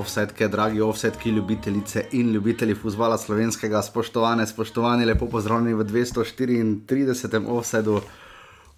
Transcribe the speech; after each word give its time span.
Offsetke, 0.00 0.48
dragi 0.48 0.80
offsetki, 0.80 1.30
ljubitelice 1.30 2.04
in 2.12 2.32
ljubitelji 2.32 2.74
futbola 2.74 3.18
slovenskega, 3.18 3.82
spoštovane, 3.82 4.46
spoštovani, 4.46 5.04
lepo 5.04 5.26
pozdravljeni 5.28 5.74
v 5.74 5.84
234. 5.84 7.42
offsetu, 7.48 8.00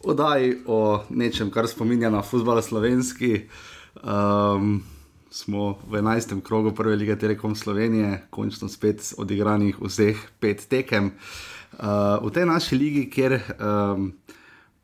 oddaji 0.02 0.56
o 0.66 1.04
nečem, 1.10 1.50
kar 1.50 1.68
spominja 1.70 2.10
na 2.10 2.22
futbol 2.26 2.62
slovenski. 2.62 3.46
Um, 4.02 4.82
smo 5.30 5.78
v 5.86 6.02
11. 6.02 6.42
krogu 6.42 6.74
prve 6.74 6.96
lige 6.96 7.16
Telekom 7.18 7.54
Slovenije, 7.56 8.26
končno 8.30 8.68
spet 8.68 9.14
odigranih 9.18 9.78
vseh 9.80 10.18
pet 10.40 10.66
tekem. 10.68 11.12
Uh, 11.72 12.18
v 12.26 12.34
tej 12.34 12.50
naši 12.50 12.76
ligi, 12.76 13.06
kjer 13.10 13.38
um, 13.38 14.10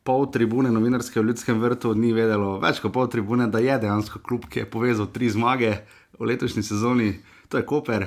pol 0.03 0.31
tribune 0.31 0.71
novinarske 0.71 1.19
v 1.19 1.27
Ljudskem 1.27 1.59
vrtu 1.59 1.93
ni 1.93 2.13
vedelo, 2.15 2.57
več 2.63 2.79
kot 2.79 2.95
pol 2.95 3.11
tribune, 3.11 3.51
da 3.51 3.59
je 3.59 3.75
dejansko 3.83 4.23
klub, 4.23 4.47
ki 4.49 4.63
je 4.63 4.69
povezal 4.71 5.11
tri 5.11 5.29
zmage 5.29 5.75
v 6.19 6.25
letošnji 6.25 6.63
sezoni, 6.63 7.13
to 7.47 7.57
je 7.57 7.65
Koper. 7.65 8.05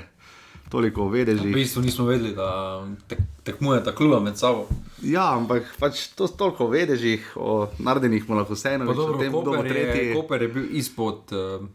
Toliko 0.73 1.09
vedeži. 1.09 1.51
V 1.51 1.53
bistvu 1.53 1.83
nismo 1.85 2.07
vedeli, 2.09 2.33
da 2.33 2.81
tek, 3.09 3.19
tekmuje 3.45 3.83
ta 3.85 3.93
kluba 3.93 4.21
med 4.25 4.39
sabo. 4.41 4.69
Ja, 5.05 5.35
ampak 5.37 5.69
pač 5.77 6.07
to 6.17 6.25
je 6.25 6.37
toliko 6.37 6.71
vedeži, 6.73 7.19
o 7.37 7.69
naredenih 7.77 8.25
mu 8.29 8.39
lahko 8.39 8.57
vseeno. 8.57 8.89
Dobro, 8.89 9.19
tem, 9.21 9.33
Koper, 9.33 9.77
je, 9.77 10.15
Koper 10.17 10.43
je 10.43 10.49
bil 10.49 10.71
izpod 10.81 11.35
uh, 11.37 11.67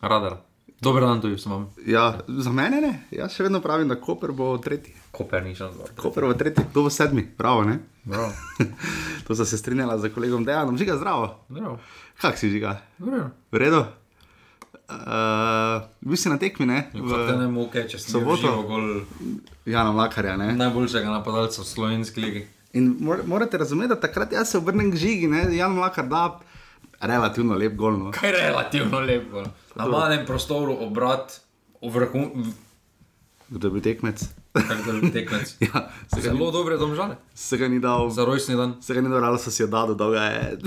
radara. 0.00 0.38
Dober 0.80 1.02
dan, 1.02 1.20
tudi 1.20 1.38
sem 1.38 1.52
vam. 1.52 1.66
Ja, 1.86 2.20
za 2.28 2.52
mene 2.54 2.78
ne, 2.80 2.92
jaz 3.10 3.34
še 3.34 3.48
vedno 3.48 3.58
pravim, 3.60 3.88
da 3.90 3.98
Koper 3.98 4.30
bo 4.30 4.52
tretji. 4.62 4.94
Koper 5.10 5.42
ni 5.42 5.56
šel 5.58 5.72
zgor. 5.74 5.90
Koper 5.98 6.28
bo 6.28 6.34
tretji, 6.38 6.68
kdo 6.70 6.84
bo 6.86 6.92
sedmi, 6.94 7.24
bravo, 7.38 7.64
ne? 7.66 7.80
Bravo. 8.06 8.30
to 9.26 9.34
sem 9.34 9.48
se 9.50 9.58
strinjala 9.58 9.98
z 9.98 10.12
kolegom 10.14 10.46
Dejanom, 10.46 10.78
žiga 10.78 10.94
zdravo. 11.00 11.32
Bravo. 11.50 11.80
Kak 12.22 12.38
si 12.38 12.52
žiga? 12.54 12.78
Bravo. 13.02 13.32
V 13.50 13.58
redu? 13.58 13.82
Uh, 14.88 15.84
bil 16.00 16.16
si 16.16 16.30
na 16.32 16.38
tekmi, 16.40 16.64
ne? 16.64 16.78
V 16.96 17.12
ne 17.36 17.48
moke, 17.52 17.82
če 17.84 17.98
si 18.00 18.08
soboto. 18.08 18.54
Gol... 18.64 19.04
Jana 19.68 19.92
Mlakarja, 19.92 20.38
ne? 20.40 20.54
Najboljšega 20.56 21.12
napadalca 21.12 21.60
v 21.60 21.66
slovenski 21.68 22.24
ligi. 22.24 22.42
In 22.72 22.96
mor 23.04 23.20
morate 23.28 23.60
razumeti, 23.60 23.92
da 23.92 24.00
takrat 24.00 24.32
jaz 24.32 24.48
se 24.48 24.56
obrnem 24.58 24.88
k 24.92 24.96
žigi, 24.96 25.28
ne? 25.28 25.44
Jan 25.52 25.76
Mlakar 25.76 26.08
da 26.08 26.40
relativno 27.00 27.56
lep 27.60 27.76
gol. 27.76 28.00
No? 28.00 28.14
Kaj 28.16 28.32
je 28.32 28.40
relativno 28.40 29.00
lep 29.04 29.28
gol? 29.30 29.44
Na 29.76 29.86
malem 29.92 30.24
prostoru 30.26 30.78
obrat, 30.88 31.36
vrhun. 31.84 32.48
Kdo 33.48 33.68
je 33.68 33.72
bil 33.76 33.84
tekmec? 33.84 34.24
ja, 35.68 35.90
zelo 36.20 36.50
dobre 36.50 36.76
domžale. 36.76 37.16
Se 37.34 37.56
ga 37.56 37.68
ni 37.68 37.80
dal. 37.80 38.10
Za 38.10 38.24
rojstni 38.24 38.56
dan. 38.56 38.74
Se 38.80 38.94
ga 38.94 39.00
ni 39.00 39.08
dal, 39.08 39.24
ali 39.24 39.38
so 39.38 39.50
si 39.50 39.62
jo 39.62 39.68
dali, 39.68 39.94
da 39.96 40.08
ga 40.10 40.24
je. 40.24 40.58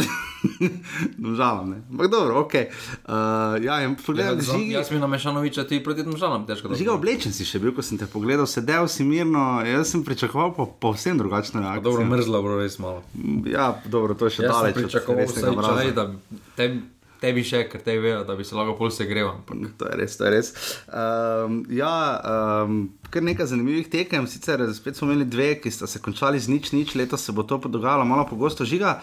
domžalam, 1.24 1.70
ne. 1.70 1.82
Ampak 1.90 2.12
dobro, 2.12 2.40
ok. 2.40 2.54
Uh, 2.54 3.64
ja, 3.64 3.82
in 3.84 3.98
pogledaj, 3.98 4.36
ja, 4.36 4.42
žigi. 4.42 4.72
Jaz 4.78 4.88
sem 4.88 5.02
na 5.02 5.08
Mešanoviča, 5.08 5.66
ti 5.68 5.82
proti 5.84 6.06
domžalam, 6.06 6.46
težko 6.46 6.72
da. 6.72 6.80
Žiga 6.80 6.94
oblečen 6.94 7.34
si 7.34 7.48
še 7.48 7.59
bil, 7.59 7.74
ko 7.76 7.84
sem 7.86 7.98
te 7.98 8.06
pogledal, 8.06 8.48
sedel 8.48 8.88
si 8.88 9.04
mirno, 9.08 9.59
jaz 9.66 9.92
sem 9.92 10.06
pričakoval 10.06 10.54
po, 10.56 10.70
povsem 10.70 11.18
drugačno 11.18 11.66
reakcijo. 11.66 11.90
Dobro, 11.90 12.08
mrzlo, 12.14 12.46
bro, 12.46 12.62
res 12.62 12.80
malo. 12.80 13.04
Ja, 13.50 13.74
dobro, 13.86 14.16
to 14.16 14.30
je 14.30 14.40
še 14.40 14.48
daleč. 14.48 14.78
Pričakoval 14.78 15.28
sem, 15.34 15.96
da 15.98 16.08
te 16.56 16.72
tebi 17.22 17.44
še, 17.46 17.66
ker 17.70 17.84
te 17.86 17.98
vejo, 18.02 18.24
da 18.28 18.36
bi 18.38 18.46
se 18.48 18.58
lahko 18.58 18.76
pol 18.80 18.92
segreval. 18.94 19.42
To 19.80 19.90
je 19.90 20.00
res, 20.00 20.18
to 20.18 20.28
je 20.28 20.32
res. 20.34 20.54
Um, 20.88 21.62
ja, 21.74 21.94
um, 22.66 22.80
kar 23.14 23.26
nekaj 23.26 23.52
zanimivih 23.54 23.92
tekem, 23.94 24.28
sicer 24.30 24.64
spet 24.76 24.98
smo 24.98 25.12
imeli 25.12 25.30
dve, 25.30 25.54
ki 25.62 25.74
sta 25.74 25.90
se 25.90 26.02
končali 26.04 26.42
z 26.42 26.52
nič, 26.54 26.72
nič, 26.76 26.96
letos 27.00 27.26
se 27.26 27.36
bo 27.36 27.46
to 27.48 27.62
dogajalo 27.68 28.08
malo 28.10 28.26
pogosto 28.30 28.68
žiga. 28.68 29.00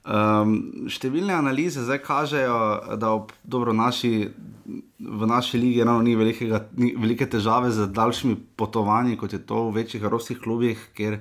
Um, 0.00 0.88
številne 0.88 1.34
analize 1.36 1.82
zdaj 1.84 2.00
kažejo, 2.06 2.56
da 2.98 3.12
ob, 3.18 3.34
dobro, 3.44 3.74
naši, 3.76 4.30
v 4.98 5.28
naši 5.28 5.60
ligi 5.60 5.84
ni, 5.84 6.16
velikega, 6.16 6.64
ni 6.80 6.94
velike 6.96 7.28
težave 7.28 7.68
z 7.70 7.90
daljšimi 7.92 8.38
potovanji, 8.56 9.18
kot 9.20 9.36
je 9.36 9.42
to 9.44 9.68
v 9.68 9.82
večjih 9.82 10.02
evropskih 10.08 10.40
klubih, 10.40 10.80
kjer 10.96 11.20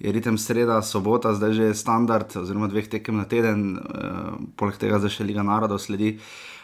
je 0.00 0.12
ritem 0.12 0.38
sreda, 0.38 0.82
sobota, 0.82 1.34
zdaj 1.36 1.52
že 1.52 1.64
je 1.70 1.74
standard, 1.74 2.32
oziroma 2.36 2.70
dveh 2.72 2.88
tekem 2.88 3.20
na 3.20 3.28
teden, 3.28 3.76
uh, 3.76 4.40
poleg 4.56 4.80
tega 4.80 4.96
zdaj 4.96 5.20
še 5.20 5.28
Liga 5.28 5.44
narodov 5.44 5.82
sledi. 5.82 6.16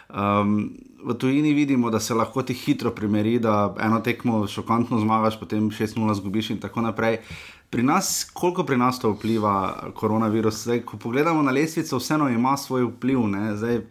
Um, 0.08 0.72
v 1.04 1.14
tujini 1.20 1.52
vidimo, 1.52 1.90
da 1.90 2.00
se 2.00 2.14
lahko 2.16 2.42
ti 2.42 2.56
hitro 2.56 2.94
primeri, 2.96 3.36
da 3.38 3.74
eno 3.82 4.00
tekmo 4.00 4.46
šokantno 4.48 4.98
zmagaš, 5.02 5.36
potem 5.36 5.68
6-0 5.68 6.16
zgubiš 6.16 6.50
in 6.56 6.62
tako 6.62 6.80
naprej. 6.80 7.20
Pri 7.70 7.82
nas, 7.82 8.24
koliko 8.32 8.64
pri 8.64 8.78
nas 8.80 9.02
to 9.02 9.12
vpliva 9.12 9.90
koronavirus? 9.94 10.62
Zdaj, 10.64 10.84
ko 10.88 10.96
pogledamo 10.96 11.42
na 11.42 11.52
lestvico, 11.52 11.98
vseeno 11.98 12.30
ima 12.32 12.56
svoj 12.56 12.88
vpliv. 12.88 13.26
Zdaj, 13.58 13.82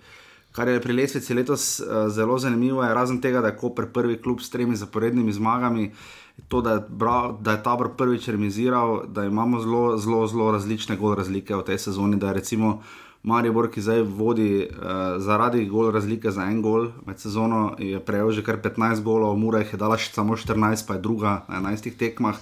kar 0.55 0.71
je 0.71 0.81
pri 0.81 0.93
lestvici 0.95 1.37
letos 1.37 1.79
uh, 1.79 2.07
zelo 2.09 2.39
zanimivo, 2.39 2.81
je 2.83 2.93
razen 2.97 3.21
tega, 3.21 3.45
da 3.45 3.53
je 3.53 3.59
Koper 3.61 3.91
prvi 3.93 4.17
klub 4.17 4.41
s 4.41 4.49
tremi 4.49 4.75
zaporednimi 4.75 5.35
zmagami. 5.35 5.91
Uh, 5.91 6.24
to, 6.47 6.61
da 6.61 6.71
je, 6.71 6.81
bra, 6.89 7.33
da 7.41 7.51
je 7.51 7.63
Tabor 7.63 7.89
prvič 7.97 8.27
remiziral, 8.27 9.03
da 9.07 9.23
imamo 9.23 9.59
zelo, 9.59 9.97
zelo, 9.97 10.27
zelo 10.27 10.51
različne 10.51 10.97
gol 10.97 11.15
razlike 11.15 11.55
v 11.55 11.63
tej 11.63 11.77
sezoni. 11.77 12.17
Da 12.17 12.27
je 12.27 12.33
recimo 12.33 12.81
Maribor, 13.23 13.71
ki 13.73 13.81
zdaj 13.81 14.03
vodi 14.05 14.67
uh, 14.69 15.17
zaradi 15.17 15.65
gol 15.65 15.89
razlike 15.91 16.31
za 16.31 16.45
en 16.45 16.61
gol 16.61 16.91
med 17.05 17.19
sezono, 17.19 17.73
je 17.79 17.99
prejel 17.99 18.31
že 18.31 18.43
kar 18.45 18.61
15 18.61 19.01
golov, 19.01 19.33
Mura 19.37 19.63
jih 19.63 19.73
je 19.73 19.81
dala 19.81 19.97
še 19.97 20.13
samo 20.13 20.37
14, 20.37 20.85
pa 20.85 20.97
je 20.97 21.01
druga 21.01 21.41
na 21.49 21.61
11 21.73 21.97
tekmah. 21.97 22.37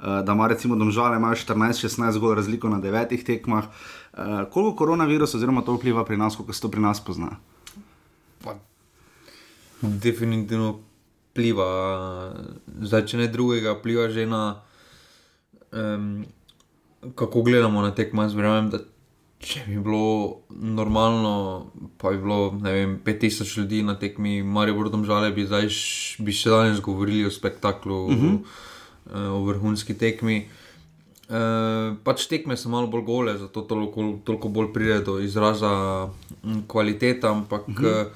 Uh, 0.00 0.20
da 0.24 0.32
ima 0.32 0.46
recimo 0.46 0.76
domžale, 0.76 1.18
imajo 1.18 1.34
14-16 1.34 2.18
gol 2.22 2.34
razliko 2.38 2.70
na 2.70 2.78
9 2.80 3.24
tekmah. 3.26 3.66
Uh, 3.66 4.46
koliko 4.52 4.76
koronavirus 4.76 5.34
oziroma 5.34 5.66
to 5.66 5.74
vpliva 5.74 6.04
pri 6.04 6.16
nas, 6.16 6.38
kako 6.38 6.52
se 6.52 6.62
to 6.62 6.70
pri 6.70 6.80
nas 6.80 7.02
pozna? 7.04 7.34
Pa, 8.44 8.54
definitivno 9.82 10.78
pliva, 11.34 11.70
zdaj 12.82 13.06
če 13.06 13.22
ne 13.22 13.28
drugega, 13.30 13.76
pliva 13.82 14.08
že 14.10 14.26
na 14.26 14.62
um, 15.72 16.24
kako 17.14 17.42
gledamo 17.42 17.82
na 17.82 17.94
tekmo. 17.94 18.22
Jaz 18.22 18.34
verjamem, 18.34 18.70
da 18.70 18.82
če 19.40 19.64
bi 19.66 19.78
bilo 19.80 20.42
normalno, 20.50 21.34
pa 21.98 22.12
bi 22.12 22.20
bilo 22.20 22.50
vem, 22.60 22.98
5000 23.04 23.58
ljudi 23.58 23.82
na 23.82 23.96
tekmi, 23.98 24.42
Marijo 24.42 24.76
Bordom 24.76 25.04
žale, 25.08 25.30
bi, 25.32 25.46
zdaj, 25.48 25.70
bi 26.20 26.34
še 26.36 26.52
danes 26.52 26.82
govorili 26.84 27.24
o 27.26 27.32
spektaklu, 27.32 28.00
uh 28.06 28.12
-huh. 28.12 28.34
uh, 29.06 29.30
o 29.38 29.44
vrhunski 29.48 29.96
tekmi. 29.98 30.48
Uh, 31.30 31.96
pač 32.04 32.26
tekme 32.26 32.56
so 32.56 32.68
malo 32.68 32.86
bolj 32.86 33.04
gole, 33.06 33.38
zato 33.38 33.62
toliko, 33.62 34.18
toliko 34.24 34.48
bolj 34.48 34.72
pride 34.72 34.98
do 35.00 35.20
izraza 35.20 36.08
kvaliteta, 36.66 37.30
ampak 37.30 37.68
uh 37.68 37.74
-huh. 37.74 38.06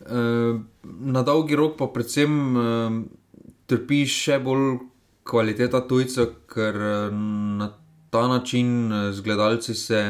Eh, 0.00 0.60
na 1.00 1.22
dolgi 1.22 1.56
rok 1.58 1.74
pa 1.78 1.88
predvsem 1.90 2.34
uh, 2.54 2.98
trpi 3.66 4.04
še 4.06 4.36
bolj 4.38 4.76
kvaliteta 5.26 5.80
tujcev, 5.90 6.28
ker 6.46 6.78
uh, 6.78 7.16
na 7.58 7.72
ta 8.14 8.28
način 8.30 8.92
z 9.12 9.24
gledalci 9.26 9.74
se 9.74 10.02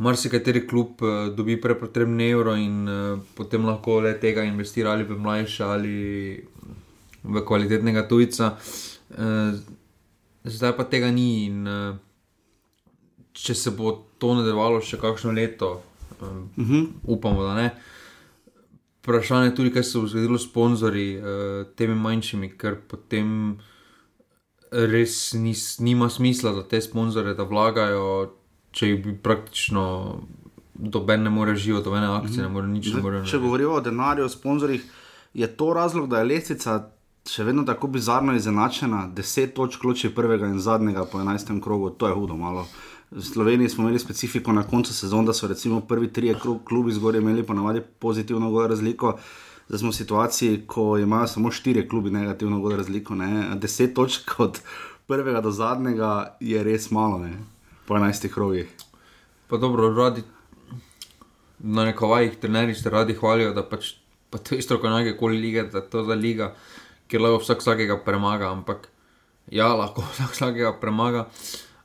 marsikateri 0.00 0.64
klub 0.66 1.04
dobi 1.36 1.58
prepotrebne 1.60 2.30
evro 2.32 2.56
in 2.56 2.88
uh, 2.88 3.20
potem 3.36 3.68
lahko 3.68 4.00
le 4.00 4.14
tega 4.18 4.48
investira 4.48 4.96
ali 4.96 5.04
v 5.04 5.20
mlajše 5.20 5.64
ali 5.64 5.94
v 7.22 7.44
kvalitetnega 7.46 8.08
tujca. 8.08 8.56
Uh, 9.12 9.60
zdaj 10.48 10.72
pa 10.80 10.88
tega 10.88 11.12
ni 11.12 11.44
in 11.52 11.68
uh, 11.68 12.00
če 13.36 13.54
se 13.54 13.76
bo 13.76 13.92
to 14.18 14.34
nadaljevalo 14.40 14.80
še 14.80 14.96
kakšno 14.98 15.36
leto. 15.36 15.82
Uh, 16.16 16.26
uh 16.26 16.66
-huh. 16.66 16.86
Upamo, 17.04 17.44
da 17.44 17.54
ne. 17.54 17.70
Uh, 17.70 17.99
vprašanje 19.02 19.50
je 19.50 19.54
tudi, 19.54 19.72
kaj 19.72 19.82
se 19.82 19.98
bo 19.98 20.06
zgodilo 20.06 20.38
s 20.38 20.48
sponzorji, 20.48 21.18
uh, 21.18 21.24
temi 21.76 21.94
manjšimi, 21.94 22.52
ker 22.58 22.76
potem 22.88 23.58
res 24.70 25.32
nis, 25.32 25.78
nima 25.78 26.10
smisla 26.10 26.52
za 26.54 26.62
te 26.68 26.80
sponzore, 26.80 27.34
da 27.34 27.42
vlagajo, 27.42 28.04
če 28.72 28.92
jih 28.92 29.02
bi 29.04 29.16
praktično. 29.16 29.86
Doben 30.80 31.26
ne 31.26 31.30
more 31.30 31.56
živeti, 31.56 31.84
dobene 31.84 32.06
akcije, 32.06 32.42
ne 32.42 32.48
more 32.48 32.68
nič. 32.68 32.86
Ne 32.94 33.02
more 33.04 33.24
če 33.28 33.38
govorimo 33.38 33.74
o 33.76 33.82
denarju, 33.84 34.24
o 34.24 34.32
sponzorjih, 34.32 34.86
je 35.36 35.48
to 35.56 35.74
razlog, 35.76 36.06
da 36.08 36.22
je 36.22 36.28
lestvica 36.30 36.78
še 37.28 37.44
vedno 37.44 37.66
tako 37.68 37.90
bizarno 37.92 38.32
izenačena, 38.32 39.02
deset 39.12 39.52
točk 39.54 39.84
loči 39.84 40.08
prvega 40.14 40.48
in 40.48 40.56
zadnjega 40.58 41.04
po 41.04 41.20
enajstem 41.20 41.60
krogu, 41.60 41.90
to 41.90 42.08
je 42.08 42.16
hudo 42.16 42.38
malo. 42.40 42.64
Uh, 42.64 42.89
V 43.10 43.22
Sloveniji 43.22 43.68
smo 43.68 43.84
imeli 43.84 43.98
specifiko 43.98 44.52
na 44.52 44.62
koncu 44.62 44.94
sezone, 44.94 45.26
da 45.26 45.32
so 45.32 45.48
recimo 45.48 45.80
prvi 45.80 46.12
tri 46.12 46.34
klubi 46.64 46.92
zgoraj 46.92 47.20
imeli 47.20 47.42
ponavadi 47.42 47.80
pozitivno 47.98 48.50
gor 48.50 48.70
razliko. 48.70 49.18
Zdaj 49.68 49.78
smo 49.78 49.90
v 49.90 49.94
situaciji, 49.94 50.62
ko 50.66 50.98
imajo 50.98 51.26
samo 51.26 51.50
štiri 51.50 51.88
klubi 51.88 52.10
negativno 52.10 52.76
razliko. 52.76 53.14
Ne? 53.14 53.56
Deset 53.56 53.94
točk 53.94 54.40
od 54.40 54.60
prvega 55.06 55.40
do 55.40 55.50
zadnjega 55.50 56.36
je 56.40 56.62
res 56.62 56.90
malo, 56.90 57.18
ne? 57.18 57.38
po 57.86 57.96
enajstih 57.96 58.30
krogih. 58.34 58.68
Pa 59.48 59.56
dobro, 59.56 59.88
radi 59.94 60.22
na 61.58 61.84
nekovajih 61.84 62.36
trenerjih 62.40 62.78
ste 62.78 62.90
radi 62.90 63.14
hvalijo, 63.14 63.52
da 63.54 63.64
pač 63.66 63.94
pa 64.30 64.38
to 64.38 64.54
isto 64.54 64.78
kot 64.78 64.92
nekaj 64.92 65.16
koli 65.18 65.40
lige, 65.42 65.64
da 65.72 65.82
to 65.82 66.04
za 66.06 66.14
liga, 66.14 66.52
kjer 67.10 67.22
lahko 67.22 67.40
vsak 67.42 67.64
vsakega 67.64 67.98
premaga, 68.04 68.52
ampak 68.54 68.86
ja, 69.50 69.72
lahko 69.74 70.04
vsak 70.12 70.36
vsakega 70.36 70.72
premaga. 70.80 71.26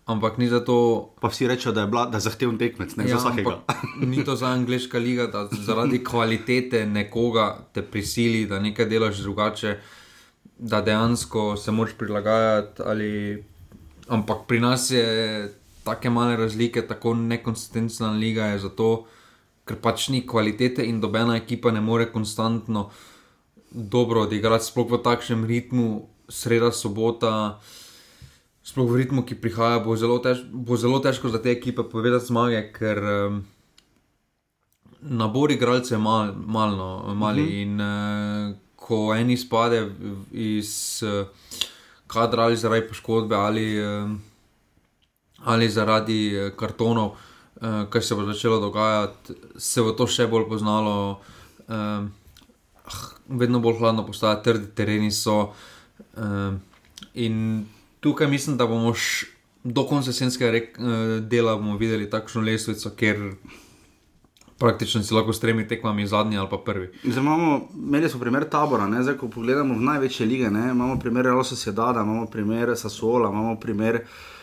Ampak 0.05 0.37
ni 0.37 0.47
zato. 0.47 1.09
Pa 1.21 1.29
vsi 1.29 1.47
rečejo, 1.47 1.73
da 1.73 1.81
je, 1.81 1.87
bila, 1.87 2.05
da 2.05 2.17
je 2.17 2.27
zahteven 2.27 2.57
tekmec, 2.57 2.95
ne 2.95 3.07
Ja, 3.09 3.17
za 3.17 3.29
vsakega. 3.29 3.61
ni 4.05 4.23
to 4.23 4.35
za 4.35 4.47
angliška 4.47 4.97
liga, 4.97 5.27
da 5.27 5.47
zaradi 5.51 6.03
kvalitete 6.09 6.85
nekoga 6.85 7.67
te 7.73 7.81
prisili, 7.81 8.45
da 8.45 8.59
nekaj 8.59 8.85
delaš 8.85 9.17
drugače, 9.25 9.77
da 10.57 10.81
dejansko 10.81 11.57
se 11.57 11.71
moraš 11.71 11.97
prilagajati. 11.97 12.81
Ali... 12.85 13.43
Ampak 14.07 14.45
pri 14.47 14.59
nas 14.59 14.91
je 14.91 15.05
tako 15.83 16.09
male 16.09 16.37
razlike, 16.37 16.81
tako 16.87 17.13
nekonsistentna 17.13 18.11
liga 18.11 18.45
je 18.53 18.59
zato, 18.59 19.05
ker 19.65 19.77
pač 19.81 20.09
ni 20.13 20.21
kvalitete 20.27 20.85
in 20.85 21.01
dobena 21.01 21.37
ekipa 21.37 21.71
ne 21.71 21.81
more 21.81 22.05
konstantno 22.11 22.89
dobro 23.71 24.21
odigrati, 24.21 24.65
sploh 24.65 24.91
v 24.91 25.01
takšnem 25.03 25.45
ritmu, 25.45 26.05
sreda, 26.29 26.71
sobota. 26.71 27.59
Sploh 28.65 28.89
v 28.89 29.03
ritmu, 29.03 29.21
ki 29.21 29.37
prihaja, 29.37 29.77
bo 29.85 29.93
zelo, 29.93 30.17
tež, 30.17 30.41
bo 30.49 30.73
zelo 30.73 30.97
težko 30.97 31.29
za 31.29 31.37
te 31.37 31.53
ekipe 31.53 31.83
povedati 31.85 32.25
zmage, 32.25 32.63
ker 32.73 32.97
um, 32.97 33.35
nabor 35.05 35.53
igralcev 35.53 35.99
je 35.99 36.01
mal, 36.01 36.33
malno, 36.33 37.13
mali. 37.13 37.43
Mm 37.43 37.47
-hmm. 37.47 37.61
In 37.61 37.81
uh, 37.81 38.55
ko 38.75 39.13
en 39.13 39.29
izpade 39.29 39.91
iz 40.31 41.03
uh, 41.05 41.27
kadra 42.07 42.43
ali 42.43 42.57
zaradi 42.57 42.87
poškodbe 42.87 43.35
ali, 43.35 43.85
um, 43.85 44.21
ali 45.43 45.69
zaradi 45.69 46.33
uh, 46.37 46.55
kartonov, 46.57 47.11
uh, 47.61 47.89
kar 47.89 48.03
se 48.03 48.15
bo 48.15 48.25
začelo 48.25 48.59
dogajati, 48.59 49.33
se 49.57 49.81
bo 49.81 49.91
to 49.91 50.07
še 50.07 50.27
bolj 50.27 50.49
poznalo. 50.49 51.19
Um, 51.67 52.13
vedno 53.29 53.59
bolj 53.59 53.77
hladno 53.77 54.05
postaja, 54.05 54.41
trdi 54.41 54.67
tereni 54.75 55.11
so. 55.11 55.53
Um, 56.17 56.61
in 57.13 57.65
tukaj 57.99 58.27
mislim, 58.27 58.57
da 58.57 58.67
bomo 58.67 58.93
š, 58.93 59.25
do 59.63 59.85
konca 59.85 60.09
jesenskega 60.09 60.57
eh, 60.57 60.67
dela 61.21 61.55
videli 61.79 62.09
takšno 62.09 62.41
lestvico, 62.41 62.89
kjer 62.89 63.31
praktično 64.59 65.03
si 65.03 65.13
lahko 65.13 65.33
s 65.33 65.39
tremi 65.39 65.67
tekmami 65.67 66.07
zadnji 66.07 66.37
ali 66.37 66.47
pa 66.49 66.57
prvi. 66.57 66.91
Zdaj 67.03 67.23
imamo, 67.23 67.67
imeli 67.75 68.09
smo 68.09 68.19
primer 68.19 68.49
tabora, 68.49 68.87
ne? 68.87 69.03
zdaj 69.03 69.17
ko 69.17 69.27
pogledamo 69.29 69.73
v 69.73 69.81
največje 69.81 70.25
lige, 70.25 70.49
ne? 70.49 70.69
imamo 70.71 70.99
primer 70.99 71.25
Real 71.25 71.43
Sociedada, 71.43 72.01
imamo 72.01 72.25
primer 72.25 72.71
Sassuola, 72.75 73.29
imamo 73.29 73.59
primer 73.59 73.95
uh, 73.95 74.34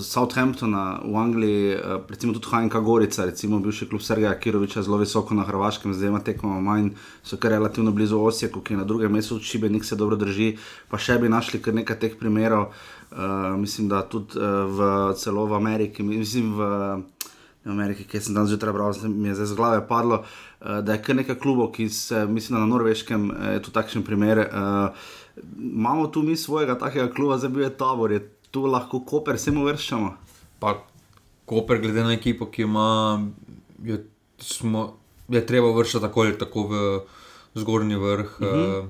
Southamptona 0.00 1.00
v 1.04 1.16
Angliji, 1.16 1.74
uh, 1.74 2.04
recimo 2.08 2.32
tudi 2.32 2.46
HNK 2.46 2.74
Gorica, 2.84 3.24
recimo 3.24 3.58
bivši 3.58 3.88
klub 3.88 4.02
Sergeja 4.02 4.34
Kiroviča, 4.38 4.82
zelo 4.82 4.98
visoko 5.00 5.34
na 5.34 5.44
Hrvaškem, 5.44 5.94
zdaj 5.94 6.08
ima 6.08 6.20
tekmo 6.20 6.60
manj, 6.60 6.90
so 7.22 7.36
kar 7.36 7.50
relativno 7.50 7.92
blizu 7.92 8.20
Osijeku, 8.20 8.60
ki 8.60 8.74
je 8.74 8.78
na 8.78 8.84
drugem 8.84 9.12
mestu, 9.12 9.40
Šibenik 9.40 9.84
se 9.84 9.96
dobro 9.96 10.16
drži, 10.16 10.56
pa 10.88 10.98
še 10.98 11.16
bi 11.18 11.32
našli 11.32 11.62
kar 11.62 11.74
nekaj 11.74 11.98
teh 12.00 12.18
primerov, 12.20 12.66
uh, 12.68 13.56
mislim, 13.56 13.88
da 13.88 14.02
tudi 14.02 14.36
uh, 14.36 14.68
v, 14.68 14.90
celo 15.16 15.46
v 15.46 15.56
Ameriki, 15.56 16.02
mislim 16.02 16.52
v 16.58 16.68
v 17.60 17.68
Ameriki, 17.68 18.06
ki 18.08 18.20
sem 18.24 18.32
danes 18.32 18.48
zjutraj 18.48 18.72
bral, 18.72 18.94
mi 19.04 19.28
je 19.28 19.34
zdaj 19.36 19.48
z 19.50 19.56
glave 19.56 19.80
padlo, 19.88 20.22
uh, 20.24 20.80
da 20.80 20.96
je 20.96 21.02
kar 21.04 21.16
nekaj 21.16 21.36
klubov, 21.40 21.72
ki 21.76 21.88
se, 21.92 22.24
mislim, 22.26 22.56
na 22.56 22.66
norveškem 22.66 23.30
je 23.52 23.62
tu 23.62 23.70
takšen 23.70 24.04
primer. 24.04 24.40
Uh, 24.48 24.96
imamo 25.60 26.06
tu 26.08 26.22
mi 26.22 26.36
svojega 26.36 26.78
takega 26.78 27.12
kluba, 27.12 27.38
zdaj 27.38 27.52
bil 27.52 27.64
je 27.68 27.76
tabor, 27.76 28.12
je 28.12 28.22
tu 28.50 28.66
lahko 28.66 29.04
koper, 29.06 29.38
se 29.38 29.50
mu 29.50 29.64
vrščamo. 29.64 30.14
Pa 30.60 30.78
Koper, 31.50 31.80
glede 31.82 32.04
na 32.06 32.12
ekipo, 32.14 32.46
ki 32.46 32.62
ima, 32.62 33.18
je, 33.82 33.96
smo, 34.38 34.84
je 35.28 35.40
treba 35.46 35.72
vršiti 35.74 36.02
tako 36.04 36.22
ali 36.22 36.36
tako 36.38 36.62
v 36.70 36.82
zgornji 37.58 37.96
vrh 37.98 38.36
uh 38.40 38.46
-huh. 38.46 38.78
uh, 38.78 38.86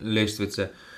lestvice. 0.00 0.62
Uh, 0.62 0.89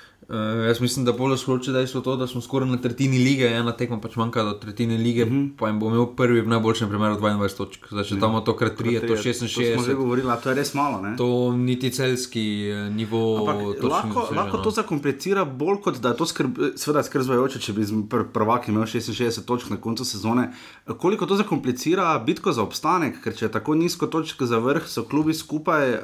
jaz 0.67 0.81
mislim, 0.81 1.05
da 1.05 1.11
bolj 1.11 1.37
splošno 1.37 1.73
dejstvo 1.73 2.01
to, 2.01 2.15
da 2.15 2.27
smo 2.27 2.41
skoraj 2.41 2.69
na 2.69 2.77
tretjini 2.77 3.17
lige, 3.17 3.47
ena 3.47 3.71
tekma 3.71 3.99
pač 4.01 4.15
manjka 4.15 4.43
do 4.43 4.53
tretjine 4.53 4.97
lige, 4.97 5.23
uh 5.23 5.29
-huh. 5.29 5.49
pa 5.59 5.67
jim 5.67 5.79
bo 5.79 5.87
imel 5.87 6.05
prvi 6.15 6.41
v 6.41 6.47
najboljšem 6.47 6.89
primeru 6.89 7.15
22 7.15 7.57
točk. 7.57 7.87
Zdaj, 7.91 8.03
če 8.03 8.19
tam 8.19 8.43
to 8.45 8.55
krat 8.55 8.79
3, 8.79 8.93
je 8.93 9.01
to 9.01 9.07
To 9.07 9.15
smo 9.33 9.47
že 9.47 9.61
66. 9.75 9.95
govorili, 9.95 10.31
a 10.31 10.35
to 10.35 10.49
je 10.49 10.55
res 10.55 10.73
malo. 10.73 11.01
Ne? 11.01 11.15
To 11.17 11.51
niti 11.57 11.89
celski 11.89 12.69
eh, 12.69 12.89
nivo. 12.89 13.37
Ampak 13.37 13.83
lahko, 13.83 14.27
lahko 14.35 14.57
no. 14.57 14.63
to 14.63 14.71
zakomplicira 14.71 15.45
bolj 15.45 15.81
kot 15.81 15.99
da 16.01 16.09
je 16.09 16.17
to 16.17 16.25
skrb, 16.25 16.57
seveda 16.75 17.03
skrbzajoče, 17.03 17.59
če 17.59 17.73
bi 17.73 17.85
pr 18.09 18.23
prvak 18.33 18.67
imel 18.67 18.83
66 18.83 19.45
točk 19.45 19.69
na 19.69 19.77
koncu 19.77 20.05
sezone. 20.05 20.51
Koliko 20.97 21.25
to 21.25 21.35
zakomplicira 21.35 22.19
bitko 22.25 22.51
za 22.51 22.63
obstanek, 22.63 23.21
ker 23.23 23.35
če 23.35 23.45
je 23.45 23.51
tako 23.51 23.75
nizko 23.75 24.07
točk 24.07 24.41
za 24.41 24.57
vrh, 24.57 24.87
so 24.87 25.03
klubi 25.03 25.33
skupaj, 25.33 25.89
eh, 25.89 25.99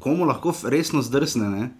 komu 0.00 0.24
lahko 0.24 0.54
resno 0.64 1.02
zdrsne. 1.02 1.48
Ne? 1.50 1.70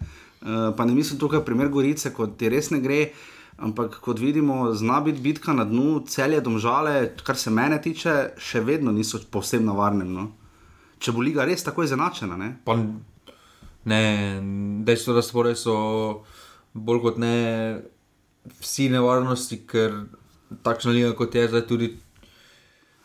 Eh, 0.47 0.73
Pa 0.77 0.85
ne 0.85 0.95
mislim 0.95 1.19
tukaj 1.19 1.45
primer 1.45 1.69
Gorice, 1.69 2.13
kot 2.15 2.37
ti 2.39 2.49
res 2.49 2.71
ne 2.71 2.81
gre. 2.81 3.11
Ampak 3.57 3.99
kot 4.05 4.19
vidimo, 4.21 4.75
zna 4.75 5.01
biti 5.01 5.21
bitka 5.21 5.53
na 5.57 5.65
dnu, 5.65 6.05
celje 6.09 6.41
domžale, 6.41 7.15
kar 7.25 7.39
se 7.41 7.51
mene 7.51 7.79
tiče, 7.83 8.37
še 8.37 8.61
vedno 8.61 8.93
niso 8.93 9.19
povsem 9.33 9.65
na 9.65 9.73
varnem. 9.73 10.13
No? 10.13 10.27
Če 11.01 11.13
bo 11.17 11.25
liga 11.25 11.45
res 11.49 11.65
tako 11.65 11.87
izenačena. 11.87 12.37
Ne? 12.37 12.51
Pa 12.65 12.77
ne, 12.77 14.03
dejstvo, 14.85 15.17
da 15.17 15.25
spore 15.25 15.55
so 15.57 15.77
bolj 16.77 17.01
kot 17.09 17.19
ne 17.19 17.37
vsi 18.61 18.91
nevarnosti, 18.93 19.63
ker 19.67 20.05
takšna 20.63 20.93
liga 20.93 21.15
kot 21.17 21.35
je 21.35 21.49
zdaj 21.49 21.67
tudi. 21.67 21.95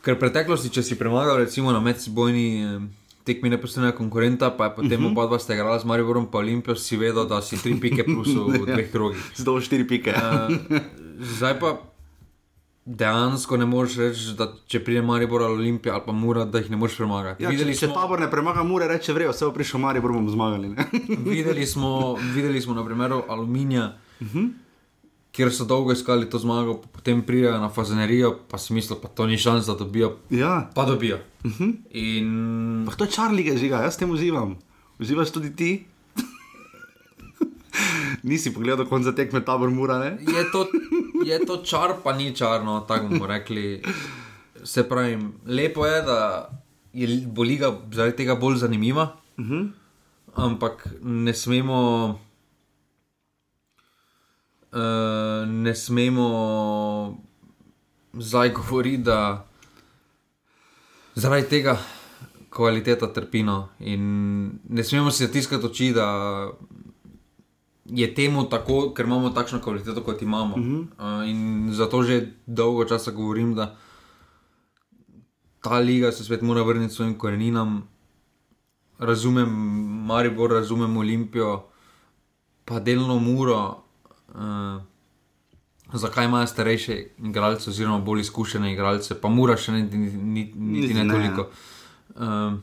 Ker 0.03 0.17
v 0.17 0.23
preteklosti, 0.25 0.73
če 0.73 0.83
si 0.83 0.99
premagal, 0.99 1.39
recimo 1.45 1.71
na 1.71 1.79
medsebojni 1.79 2.47
eh, 2.59 2.77
tekmi 3.31 3.50
neposrednega 3.50 3.95
konkurenta, 3.98 4.51
pa 4.51 4.66
je 4.66 4.75
potem 4.75 5.00
uh 5.00 5.07
-huh. 5.07 5.12
oba 5.12 5.28
dva 5.28 5.39
sta 5.39 5.54
igrala 5.54 5.80
z 5.80 5.86
Mariborom, 5.86 6.28
pa 6.31 6.38
Olimpijo, 6.38 6.75
si 6.75 6.98
vedel, 6.98 7.28
da 7.28 7.42
si 7.42 7.56
tri 7.63 7.80
pike 7.80 8.04
plus 8.04 8.28
v 8.28 8.66
dveh 8.74 8.92
krogih. 8.92 9.31
Zdaj 9.36 9.62
štiri 9.62 9.88
pike. 9.88 10.12
Uh, 10.12 10.78
zdaj 11.19 11.60
pa 11.60 11.78
dejansko 12.86 13.57
ne 13.57 13.66
moreš 13.66 13.95
reči, 13.98 14.33
da 14.38 14.48
če 14.68 14.81
pride 14.83 15.01
Maribor 15.01 15.44
ali 15.45 15.54
Olimpija 15.54 15.94
ali 15.94 16.04
pa 16.06 16.12
Mura, 16.12 16.45
da 16.45 16.60
jih 16.60 16.72
ne 16.72 16.78
moreš 16.78 16.98
premagati. 16.98 17.44
Ja, 17.44 17.50
Videli 17.50 17.78
če 17.78 17.88
smo- 17.88 17.95
tabor 17.95 18.19
ne 18.19 18.30
premaga, 18.31 18.63
mora 18.63 18.88
reči, 18.88 19.13
vrejo, 19.13 19.31
vse 19.31 19.45
bo 19.45 19.54
prišel 19.54 19.80
Maribor, 19.80 20.12
bomo 20.12 20.31
zmagali. 20.31 20.74
Videli, 21.25 21.66
smo, 21.66 22.16
videli 22.33 22.62
smo 22.62 22.74
na 22.74 22.86
primeru 22.86 23.24
Aluminija, 23.30 23.98
uh 24.22 24.28
-huh. 24.28 24.50
Kjer 25.31 25.51
so 25.54 25.66
dolgo 25.66 25.92
iskali 25.92 26.30
to 26.30 26.39
zmago, 26.39 26.81
potem 26.92 27.22
pridejo 27.24 27.57
na 27.60 27.69
fazenerijo, 27.69 28.36
pa 28.51 28.57
si 28.57 28.74
mislijo, 28.74 29.00
pa 29.01 29.07
to 29.07 29.28
ni 29.28 29.38
šans, 29.38 29.66
da 29.66 29.75
dobijo. 29.75 30.18
ja, 30.30 30.69
Pa 30.75 30.86
dobijo. 30.86 31.19
Uh 31.44 31.51
-huh. 31.51 31.74
In 31.92 32.86
pa 32.86 32.95
to 32.95 33.04
je 33.04 33.12
čar 33.12 33.31
lige 33.31 33.57
žiga, 33.57 33.78
jaz 33.78 33.97
tem 33.97 34.11
uživam. 34.11 34.57
Uživaš 35.00 35.31
tudi 35.31 35.56
ti? 35.56 35.85
Nisi 38.23 38.54
pogledal 38.54 38.85
konca 38.85 39.16
tekme 39.16 39.45
tabor 39.45 39.69
mura, 39.69 40.00
ne? 40.00 40.18
je 40.21 40.52
to, 40.52 40.68
je 41.26 41.45
to 41.45 41.57
čar, 41.57 41.95
pa 42.04 42.14
ni 42.14 42.35
čarno, 42.35 42.80
tako 42.88 43.07
bomo 43.07 43.28
rekli. 43.28 43.81
Se 44.64 44.90
pravi, 44.90 45.18
lepo 45.45 45.85
je, 45.85 46.02
da 46.02 46.50
je 46.94 47.28
bo 47.28 47.44
liga 47.44 47.80
zaradi 47.92 48.16
tega 48.16 48.35
bolj 48.35 48.56
zanimiva, 48.56 49.16
uh 49.38 49.45
-huh. 49.45 49.69
ampak 50.35 50.88
ne 51.02 51.33
smemo. 51.33 52.19
Uh, 54.71 55.47
ne 55.47 55.75
smemo 55.75 56.28
zdaj 58.13 58.49
govoriti, 58.49 59.04
da 59.04 59.47
zaradi 61.16 61.49
tega 61.49 61.78
kvaliteta 62.49 63.13
trpino. 63.13 63.69
In 63.80 64.59
ne 64.69 64.83
smemo 64.83 65.11
si 65.11 65.25
zatiskati 65.25 65.66
oči, 65.66 65.92
da 65.92 66.07
je 67.85 68.13
temu 68.16 68.49
tako, 68.49 68.94
ker 68.94 69.06
imamo 69.06 69.30
takšno 69.30 69.59
kvaliteto, 69.61 70.04
kot 70.04 70.21
imamo. 70.21 70.56
Uh 70.56 70.61
-huh. 70.61 71.21
uh, 71.21 71.30
in 71.30 71.69
zato 71.73 72.04
že 72.04 72.28
dolgo 72.45 72.85
časa 72.85 73.11
govorim, 73.11 73.56
da 73.56 73.75
ta 75.61 75.80
liga 75.80 76.11
se 76.11 76.23
svet 76.23 76.42
mora 76.42 76.63
vrniti 76.63 76.94
svojim 76.94 77.18
koreninam. 77.18 77.87
Razumem 78.99 79.49
Maribor, 80.06 80.51
razumem 80.51 80.97
Olimpijo, 80.97 81.63
pa 82.66 82.80
delno 82.80 83.19
Muro. 83.19 83.83
Uh, 84.35 84.81
zakaj 85.94 86.26
imajo 86.26 86.47
starejše 86.47 87.06
igralce, 87.18 87.69
oziroma 87.69 88.00
bolj 88.00 88.21
izkušene 88.21 88.73
igralce, 88.73 89.21
pa 89.21 89.30
Mura 89.30 89.57
še 89.57 89.71
ne, 89.71 89.83
niti, 89.83 90.18
niti, 90.18 90.59
niti 90.59 90.94
ne 90.94 91.04
ne. 91.04 91.14
toliko. 91.14 91.47
Uh, 92.16 92.54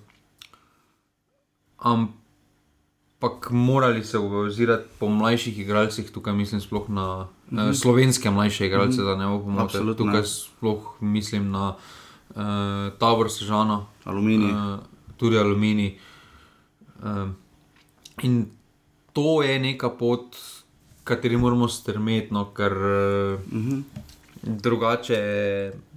ampak 1.79 3.51
morali 3.51 4.05
se 4.05 4.19
ozirati 4.19 4.89
po 4.99 5.09
mlajših 5.09 5.59
igralcih, 5.59 6.11
tukaj 6.13 6.33
mislim 6.35 6.61
sploh 6.61 6.89
na 6.89 7.29
mm 7.51 7.59
-hmm. 7.59 7.69
uh, 7.69 7.77
slovenske 7.77 8.31
mlajše 8.31 8.67
igralce, 8.67 9.01
mm 9.01 9.05
-hmm. 9.05 9.19
da 9.19 9.31
ne 9.31 9.39
bo. 9.39 9.63
Absolutno. 9.63 10.07
Tukaj 10.07 10.25
sploh 10.25 10.97
mislim 11.01 11.51
na 11.51 11.75
uh, 12.31 12.37
Tabor 12.99 13.31
Sežano, 13.31 13.87
Aluminij. 14.05 14.51
uh, 14.51 14.79
tudi 15.17 15.39
Aluminij. 15.39 15.99
Uh, 17.03 17.29
in 18.23 18.47
to 19.13 19.43
je 19.43 19.59
neka 19.59 19.91
pot, 19.91 20.37
kateri 21.09 21.37
moramo 21.37 21.69
strmeti, 21.69 22.35
no, 22.35 22.45
ker 22.55 22.73
uh, 22.73 23.41
mm 23.53 23.63
-hmm. 23.63 23.83
drugače 24.43 25.21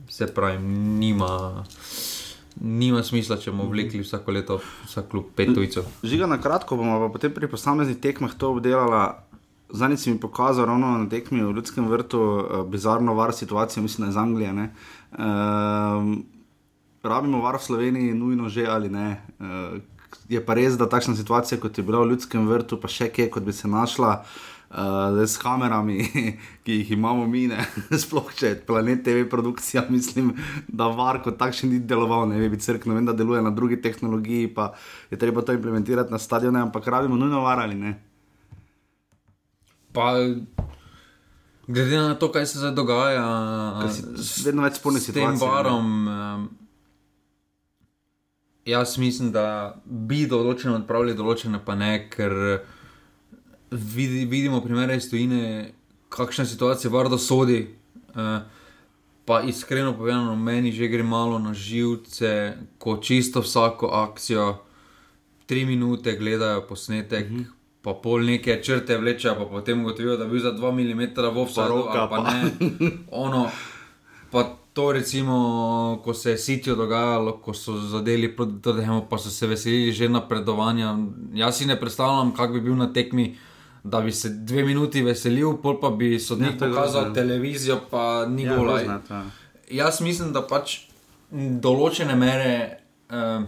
se 0.10 0.28
pravi, 0.34 0.58
nima. 1.00 1.64
Nima 2.62 3.04
smisla, 3.04 3.38
če 3.38 3.52
bomo 3.52 3.70
vlekli 3.72 4.02
vsako 4.04 4.32
leto, 4.32 4.58
vsak 4.86 5.08
klub 5.10 5.30
pet 5.36 5.54
tujcev. 5.56 5.84
Žiga 6.04 6.28
na 6.28 6.38
kratko 6.42 6.76
bomo 6.78 7.00
pa 7.00 7.08
potem 7.14 7.32
pri 7.34 7.48
posameznih 7.48 7.98
tekmah 7.98 8.34
to 8.38 8.52
obdelala. 8.52 9.24
Zdaj 9.74 9.98
si 9.98 10.12
mi 10.12 10.20
pokazal 10.20 10.66
ravno 10.66 10.98
na 10.98 11.10
tekmi 11.10 11.40
v 11.44 11.56
Ljudskem 11.56 11.88
vrtu, 11.88 12.20
uh, 12.20 12.68
bizarno 12.68 13.14
var 13.14 13.34
situacijo, 13.34 13.84
mislim, 13.84 14.10
iz 14.10 14.18
Anglije. 14.18 14.52
Uh, 14.52 15.18
rabimo 17.04 17.42
var 17.42 17.56
v 17.56 17.64
Sloveniji, 17.64 18.14
nujno 18.14 18.50
že 18.50 18.68
ali 18.68 18.90
ne. 18.90 19.22
Uh, 19.40 19.80
je 20.30 20.46
pa 20.46 20.54
res, 20.54 20.78
da 20.78 20.90
takšna 20.90 21.16
situacija, 21.16 21.60
kot 21.60 21.78
je 21.78 21.84
bila 21.84 22.04
v 22.04 22.10
Ljudskem 22.12 22.48
vrtu, 22.48 22.78
pa 22.82 22.88
še 22.88 23.10
kje, 23.10 23.30
kot 23.30 23.44
bi 23.44 23.54
se 23.54 23.68
našla. 23.68 24.12
Uh, 24.12 24.51
s 25.28 25.38
kamerami, 25.38 26.06
ki 26.64 26.72
jih 26.72 26.92
imamo 26.92 27.28
mi, 27.28 27.48
ne? 27.48 27.66
sploh 28.04 28.32
če 28.36 28.56
planet 28.68 29.04
TV 29.04 29.26
produkcija, 29.30 29.86
mislim, 29.90 30.34
da 30.68 30.88
var 30.88 31.22
kot 31.24 31.38
takšen 31.38 31.74
ni 31.74 31.80
deloval, 31.80 32.30
ne 32.30 32.50
bi 32.50 32.60
crkno, 32.60 32.96
vem, 32.96 33.06
da 33.06 33.14
deluje 33.14 33.42
na 33.42 33.52
drugi 33.52 33.82
tehnologiji, 33.82 34.54
pa 34.56 34.74
je 35.12 35.20
treba 35.20 35.42
to 35.42 35.54
implementirati 35.54 36.12
na 36.12 36.20
stadione, 36.20 36.62
ampak 36.62 36.88
rabimo 36.88 37.16
nujno 37.16 37.44
var 37.44 37.60
ali 37.60 37.76
ne. 37.76 37.94
Pa, 39.92 40.14
glede 41.68 41.98
na 41.98 42.16
to, 42.16 42.32
kaj 42.32 42.46
se 42.46 42.60
zdaj 42.60 42.72
dogaja, 42.72 43.28
si 43.92 44.46
vedno 44.48 44.64
več 44.64 44.80
spolnih 44.80 45.04
situacij. 45.04 45.36
S 45.36 45.40
tem 45.40 45.50
varom, 45.50 46.08
um, 46.08 46.50
jaz 48.66 48.96
mislim, 48.98 49.34
da 49.36 49.76
bi 49.86 50.24
določene 50.32 50.78
odpravili, 50.80 51.18
določene 51.18 51.60
pa 51.66 51.76
ne, 51.76 51.98
ker 52.08 52.62
vidi, 53.72 54.26
vidimo 54.26 54.62
primere 54.62 54.96
iz 54.96 55.10
tujine, 55.10 55.72
kakšna 56.10 56.46
situacija 56.46 56.92
vardo 56.92 57.18
sodi. 57.18 57.68
Uh, 58.10 58.42
pa 59.26 59.42
iskreno 59.42 59.94
povedano, 59.98 60.36
meni 60.36 60.72
že 60.72 60.88
gre 60.88 61.04
malo 61.04 61.40
na 61.40 61.54
živce, 61.54 62.58
ko 62.78 62.98
čisto 62.98 63.42
vsako 63.42 63.88
akcijo, 63.88 64.58
tri 65.46 65.66
minute 65.66 66.16
gledajo 66.16 66.68
posnetek. 66.68 67.30
Mm 67.30 67.38
-hmm. 67.38 67.46
Pa 67.82 67.94
pol 67.94 68.22
neke 68.22 68.62
črte 68.64 68.98
vleče, 68.98 69.30
pa 69.38 69.46
potem 69.46 69.82
ugotovijo, 69.82 70.18
da 70.18 70.24
je 70.24 70.30
bil 70.30 70.40
za 70.40 70.54
2 70.54 70.72
mm 70.72 71.00
v 71.36 71.46
vsako 71.46 71.68
roka. 71.68 72.08
Pa 72.10 72.24
ne. 72.24 72.52
Ono, 73.26 73.50
pa 74.32 74.58
to, 74.74 74.92
recimo, 74.92 76.02
ko 76.04 76.14
se 76.14 76.32
je 76.32 76.38
sitijo 76.38 76.76
dogajalo, 76.76 77.32
ko 77.32 77.54
so 77.54 77.78
zadeli 77.78 78.36
proti 78.36 78.62
temu, 78.62 79.06
pa 79.10 79.18
so 79.18 79.30
se 79.30 79.48
veselili 79.48 79.92
že 79.92 80.10
napredovanja. 80.10 80.98
Jaz 81.34 81.58
si 81.58 81.66
ne 81.66 81.80
predstavljam, 81.80 82.34
kak 82.34 82.54
bi 82.54 82.62
bil 82.62 82.76
na 82.76 82.94
tekmi 82.94 83.38
da 83.84 84.02
bi 84.02 84.12
se 84.12 84.30
dve 84.30 84.64
minuti 84.64 85.02
veselil, 85.02 85.58
pol 85.62 85.80
pa 85.82 85.90
bi 85.90 86.20
sodnik 86.20 86.62
ja, 86.62 86.68
pokazal 86.68 87.02
grozno. 87.02 87.14
televizijo, 87.14 87.80
pa 87.90 88.26
ni 88.26 88.44
ja, 88.44 88.54
bilo 88.54 88.72
lajk. 88.72 89.12
Jaz 89.72 90.02
mislim, 90.02 90.34
da 90.34 90.44
pač 90.48 90.78
določene 91.32 92.16
mere, 92.16 92.52
uh, 93.10 93.44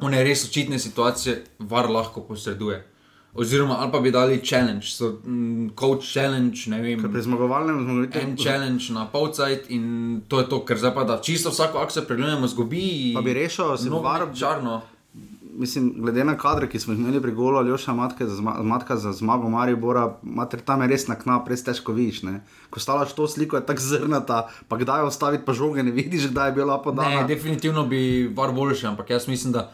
one 0.00 0.22
res 0.24 0.46
očitne 0.48 0.78
situacije, 0.78 1.42
var 1.58 1.90
lahko 1.90 2.24
posreduje. 2.28 2.86
Oziroma, 3.34 3.76
ali 3.78 3.92
pa 3.92 4.00
bi 4.02 4.10
dali 4.10 4.40
challenge, 4.42 4.88
so 4.90 5.20
um, 5.22 5.70
coach 5.78 6.08
challenge, 6.12 6.64
ne 6.70 6.80
vem. 6.82 7.02
Pri 7.02 7.22
zmagovalnem 7.22 7.84
zmagovalnem. 7.84 8.16
En 8.18 8.32
challenge 8.38 8.90
na 8.94 9.04
polcajt 9.12 9.68
in 9.70 10.22
to 10.28 10.40
je 10.40 10.48
to, 10.50 10.64
ker 10.66 10.80
zdaj 10.80 10.94
pa 10.96 11.04
da 11.06 11.20
čisto 11.22 11.52
vsako 11.54 11.78
akcijo 11.78 12.08
pregledujemo, 12.08 12.48
zgubi. 12.50 13.12
Pa 13.14 13.22
bi 13.22 13.36
rešil, 13.36 13.76
se 13.78 13.90
bo 13.90 14.02
varno. 14.02 14.34
Čarno 14.34 14.80
mislim, 15.60 15.92
glede 16.00 16.24
na 16.24 16.36
kadre, 16.38 16.68
ki 16.68 16.78
smo 16.80 16.94
jih 16.94 17.00
imeli 17.00 17.20
pri 17.22 17.32
golu, 17.36 17.58
ali 17.60 17.76
še 17.78 17.92
matka 17.92 18.26
za, 18.26 18.42
matka 18.64 18.96
za 18.96 19.12
zmago 19.12 19.50
Maribora, 19.52 20.06
mater 20.22 20.62
tam 20.64 20.80
je 20.84 20.88
res 20.88 21.04
na 21.10 21.18
knap, 21.20 21.48
res 21.52 21.64
težko 21.66 21.92
vidiš. 21.96 22.22
Ne? 22.24 22.40
Ko 22.72 22.80
stalaš 22.80 23.12
to 23.18 23.28
sliko, 23.28 23.58
je 23.60 23.66
tako 23.68 23.84
zrnata, 23.84 24.40
pa 24.68 24.80
kdaj 24.80 25.04
ostaviti 25.10 25.44
pa 25.44 25.52
žoge, 25.56 25.84
ne 25.84 25.92
vidiš, 25.92 26.30
kdaj 26.32 26.48
je 26.48 26.56
bila 26.62 26.80
podana. 26.80 27.20
Ne, 27.20 27.28
definitivno 27.28 27.84
bi 27.90 28.30
var 28.36 28.54
boljši, 28.56 28.88
ampak 28.94 29.12
jaz 29.12 29.28
mislim, 29.28 29.52
da 29.58 29.68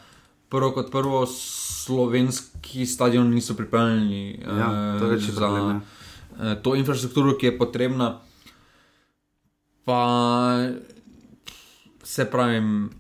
prvo 0.50 0.72
kot 0.74 0.90
prvo 0.90 1.22
slovenski 1.26 2.86
stadion 2.86 3.30
niso 3.30 3.54
pripravljeni 3.54 4.42
ja, 4.42 4.98
to 4.98 5.14
uh, 5.14 5.16
za 5.38 5.48
uh, 5.54 5.80
to 6.62 6.74
infrastrukturo, 6.74 7.38
ki 7.38 7.52
je 7.52 7.58
potrebna. 7.58 8.16
Pa 9.86 10.02
se 12.02 12.24
pravim 12.30 12.90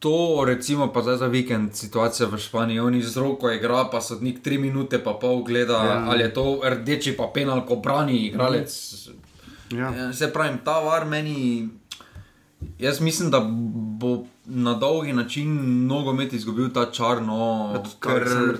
to, 0.00 0.44
recimo, 0.46 0.88
pa 0.92 1.02
zdaj 1.02 1.16
za 1.16 1.26
vikend, 1.26 1.74
situacija 1.76 2.28
v 2.28 2.38
Španiji, 2.40 2.80
oni 2.80 3.02
z 3.02 3.20
roko 3.20 3.50
igra, 3.52 3.84
pa 3.92 4.00
sodnik 4.00 4.42
tri 4.42 4.58
minute, 4.58 4.98
pa 4.98 5.12
pol 5.20 5.42
gleda, 5.44 5.84
ja. 5.84 5.98
ali 6.08 6.24
je 6.24 6.34
to 6.34 6.44
rdeči, 6.64 7.12
pa 7.16 7.28
penal, 7.34 7.66
ko 7.68 7.76
brani 7.76 8.16
igralec. 8.26 8.72
Ja. 9.70 9.92
ja. 9.92 10.12
Se 10.12 10.32
pravi, 10.32 10.58
ta 10.64 10.80
var 10.80 11.04
meni, 11.04 11.68
jaz 12.78 13.00
mislim, 13.00 13.30
da 13.30 13.40
bo 14.00 14.24
na 14.44 14.74
dolgi 14.74 15.12
način 15.12 15.86
nogomet 15.86 16.32
izgubil 16.32 16.70
ta 16.72 16.90
črno. 16.90 17.84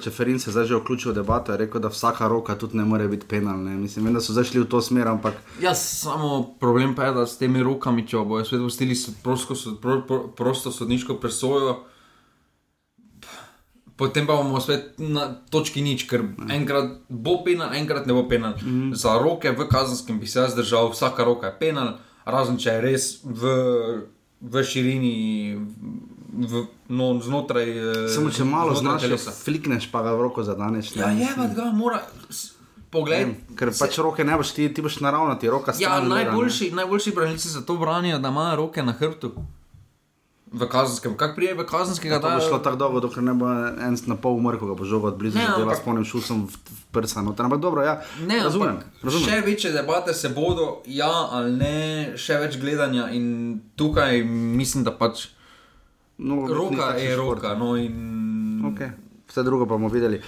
Če 0.02 0.10
Ferenc 0.10 0.44
se 0.44 0.50
zdaj 0.50 0.64
že 0.64 0.76
vključil 0.76 1.12
v 1.12 1.14
debato, 1.14 1.52
je 1.52 1.58
rekel, 1.58 1.80
da 1.80 1.88
vsaka 1.88 2.28
roka 2.28 2.54
tudi 2.58 2.76
ne 2.76 2.84
more 2.84 3.08
biti 3.08 3.26
penalna. 3.26 3.70
Mislim, 3.70 4.04
vem, 4.04 4.14
da 4.14 4.20
so 4.20 4.32
zašli 4.32 4.60
v 4.60 4.68
to 4.68 4.82
smer. 4.82 5.08
Ampak... 5.08 5.34
Ja, 5.62 5.74
samo 5.74 6.54
problem 6.60 6.94
pa 6.94 7.04
je, 7.04 7.14
da 7.14 7.26
s 7.26 7.38
temi 7.38 7.62
rokami, 7.62 8.06
če 8.06 8.24
bojo 8.24 8.44
svet 8.44 8.60
postili 8.60 8.96
prosto, 9.22 9.54
pro, 9.82 10.02
pro, 10.06 10.26
prosto 10.36 10.72
sodniško 10.72 11.16
presojo. 11.20 11.80
Potem 13.96 14.26
pa 14.26 14.36
bomo 14.36 14.60
spet 14.60 14.96
na 14.98 15.26
točki 15.52 15.82
nič, 15.84 16.06
ker 16.08 16.22
enkrat 16.48 17.02
bo 17.08 17.42
penal, 17.44 17.74
enkrat 17.76 18.06
ne 18.06 18.16
bo 18.16 18.28
penal. 18.28 18.54
Mm 18.62 18.68
-hmm. 18.68 18.94
Za 18.94 19.18
roke 19.18 19.50
v 19.50 19.68
kazenskem 19.68 20.20
bi 20.20 20.26
se 20.26 20.38
jaz 20.40 20.54
držal, 20.54 20.90
vsaka 20.90 21.24
roka 21.24 21.46
je 21.46 21.58
penal, 21.58 21.98
razen 22.30 22.58
če 22.58 22.78
je 22.78 22.80
res 22.84 23.10
v 23.24 23.54
v 24.40 24.64
širini, 24.64 25.16
v, 26.32 26.64
no, 26.88 27.20
znotraj. 27.20 27.68
Eh, 27.68 28.08
Samo 28.08 28.32
če 28.32 28.44
malo 28.48 28.74
znaš, 28.74 29.04
flikneš 29.44 29.90
pa 29.92 30.02
ga 30.02 30.16
v 30.16 30.24
roko 30.24 30.42
za 30.42 30.56
danes. 30.56 30.94
Ja, 30.96 31.12
je 31.12 31.28
pa 31.36 31.50
ga, 31.52 31.68
mora. 31.76 32.00
Poglej, 32.90 33.36
ker 33.54 33.70
pač 33.70 33.94
se, 33.94 34.02
roke 34.02 34.24
ne 34.26 34.34
boš 34.34 34.50
ti, 34.50 34.64
ti 34.74 34.82
boš 34.82 34.98
naravno 34.98 35.36
ti 35.38 35.46
roka 35.46 35.70
staviti. 35.70 35.86
Ja, 35.86 36.00
najboljši, 36.02 36.72
najboljši 36.74 37.12
branilci 37.14 37.48
za 37.52 37.62
to 37.62 37.76
branijo, 37.78 38.18
da 38.18 38.32
imajo 38.34 38.56
roke 38.64 38.82
na 38.82 38.92
hrbtu. 38.92 39.30
V 40.50 40.66
kazenskem, 40.66 41.14
kako 41.14 41.36
prije 41.36 41.54
v 41.54 41.66
kazenskega 41.70 42.18
dela? 42.18 42.32
Ja, 42.34 42.40
to 42.40 42.42
bo 42.42 42.48
šlo 42.48 42.58
tako 42.58 42.80
dolgo, 42.80 43.00
dokler 43.04 43.22
ne 43.22 43.34
bo 43.38 43.46
en 43.46 43.94
na 44.10 44.16
pol 44.18 44.40
umrl, 44.42 44.58
ko 44.58 44.72
ga 44.72 44.74
bo 44.74 44.82
žogal 44.82 45.14
blizu, 45.14 45.38
da 45.38 45.60
dela 45.62 45.76
s 45.78 45.84
polnim 45.86 46.02
šusom 46.02 46.48
v, 46.50 46.58
v 46.58 46.79
prsa. 46.92 47.22
No, 47.22 47.34
ampak 47.38 47.60
dobro, 47.60 47.82
ja, 47.82 48.00
ne, 48.26 48.42
razumem, 48.44 48.78
razumem. 49.02 49.28
Še 49.28 49.40
večje 49.46 49.72
debate 49.72 50.14
se 50.14 50.28
bodo, 50.28 50.82
ja 50.86 51.10
ali 51.30 51.52
ne, 51.56 51.74
še 52.18 52.38
več 52.42 52.58
gledanja 52.60 53.10
in 53.16 53.60
tukaj 53.76 54.22
mislim, 54.26 54.84
da 54.84 54.94
pač 54.96 55.28
no, 56.18 56.46
roka 56.48 56.94
je 56.98 57.16
roka. 57.16 57.54
No, 57.58 57.76
in... 57.76 58.64
okay. 58.72 58.94
Vse 59.30 59.46
drugo 59.46 59.66
pa 59.66 59.78
bomo 59.78 59.88
videli. 59.88 60.20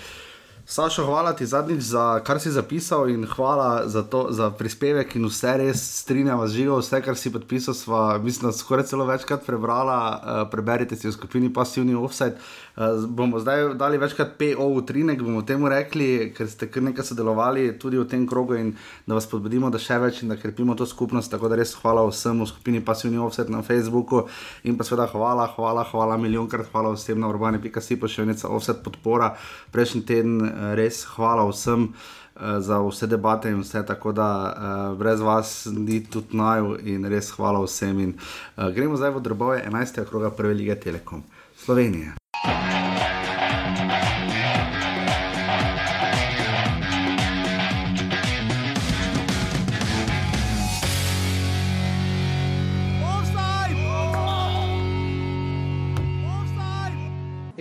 Sašo, 0.66 1.04
hvala 1.04 1.32
ti 1.32 1.46
zadnjič 1.46 1.80
za 1.82 2.20
kar 2.24 2.40
si 2.40 2.50
zapisal 2.50 3.10
in 3.10 3.26
hvala 3.26 3.88
za, 3.88 4.02
to, 4.02 4.26
za 4.30 4.50
prispevek 4.50 5.16
in 5.16 5.26
vse 5.26 5.56
res 5.58 5.82
strinjam 6.00 6.46
z 6.46 6.54
živo, 6.54 6.78
vse 6.78 7.00
kar 7.02 7.18
si 7.18 7.32
podpisal, 7.32 7.74
sva, 7.74 8.18
mislim, 8.22 8.50
da 8.50 8.56
skoraj 8.56 8.86
celo 8.86 9.04
večkrat 9.04 9.42
prebrala, 9.46 9.98
uh, 9.98 10.50
preberite 10.50 10.96
si 10.96 11.08
v 11.08 11.12
skupini 11.12 11.52
Passivni 11.52 11.94
Offside. 11.94 12.38
Uh, 12.76 13.04
bomo 13.08 13.38
zdaj 13.38 13.74
dali 13.74 13.98
večkrat 14.00 14.38
PO 14.38 14.68
v 14.74 14.84
trinek, 14.88 15.20
bomo 15.22 15.42
temu 15.44 15.68
rekli, 15.68 16.32
ker 16.32 16.48
ste 16.48 16.70
kar 16.72 16.82
nekaj 16.82 17.04
sodelovali 17.04 17.66
tudi 17.78 17.98
v 18.00 18.06
tem 18.08 18.24
krogu 18.26 18.56
in 18.56 18.70
da 19.06 19.12
vas 19.18 19.28
podbudimo, 19.28 19.68
da 19.68 19.76
še 19.76 19.98
več 20.00 20.22
in 20.22 20.32
da 20.32 20.38
krepimo 20.40 20.72
to 20.72 20.86
skupnost. 20.88 21.28
Tako 21.28 21.50
da 21.52 21.58
res 21.60 21.74
hvala 21.82 22.06
vsem 22.08 22.40
v 22.40 22.48
skupini 22.48 22.80
Passivni 22.80 23.20
Offside 23.20 23.52
na 23.52 23.60
Facebooku 23.60 24.24
in 24.64 24.78
pa 24.80 24.88
seveda 24.88 25.10
hvala, 25.12 25.50
hvala, 25.52 25.84
hvala 25.90 26.16
milijonkrat, 26.16 26.72
hvala 26.72 26.94
vsem 26.96 27.20
na 27.20 27.28
urbani.si, 27.28 28.00
pa 28.00 28.08
še 28.08 28.24
enica 28.24 28.48
Offside 28.48 28.80
podpora 28.80 29.34
prejšnji 29.76 30.02
teden 30.08 30.40
res 30.78 31.04
hvala 31.12 31.44
vsem 31.50 31.90
uh, 31.92 32.56
za 32.56 32.80
vse 32.80 33.10
debate 33.12 33.52
in 33.52 33.60
vse, 33.60 33.84
tako 33.84 34.16
da 34.16 34.30
uh, 34.32 34.96
brez 34.96 35.20
vas 35.20 35.68
ni 35.68 36.00
tudi 36.08 36.40
naj 36.40 36.64
in 36.88 37.04
res 37.04 37.34
hvala 37.36 37.60
vsem. 37.68 38.00
In, 38.00 38.16
uh, 38.16 38.72
gremo 38.72 38.96
zdaj 38.96 39.12
v 39.12 39.24
drobove 39.28 39.60
11. 39.60 40.04
kroga 40.08 40.32
Prve 40.32 40.56
lige 40.56 40.80
Telekom 40.80 41.20
Slovenije. 41.52 42.21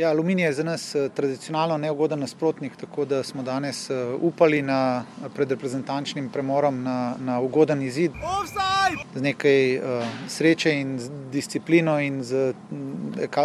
Ja, 0.01 0.09
aluminij 0.09 0.45
je 0.45 0.53
za 0.53 0.63
nas 0.63 0.95
eh, 0.95 1.09
tradicionalno 1.13 1.77
neugoden 1.77 2.19
nasprotnik, 2.19 2.75
tako 2.75 3.05
da 3.05 3.23
smo 3.23 3.43
danes 3.43 3.89
eh, 3.89 3.95
upali 4.21 4.61
na, 4.61 5.03
pred 5.35 5.51
reprezentančnim 5.51 6.29
premorom 6.29 6.83
na, 6.83 7.15
na 7.19 7.39
ugoden 7.41 7.81
izid. 7.81 8.11
Z 9.15 9.21
nekaj 9.21 9.77
uh, 9.77 9.83
sreče 10.27 10.73
in 10.73 10.97
disciplino 11.31 11.99
in 11.99 12.23
z 12.23 12.53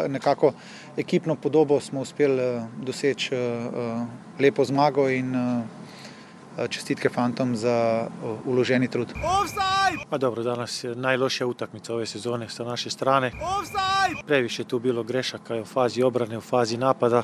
nekako 0.08 0.52
ekipno 0.96 1.34
podobo 1.34 1.80
smo 1.80 2.00
uspeli 2.00 2.56
uh, 2.56 2.62
doseči 2.80 3.34
uh, 3.34 4.02
lepo 4.38 4.64
zmago 4.64 5.08
in 5.08 5.36
uh, 5.36 5.62
čestitke 6.68 7.08
fantom 7.08 7.56
za 7.56 8.06
uloženi 8.44 8.88
trud. 8.88 9.12
Pa 10.10 10.18
dobro, 10.18 10.42
danas 10.42 10.84
je 10.84 10.94
najlošija 10.94 11.46
utakmica 11.46 11.94
ove 11.94 12.06
sezone 12.06 12.48
sa 12.48 12.64
naše 12.64 12.90
strane. 12.90 13.32
Previše 14.26 14.62
je 14.62 14.66
tu 14.66 14.78
bilo 14.78 15.02
grešaka 15.02 15.54
u 15.54 15.64
fazi 15.64 16.02
obrane, 16.02 16.38
u 16.38 16.40
fazi 16.40 16.76
napada. 16.76 17.22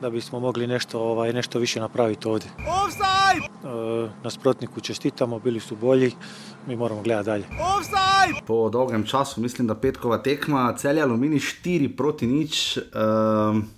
Da 0.00 0.10
bismo 0.10 0.40
mogli 0.40 0.66
nešto, 0.66 1.00
ovaj, 1.00 1.32
nešto 1.32 1.58
više 1.58 1.80
napraviti 1.80 2.28
ovdje. 2.28 2.50
E, 3.64 4.08
nasprotniku 4.24 4.80
čestitamo, 4.80 5.38
bili 5.38 5.60
su 5.60 5.76
bolji, 5.76 6.12
mi 6.66 6.76
moramo 6.76 7.02
gledati 7.02 7.26
dalje. 7.26 7.44
Po 8.46 8.70
dolgem 8.70 9.06
času, 9.06 9.40
mislim, 9.40 9.66
da 9.66 9.74
petkova 9.74 10.18
tekma, 10.18 10.74
cel 10.76 11.02
alumini 11.02 11.36
4 11.36 11.96
proti 11.96 12.26
nič. 12.26 12.78
Um, 12.78 13.68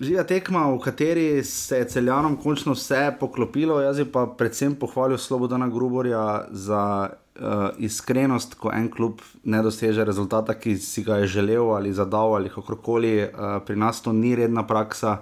Živa 0.00 0.22
tekma, 0.24 0.62
v 0.72 0.78
kateri 0.80 1.44
se 1.44 1.76
je 1.76 1.88
celjanom 1.92 2.38
končno 2.40 2.72
vse 2.72 3.10
poklopilo, 3.20 3.82
jaz 3.84 3.98
pa 4.12 4.22
predvsem 4.26 4.72
pohvalil 4.74 5.18
Slobodana 5.20 5.68
Gruborja 5.68 6.46
za 6.50 7.10
uh, 7.10 7.66
iskrenost, 7.76 8.54
ko 8.56 8.72
en 8.72 8.88
klub 8.88 9.20
ne 9.44 9.60
doseže 9.62 10.04
rezultata, 10.08 10.56
ki 10.56 10.78
si 10.80 11.04
ga 11.04 11.20
je 11.20 11.28
želel 11.36 11.74
ali 11.76 11.92
zadal 11.92 12.38
ali 12.38 12.48
kakorkoli. 12.48 13.12
Uh, 13.28 13.60
pri 13.66 13.76
nas 13.76 14.00
to 14.00 14.16
ni 14.16 14.32
redna 14.36 14.64
praksa, 14.66 15.18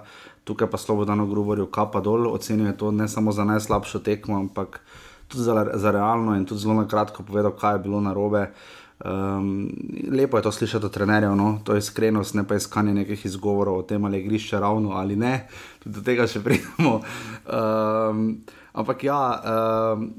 tukaj 0.47 0.71
pa 0.71 0.79
Slobodano 0.79 1.27
Gruborju 1.27 1.67
kapa 1.67 1.99
dol, 1.99 2.31
ocenjuje 2.31 2.77
to 2.77 2.91
ne 2.91 3.07
samo 3.07 3.35
za 3.35 3.43
najslabšo 3.43 3.99
tekmo, 3.99 4.39
ampak 4.39 4.79
tudi 5.27 5.43
za, 5.43 5.67
za 5.73 5.91
realno 5.91 6.39
in 6.39 6.45
tudi 6.45 6.61
zelo 6.61 6.79
na 6.79 6.87
kratko 6.87 7.27
povedal, 7.27 7.51
kaj 7.51 7.75
je 7.75 7.83
bilo 7.89 7.99
narobe. 8.01 8.47
Uh, 8.47 8.78
Um, 9.05 9.69
lepo 10.11 10.37
je 10.37 10.43
to 10.43 10.51
slišati 10.51 10.85
od 10.85 10.93
trenerjev, 10.93 11.35
no? 11.35 11.59
to 11.63 11.73
je 11.73 11.79
iskrenost, 11.79 12.33
ne 12.35 12.43
pa 12.47 12.55
iskanje 12.55 12.93
nekih 12.93 13.25
izgovorov 13.25 13.77
o 13.77 13.83
tem, 13.87 14.05
ali 14.05 14.17
je 14.17 14.23
grišče 14.23 14.59
ravno 14.59 14.91
ali 14.91 15.15
ne, 15.15 15.47
tudi 15.79 15.95
do 15.95 16.03
tega 16.03 16.27
še 16.27 16.43
pridemo. 16.43 16.99
Um, 17.47 18.25
ampak 18.73 19.03
ja, 19.07 19.21
um, 19.95 20.09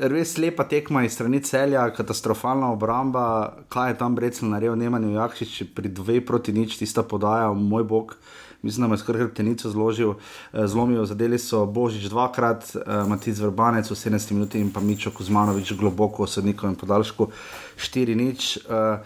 res 0.00 0.38
lepa 0.40 0.64
tekma 0.64 1.04
iz 1.04 1.12
strani 1.12 1.42
celja, 1.44 1.84
katastrofalna 1.92 2.72
obramba, 2.72 3.26
kaj 3.68 3.92
je 3.92 3.98
tam 4.00 4.16
recimo 4.18 4.54
naredil, 4.54 4.78
ne 4.80 4.88
manj 4.90 5.12
jakšič, 5.12 5.58
pri 5.76 5.92
dveh 5.92 6.24
proti 6.24 6.56
nič, 6.56 6.78
tista 6.80 7.04
podaja, 7.04 7.52
moj 7.52 7.84
bog 7.84 8.16
mislim, 8.62 8.88
da 8.88 8.94
je 8.94 8.98
skrbel 8.98 9.20
hrbtenico 9.20 9.70
zložil, 9.70 10.14
eh, 10.52 10.66
zlomil, 10.66 11.04
zadeli 11.04 11.38
so 11.38 11.66
Božič 11.66 12.04
dvakrat, 12.04 12.76
eh, 12.76 13.04
Matic 13.08 13.38
Vrbanec 13.38 13.90
v 13.90 13.96
17 13.96 14.30
minutah 14.30 14.60
in 14.60 14.72
pa 14.72 14.80
Mičo 14.80 15.10
Kuzmanovič 15.10 15.72
globoko 15.72 16.24
v 16.24 16.28
sodnikovem 16.28 16.74
podaljšku 16.74 17.28
4 17.76 18.14
nič. 18.14 18.56
Eh, 18.56 19.02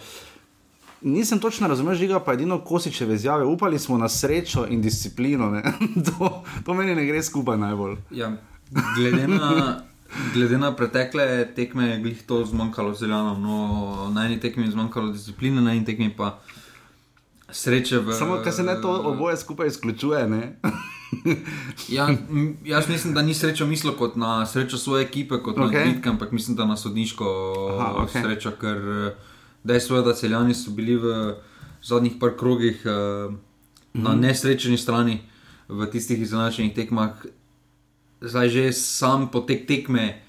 nisem 1.03 1.39
točno 1.39 1.69
razumel, 1.69 1.95
žiga 1.95 2.21
pa 2.21 2.33
edino 2.33 2.59
kosičeve 2.59 3.15
izjave. 3.15 3.45
Upali 3.45 3.79
smo 3.79 3.99
na 3.99 4.09
srečo 4.09 4.67
in 4.67 4.83
disciplino. 4.83 5.63
to, 6.07 6.43
to 6.65 6.75
meni 6.75 6.95
ne 6.95 7.07
gre 7.07 7.23
skupaj 7.23 7.59
najbolj. 7.59 7.97
Ja, 8.11 8.33
glede, 8.97 9.29
na, 9.29 9.81
glede 10.35 10.59
na 10.59 10.77
pretekle 10.77 11.55
tekme 11.55 11.89
je 11.89 12.01
glih 12.01 12.23
to 12.27 12.45
zmanjkalo 12.45 12.95
zelo. 12.95 13.39
No, 13.39 14.11
na 14.15 14.27
eni 14.27 14.41
tekmi 14.41 14.65
je 14.65 14.71
zmanjkalo 14.71 15.13
discipline, 15.13 15.61
na 15.61 15.73
eni 15.73 15.85
tekmi 15.85 16.17
pa 16.17 16.39
sreče 17.51 17.99
v. 17.99 18.13
Samo, 18.13 18.41
ker 18.45 18.53
se 18.53 18.63
ne 18.63 18.75
to 18.83 18.91
oboje 18.91 19.37
skupaj 19.37 19.67
izključuje. 19.67 20.27
ja, 21.97 22.09
jaz 22.65 22.89
mislim, 22.89 23.15
da 23.15 23.23
ni 23.23 23.35
srečo 23.35 23.67
mislil 23.67 23.95
kot 23.95 24.17
na 24.17 24.47
srečo 24.47 24.79
svoje 24.79 25.05
ekipe, 25.05 25.39
kot 25.43 25.57
okay. 25.57 25.73
na 25.73 25.93
bitke, 25.93 26.09
ampak 26.09 26.33
mislim, 26.33 26.57
da 26.57 26.65
na 26.65 26.77
sodniško 26.77 27.27
Aha, 27.79 27.95
okay. 28.05 28.23
srečo, 28.23 28.51
ker 28.61 28.79
dejstvo 29.65 29.97
je, 29.97 30.03
da 30.03 30.15
celjani 30.15 30.55
so 30.55 30.71
bili 30.71 30.97
v 30.97 31.35
zadnjih 31.83 32.19
par 32.21 32.37
krogih 32.39 32.83
uh, 32.85 33.35
na 33.93 34.15
mm. 34.15 34.21
nesrečni 34.21 34.79
strani 34.79 35.21
v 35.69 35.87
tistih 35.91 36.21
izenačenih 36.21 36.75
tekmah. 36.75 37.27
Zdaj 38.21 38.49
že 38.49 38.73
sam 38.73 39.29
potek 39.31 39.67
tekme 39.67 40.26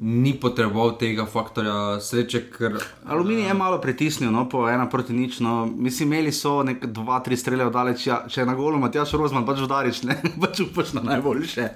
ni 0.00 0.32
potreboval 0.40 0.94
tega 0.98 1.26
faktorja 1.28 2.00
sreče. 2.00 2.40
Ker, 2.54 2.78
Aluminij 3.04 3.50
je 3.50 3.54
malo 3.54 3.80
pritisnil, 3.80 4.30
no, 4.32 4.46
po 4.48 4.64
ena 4.68 4.88
proti 4.88 5.12
nič. 5.12 5.40
No. 5.44 5.66
Mislim, 5.66 6.12
imeli 6.12 6.32
so 6.32 6.62
nek 6.64 6.86
dva, 6.86 7.20
tri 7.24 7.36
strele 7.36 7.66
oddaleč, 7.68 8.06
ja, 8.08 8.22
če 8.28 8.42
je 8.42 8.48
na 8.48 8.56
golu, 8.56 8.80
Matjaš 8.80 9.12
Rozman, 9.20 9.44
pač 9.48 9.60
vdariš, 9.66 10.02
ne 10.08 10.16
pač 10.42 10.64
upaš 10.64 10.94
na 10.96 11.04
najboljše. 11.12 11.68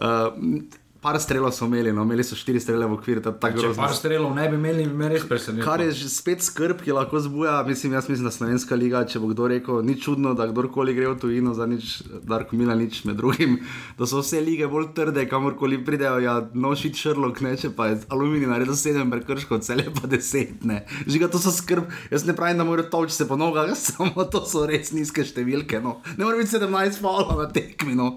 Uh, 0.00 0.82
par 1.06 1.20
strelov 1.22 1.52
so 1.54 1.66
imeli, 1.70 1.92
no, 1.94 2.02
imeli 2.02 2.24
so 2.26 2.34
štiri 2.34 2.58
strele 2.60 2.86
v 2.90 2.96
okviru. 2.96 3.20
Če 3.22 3.68
par 3.78 3.92
strelov 3.94 4.32
ne 4.34 4.48
bi 4.50 4.58
imeli, 4.58 4.86
bi 4.90 4.98
me 4.98 5.10
res 5.12 5.26
presenetilo. 5.28 5.62
Kar 5.62 5.82
je 5.84 5.92
spet 6.10 6.42
skrb, 6.42 6.80
ki 6.82 6.96
lahko 6.96 7.20
zbuja, 7.22 7.60
mislim, 7.68 7.94
jaz 7.94 8.08
mislim, 8.10 8.26
da 8.26 8.32
Slovenska 8.34 8.74
liga, 8.78 9.04
če 9.06 9.22
bo 9.22 9.30
kdo 9.30 9.46
rekel, 9.52 9.78
ni 9.86 9.94
čudno, 10.02 10.32
da 10.34 10.48
kdorkoli 10.50 10.96
gre 10.96 11.12
v 11.12 11.18
tujino, 11.22 11.54
za 11.54 11.68
nič, 11.70 11.92
Darko 12.26 12.58
Mila, 12.58 12.74
nič 12.74 13.04
med 13.06 13.20
drugim, 13.22 13.60
da 14.00 14.08
so 14.10 14.24
vse 14.24 14.42
lige 14.42 14.66
bolj 14.72 14.88
trde, 14.98 15.28
kamorkoli 15.30 15.78
pridejo, 15.86 16.18
ja, 16.24 16.40
nošit 16.66 16.98
šrlok, 16.98 17.38
ne, 17.46 17.54
če 17.60 17.70
pa 17.78 17.92
je 17.92 18.00
aluminij 18.10 18.50
naredil 18.50 18.74
sedem 18.78 19.14
prekrškov, 19.14 19.62
cele 19.66 19.86
pa 19.94 20.10
deset, 20.10 20.66
ne. 20.66 20.82
Žiga, 21.06 21.30
to 21.30 21.42
so 21.42 21.54
skrb, 21.54 21.86
jaz 22.10 22.26
ne 22.26 22.34
pravim, 22.34 22.58
da 22.58 22.66
morajo 22.66 22.90
toč 22.96 23.14
se 23.14 23.28
po 23.30 23.38
nogah, 23.38 23.70
samo 23.86 24.26
to 24.26 24.42
so 24.42 24.66
res 24.66 24.90
nizke 24.96 25.22
številke, 25.22 25.78
no. 25.86 26.00
Ne 26.16 26.26
more 26.26 26.42
biti 26.42 26.58
17 26.58 26.98
falov 26.98 27.36
na 27.38 27.46
tekmi, 27.54 27.94
no. 27.94 28.16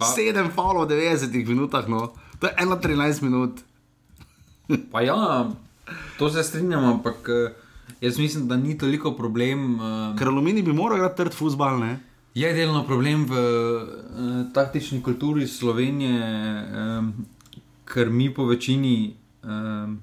7 0.00 0.50
falov 0.54 0.88
v 0.88 0.96
90 0.96 1.48
minutah, 1.48 1.88
no. 1.88 2.12
To 2.40 2.46
je 2.46 2.54
1-13 2.56 3.22
minut. 3.22 3.60
pa 4.92 5.00
ja, 5.02 5.50
to 6.18 6.30
se 6.30 6.42
strinjam, 6.42 6.84
ampak 6.84 7.28
eh, 7.28 7.52
jaz 8.00 8.18
mislim, 8.18 8.48
da 8.48 8.56
ni 8.56 8.78
toliko 8.78 9.12
problem. 9.12 9.74
Uh, 9.74 10.18
Ker 10.18 10.28
aluminij 10.28 10.62
bi 10.62 10.72
moral 10.72 10.98
igrati 10.98 11.16
trd 11.16 11.34
futbal, 11.34 11.78
ne? 11.80 11.98
Je 12.34 12.52
delno 12.52 12.84
problem 12.86 13.26
v 13.26 13.34
uh, 13.34 14.52
taktični 14.54 15.02
kulturi 15.02 15.46
Slovenije, 15.46 16.22
um, 16.98 17.12
ker 17.84 18.10
mi 18.10 18.34
po 18.34 18.46
večini 18.46 19.16
um, 19.42 20.00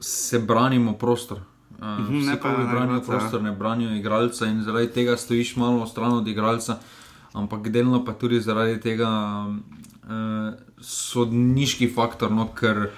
se 0.00 0.38
branimo 0.38 0.92
prostor. 0.92 1.40
Uh, 1.80 2.10
ne 2.10 2.36
pa 2.40 2.52
ne 2.58 2.64
branijo 2.64 3.00
prostor, 3.00 3.42
ne 3.42 3.52
branijo 3.52 3.94
igralca 3.96 4.46
in 4.46 4.62
zaradi 4.62 4.92
tega 4.92 5.16
stojiš 5.16 5.56
malo 5.56 5.86
stran 5.86 6.12
od 6.12 6.28
igralca 6.28 6.78
ampak 7.32 7.68
delno 7.68 8.04
pa 8.04 8.12
tudi 8.12 8.40
zaradi 8.40 8.80
tega 8.80 9.10
uh, 9.46 10.52
sodniški 10.80 11.90
faktor. 11.94 12.32
No, 12.34 12.48
ker, 12.54 12.88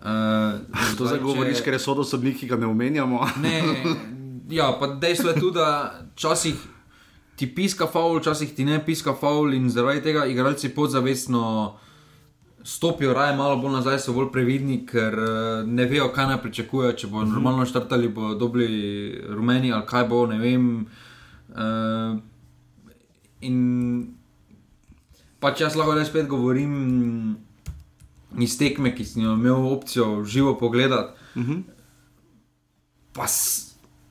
uh, 0.00 0.94
to 0.96 1.08
zdaj 1.08 1.20
govoriš, 1.22 1.62
ker 1.64 1.76
je 1.76 1.82
sodo 1.82 2.04
sodnik, 2.04 2.38
ki 2.40 2.48
ga 2.48 2.60
ne 2.60 2.70
omenjamo. 2.70 3.20
ne, 3.44 3.56
ja, 4.50 4.72
pa 4.80 4.94
dejstvo 4.94 5.34
je 5.34 5.40
tudi, 5.40 5.58
da 5.58 6.00
včasih 6.14 6.56
ti 7.38 7.46
piska 7.54 7.86
faul, 7.86 8.18
včasih 8.18 8.54
ti 8.54 8.64
ne 8.66 8.80
piska 8.84 9.14
faul 9.14 9.54
in 9.54 9.68
zaradi 9.70 10.02
tega 10.08 10.26
igralci 10.26 10.72
podzavestno. 10.74 11.76
Stopijo 12.68 13.14
raje 13.14 13.36
malo 13.36 13.56
bolj 13.56 13.78
nazaj, 13.78 14.00
so 14.02 14.12
bolj 14.12 14.26
previdni, 14.32 14.82
ker 14.84 15.14
ne 15.64 15.84
vejo, 15.88 16.10
kaj 16.12 16.26
naj 16.26 16.40
pričakujejo. 16.42 16.96
Če 17.00 17.08
bo 17.08 17.22
normalno 17.24 17.64
štartali, 17.64 18.10
bo 18.12 18.34
dobili 18.36 19.14
rumeni 19.30 19.70
ali 19.72 19.86
kaj 19.88 20.04
bo, 20.10 20.26
ne 20.28 20.36
vem. 20.42 20.66
Uh, 21.48 22.18
In 23.40 24.14
pač 25.40 25.60
jaz 25.62 25.76
lahko 25.78 25.94
le 25.94 26.04
spet 26.04 26.26
govorim 26.30 27.36
iz 28.38 28.56
tekme, 28.58 28.94
ki 28.94 29.04
sem 29.06 29.22
jo 29.22 29.34
imel 29.38 29.68
opcijo 29.72 30.24
živo 30.24 30.56
pogledati. 30.58 31.14
Uh 31.34 31.42
mhm. 31.42 31.52
-huh. 31.52 31.62
Pa 33.12 33.26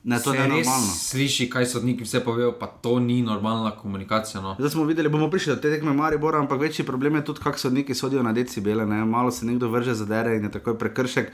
ne, 0.08 0.22
to 0.22 0.34
je 0.34 0.40
normalno. 0.40 0.92
Sliši, 0.98 1.50
kaj 1.50 1.66
so 1.66 1.80
neki 1.84 2.04
vse 2.04 2.20
povedali, 2.24 2.52
pa 2.60 2.66
to 2.66 2.98
ni 2.98 3.22
normalna 3.22 3.70
komunikacija. 3.70 4.40
No. 4.40 4.54
Zdaj 4.58 4.70
smo 4.70 4.84
videli, 4.84 5.08
bomo 5.08 5.30
prišli 5.30 5.54
do 5.54 5.60
te 5.60 5.70
tekme 5.70 5.92
Maribor, 5.92 6.36
ampak 6.36 6.60
večji 6.60 6.84
problem 6.86 7.14
je 7.16 7.24
tudi, 7.24 7.40
kako 7.44 7.58
so 7.58 7.70
neki 7.70 7.94
sodijo 7.94 8.22
na 8.22 8.32
decibele. 8.32 8.86
Ne? 8.86 9.04
Malo 9.04 9.30
se 9.30 9.46
nekdo 9.46 9.68
vrže 9.68 9.94
za 9.94 10.04
dere 10.04 10.36
in 10.36 10.44
je 10.44 10.50
takoj 10.50 10.78
prekršek. 10.78 11.32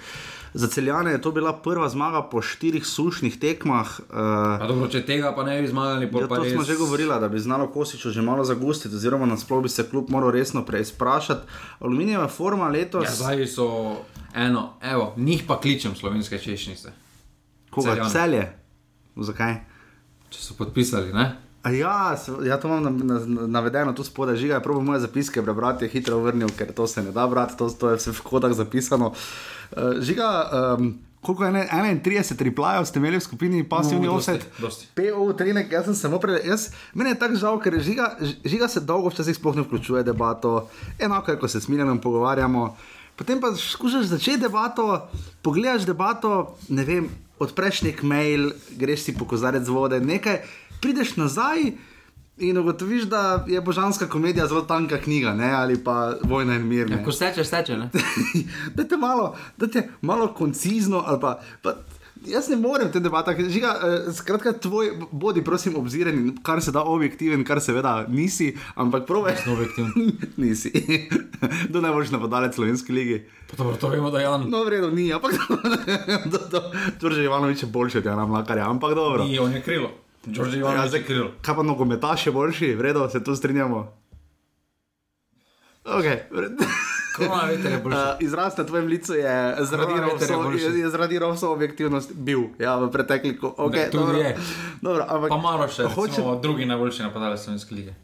Za 0.55 0.69
celjane 0.69 1.11
je 1.11 1.21
to 1.23 1.31
bila 1.33 1.53
prva 1.53 1.89
zmaga 1.89 2.23
po 2.23 2.43
štirih 2.43 2.87
sušnih 2.87 3.39
tekmah. 3.39 3.93
Uh, 4.11 4.67
dobro, 4.69 4.91
če 4.91 5.05
tega 5.07 5.31
pa 5.37 5.45
ne 5.47 5.61
bi 5.63 5.71
zmagali, 5.71 6.11
ja, 6.11 6.27
to 6.27 6.43
res... 6.43 6.53
smo 6.53 6.63
že 6.63 6.77
govorili, 6.77 7.15
da 7.21 7.29
bi 7.29 7.39
znalo 7.39 7.71
Kosiču 7.71 8.11
že 8.11 8.23
malo 8.23 8.45
zagustiti, 8.45 8.95
oziroma 8.95 9.27
nasploh 9.27 9.63
bi 9.63 9.69
se 9.69 9.87
klub 9.91 10.11
moral 10.11 10.35
resno 10.35 10.65
preizprašati. 10.67 11.47
Aluminijeva 11.79 12.29
forma 12.29 12.69
letos. 12.69 13.07
Ja, 13.07 13.15
zdaj 13.15 13.47
so 13.47 13.97
eno, 14.35 14.75
evo, 14.83 15.15
njih 15.17 15.45
pa 15.47 15.61
kličem 15.61 15.95
slovenske 15.95 16.39
češnjice. 16.39 16.93
Koga 17.71 18.11
celje? 18.11 18.64
Zakaj? 19.17 19.61
Če 20.31 20.41
so 20.43 20.57
podpisali, 20.59 21.13
ne? 21.15 21.31
Ja, 21.73 22.13
ja, 22.45 22.61
to 22.61 22.69
imam 22.69 23.01
navedeno 23.49 23.95
tu 23.97 24.05
spodaj, 24.05 24.37
žiga 24.37 24.59
je 24.59 24.63
prav 24.63 24.81
moje 24.85 25.01
zapiske, 25.01 25.43
prebrati 25.43 25.85
je 25.85 25.89
hitro 25.89 26.19
vrnil, 26.21 26.51
ker 26.59 26.73
to 26.77 26.87
se 26.87 27.03
ne 27.03 27.13
da 27.13 27.27
brati, 27.27 27.57
to, 27.57 27.71
to 27.71 27.91
je 27.91 27.97
vse 27.97 28.13
v 28.13 28.21
kodah 28.21 28.53
zapisano. 28.53 29.15
Uh, 29.73 29.97
žiga, 30.01 30.29
um, 30.79 30.91
koliko 31.25 31.45
je 31.45 31.53
ne, 31.53 31.69
31 32.05 32.43
replajev 32.51 32.85
ste 32.85 33.01
imeli 33.01 33.17
v 33.17 33.25
skupini 33.25 33.65
pasivni 33.69 34.07
no, 34.07 34.19
offset? 34.19 34.45
PO, 34.95 35.33
trenek, 35.39 35.73
jaz 35.73 35.89
sem 35.89 35.97
samo 35.97 36.21
prej, 36.21 36.43
jaz, 36.45 36.69
meni 36.93 37.15
je 37.15 37.21
tako 37.23 37.41
žal, 37.41 37.61
ker 37.65 37.81
žiga, 37.81 38.13
žiga 38.45 38.69
se 38.69 38.85
dolgo 38.85 39.09
včasih 39.09 39.37
sploh 39.37 39.57
ne 39.57 39.65
vključuje 39.65 40.05
debato, 40.05 40.69
enako 40.99 41.33
je, 41.33 41.39
ko 41.41 41.49
se 41.49 41.65
s 41.65 41.69
Miljanom 41.73 42.01
pogovarjamo. 42.01 42.75
Potem 43.17 43.41
pa 43.41 43.55
skušaš 43.57 44.11
začeti 44.11 44.43
debato, 44.43 45.07
pogledaš 45.43 45.87
debato, 45.87 46.59
ne 46.69 46.85
vem, 46.85 47.09
odpreš 47.39 47.83
nek 47.83 48.03
mail, 48.03 48.53
greš 48.79 49.09
si 49.09 49.15
po 49.19 49.27
kozarec 49.27 49.69
vode, 49.69 50.01
nekaj 50.01 50.43
prideš 50.81 51.17
nazaj 51.17 51.73
In 52.39 52.59
ugotoviš, 52.59 53.03
da 53.03 53.45
je 53.49 53.61
božanska 53.61 54.09
komedija 54.09 54.47
zelo 54.47 54.63
tanka 54.63 54.99
knjiga, 54.99 55.35
ne? 55.35 55.53
ali 55.53 55.85
pa 55.85 56.15
vojna 56.23 56.55
in 56.55 56.67
mir. 56.67 56.91
Ja, 56.91 57.05
ko 57.05 57.13
steče, 57.13 57.45
steče. 57.45 57.77
Ne? 57.77 57.91
da 58.77 58.85
te 58.85 58.97
malo, 58.97 59.37
da 59.57 59.67
te 59.67 59.89
malo 60.01 60.35
koncizno. 60.35 61.05
ali 61.07 61.21
Pa, 61.21 61.41
pa, 61.63 61.75
jaz 62.27 62.49
ne 62.49 62.57
morem 62.57 62.93
te 62.93 63.01
debate, 63.01 63.35
žiga, 63.49 63.75
eh, 63.77 64.13
skratka, 64.13 64.53
tvoj, 64.53 64.91
bodi 65.11 65.45
prosim 65.45 65.77
obziren, 65.77 66.37
kar 66.43 66.63
se 66.63 66.73
da 66.73 66.83
objektiven, 66.83 67.45
kar 67.45 67.61
seveda 67.61 68.07
nisi, 68.09 68.51
ampak 68.75 69.07
provaj. 69.07 69.37
Sem 69.37 69.53
objektiven. 69.53 69.93
nisi. 70.37 70.73
Do 71.73 71.81
najboljši 71.81 72.13
napadalec 72.13 72.55
slovenske 72.55 72.93
lige. 72.93 73.23
Pa 73.51 73.57
Dobro, 73.57 73.77
to 73.77 73.89
vemo, 73.89 74.11
da 74.11 74.19
je 74.19 74.25
Jan. 74.25 74.47
No, 74.51 74.65
v 74.65 74.69
redu, 74.69 74.91
ni, 74.91 75.13
ampak 75.13 75.33
Đorđe 77.01 77.25
Ivanovič 77.25 77.63
je 77.63 77.69
boljši 77.69 77.99
od 77.99 78.05
Jana 78.05 78.27
Mlakarja, 78.27 78.71
ampak 78.71 78.95
dobro. 78.95 79.25
Ni, 79.25 79.39
on 79.39 79.53
je 79.53 79.63
krilo. 79.63 79.91
Đorđe 80.25 80.57
Ja, 80.57 80.61
Ivanovič 80.61 80.89
zdaj, 80.89 81.01
je 81.01 81.05
krilo. 81.05 81.31
kaj 81.43 81.55
pa 81.55 81.63
nogometaš 81.63 82.27
je 82.27 82.33
boljši, 82.33 82.75
v 82.75 82.81
redu, 82.81 83.09
se 83.13 83.25
tu 83.25 83.37
strinjamo. 83.37 83.93
Je 85.87 86.29
boljši. 86.31 86.94
Uh, 87.17 87.27
izraz 88.21 88.59
na 88.59 88.65
tvojem 88.65 88.87
licu 88.87 89.15
je 89.15 89.57
zaradi 89.61 89.93
Korona 89.93 90.07
veter 90.07 90.31
je 90.31 90.81
je, 90.81 90.91
zaradi 90.91 91.19
Rovsov 91.19 91.53
objektivnost 91.53 92.13
bil 92.13 92.41
ja, 92.59 92.77
v 92.77 92.91
pretekliku. 92.91 93.55
Okay, 93.59 93.87
Ne, 93.87 93.91
dobro. 93.91 94.17
je. 94.17 94.37
Dobro, 94.83 95.07
ampak, 95.09 95.29
Pa 95.29 95.37
malo 95.37 95.69
še, 95.69 95.83
Hoče- 95.85 96.41
drugi 96.43 96.65
najboljši 96.65 97.03
napadalec 97.03 97.41
slovenske 97.41 97.75
lige. 97.75 97.95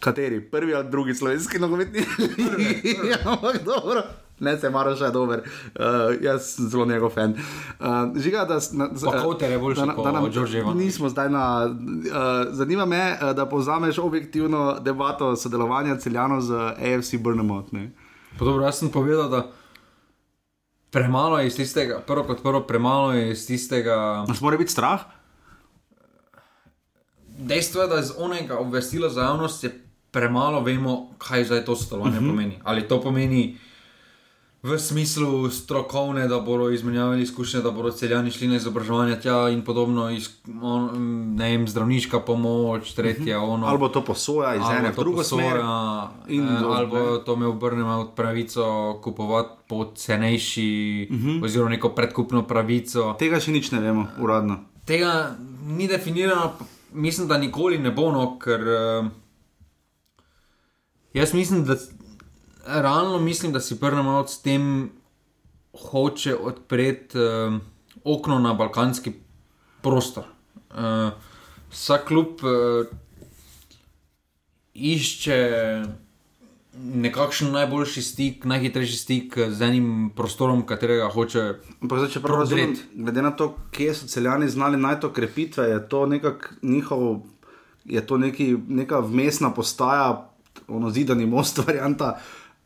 Kateri, 0.00 0.40
prvi 0.40 0.74
ali 0.74 0.90
drugi 0.90 1.14
slovenski 1.14 1.58
nogometni 1.58 2.04
ligi? 2.18 2.96
Ampak 3.24 3.62
dobro. 3.64 4.02
Ne, 4.44 4.58
se 4.58 4.70
Maroš 4.70 5.00
je 5.00 5.10
dober, 5.10 5.40
uh, 5.40 5.84
jaz 6.20 6.42
sem 6.46 6.68
zelo 6.68 6.86
njegov 6.86 7.10
fan. 7.10 7.30
Uh, 7.30 7.86
žiga, 8.16 8.44
da, 8.44 8.54
na, 8.54 8.88
z- 8.92 9.06
da 9.76 9.86
na- 9.86 9.94
da 10.04 10.12
nam-. 10.12 10.24
Nismo 10.76 11.08
zdaj 11.08 11.30
na. 11.30 11.44
Uh, 11.66 11.74
zanima 12.50 12.84
me, 12.86 13.00
uh, 13.14 13.32
da 13.32 13.46
povzameš 13.46 13.98
objektivno 13.98 14.78
debato 14.80 15.36
sodelovanja 15.36 15.96
celjanov 15.96 16.40
z 16.40 16.52
AFC 16.76 17.14
Brnemont. 17.16 17.72
ne. 17.72 17.90
Pa 18.38 18.44
dobro, 18.44 18.64
jaz 18.64 18.74
sem 18.74 18.88
povedal, 18.90 19.28
da 19.28 19.46
premalo 20.90 21.38
je 21.38 21.46
iz 21.46 21.56
tistega, 21.56 22.00
prvo 22.00 22.24
kot 22.24 22.42
prvo, 22.42 22.60
premalo 22.62 23.12
je 23.12 23.30
iz 23.30 23.46
tistega. 23.46 24.24
Nas 24.28 24.40
mora 24.40 24.56
biti 24.56 24.72
strah? 24.72 25.00
Dejstvo 27.28 27.82
je, 27.82 27.88
da 27.88 27.98
iz 27.98 28.12
onega 28.18 28.58
obvestila 28.58 29.08
za 29.08 29.22
javnost 29.22 29.64
je 29.64 29.70
premalo 30.10 30.60
vemo, 30.60 31.10
kaj 31.18 31.44
zdaj 31.44 31.64
to 31.64 31.76
sodelovanje 31.76 32.18
uh 32.18 32.22
-huh. 32.22 32.30
pomeni. 32.30 32.60
Ali 32.64 32.88
to 32.88 33.00
pomeni 33.00 33.58
v 34.64 34.78
smislu 34.80 35.50
strokovne, 35.50 36.24
da 36.28 36.38
bodo 36.40 36.70
izmenjavali 36.70 37.22
izkušnje, 37.22 37.60
da 37.60 37.70
bodo 37.70 37.90
celjani 37.90 38.30
šli 38.30 38.48
na 38.48 38.56
izobraževanje 38.56 39.20
tja 39.20 39.48
in 39.52 39.60
podobno, 39.64 40.08
iz, 40.10 40.30
on, 40.62 40.88
ne 41.36 41.50
vem, 41.50 41.66
zdravniška 41.68 42.20
pomoč, 42.20 42.94
tretje, 42.94 43.36
uh 43.38 43.42
-huh. 43.44 43.52
ono. 43.52 43.66
Ali 43.66 43.78
bo 43.78 43.88
to 43.88 44.04
posoja 44.04 44.54
iz 44.54 44.62
ene 44.78 44.90
v 44.90 44.94
drugo 44.96 45.24
smer? 45.24 45.52
posoja, 45.52 46.10
in 46.28 46.48
eh, 46.48 46.64
ali 46.64 46.86
bo 46.86 47.18
to 47.18 47.36
me 47.36 47.46
obrnemo 47.46 48.12
pravico 48.16 48.98
kupovati 49.02 49.48
po 49.68 49.84
cenejši, 49.94 51.08
uh 51.10 51.16
Mhm. 51.16 51.28
-huh. 51.28 51.44
oziroma 51.44 51.70
neko 51.70 51.88
predkupno 51.88 52.42
pravico. 52.42 53.14
Tega 53.18 53.40
še 53.40 53.50
nič 53.50 53.70
ne 53.70 53.80
vemo, 53.80 54.06
uradno. 54.18 54.58
Tega 54.84 55.36
ni 55.66 55.88
definirano, 55.88 56.52
mislim, 56.92 57.28
da 57.28 57.38
nikoli 57.38 57.78
ne 57.78 57.90
bo, 57.90 58.12
no, 58.12 58.38
ker 58.38 58.60
uh, 58.60 59.06
jaz 61.14 61.34
mislim, 61.34 61.64
da 61.64 61.76
realno 62.66 63.18
mislim, 63.18 63.52
da 63.52 63.60
si 63.60 63.80
prvo 63.80 64.26
s 64.26 64.42
tem 64.42 64.90
hoče 65.90 66.36
odpreti 66.36 67.18
uh, 67.18 67.54
okno 68.04 68.38
na 68.38 68.54
balkanski 68.54 69.12
prostor. 69.82 70.24
Uh, 70.70 71.12
vsak 71.70 72.04
klub 72.04 72.26
uh, 72.42 72.86
išče 74.74 75.38
nekakšen 76.82 77.52
najboljši 77.52 78.02
stik, 78.02 78.44
najhitrejši 78.44 78.96
stik 78.96 79.36
z 79.48 79.62
enim 79.62 80.10
prostorom, 80.16 80.64
katerega 80.66 81.08
hoče. 81.14 81.44
Zdaj, 81.82 82.08
če 82.10 82.22
prav 82.22 82.42
razumem, 82.42 82.74
glede 82.94 83.22
na 83.22 83.30
to, 83.30 83.52
kje 83.70 83.94
so 83.94 84.08
celjani 84.10 84.48
znali 84.50 84.80
najti 84.80 85.04
to 85.06 85.12
krepitve, 85.12 85.68
je 85.70 85.80
to 85.88 86.06
nekako 86.06 86.48
njihov, 86.62 87.20
je 87.84 88.06
to 88.06 88.18
neki, 88.18 88.56
neka 88.68 88.98
vmesna 89.06 89.52
postaja, 89.54 90.30
ono 90.68 90.90
zidani 90.90 91.26
most, 91.26 91.58
varianta 91.66 92.16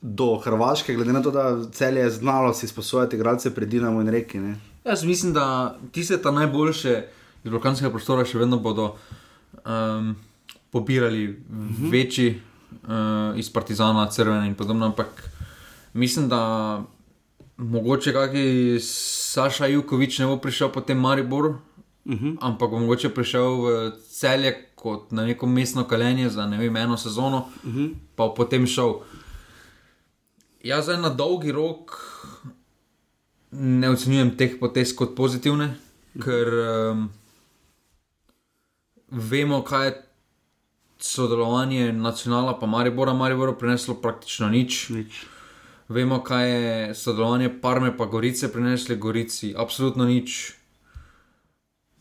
do 0.00 0.36
Hrvaške, 0.36 0.94
glede 0.94 1.12
na 1.12 1.22
to, 1.22 1.30
da 1.30 1.70
celje 1.72 2.00
je 2.00 2.10
znalo 2.10 2.54
si 2.54 2.68
sposojati 2.68 3.16
igralce 3.16 3.54
pred 3.54 3.68
Dinamo 3.68 4.00
in 4.00 4.08
reki. 4.08 4.38
Ne? 4.38 4.56
Jaz 4.84 5.04
mislim, 5.04 5.32
da 5.32 5.78
tiste 5.92 6.22
ta 6.22 6.30
najboljše 6.30 7.04
iz 7.44 7.50
balkanskega 7.50 7.90
prostora 7.90 8.24
še 8.24 8.38
vedno 8.38 8.58
bodo 8.58 8.94
um, 9.64 10.16
pobirali 10.70 11.26
mm 11.28 11.68
-hmm. 11.68 11.92
večji 11.92 12.40
uh, 12.70 13.38
iz 13.38 13.52
Partizana, 13.52 14.10
Crvene 14.10 14.46
in 14.46 14.54
podobno, 14.54 14.86
ampak 14.86 15.30
mislim, 15.92 16.28
da 16.28 16.82
mogoče 17.56 18.12
kakšen 18.12 18.78
Saša 18.80 19.66
Jukovič 19.66 20.18
ne 20.18 20.26
bo 20.26 20.36
prišel 20.36 20.72
po 20.72 20.80
tem 20.80 20.98
Mariboru, 20.98 21.54
mm 22.04 22.14
-hmm. 22.14 22.36
ampak 22.40 22.70
bo 22.70 22.78
mogoče 22.78 23.08
prišel 23.08 23.62
v 23.62 23.92
celje 24.10 24.68
kot 24.74 25.12
na 25.12 25.26
neko 25.26 25.46
mestno 25.46 25.84
kalenje 25.84 26.28
za 26.28 26.46
ne 26.46 26.58
vem, 26.58 26.76
eno 26.76 26.96
sezono, 26.96 27.46
mm 27.64 27.70
-hmm. 27.72 27.94
pa 28.16 28.26
bo 28.26 28.34
potem 28.34 28.66
šel. 28.66 28.94
Jaz 30.64 30.84
zdaj 30.84 30.98
na 31.00 31.08
dolgi 31.14 31.52
rok 31.52 31.94
ne 33.52 33.90
ocenjujem 33.90 34.32
teh 34.36 34.58
potez 34.60 34.90
kot 34.96 35.14
pozitivne, 35.16 35.70
ker 36.18 36.50
um, 36.58 37.04
vemo, 39.10 39.62
kaj 39.62 39.86
je 39.86 39.94
sodelovanje 40.98 41.92
nacionala 41.92 42.56
pa 42.58 42.66
Maribora, 42.66 43.14
Maribora 43.14 43.54
prineslo 43.54 43.94
praktično 44.02 44.48
nič. 44.50 44.88
Nič. 44.90 45.22
Vemo, 45.88 46.20
kaj 46.26 46.50
je 46.50 46.94
sodelovanje 46.94 47.54
Parme 47.62 47.94
pa 47.96 48.04
Gorice 48.10 48.52
prineslo 48.52 48.96
Gorici, 48.96 49.54
absolutno 49.56 50.04
nič. 50.04 50.52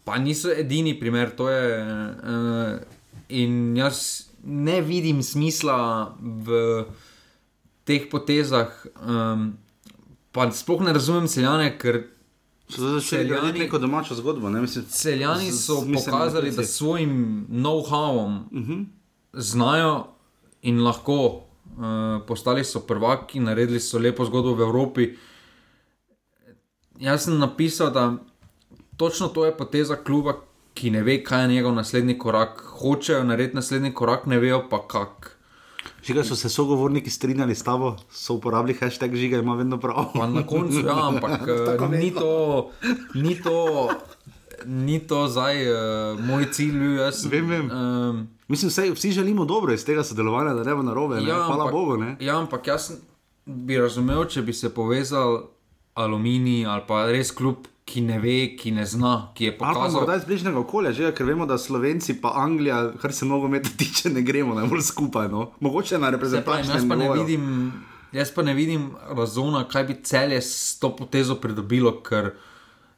Pa 0.03 0.17
niso 0.17 0.49
edini 0.49 0.97
primer, 0.99 1.29
to 1.29 1.49
je. 1.49 1.61
Uh, 1.77 2.79
in 3.29 3.77
jaz 3.77 4.27
ne 4.43 4.81
vidim 4.81 5.23
smisla 5.23 6.15
v 6.19 6.85
teh 7.87 8.09
potezah, 8.11 8.67
um, 8.99 9.53
pa 10.31 10.51
sploh 10.51 10.83
ne 10.83 10.93
razumem 10.93 11.27
celjane, 11.27 11.71
ker 11.79 12.03
So 12.67 12.81
zdaj 12.81 12.99
začeli 12.99 13.29
graditi 13.29 13.59
neko 13.59 13.79
domačo 13.79 14.15
zgodbo. 14.15 14.49
Ne? 14.49 14.61
Mislim, 14.61 14.85
Celjani 14.85 15.51
so 15.51 15.55
z 15.55 15.83
smiselnim 15.83 15.95
pokazali, 15.95 16.51
da 16.51 16.63
s 16.63 16.73
svojim 16.77 17.47
know-howom 17.49 18.41
uh 18.45 18.51
Mhm. 18.51 18.73
-huh. 18.73 18.85
znajo 19.33 20.07
in 20.61 20.83
lahko 20.83 21.13
uh, 21.15 21.41
postali 22.27 22.63
so 22.63 22.79
prvaki, 22.79 23.39
naredili 23.39 23.79
so 23.79 23.99
lepo 23.99 24.25
zgodbo 24.25 24.53
v 24.53 24.61
Evropi. 24.61 25.15
Jaz 26.99 27.23
sem 27.23 27.37
napisal, 27.39 27.91
da 27.91 28.13
točno 28.97 29.27
to 29.27 29.45
je 29.45 29.57
poteza 29.57 29.95
kluba, 29.95 30.33
ki 30.73 30.89
ne 30.91 31.03
ve, 31.03 31.23
kaj 31.23 31.41
je 31.41 31.47
njegov 31.47 31.75
naslednji 31.75 32.17
korak. 32.17 32.63
Hočejo 32.79 33.23
narediti 33.23 33.55
naslednji 33.55 33.93
korak, 33.93 34.25
ne 34.25 34.39
vejo 34.39 34.65
pa 34.69 34.87
kak. 34.87 35.36
Žiga 36.07 36.23
so 36.23 36.35
se 36.35 36.49
sogovorniki 36.49 37.09
strinjali 37.09 37.55
s 37.55 37.63
tabo, 37.63 37.95
so 38.11 38.33
uporabili 38.33 38.77
hashtag 38.79 39.15
žiga, 39.15 39.37
ima 39.37 39.55
vedno 39.55 39.77
prav. 39.79 40.05
Pa 40.13 40.27
na 40.27 40.47
koncu, 40.47 40.79
ja, 40.79 41.07
ampak 41.07 41.41
uh, 41.81 41.91
ni 41.91 42.11
to, 42.11 42.69
ni 43.13 43.41
to, 43.41 43.89
ni 44.65 44.99
to 44.99 45.27
zdaj 45.27 45.71
uh, 45.71 46.19
moj 46.19 46.45
cilj. 46.51 46.95
Jaz, 46.95 47.25
Vem, 47.25 47.49
vem. 47.49 47.71
Um, 47.71 48.27
Mislim, 48.47 48.69
vse, 48.69 48.91
vsi 48.91 49.11
želimo 49.11 49.45
dobro 49.45 49.73
iz 49.73 49.85
tega 49.85 50.03
sodelovanja, 50.03 50.53
da 50.53 50.63
ne 50.63 50.75
bo 50.75 50.83
narobe. 50.83 51.15
ne. 51.15 51.21
Hvala 51.21 51.53
ampak, 51.53 51.71
Bogu. 51.71 51.97
Ne? 51.97 52.15
Ja, 52.19 52.39
ampak 52.39 52.67
jaz 52.67 52.91
bi 53.45 53.77
razumel, 53.77 54.25
če 54.25 54.41
bi 54.41 54.53
se 54.53 54.73
povezal 54.73 55.41
aluminij 55.93 56.65
ali 56.65 56.83
pa 56.87 57.05
res 57.11 57.31
klub, 57.31 57.67
ki 57.87 58.01
ne 58.03 58.19
ve, 58.19 58.55
ki 58.59 58.71
ne 58.75 58.85
zna, 58.85 59.31
ki 59.35 59.45
je 59.45 59.51
Ali 59.51 59.59
pa 59.59 59.73
pokazal. 59.73 60.01
morda 60.01 60.15
iz 60.19 60.25
bližnjega 60.27 60.59
okolja, 60.59 60.91
že, 60.91 61.11
ker 61.15 61.25
vemo, 61.25 61.45
da 61.47 61.57
Slovenci 61.57 62.17
pa 62.21 62.33
Anglija, 62.35 62.81
kar 63.01 63.13
se 63.15 63.25
nogometa 63.25 63.69
tiče, 63.79 64.09
ne 64.09 64.21
gremo 64.21 64.55
najbolj 64.55 64.81
skupaj. 64.81 65.29
No. 65.31 65.51
Mogoče 65.59 65.99
na 65.99 66.09
reprezentančnem 66.09 66.83
jaz 66.83 66.89
pa 66.89 67.13
vidim. 67.13 67.71
Jaz 68.11 68.31
pa 68.31 68.43
ne 68.43 68.53
vidim 68.53 68.91
razona, 69.15 69.65
kaj 69.67 69.83
bi 69.83 69.95
celje 70.03 70.41
s 70.41 70.79
to 70.79 70.93
potezo 70.95 71.35
pridobilo, 71.35 71.91
ker 72.03 72.31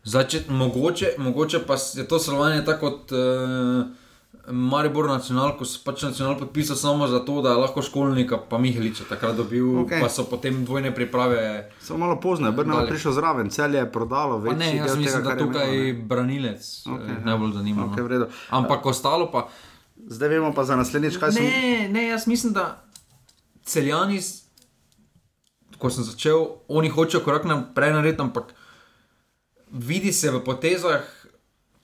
začet, 0.04 0.50
mogoče, 0.50 1.16
mogoče 1.18 1.64
pa 1.68 1.78
je 1.96 2.08
to 2.08 2.20
sodelovanje 2.20 2.66
tako 2.66 2.90
kot 2.90 3.12
uh, 3.12 3.86
Maribor 4.48 5.08
nacional, 5.08 5.58
ko 5.60 5.66
so 5.68 5.82
pač 5.86 6.02
nacional 6.08 6.38
podpisal 6.40 6.78
samo 6.80 7.08
zato, 7.08 7.42
da 7.42 7.54
je 7.54 7.62
lahko 7.62 7.82
školnika, 7.82 8.40
pa 8.50 8.58
Miheliča 8.58 9.04
takrat 9.10 9.36
dobil, 9.38 9.66
okay. 9.84 10.02
pa 10.02 10.10
so 10.10 10.24
potem 10.26 10.66
dvojne 10.66 10.96
priprave. 10.96 11.70
Samo 11.82 12.00
malo 12.06 12.20
pozno, 12.20 12.48
je 12.48 12.56
Brno 12.58 12.80
Dali. 12.80 12.90
prišel 12.90 13.14
zraven, 13.14 13.50
cel 13.50 13.76
je 13.76 13.86
prodalo. 13.92 14.42
Pa 14.46 14.54
ne, 14.54 14.76
jaz 14.76 14.98
mislim, 14.98 15.24
tega, 15.24 15.24
da 15.24 15.32
je 15.32 15.48
tukaj 15.48 15.76
je 15.76 15.94
ne. 15.94 16.02
branilec 16.02 16.88
Okej, 16.88 17.06
okay, 17.06 17.20
ja. 17.20 17.26
najbolj 17.26 17.54
zanimivo. 17.54 17.88
Okej, 17.92 18.04
v 18.04 18.08
redu. 18.08 18.30
Ampak 18.50 18.86
ostalo 18.86 19.32
pa. 19.32 19.50
Zdaj 20.00 20.30
vemo 20.30 20.54
pa 20.56 20.64
za 20.64 20.80
naslednjič, 20.80 21.18
kaj 21.20 21.36
sem. 21.36 21.44
Ne, 21.44 21.90
ne, 21.92 22.08
jaz 22.08 22.28
mislim, 22.28 22.54
da 22.56 22.84
celjani, 23.68 24.22
ko 25.78 25.92
sem 25.92 26.04
začel, 26.04 26.48
oni 26.68 26.90
hočejo 26.90 27.22
korak 27.24 27.46
naprej 27.46 27.94
narediti, 27.94 28.24
ampak 28.24 28.56
vidi 29.72 30.14
se 30.14 30.32
v 30.32 30.42
potezah, 30.44 31.04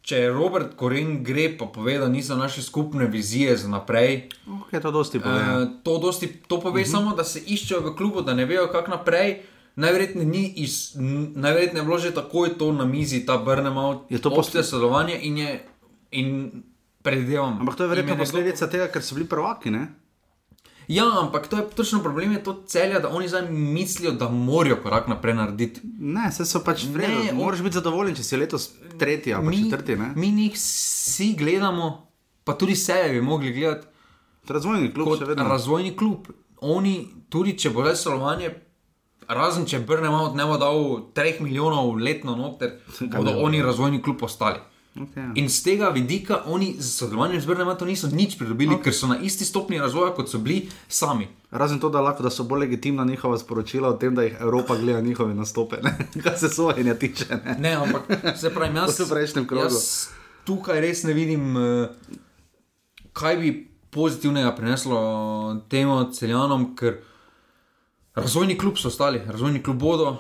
če 0.06 0.20
Robert 0.30 0.76
Koren 0.78 1.18
gre, 1.26 1.48
pa 1.58 1.66
pove, 1.66 1.98
da 1.98 2.08
niso 2.08 2.38
naše 2.38 2.62
skupne 2.62 3.08
vizije 3.10 3.58
za 3.58 3.70
naprej. 3.70 4.30
Okay, 4.46 4.82
to 4.82 4.92
dosti 4.94 5.20
pove. 5.20 5.42
Uh, 5.42 5.68
to, 5.84 5.98
dosti, 5.98 6.30
to 6.48 6.60
pove 6.62 6.82
uh 6.82 6.88
-huh. 6.88 6.92
samo, 6.92 7.16
da 7.16 7.24
se 7.24 7.42
iščejo 7.42 7.82
v 7.82 7.96
klubu, 7.98 8.22
da 8.22 8.34
ne 8.34 8.46
vejo, 8.46 8.68
kako 8.72 8.92
naprej. 8.92 9.42
Najverjetneje 9.76 10.28
ni 10.28 10.54
iz, 10.56 10.96
najverjetneje 11.36 11.82
je 11.82 11.86
bilo 11.86 11.98
že 11.98 12.14
takoj 12.14 12.58
to 12.58 12.72
na 12.72 12.86
mizi, 12.86 13.26
ta 13.26 13.38
brnemo, 13.38 14.06
Je 14.10 14.22
to 14.22 14.30
posle- 14.30 14.64
sodelovanje 14.64 15.20
in 15.22 15.38
je. 15.38 15.66
In 16.12 16.64
predvidevam. 17.02 17.58
Ampak 17.60 17.76
to 17.76 17.84
je 17.84 17.90
verjetno 17.90 18.18
posledica 18.18 18.70
tega, 18.70 18.88
ker 18.88 19.02
so 19.02 19.16
bili 19.16 19.28
prvaki. 19.28 19.72
Ne? 19.72 19.88
Ja, 20.88 21.06
ampak 21.18 21.48
to 21.48 21.58
je 21.58 21.70
točno 21.72 22.00
problem, 22.00 22.32
je 22.32 22.44
to 22.44 22.64
celja, 22.66 23.00
da 23.00 23.10
oni 23.10 23.28
zdaj 23.28 23.48
mislijo, 23.50 24.12
da 24.14 24.30
morajo 24.30 24.78
korak 24.78 25.08
naprej 25.08 25.34
narediti. 25.34 25.82
Ne, 26.00 26.28
vse 26.30 26.46
so 26.46 26.62
pač 26.62 26.84
vredni. 26.86 27.30
On- 27.32 27.38
Moraš 27.38 27.62
biti 27.62 27.74
zadovoljen, 27.74 28.16
če 28.16 28.24
si 28.24 28.38
letos 28.38 28.70
tretji 28.96 29.34
ali 29.34 29.48
Mi, 29.48 29.64
četrti. 29.64 29.96
Ne? 29.96 30.12
mi 30.16 30.32
njih 30.32 30.54
vsi 30.54 31.36
gledamo, 31.36 32.08
pa 32.44 32.54
tudi 32.56 32.76
sebe 32.76 33.10
bi 33.12 33.22
mogli 33.24 33.52
gledati 33.52 33.88
Razvojni 34.48 34.94
klub 34.94 35.08
kot 35.08 35.20
še 35.20 35.26
vedno. 35.26 35.44
razvojni 35.46 35.96
klub. 35.96 36.28
Oni, 36.60 36.94
tudi 37.30 37.56
če 37.56 37.70
bo 37.70 37.82
zdaj 37.82 37.96
sodelovanje, 37.96 38.52
razen 39.28 39.66
če 39.66 39.80
Brnemo 39.82 40.34
ne 40.34 40.46
bo 40.46 40.58
dal 40.58 40.78
3 41.14 41.42
milijonov 41.42 41.96
letno 41.98 42.36
noter, 42.36 42.76
bodo 43.12 43.24
ne 43.24 43.34
bo. 43.34 43.42
oni 43.42 43.62
razvojni 43.62 44.02
klub 44.02 44.22
ostali. 44.22 44.60
Okay. 44.96 45.32
In 45.36 45.50
z 45.50 45.64
tega 45.64 45.90
vidika 45.92 46.44
oni 46.48 46.76
z 46.80 46.88
sodelovanjem 46.96 47.42
z 47.42 47.46
Brnemo 47.46 47.76
niso 47.86 48.08
nič 48.08 48.38
pridobili, 48.40 48.76
okay. 48.76 48.84
ker 48.84 48.94
so 48.96 49.08
na 49.12 49.18
isti 49.20 49.46
stopni 49.46 49.80
razvoja, 49.80 50.14
kot 50.16 50.32
so 50.32 50.40
bili 50.40 50.70
sami. 50.88 51.28
Razen 51.52 51.80
to, 51.80 51.90
da, 51.90 52.00
lahko, 52.02 52.24
da 52.24 52.32
so 52.32 52.44
bolj 52.44 52.60
legitimna 52.60 53.04
njihova 53.04 53.38
sporočila 53.38 53.90
o 53.90 53.98
tem, 54.00 54.16
da 54.16 54.24
jih 54.24 54.38
Evropa 54.40 54.78
gleda 54.80 55.02
njihove 55.02 55.36
nastope, 55.36 55.84
ne? 55.84 55.98
kar 56.24 56.40
se 56.40 56.50
sojenja 56.50 56.96
tiče. 56.96 57.26
Ne? 57.46 57.56
Ne, 57.60 57.74
ampak 57.76 58.08
se 58.40 58.54
pravi, 58.54 58.78
jaz, 58.78 59.00
v 59.04 59.10
prejšnjem 59.10 59.48
krogu. 59.48 59.68
jaz 59.68 60.16
tukaj 60.46 60.82
res 60.82 61.04
ne 61.04 61.14
vidim, 61.14 61.58
eh, 61.58 61.90
kaj 63.14 63.38
bi 63.38 63.52
pozitivnega 63.90 64.56
prineslo 64.56 65.62
temu 65.70 66.12
celjanom, 66.14 66.76
ker 66.76 67.00
razvojni 68.16 68.58
klub 68.58 68.78
so 68.78 68.88
ostali, 68.88 69.22
razvojni 69.28 69.64
klub 69.64 69.80
bodo. 69.80 70.18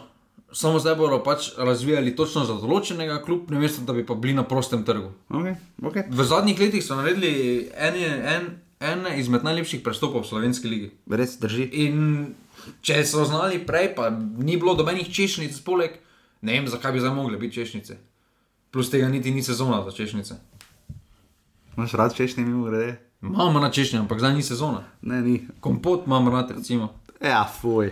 Samo 0.55 0.79
zdaj 0.79 0.95
bodo 0.95 1.17
pač 1.23 1.49
razvijali 1.57 2.13
točno 2.15 2.45
za 2.47 2.53
določenega 2.55 3.17
klub, 3.25 3.49
ne 3.51 3.59
mesto, 3.59 3.81
da 3.83 3.91
bi 3.93 4.05
pa 4.07 4.15
bili 4.15 4.37
na 4.37 4.45
prostem 4.47 4.85
trgu. 4.87 5.09
Okay, 5.27 5.57
okay. 5.83 6.05
V 6.07 6.23
zadnjih 6.23 6.61
letih 6.63 6.83
so 6.83 6.95
naredili 6.95 7.65
ene, 7.75 8.05
en, 8.31 8.47
ene 8.79 9.17
izmed 9.19 9.43
najlepših 9.43 9.83
prestopov 9.83 10.23
v 10.23 10.29
slovenski 10.29 10.71
ligi. 10.71 10.87
Res 11.11 11.35
drži. 11.41 11.67
In 11.83 11.99
če 12.87 13.01
so 13.03 13.25
znali 13.27 13.59
prej, 13.67 13.91
pa 13.97 14.07
ni 14.15 14.55
bilo 14.55 14.77
dobenih 14.79 15.11
češnic, 15.11 15.59
poleg, 15.67 15.99
ne 16.39 16.55
vem, 16.55 16.71
zakaj 16.71 16.95
bi 16.95 17.03
zdaj 17.03 17.11
mogle 17.17 17.41
biti 17.41 17.59
češnice. 17.59 17.99
Plus 18.71 18.87
tega 18.93 19.11
niti 19.11 19.35
ni 19.35 19.43
sezona 19.43 19.81
za 19.83 19.91
češnice. 19.91 20.39
Imaš 21.75 21.99
rad 21.99 22.15
češnje, 22.15 22.47
mimo 22.47 22.63
grede? 22.71 22.95
Imamo 23.19 23.59
na 23.59 23.67
češnje, 23.75 23.99
ampak 23.99 24.23
zdaj 24.23 24.39
ni 24.39 24.43
sezona. 24.43 24.85
Ne, 25.03 25.19
ni. 25.21 25.35
Kompot 25.59 26.07
imamo 26.07 26.31
rad, 26.31 26.55
recimo. 26.55 26.93
Ja, 27.19 27.43
fuj. 27.43 27.91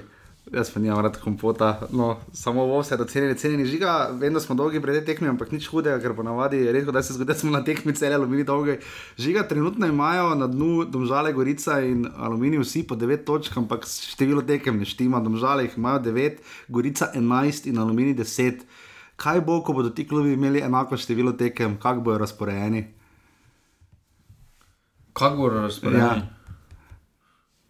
Jaz 0.54 0.70
pa 0.70 0.80
nimam 0.80 1.00
rad 1.02 1.16
kompota, 1.18 1.88
no, 1.92 2.20
samo 2.34 2.68
vse 2.70 2.98
do 2.98 3.08
cenjene, 3.10 3.34
cenjene 3.36 3.66
žiga. 3.66 4.10
Vem, 4.20 4.34
da 4.34 4.40
smo 4.40 4.54
dolgi 4.56 4.78
pred 4.82 5.00
tekmi, 5.06 5.26
ampak 5.32 5.50
nič 5.52 5.66
hudega, 5.72 5.98
ker 6.04 6.14
ponavadi 6.14 6.60
redko, 6.76 6.94
da 6.94 7.02
se 7.02 7.16
zgodi, 7.16 7.32
da 7.32 7.36
smo 7.40 7.50
na 7.50 7.64
tekmi 7.66 7.96
cele 7.98 8.20
aluminij 8.20 8.46
dolgi. 8.46 8.76
Žiga 9.18 9.48
trenutno 9.50 9.88
imajo 9.90 10.36
na 10.38 10.48
dnu 10.48 10.86
Domžale, 10.86 11.32
Gorica 11.34 11.80
in 11.82 12.06
aluminij 12.06 12.62
vsi 12.62 12.84
po 12.88 12.96
9 12.96 13.26
točk, 13.26 13.58
ampak 13.58 13.88
število 13.90 14.46
tekem 14.46 14.78
ne 14.78 14.86
štima. 14.86 15.24
Domžale 15.26 15.66
jih 15.66 15.80
imajo 15.82 16.04
9, 16.06 16.38
Gorica 16.68 17.10
11 17.16 17.72
in 17.74 17.82
aluminij 17.82 18.14
10. 18.22 18.62
Kaj 19.18 19.42
bo, 19.42 19.58
ko 19.66 19.74
bodo 19.74 19.90
ti 19.90 20.06
klubi 20.08 20.38
imeli 20.38 20.62
enako 20.62 20.98
število 21.02 21.34
tekem, 21.34 21.80
kako 21.82 22.06
bojo 22.06 22.22
razporejeni? 22.22 22.86
Kako 25.14 25.38
bo 25.38 25.50
razporejeno? 25.50 26.06
Ja. 26.06 26.22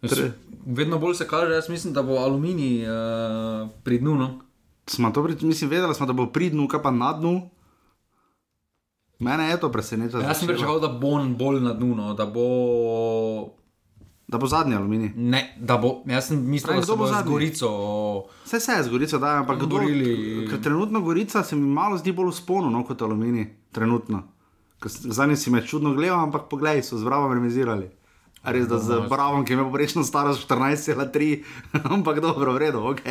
Ja. 0.04 0.32
Vedno 0.66 0.98
bolj 0.98 1.14
se 1.14 1.28
kaže, 1.28 1.52
jaz 1.52 1.68
mislim, 1.68 1.94
da 1.94 2.02
bo 2.02 2.12
aluminij 2.12 2.86
uh, 2.88 3.68
pri 3.84 3.98
dnu. 3.98 4.14
No? 4.14 4.40
Smo 4.86 5.10
to, 5.10 5.22
mislim, 5.22 5.70
vedeli 5.70 5.94
smo, 5.94 6.06
da 6.06 6.12
bo 6.12 6.26
pri 6.26 6.50
dnu, 6.50 6.68
kaj 6.68 6.82
pa 6.82 6.90
na 6.90 7.12
dnu. 7.12 7.50
Mene 9.18 9.48
je 9.48 9.60
to 9.60 9.72
presenetilo. 9.72 10.22
Jaz 10.22 10.38
sem 10.38 10.48
pričakoval, 10.48 10.80
da 10.80 10.88
bo 10.88 11.08
on 11.08 11.36
bolj 11.36 11.60
na 11.60 11.72
dnu, 11.72 11.94
no? 11.94 12.14
da 12.14 12.26
bo. 12.26 13.54
Da 14.28 14.38
bo 14.38 14.46
zadnji 14.46 14.74
aluminij. 14.74 15.12
Ne, 15.16 15.56
da 15.60 15.76
bo. 15.76 16.02
Jaz 16.06 16.28
sem 16.28 16.40
mislil, 16.50 16.72
Pravi, 16.72 16.80
da 16.80 16.84
kdo 16.84 16.92
se 16.92 16.96
bo 16.96 17.04
bo 17.04 17.06
z 17.06 17.10
zadnji? 17.10 17.32
Gorico. 17.32 17.68
Vse 18.44 18.60
se 18.60 18.72
je 18.72 18.82
z 18.82 18.88
Gorico, 18.88 19.18
da, 19.18 19.26
ampak 19.26 19.56
kdo 19.56 19.66
Borili. 19.66 20.48
Ker 20.50 20.62
trenutno 20.62 21.00
Gorica 21.00 21.42
se 21.42 21.56
mi 21.56 21.68
malo 21.68 21.98
zdi 21.98 22.12
bolj 22.12 22.30
v 22.30 22.36
sponu 22.36 22.70
no, 22.70 22.84
kot 22.84 23.02
aluminij. 23.02 23.46
Trenutno. 23.72 24.22
Zadnji 24.88 25.36
si 25.36 25.50
me 25.50 25.66
čudno 25.66 25.92
gledal, 25.94 26.24
ampak 26.24 26.48
poglej, 26.50 26.82
so 26.82 26.98
z 26.98 27.04
Bravom 27.04 27.32
remizirali. 27.32 27.90
Res, 28.44 28.68
da 28.68 28.78
z 28.78 29.08
Bravom, 29.08 29.44
ki 29.44 29.52
ima 29.52 29.64
poprečno 29.64 30.04
starost 30.04 30.44
14,3, 30.48 31.42
ampak 31.94 32.20
dobro, 32.20 32.52
v 32.52 32.58
redu, 32.58 32.84
ok. 32.92 33.04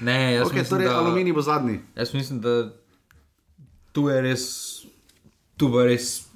Ne, 0.00 0.34
jaz 0.34 0.48
okay 0.48 0.62
mislim, 0.62 0.70
torej 0.70 0.88
da... 0.88 0.98
aluminij 0.98 1.32
bo 1.32 1.42
zadnji. 1.42 1.78
Jaz 1.94 2.14
mislim, 2.14 2.40
da 2.40 2.72
tu 3.92 4.08
je 4.08 4.20
res, 4.22 4.44
tu 5.56 5.68
bo 5.68 5.84
res 5.86 6.32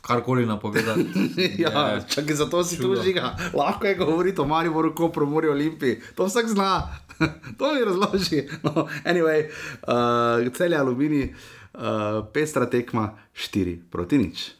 karkoli 0.00 0.46
napovedati. 0.46 1.06
Ja, 1.62 1.88
Je- 1.88 2.04
čakaj, 2.08 2.34
zato 2.34 2.64
si 2.64 2.80
tu 2.80 2.96
žiga. 3.04 3.36
Lahko 3.54 3.86
je 3.86 3.94
govoriti 3.94 4.40
o 4.40 4.44
Mariboru, 4.44 4.94
Kopru, 4.94 5.26
Mori, 5.26 5.48
Olimpiji. 5.48 6.00
To 6.16 6.24
vsak 6.24 6.48
zna. 6.48 6.88
to 7.58 7.74
mi 7.74 7.84
razloži. 7.84 8.48
No, 8.62 8.88
anyway, 9.04 9.44
uh, 9.84 10.52
cel 10.56 10.72
je 10.72 10.78
aluminij, 10.78 11.34
uh, 11.74 11.80
pestra 12.32 12.66
tekma 12.66 13.12
4 13.34 13.78
proti 13.90 14.18
nič. 14.18 14.50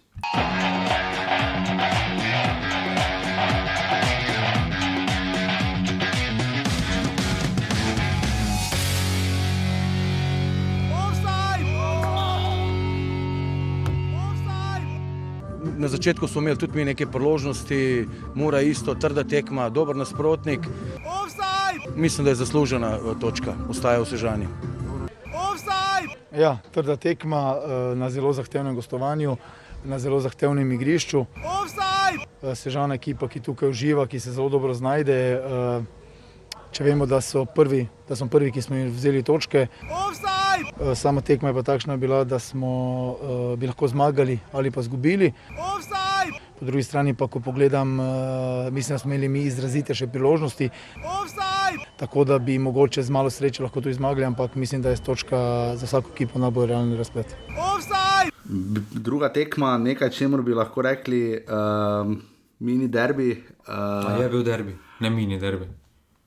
Na 15.80 15.88
začetku 15.88 16.28
smo 16.28 16.40
imeli 16.40 16.58
tudi 16.58 16.76
mi 16.76 16.84
neke 16.84 17.06
priložnosti, 17.06 18.06
mora 18.34 18.60
isto, 18.60 18.94
trda 18.94 19.24
tekma, 19.24 19.68
dober 19.68 19.96
nasprotnik. 19.96 20.60
Mislim, 21.96 22.24
da 22.24 22.30
je 22.30 22.34
zaslužena 22.34 22.90
eh, 22.96 23.14
točka, 23.20 23.54
ostaja 23.68 24.00
v 24.00 24.04
Sežani. 24.04 24.48
Ja, 26.36 26.58
trda 26.70 26.96
tekma 26.96 27.56
eh, 27.56 27.96
na 27.96 28.10
zelo 28.10 28.32
zahtevnem 28.32 28.74
gostovanju, 28.74 29.36
na 29.84 29.98
zelo 29.98 30.20
zahtevnem 30.20 30.72
igrišču. 30.72 31.24
Eh, 32.42 32.54
Sežana 32.54 33.00
ekipa, 33.00 33.28
ki 33.28 33.40
tukaj 33.40 33.72
uživa, 33.72 34.06
ki 34.06 34.20
se 34.20 34.36
zelo 34.36 34.48
dobro 34.48 34.74
znajde. 34.74 35.40
Če 36.70 36.85
vemo, 36.85 37.04
da, 37.04 37.18
so 37.20 37.44
prvi, 37.46 37.80
da 38.06 38.14
smo 38.14 38.28
prvi, 38.28 38.52
ki 38.52 38.62
smo 38.62 38.76
jim 38.76 38.90
vzeli 38.90 39.22
točke. 39.22 39.66
Eh, 39.83 40.94
Sama 40.94 41.20
tekma 41.20 41.48
je 41.48 41.54
pa 41.54 41.62
takšna 41.64 41.96
bila, 41.96 42.24
da 42.24 42.38
smo 42.38 42.70
eh, 43.12 43.56
bi 43.56 43.66
lahko 43.66 43.88
zmagali 43.88 44.38
ali 44.52 44.70
pa 44.70 44.80
izgubili. 44.80 45.33
Po 46.54 46.62
drugi 46.62 46.83
strani 46.83 47.14
pa, 47.14 47.26
ko 47.26 47.40
pogledam, 47.40 47.96
eh, 47.96 48.04
mislim, 48.70 48.94
da 48.94 48.98
smo 48.98 49.11
imeli 49.11 49.28
mi 49.28 49.42
izrazite 49.42 49.94
še 49.94 50.06
priložnosti. 50.09 50.70
Tako 51.96 52.24
da 52.24 52.38
bi 52.38 52.59
mogoče 52.61 53.02
z 53.02 53.11
malo 53.11 53.30
sreče 53.30 53.62
lahko 53.62 53.80
tudi 53.80 53.94
zmagali, 53.94 54.24
ampak 54.24 54.54
mislim, 54.54 54.83
da 54.83 54.90
je 54.90 54.96
točka 54.98 55.37
za 55.76 55.87
vsako 55.87 56.11
ekipo 56.14 56.38
najbolj 56.38 56.66
realni 56.66 56.96
razplet. 56.96 57.35
B- 58.44 58.80
Druga 58.92 59.28
tekma, 59.30 59.78
nekaj, 59.78 60.11
čemu 60.11 60.42
bi 60.42 60.54
lahko 60.54 60.83
rekli, 60.83 61.40
um, 61.42 62.20
mini 62.61 62.88
derbi. 62.88 63.33
A 63.66 64.06
Uh, 64.11 64.22
je 64.22 64.28
bil 64.28 64.42
derbi, 64.42 64.72
ne 65.00 65.11
mini 65.11 65.38
derbi. 65.38 65.66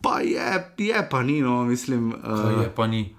Pa 0.03 0.19
je, 0.21 0.47
je 0.77 1.07
pa 1.07 1.23
ni, 1.23 1.39
no, 1.39 1.63
mislim. 1.63 2.11
Uh, 2.13 2.59
je 2.59 2.69
pa 2.69 2.85
ni. 2.85 3.15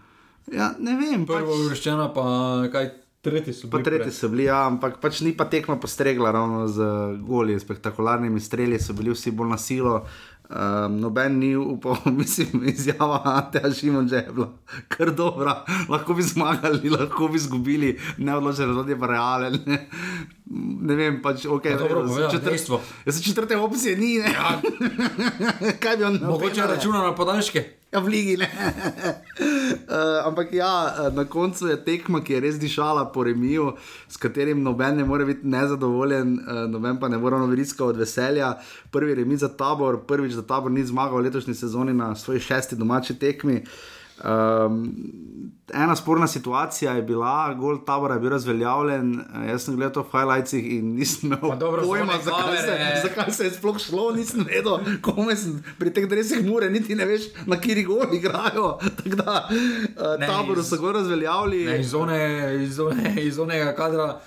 ja, 0.46 0.74
ne 0.78 0.94
vem. 0.94 1.24
Prvo 1.24 1.40
pač- 1.48 1.62
uvrščena, 1.62 2.10
pa 2.10 2.24
kaj 2.68 2.90
tretji 3.22 3.54
so 3.54 3.66
Pa 3.66 3.78
bili. 3.78 3.84
tretji 3.84 4.04
pred. 4.04 4.14
so 4.14 4.28
bili, 4.28 4.44
ja, 4.44 4.66
ampak 4.66 5.00
pač 5.00 5.20
ni 5.20 5.32
pa 5.32 5.46
tekma 5.46 5.76
postregla 5.76 6.30
ravno 6.30 6.68
z 6.68 6.84
goli, 7.22 7.56
spektakularnimi 7.58 8.36
streli, 8.38 8.76
so 8.78 8.92
bili 8.92 9.10
vsi 9.10 9.32
bolj 9.32 9.48
na 9.48 9.58
silo. 9.58 9.94
Um, 10.50 11.00
noben 11.00 11.38
ni 11.38 11.56
upal, 11.56 11.96
mislim, 12.20 12.68
izjava 12.68 13.22
Anteja 13.24 13.72
Šimunča 13.72 14.16
je 14.16 14.32
bila 14.32 14.50
kar 14.88 15.10
dobra, 15.10 15.64
lahko 15.88 16.14
bi 16.14 16.22
zmagali, 16.22 16.90
lahko 16.90 17.28
bi 17.28 17.36
izgubili, 17.36 18.00
ne 18.18 18.36
odločili, 18.36 18.84
da 18.84 18.90
je 18.90 18.98
pa 19.00 19.06
realen. 19.06 19.58
Ne, 19.66 19.88
ne 20.80 20.94
vem, 20.94 21.22
pač 21.22 21.46
ok. 21.46 21.62
Pa 21.62 21.78
dobro 21.80 22.04
povedal, 22.06 22.40
dejstvo. 22.44 22.80
Jaz 23.06 23.22
četrte 23.24 23.56
opcije 23.56 23.96
ni, 23.96 24.18
ne. 24.18 24.32
Ja. 24.32 24.60
Kaj 25.82 25.96
bi 25.96 26.04
on 26.04 26.20
Mogoče 26.22 26.60
napenal? 26.60 26.76
računa 26.76 27.02
na 27.02 27.14
podaljške. 27.14 27.64
Ja, 27.96 28.00
v 28.00 28.10
ligi 28.10 28.36
ne. 28.36 28.48
uh, 28.50 30.26
ampak 30.28 30.52
ja, 30.52 30.94
eh, 30.98 31.10
na 31.14 31.24
koncu 31.24 31.68
je 31.70 31.76
tekma, 31.84 32.24
ki 32.26 32.32
je 32.34 32.40
res 32.42 32.56
dišala 32.58 33.04
po 33.14 33.22
remiju, 33.22 33.68
s 34.10 34.18
katerim 34.18 34.62
noben 34.66 34.98
ne 34.98 35.04
more 35.06 35.22
biti 35.24 35.46
nezadovoljen, 35.46 36.32
uh, 36.42 36.64
noben 36.70 36.98
pa 36.98 37.08
ne 37.08 37.20
more 37.22 37.38
noveriska 37.38 37.84
od 37.84 37.96
veselja. 37.96 38.56
Prvi 38.90 39.14
remi 39.14 39.36
za 39.36 39.48
tabor, 39.48 40.00
prvič 40.08 40.34
za 40.34 40.42
tabor 40.42 40.74
ni 40.74 40.82
zmagal 40.82 41.22
v 41.22 41.28
letošnji 41.28 41.54
sezoni 41.54 41.94
na 41.94 42.16
svoji 42.18 42.40
šesti 42.40 42.76
domači 42.76 43.14
tekmi. 43.14 43.62
Um, 44.16 44.94
ena 45.74 45.96
sporna 45.96 46.26
situacija 46.26 46.92
je 46.92 47.02
bila, 47.02 47.54
gol 47.54 47.84
tabora 47.84 48.14
je 48.14 48.20
bil 48.20 48.30
razveljavljen. 48.30 49.20
eh, 49.34 49.48
Jaz 49.48 49.62
sem 49.62 49.76
gledal 49.76 49.92
to 49.92 50.02
v 50.02 50.10
highlightsih 50.12 50.72
in 50.72 50.94
nisem 50.94 51.32
imel 51.32 51.58
dobro, 51.58 51.82
pojma, 51.82 52.12
zakaj 52.24 52.56
se, 52.56 52.66
kamere. 52.66 53.00
zakaj 53.02 53.32
se 53.32 53.44
je 53.44 53.50
sploh 53.50 53.78
šlo, 53.78 54.12
nisem 54.12 54.44
vedel, 54.44 54.78
kome 55.00 55.36
sem 55.36 55.56
pri 55.78 55.90
teh 55.90 56.06
dresih 56.06 56.46
mure, 56.46 56.70
niti 56.70 56.94
ne 56.94 57.04
veš, 57.04 57.22
na 57.46 57.56
kiri 57.56 57.82
gol 57.82 58.06
igrajo. 58.12 58.78
Tako 58.98 59.16
da 59.16 59.48
uh, 59.50 60.20
Ne, 60.20 60.26
taboru 60.26 60.62
so 60.62 60.76
ga 60.76 60.92
razveljavili. 60.92 61.64
Ne, 61.64 61.80
iz, 61.80 61.94
one, 61.94 62.20
iz, 62.62 62.78
one, 62.80 63.14
iz 63.18 63.38
onega 63.38 63.74
kadra 63.74 64.20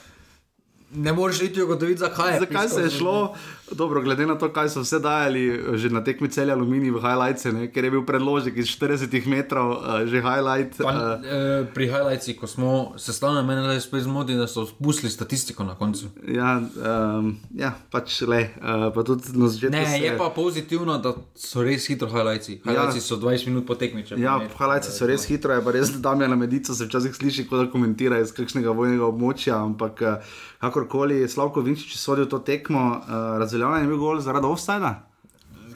ne 0.92 1.14
moreš 1.14 1.42
iti 1.42 1.62
ugotoviti, 1.62 2.00
zakaj. 2.00 2.40
Zakaj 2.40 2.70
se 2.70 2.82
je 2.82 2.90
šlo? 2.90 3.36
Dobro, 3.72 4.02
glede 4.02 4.26
na 4.26 4.36
to, 4.38 4.48
kaj 4.54 4.70
so 4.70 4.82
vse 4.82 5.00
dajali 5.00 5.42
že 5.76 5.90
na 5.90 6.04
tekmi 6.04 6.30
celja 6.30 6.54
Aluminij 6.56 6.92
v 6.92 7.02
highlights, 7.04 7.44
ne, 7.52 7.68
ker 7.68 7.84
je 7.84 7.92
bil 7.92 8.04
predložek 8.06 8.56
iz 8.58 8.68
40 8.72 9.28
metrov, 9.28 9.72
uh, 9.72 10.06
že 10.08 10.22
highlight. 10.22 10.78
Pa, 10.78 10.94
Uh, 10.98 11.26
eh, 11.26 11.66
pri 11.74 11.86
highlightsih, 11.88 12.38
ko 12.40 12.48
smo 12.48 12.94
se 12.98 13.14
stalno 13.14 13.44
meni, 13.44 13.74
je 13.74 13.82
spet 13.82 14.04
zmoti, 14.04 14.36
da 14.36 14.48
so 14.48 14.66
spustili 14.66 15.12
statistiko 15.12 15.64
na 15.64 15.76
koncu. 15.76 16.08
ja, 16.28 16.62
um, 16.62 17.36
ja, 17.56 17.74
pač 17.92 18.22
le, 18.22 18.50
uh, 18.58 18.94
pa 18.96 19.04
tudi 19.04 19.24
na 19.34 19.48
začetku. 19.48 19.72
Ne, 19.76 19.86
se- 19.86 20.00
je 20.04 20.18
pa 20.18 20.30
pozitivno, 20.30 20.98
da 20.98 21.14
so 21.36 21.64
res 21.64 21.88
hitro 21.88 22.08
highlightsi. 22.08 22.62
Highlightsi 22.64 23.02
so 23.02 23.16
20 23.16 23.48
minut 23.48 23.68
po 23.68 23.76
tekmi. 23.76 24.04
Ja, 24.18 24.38
bi 24.40 24.46
ne- 24.46 24.50
highlights 24.60 24.98
so 24.98 25.06
res 25.06 25.26
hitro, 25.26 25.54
je 25.54 25.62
pa 25.62 25.72
res, 25.72 25.92
da 25.92 26.10
Damjana 26.10 26.36
Medica 26.36 26.74
se 26.74 26.86
včasih 26.86 27.16
sliši, 27.16 27.48
kot 27.48 27.60
da 27.60 27.72
komentira 27.72 28.20
iz 28.20 28.32
kakšnega 28.32 28.72
vojnega 28.72 29.04
območja, 29.06 29.60
ampak 29.60 30.02
eh, 30.02 30.22
kakorkoli 30.60 31.28
Slavko 31.30 31.62
Vinčič 31.62 31.98
sodil 31.98 32.26
to 32.26 32.40
tekmo, 32.40 33.02
uh, 33.04 33.38
razveljavljen 33.58 33.84
je 33.84 33.88
bil 33.88 33.98
gol 33.98 34.20
zaradi 34.20 34.48
offsajda. 34.48 35.04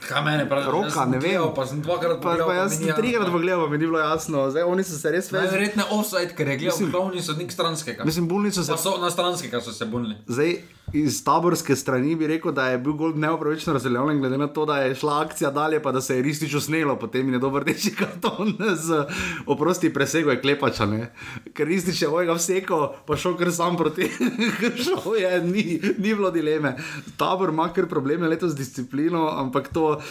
Kaj 0.01 0.23
mene 0.25 0.47
pravi? 0.49 0.65
Roka, 0.71 0.87
jaz 0.87 1.09
ne 1.09 1.19
vem. 1.19 1.41
Pa 1.55 1.65
sem 1.65 1.81
dvakrat 1.81 2.17
Pa, 2.17 2.29
pogledal, 2.29 2.47
pa 2.47 2.53
jaz 2.53 2.79
mi 2.79 2.85
sem 2.85 2.95
trikrat 2.95 3.29
pogledal, 3.29 3.65
pa 3.65 3.69
mi 3.69 3.77
ni 3.77 3.85
bilo 3.85 3.99
jasno, 3.99 4.47
zdaj 4.49 4.63
oni 4.63 4.83
so 4.83 4.97
se 4.97 5.11
res 5.13 5.29
ves. 5.31 5.43
Najverjetneje 5.43 5.87
offside, 5.93 6.33
ker 6.37 6.47
je 6.47 6.57
gledal 6.57 6.89
glavni 6.91 7.21
sodnik 7.21 7.53
stranskega. 7.53 8.05
Mislim, 8.05 8.27
bolni 8.27 8.51
so 8.51 8.63
se 8.63 8.73
Pa 8.73 8.77
so 8.81 8.95
na 9.01 9.11
stranskega 9.13 9.61
so 9.61 9.73
se 9.73 9.85
bunili. 9.85 10.17
Zdaj, 10.27 10.55
iz 10.93 11.23
taborske 11.23 11.75
strani 11.75 12.15
bi 12.15 12.27
rekel, 12.27 12.51
da 12.51 12.67
je 12.67 12.77
bil 12.77 12.93
gol 12.93 13.13
neopravičeno 13.15 13.73
razveljavljen, 13.73 14.19
glede 14.19 14.37
na 14.37 14.47
to, 14.47 14.65
da 14.65 14.77
je 14.77 14.95
šla 14.95 15.21
akcija 15.21 15.51
dalje, 15.51 15.81
pa 15.83 15.91
da 15.91 16.01
se 16.01 16.15
je 16.15 16.21
ristič 16.21 16.53
usnelo, 16.53 16.95
potem 16.99 17.33
je 17.33 17.39
dober 17.39 17.63
reči 17.63 17.95
karton 17.95 18.53
z 18.85 19.05
oprosti 19.45 19.93
presego 19.93 20.31
je 20.31 20.41
klepača, 20.41 20.85
ne? 20.85 21.13
ker 21.53 21.67
ristič 21.67 22.01
je 22.01 22.09
ovega 22.09 22.33
vseko, 22.33 22.95
pa 23.07 23.17
šel 23.17 23.37
kar 23.37 23.51
sam 23.51 23.77
proti, 23.77 24.09
ker 24.59 24.75
šel 24.77 25.15
je, 25.19 25.41
ni, 25.43 25.63
ni 25.97 26.15
bilo 26.15 26.31
dileme. 26.31 26.75
Tabor 27.17 27.49
ima 27.49 27.69
kar 27.73 27.87
probleme 27.87 28.27
letos 28.27 28.51
z 28.51 28.55
disciplino, 28.55 29.27
ampak 29.29 29.71
to, 29.73 30.01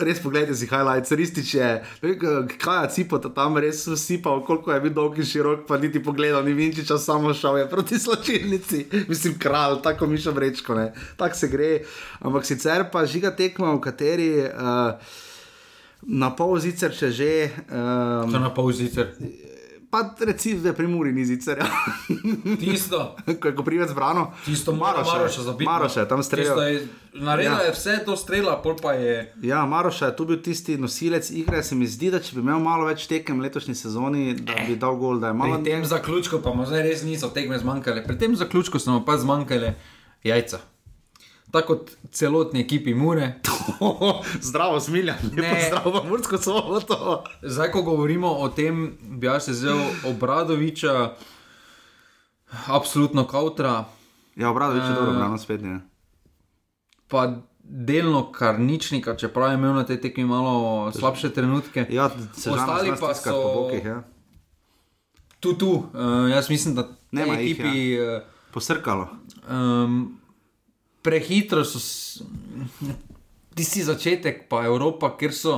res 0.00 0.22
pogledajte 0.22 0.58
si 0.58 0.66
highlights, 0.70 1.12
ristič 1.12 1.54
je, 1.54 1.70
ne 2.02 2.16
kaj 2.58 2.84
je 2.84 2.90
cipota 2.98 3.30
tam 3.34 3.58
res 3.58 3.84
sipal, 4.00 4.42
koliko 4.44 4.72
je 4.72 4.80
bil 4.80 4.94
dolg 4.94 5.18
in 5.18 5.28
širok, 5.28 5.66
pa 5.68 5.78
niti 5.78 6.02
pogledal, 6.02 6.44
ni 6.44 6.52
Vinčiča, 6.54 6.98
samo 6.98 7.34
šel 7.34 7.58
je 7.58 7.68
proti 7.70 7.98
slačilnici, 7.98 8.84
mislim, 9.08 9.38
kralj, 9.38 9.80
tako 9.82 10.06
mišo 10.24 10.32
vrečko, 10.32 10.74
tako 11.16 11.36
se 11.36 11.48
gre. 11.48 11.80
Ampak 12.20 12.44
sicer 12.46 12.90
pa 12.92 13.06
žiga 13.06 13.30
tekma, 13.30 13.74
v 13.74 13.80
kateri 13.80 14.30
uh, 14.40 14.94
na 16.02 16.30
pol 16.30 16.58
zicer, 16.58 16.92
če 16.92 17.10
že. 17.10 17.50
Um, 17.70 18.32
na 18.32 18.50
pol 18.50 18.72
zicer. 18.72 19.12
pa 19.94 20.10
recimo, 20.20 20.58
da 20.60 20.68
je 20.68 20.74
pri 20.74 20.86
Muri 20.86 21.12
ni 21.12 21.24
zicer, 21.24 21.58
ja. 21.58 21.68
Tisto. 22.60 23.14
ko 23.40 23.48
je 23.48 23.54
Koprivec 23.54 23.94
brano. 23.94 24.32
Tisto 24.44 24.72
Maroša, 24.72 25.12
Maroša, 25.12 25.42
zabiti. 25.42 25.64
Maroša 25.64 26.00
je 26.00 26.08
tam 26.08 26.20
je- 26.20 26.88
Naredila 27.14 27.60
Ja. 27.60 27.62
je 27.62 27.72
vse 27.72 28.02
to 28.04 28.16
strela, 28.16 28.58
pol 28.62 28.74
pa 28.82 28.92
je. 28.92 29.32
Ja, 29.42 29.66
Maroša 29.66 30.06
je 30.06 30.16
tu 30.16 30.24
bil 30.24 30.42
tisti 30.42 30.74
nosilec 30.78 31.30
igre. 31.30 31.62
Se 31.62 31.74
mi 31.74 31.86
zdi, 31.86 32.10
da 32.10 32.18
če 32.18 32.34
bi 32.34 32.40
imel 32.40 32.58
malo 32.58 32.86
več 32.86 33.06
tekem 33.06 33.38
letošnji 33.40 33.74
sezoni, 33.74 34.34
da 34.34 34.54
bi 34.66 34.74
dal 34.76 34.96
gol, 34.96 35.20
da 35.20 35.30
je 35.30 35.34
malo 35.34 35.54
Pri 35.54 35.64
tem 35.64 35.84
zaključku 35.84 36.42
pa 36.42 36.50
mu 36.50 36.66
zdaj 36.66 36.82
res 36.82 37.02
niso 37.02 37.28
tekme 37.30 37.58
zmanjkale. 37.58 38.02
Pri 38.04 38.18
tem 38.18 38.34
zaključku 38.36 38.78
so 38.78 38.90
mu 38.90 39.04
pa 39.04 39.14
zmanjkale 39.14 39.74
jajca. 40.24 40.58
Tako 41.50 41.66
kot 41.68 41.90
celotni 42.10 42.60
ekipi 42.60 42.94
Mure. 42.94 43.34
Zdravo, 44.40 44.80
smilja, 44.80 45.14
Ne. 45.32 45.66
zdravo, 45.68 46.04
mursko 46.04 46.38
soboto. 46.38 46.98
Zdaj, 47.42 47.70
ko 47.70 47.82
govorimo 47.84 48.28
o 48.30 48.48
tem, 48.48 48.88
bi 49.00 49.26
jaz 49.26 49.48
vzel 49.48 49.78
Obradoviča, 50.06 51.14
absolutno 52.66 53.24
kautra, 53.24 53.84
Ja, 54.36 54.50
obradovič 54.50 54.82
je 54.82 54.90
Eh. 54.90 54.94
dobro, 54.94 55.12
brano 55.12 55.38
spet 55.38 55.62
ne. 55.62 55.80
pa 57.08 57.32
delno 57.60 58.32
karničnika, 58.32 59.14
čeprav 59.14 59.50
je 59.50 59.54
imel 59.54 59.72
na 59.72 59.84
tej 59.84 60.00
tekmi 60.00 60.24
malo 60.24 60.52
slabše 60.92 61.30
trenutke. 61.30 61.86
Ja, 61.88 62.10
se 62.32 62.50
Ostali 62.50 62.90
pa 62.90 63.14
so- 63.14 63.30
po 63.32 63.62
bokih, 63.62 63.84
ja. 63.84 64.02
Tu, 65.40 65.54
tu, 65.54 65.68
uh, 65.70 65.84
jaz 66.30 66.50
mislim, 66.50 66.74
da 66.74 66.88
Nema 67.12 67.34
te 67.34 67.42
jih, 67.42 67.52
ekipi. 67.52 67.90
Ja. 67.90 68.20
Posrkalo. 68.54 69.08
Um, 69.44 70.14
prehitro 71.02 71.64
so 71.64 71.78
tisti 73.54 73.82
začetek, 73.82 74.46
pa 74.48 74.64
Evropa, 74.64 75.10
kjer 75.10 75.32
so 75.32 75.54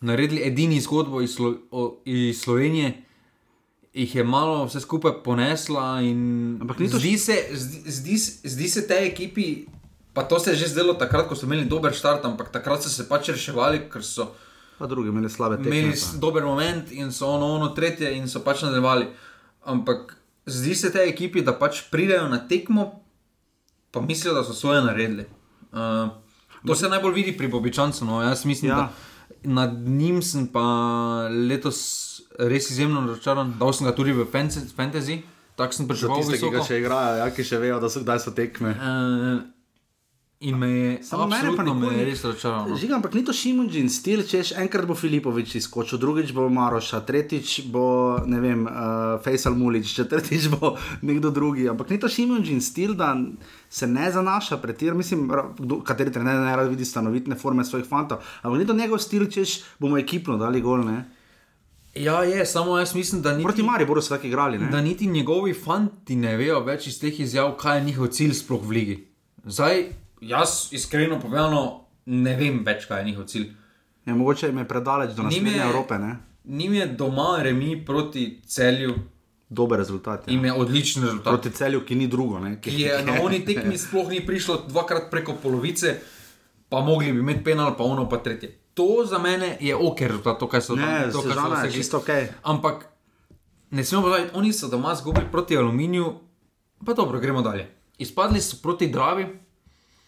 naredili 0.00 0.42
edini 0.42 0.80
zgodbo 0.80 1.20
iz, 1.20 1.34
Slo 1.34 1.54
o, 1.70 1.82
iz 2.04 2.40
Slovenije, 2.40 2.92
jih 3.94 4.14
je 4.14 4.24
malo 4.24 4.64
vse 4.64 4.80
skupaj 4.80 5.22
ponesla. 5.24 5.98
Ampak 6.60 6.78
ni 6.78 6.86
to 6.86 6.98
Zdi 6.98 7.18
se, 7.18 7.36
zdi, 7.52 7.82
zdi, 7.88 8.18
se- 8.18 8.48
zdi 8.48 8.68
se 8.68 8.86
tej 8.86 9.06
ekipi, 9.06 9.66
pa 10.12 10.22
to 10.22 10.38
se 10.38 10.50
je 10.50 10.56
že 10.56 10.68
zdelo 10.68 10.94
takrat, 10.94 11.26
ko 11.28 11.34
so 11.34 11.46
imeli 11.46 11.64
dober 11.64 11.90
štart, 11.92 12.24
ampak 12.24 12.50
takrat 12.50 12.82
so 12.82 12.88
se 12.88 13.08
pač 13.08 13.28
reševali, 13.28 13.90
ker 13.90 14.02
so 14.04 14.30
Pa 14.78 14.86
drugi 14.86 15.08
imeli 15.08 15.26
slabe 15.26 15.56
tekme. 15.56 15.78
imeli 15.80 15.98
dober 16.16 16.44
moment 16.44 16.92
in 16.92 17.10
so 17.12 17.26
ono, 17.28 17.46
ono 17.48 17.68
tretje 17.68 18.14
in 18.14 18.28
so 18.28 18.40
pač 18.40 18.62
nadaljevali. 18.62 19.08
Ampak 19.64 20.14
zdi 20.48 20.74
se 20.74 20.92
tej 20.92 21.08
ekipi, 21.08 21.42
da 21.42 21.52
pač 21.52 21.82
pridejo 21.90 22.28
na 22.28 22.38
tekmo, 22.40 23.04
pa 23.90 24.00
mislijo, 24.02 24.34
da 24.34 24.42
so 24.42 24.52
svoje 24.52 24.82
naredili. 24.82 25.24
Uh, 25.72 26.08
to 26.64 26.74
se 26.74 26.88
najbolj 26.88 27.14
vidi 27.14 27.32
pri 27.32 27.48
Bobičancu. 27.48 28.04
No. 28.04 28.22
Jaz 28.22 28.44
mislim, 28.44 28.70
Ja. 28.70 28.76
da 28.76 28.92
nad 29.44 29.74
njim 29.74 30.22
sem 30.22 30.46
pa 30.46 30.64
letos 31.40 31.78
res 32.38 32.70
izjemno 32.70 33.00
razočaran. 33.02 33.54
Dal 33.58 33.72
sem 33.72 33.86
ga 33.86 33.94
tudi 33.94 34.12
v 34.12 34.24
fantasy- 34.24 35.22
tako 35.56 35.72
sem 35.72 35.84
Za 35.84 35.88
pričakoval 35.88 36.18
tiste, 36.18 36.32
ki 36.32 36.36
visoko. 36.38 36.50
ga 36.52 36.64
še 36.64 36.78
igrajo, 36.78 37.16
ja, 37.16 37.30
ki 37.30 37.44
še 37.44 37.58
vejo, 37.58 37.80
da 37.80 37.88
so, 37.88 38.00
kdaj 38.00 38.18
so 38.18 38.30
tekme. 38.30 38.70
Uh, 38.70 39.57
in 40.40 40.58
me 40.58 40.68
je, 40.70 41.02
Samo 41.02 41.26
mene 41.26 41.56
pa 41.56 41.62
me 41.74 41.86
je 41.98 42.04
res 42.04 42.22
razočaral. 42.24 42.68
No. 42.68 42.76
Žiga, 42.78 42.94
ampak 42.94 43.14
ni 43.14 43.24
to 43.26 43.32
Šimunžin 43.34 43.90
stil, 43.90 44.22
češ 44.22 44.52
enkrat 44.54 44.86
bo 44.86 44.94
Filipovič 44.94 45.56
izskočil, 45.58 45.98
drugič 45.98 46.30
bo 46.32 46.46
Maroša, 46.46 47.00
tretjič 47.02 47.66
bo, 47.74 48.18
ne 48.22 48.38
vem, 48.40 48.62
uh, 48.62 49.18
Faisal 49.24 49.58
Mulič, 49.58 49.90
četrtič 49.98 50.46
bo 50.54 50.76
nekdo 51.08 51.34
drugi. 51.34 51.66
Ampak 51.68 51.90
ni 51.90 51.98
to 51.98 52.08
Šimunžin 52.08 52.62
stil, 52.62 52.94
da 52.94 53.16
se 53.70 53.90
ne 53.90 54.12
zanaša 54.14 54.62
pretir, 54.62 54.94
mislim, 54.94 55.26
kdo, 55.58 55.82
kateri 55.82 56.14
trener 56.14 56.38
ne 56.38 56.56
rad 56.56 56.70
vidi 56.70 56.86
stanovitne 56.86 57.34
forme 57.34 57.66
svojih 57.66 57.86
fantov. 57.86 58.22
Ampak 58.42 58.62
ni 58.62 58.66
to 58.66 58.78
njegov 58.78 59.02
stil, 59.02 59.26
češ 59.26 59.60
bomo 59.78 59.98
ekipno 59.98 60.38
dali 60.38 60.62
gol, 60.62 60.86
ne? 60.86 61.04
Ja, 61.98 62.22
je, 62.22 62.46
samo 62.46 62.78
jaz 62.78 62.94
mislim, 62.94 63.22
da 63.22 63.34
ni. 63.34 63.42
Proti 63.42 63.62
Mariboru 63.62 64.02
so 64.02 64.14
tako 64.14 64.26
igrali, 64.26 64.58
ne? 64.58 64.70
da 64.70 64.82
niti 64.82 65.06
njegovi 65.06 65.54
fanti 65.54 66.16
ne 66.16 66.36
vejo 66.36 66.60
več 66.62 66.86
iz 66.86 67.00
teh 67.00 67.20
izjav, 67.20 67.56
kaj 67.58 67.78
je 67.78 67.84
njihov 67.84 68.12
cilj 68.14 68.36
sploh 68.38 68.62
v 68.62 68.70
ligi. 68.70 68.96
Zdaj, 69.44 69.88
jaz 70.20 70.68
iskreno 70.72 71.20
povedano, 71.20 71.84
ne 72.06 72.36
vem 72.36 72.62
več, 72.64 72.86
kaj 72.86 72.98
je 72.98 73.04
njihov 73.04 73.24
cilj. 73.24 73.48
Ja, 74.06 74.14
mogoče 74.14 74.46
jim 74.46 74.58
je 74.58 74.64
predaleč 74.66 75.12
do 75.12 75.22
naslednje 75.22 75.50
je- 75.52 75.62
Evrope, 75.62 75.98
ne? 75.98 76.16
Njim 76.46 76.74
je 76.74 76.86
doma 76.88 77.38
remi 77.42 77.84
proti 77.84 78.40
celju, 78.44 78.94
Dober 79.50 79.78
rezultat. 79.78 80.26
Ja. 80.26 80.32
jim 80.32 80.44
je 80.44 80.52
odličen 80.54 81.02
rezultat. 81.02 81.24
Proti 81.26 81.50
celju, 81.50 81.80
ki 81.80 81.94
ni 81.94 82.06
drugo, 82.06 82.38
ne? 82.38 82.60
Ki 82.60 82.80
je 82.80 83.04
na 83.04 83.12
oni 83.22 83.44
tekmi 83.44 83.78
sploh 83.78 84.08
ni 84.08 84.20
prišlo 84.20 84.62
dvakrat 84.68 85.10
preko 85.10 85.32
polovice, 85.34 85.94
pa 86.68 86.80
mogli 86.80 87.12
bi 87.12 87.18
imeti 87.18 87.44
penal, 87.44 87.76
pa 87.76 87.84
ono 87.84 88.08
pa 88.08 88.18
tretje. 88.18 88.48
To 88.74 89.04
za 89.04 89.18
mene 89.18 89.56
je 89.60 89.74
ok, 89.74 90.00
rezultat, 90.00 90.38
to, 90.38 90.46
kaj 90.46 90.60
so 90.60 90.74
Ne, 90.74 90.82
to, 90.82 90.84
kar 90.84 91.12
so 91.12 91.22
Sežana 91.22 91.56
je 91.58 91.70
dosegli. 91.70 91.96
ok. 91.96 92.10
Ampak 92.44 92.86
ne 93.70 93.84
smemo 93.84 94.02
pozabiti, 94.02 94.30
oni 94.34 94.52
so 94.52 94.68
doma 94.68 94.94
zgubili 94.94 95.26
proti 95.32 95.56
aluminiju, 95.56 96.14
pa 96.84 96.92
dobro, 96.94 97.18
gremo 97.18 97.42
dalje. 97.42 97.66
Izpadli 97.98 98.40
so 98.40 98.56
proti 98.62 98.86
Dravi, 98.86 99.26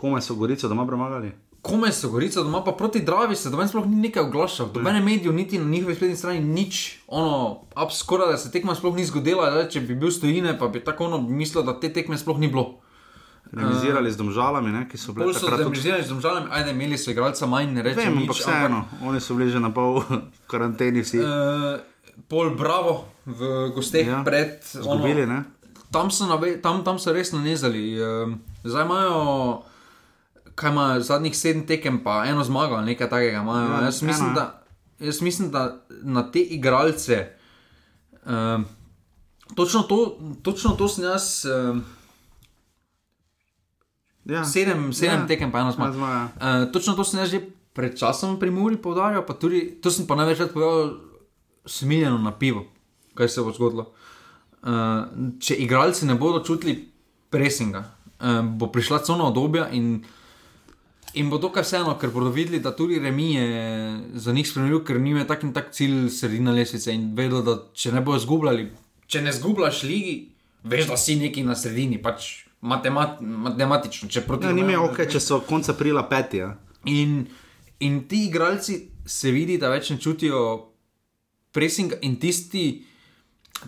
Kome 0.01 0.21
so 0.21 0.35
Gorico 0.35 0.65
doma 0.67 0.87
premagali? 0.87 1.33
Kome 1.61 1.93
so 1.93 2.09
gorica 2.09 2.41
doma, 2.41 2.65
pa 2.65 2.73
proti 2.73 3.01
Dravi 3.01 3.37
se 3.37 3.51
domen 3.51 3.69
sploh 3.69 3.85
ni 3.85 3.97
nekaj 3.99 4.23
oglašal. 4.23 4.71
Dobene 4.73 5.01
medijev, 5.01 5.35
niti 5.35 5.59
na 5.59 5.65
njihovi 5.67 5.93
spletni 5.95 6.17
strani, 6.17 6.41
nič. 6.41 6.79
Ono, 7.07 7.35
ab 7.75 7.93
skoraj 7.93 8.33
da 8.33 8.39
se 8.39 8.49
tekma 8.51 8.73
sploh 8.75 8.97
ni 8.97 9.05
zgodila. 9.05 9.51
Da, 9.51 9.67
če 9.69 9.81
bi 9.81 9.95
bil 9.95 10.09
stojine, 10.11 10.55
pa 10.57 10.69
bi 10.69 10.81
tako 10.81 11.05
ono 11.05 11.21
mislil, 11.21 11.61
da 11.63 11.75
te 11.77 11.93
tekme 11.93 12.17
sploh 12.17 12.39
ni 12.39 12.49
bilo. 12.49 12.79
Realizirali 13.53 14.09
z 14.09 14.17
domžalami, 14.17 14.73
ne, 14.73 14.89
ki 14.89 14.97
so 14.97 15.13
bili 15.13 15.35
tudi- 15.35 15.57
zemljizirani 15.59 16.05
z 16.05 16.09
domžalami, 16.09 16.49
ajde, 16.51 16.71
imeli 16.71 16.99
so 16.99 17.11
igralca 17.11 17.47
manj, 17.47 17.73
ne 17.75 17.83
rečem 17.83 18.05
Vem, 18.05 18.15
nič. 18.15 18.23
ampak 18.23 18.37
vseeno, 18.39 18.81
oni 19.03 19.21
so 19.21 19.35
bili 19.35 19.51
že 19.51 19.61
na 19.61 19.71
pol 19.71 20.01
v 20.01 20.21
karanteni 20.51 21.03
vsi. 21.03 21.19
Uh, 21.19 21.81
pol 22.25 22.55
Bravo 22.55 23.05
v 23.27 23.41
gosteh 23.75 24.07
Ja, 24.07 24.23
pred 24.25 24.63
Zgubili, 24.65 25.27
ne? 25.27 25.45
tam 25.91 26.09
so, 26.09 26.25
nave, 26.25 26.57
tam, 26.57 26.85
tam 26.85 26.97
so 26.97 27.13
res 27.13 27.33
nanezali. 27.33 27.99
Um, 27.99 28.39
zdaj 28.65 28.87
imajo, 28.87 29.63
kaj 30.61 30.71
imajo 30.71 31.01
zadnjih 31.03 31.33
sedem 31.35 31.65
tekem, 31.65 31.99
pa 32.01 32.25
eno 32.27 32.45
zmago 32.45 32.75
ali 32.75 32.87
nekaj 32.87 33.09
takega. 33.09 33.39
Imajo. 33.39 33.65
Ja, 33.67 33.79
Ja, 33.79 33.85
Jaz 33.85 34.03
mislim, 34.03 34.29
eno, 34.29 34.35
ja. 34.35 34.35
da 34.37 34.65
jaz 35.01 35.21
mislim, 35.21 35.51
da 35.51 35.63
na 36.03 36.23
te 36.25 36.41
igralce, 36.41 37.21
um, 38.23 38.65
točno, 39.55 39.83
to, 39.83 40.01
točno 40.43 40.71
to 40.73 40.89
sem 40.89 41.05
jaz. 41.07 41.31
Um, 41.47 41.81
Ja. 44.27 44.45
Sedem, 44.45 44.93
sedem 44.93 45.21
Ja. 45.21 45.27
tekem, 45.27 45.49
pa 45.49 45.59
eno 45.59 45.69
Ena 45.69 45.73
zmago. 45.73 45.93
zmaga. 45.95 46.29
Uh, 46.37 46.73
točno 46.73 46.93
to 46.93 47.05
sem 47.05 47.19
jaz 47.19 47.31
že 47.31 47.41
pred 47.73 47.97
časom 47.97 48.37
pri 48.37 48.51
Muri 48.51 48.77
povdarjal, 48.77 49.25
pa 49.25 49.33
tudi 49.33 49.81
to 49.81 49.91
sem 49.91 50.07
pa 50.07 50.15
največkrat 50.15 50.53
povedal, 50.53 51.01
smiljeno 51.65 52.19
na 52.19 52.31
pivo, 52.31 52.67
kaj 53.15 53.29
se 53.29 53.41
bo 53.41 53.51
zgodilo. 53.51 53.91
Uh, 54.61 54.69
če 55.39 55.55
igralci 55.57 56.07
ne 56.07 56.15
bodo 56.15 56.45
čutili 56.45 56.91
presinga, 57.29 57.81
uh, 58.21 58.45
bo 58.45 58.67
prišla 58.67 58.99
cona 59.01 59.25
obdobja 59.25 59.71
in, 59.71 60.05
in 61.15 61.31
bo 61.31 61.39
dokaj 61.39 61.63
vseeno, 61.63 61.99
ker 61.99 62.11
bodo 62.11 62.31
videli, 62.31 62.61
da 62.61 62.71
tudi 62.71 62.99
remi 62.99 63.35
je 63.35 63.47
za 64.15 64.33
njih 64.33 64.49
spremljiv, 64.49 64.85
ker 64.85 65.01
njim 65.01 65.17
je 65.17 65.27
tak 65.27 65.43
in 65.43 65.53
tak 65.53 65.73
cilj 65.73 66.09
sredina 66.11 66.53
lesvice 66.53 66.93
in 66.95 67.15
vedo, 67.15 67.43
da 67.43 67.57
če 67.75 67.93
ne 67.93 68.01
bojo 68.01 68.19
zgubljali, 68.19 68.69
če 69.07 69.23
ne 69.23 69.33
zgubljaš 69.33 69.83
ligi, 69.83 70.29
veš, 70.65 70.87
da 70.87 70.97
si 70.97 71.17
neki 71.17 71.43
na 71.43 71.57
sredini, 71.57 71.99
pač 71.99 72.29
matemat, 72.61 73.21
matematično. 73.21 74.09
če 74.09 74.21
proti 74.21 74.47
Ja, 74.47 74.53
mi 74.53 74.61
Romeju- 74.63 74.85
ok, 74.85 75.07
če 75.11 75.21
so 75.21 75.41
konec 75.41 75.69
aprila 75.69 76.03
peti. 76.03 76.37
Ja. 76.37 76.55
In, 76.85 77.27
in 77.81 78.05
ti 78.09 78.27
igralci 78.27 78.77
se 79.07 79.31
vidi, 79.31 79.59
da 79.59 79.69
več 79.69 79.91
ne 79.91 79.99
čutijo 79.99 80.73
presinga 81.53 81.97
in 82.03 82.17
tisti. 82.17 82.85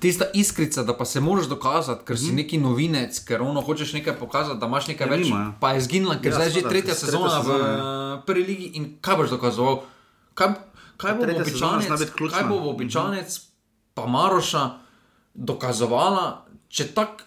Tista 0.01 0.25
iskrica, 0.35 0.83
da 0.83 0.97
pa 0.97 1.05
se 1.05 1.21
moraš 1.21 1.47
dokazati, 1.47 2.05
ker 2.05 2.19
si 2.19 2.25
mm 2.25 2.29
-hmm. 2.29 2.35
neki 2.35 2.59
novinec, 2.59 3.19
ker 3.25 3.43
ono 3.43 3.61
hočeš 3.61 3.93
nekaj 3.93 4.19
pokazati, 4.19 4.61
da 4.61 4.67
imaš 4.67 4.87
nekaj 4.87 5.07
Mhm. 5.07 5.13
Ja, 5.13 5.19
več, 5.19 5.27
nima, 5.27 5.41
ja. 5.41 5.53
pa 5.61 5.73
je 5.73 5.81
zginila, 5.81 6.17
ker 6.23 6.33
Ja, 6.33 6.35
zdaj 6.35 6.47
je 6.47 6.51
že 6.51 6.61
tretja 6.61 6.71
tretja 6.71 6.95
sezona 6.95 7.39
v 7.39 7.49
uh, 7.49 8.25
prvi 8.27 8.45
ligi 8.45 8.71
in 8.75 8.99
kaj 9.01 9.17
boš 9.17 9.31
dokazoval? 9.31 9.83
Kaj, 10.35 10.49
kaj 10.97 11.15
bo 11.15 11.23
običanec, 11.41 12.11
kaj 12.33 12.45
bo 12.49 12.57
običanec, 12.71 13.41
pa 13.95 14.07
Maroša 14.07 14.71
dokazovala, 15.35 16.45
če 16.69 16.95
tako 16.95 17.25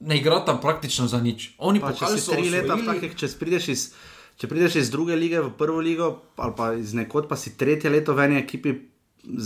ne 0.00 0.18
igrata 0.18 0.56
praktično 0.60 1.06
za 1.06 1.20
nič. 1.20 1.54
Oni 1.58 1.80
Pa, 1.80 1.92
če 1.92 2.18
si 2.18 2.30
tri 2.30 2.50
leta, 2.50 2.76
takih, 2.76 3.16
če 3.16 3.28
prideš 3.38 3.68
iz. 3.68 3.92
Če 4.34 4.48
prideš 4.50 4.76
iz 4.76 4.90
druge 4.90 5.14
lige 5.16 5.38
v 5.40 5.52
prvo 5.54 5.78
ligo, 5.78 6.22
ali 6.36 6.52
pa 6.56 6.72
iz 6.74 6.90
nekod, 6.94 7.28
pa 7.30 7.36
si 7.38 7.54
tretje 7.56 7.90
leto 7.90 8.14
v 8.18 8.24
eni 8.26 8.40
ekipi 8.42 8.74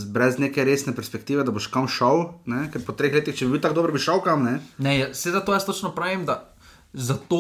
brez 0.07 0.39
neke 0.39 0.65
resne 0.65 0.95
perspektive, 0.95 1.45
da 1.45 1.51
boš 1.51 1.67
kam 1.67 1.89
šel, 1.89 2.25
ne? 2.47 2.71
ker 2.73 2.85
po 2.85 2.93
treh 2.93 3.15
letih, 3.15 3.37
če 3.37 3.47
bi 3.47 3.53
bil 3.53 3.61
tako 3.61 3.75
dober, 3.75 3.93
bi 3.93 3.99
šel 3.99 4.21
kam. 4.21 4.43
Ne? 4.43 4.61
Ne, 4.79 5.15
sedaj 5.15 5.45
to 5.45 5.53
jaz 5.53 5.65
točno 5.65 5.91
pravim, 5.91 6.25
da 6.25 6.55
zato 6.93 7.39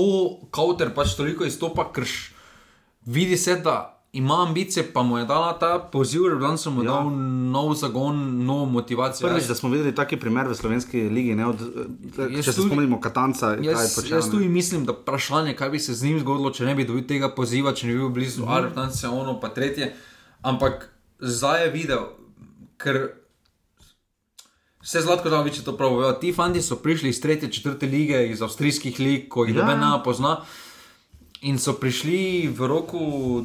Kauter 0.50 0.94
pač 0.94 1.14
toliko 1.14 1.44
izstopa, 1.44 1.92
ker 1.92 2.04
vidi 3.04 3.36
se, 3.36 3.56
da 3.56 3.94
ima 4.12 4.42
ambicije, 4.42 4.92
pa 4.92 5.02
mu 5.02 5.18
je 5.18 5.24
dala 5.24 5.58
ta 5.58 5.78
poziv, 5.82 6.22
da 6.40 6.56
sem 6.56 6.72
mu 6.72 6.82
Ja. 6.82 6.86
ja. 6.86 6.92
dal 6.92 7.10
nov 7.50 7.74
zagon, 7.74 8.16
novo 8.44 8.64
motivacijo. 8.66 9.28
Prvič, 9.28 9.44
da 9.44 9.54
smo 9.54 9.68
videli 9.68 9.94
taki 9.94 10.16
primer 10.16 10.48
v 10.48 10.54
slovenski 10.54 11.00
ligi, 11.02 11.34
ne, 11.34 11.46
od, 11.46 11.60
Jaz 12.30 12.44
če 12.44 12.52
se 12.52 12.56
tudi- 12.56 12.68
spomnimo 12.68 13.00
Katanca, 13.00 13.56
Jaz, 13.62 13.94
počel. 13.94 14.16
jaz 14.16 14.30
tudi 14.30 14.48
mislim, 14.48 14.84
da 14.84 14.92
vprašanje, 14.92 15.54
kaj 15.54 15.70
bi 15.70 15.78
se 15.78 15.94
z 15.94 16.04
njim 16.04 16.20
zgodilo, 16.20 16.50
če 16.50 16.64
ne 16.64 16.74
bi 16.74 16.84
dobil 16.84 17.06
tega 17.06 17.28
poziva, 17.28 17.72
če 17.72 17.86
ne 17.86 17.92
bi 17.92 17.98
bil 17.98 18.08
blizu 18.10 18.42
mm 18.42 18.46
-hmm. 18.46 18.56
Arptance, 18.56 19.08
ono 19.08 19.40
pa 19.40 19.48
tretje. 19.48 19.94
Ampak 20.42 20.88
zdaj 21.20 21.64
je 21.64 21.70
videl, 21.70 22.00
ker 22.78 23.00
vse 24.82 25.02
zlatko 25.04 25.30
da 25.32 25.42
več 25.44 25.60
to 25.66 25.74
pravijo. 25.76 26.12
Ti 26.20 26.32
fanti 26.32 26.62
so 26.62 26.78
prišli 26.82 27.12
iz 27.12 27.20
tretje, 27.20 27.50
četrte 27.52 27.86
lige, 27.86 28.22
iz 28.30 28.42
avstrijskih 28.42 29.00
lig, 29.00 29.28
ko 29.28 29.44
jih 29.44 29.56
Ja. 29.56 29.60
ja. 29.60 29.66
noben 29.66 29.80
ne 29.84 30.04
pozna. 30.04 30.38
In 31.42 31.58
so 31.58 31.76
prišli 31.78 32.48
v 32.48 32.66
roku 32.66 33.44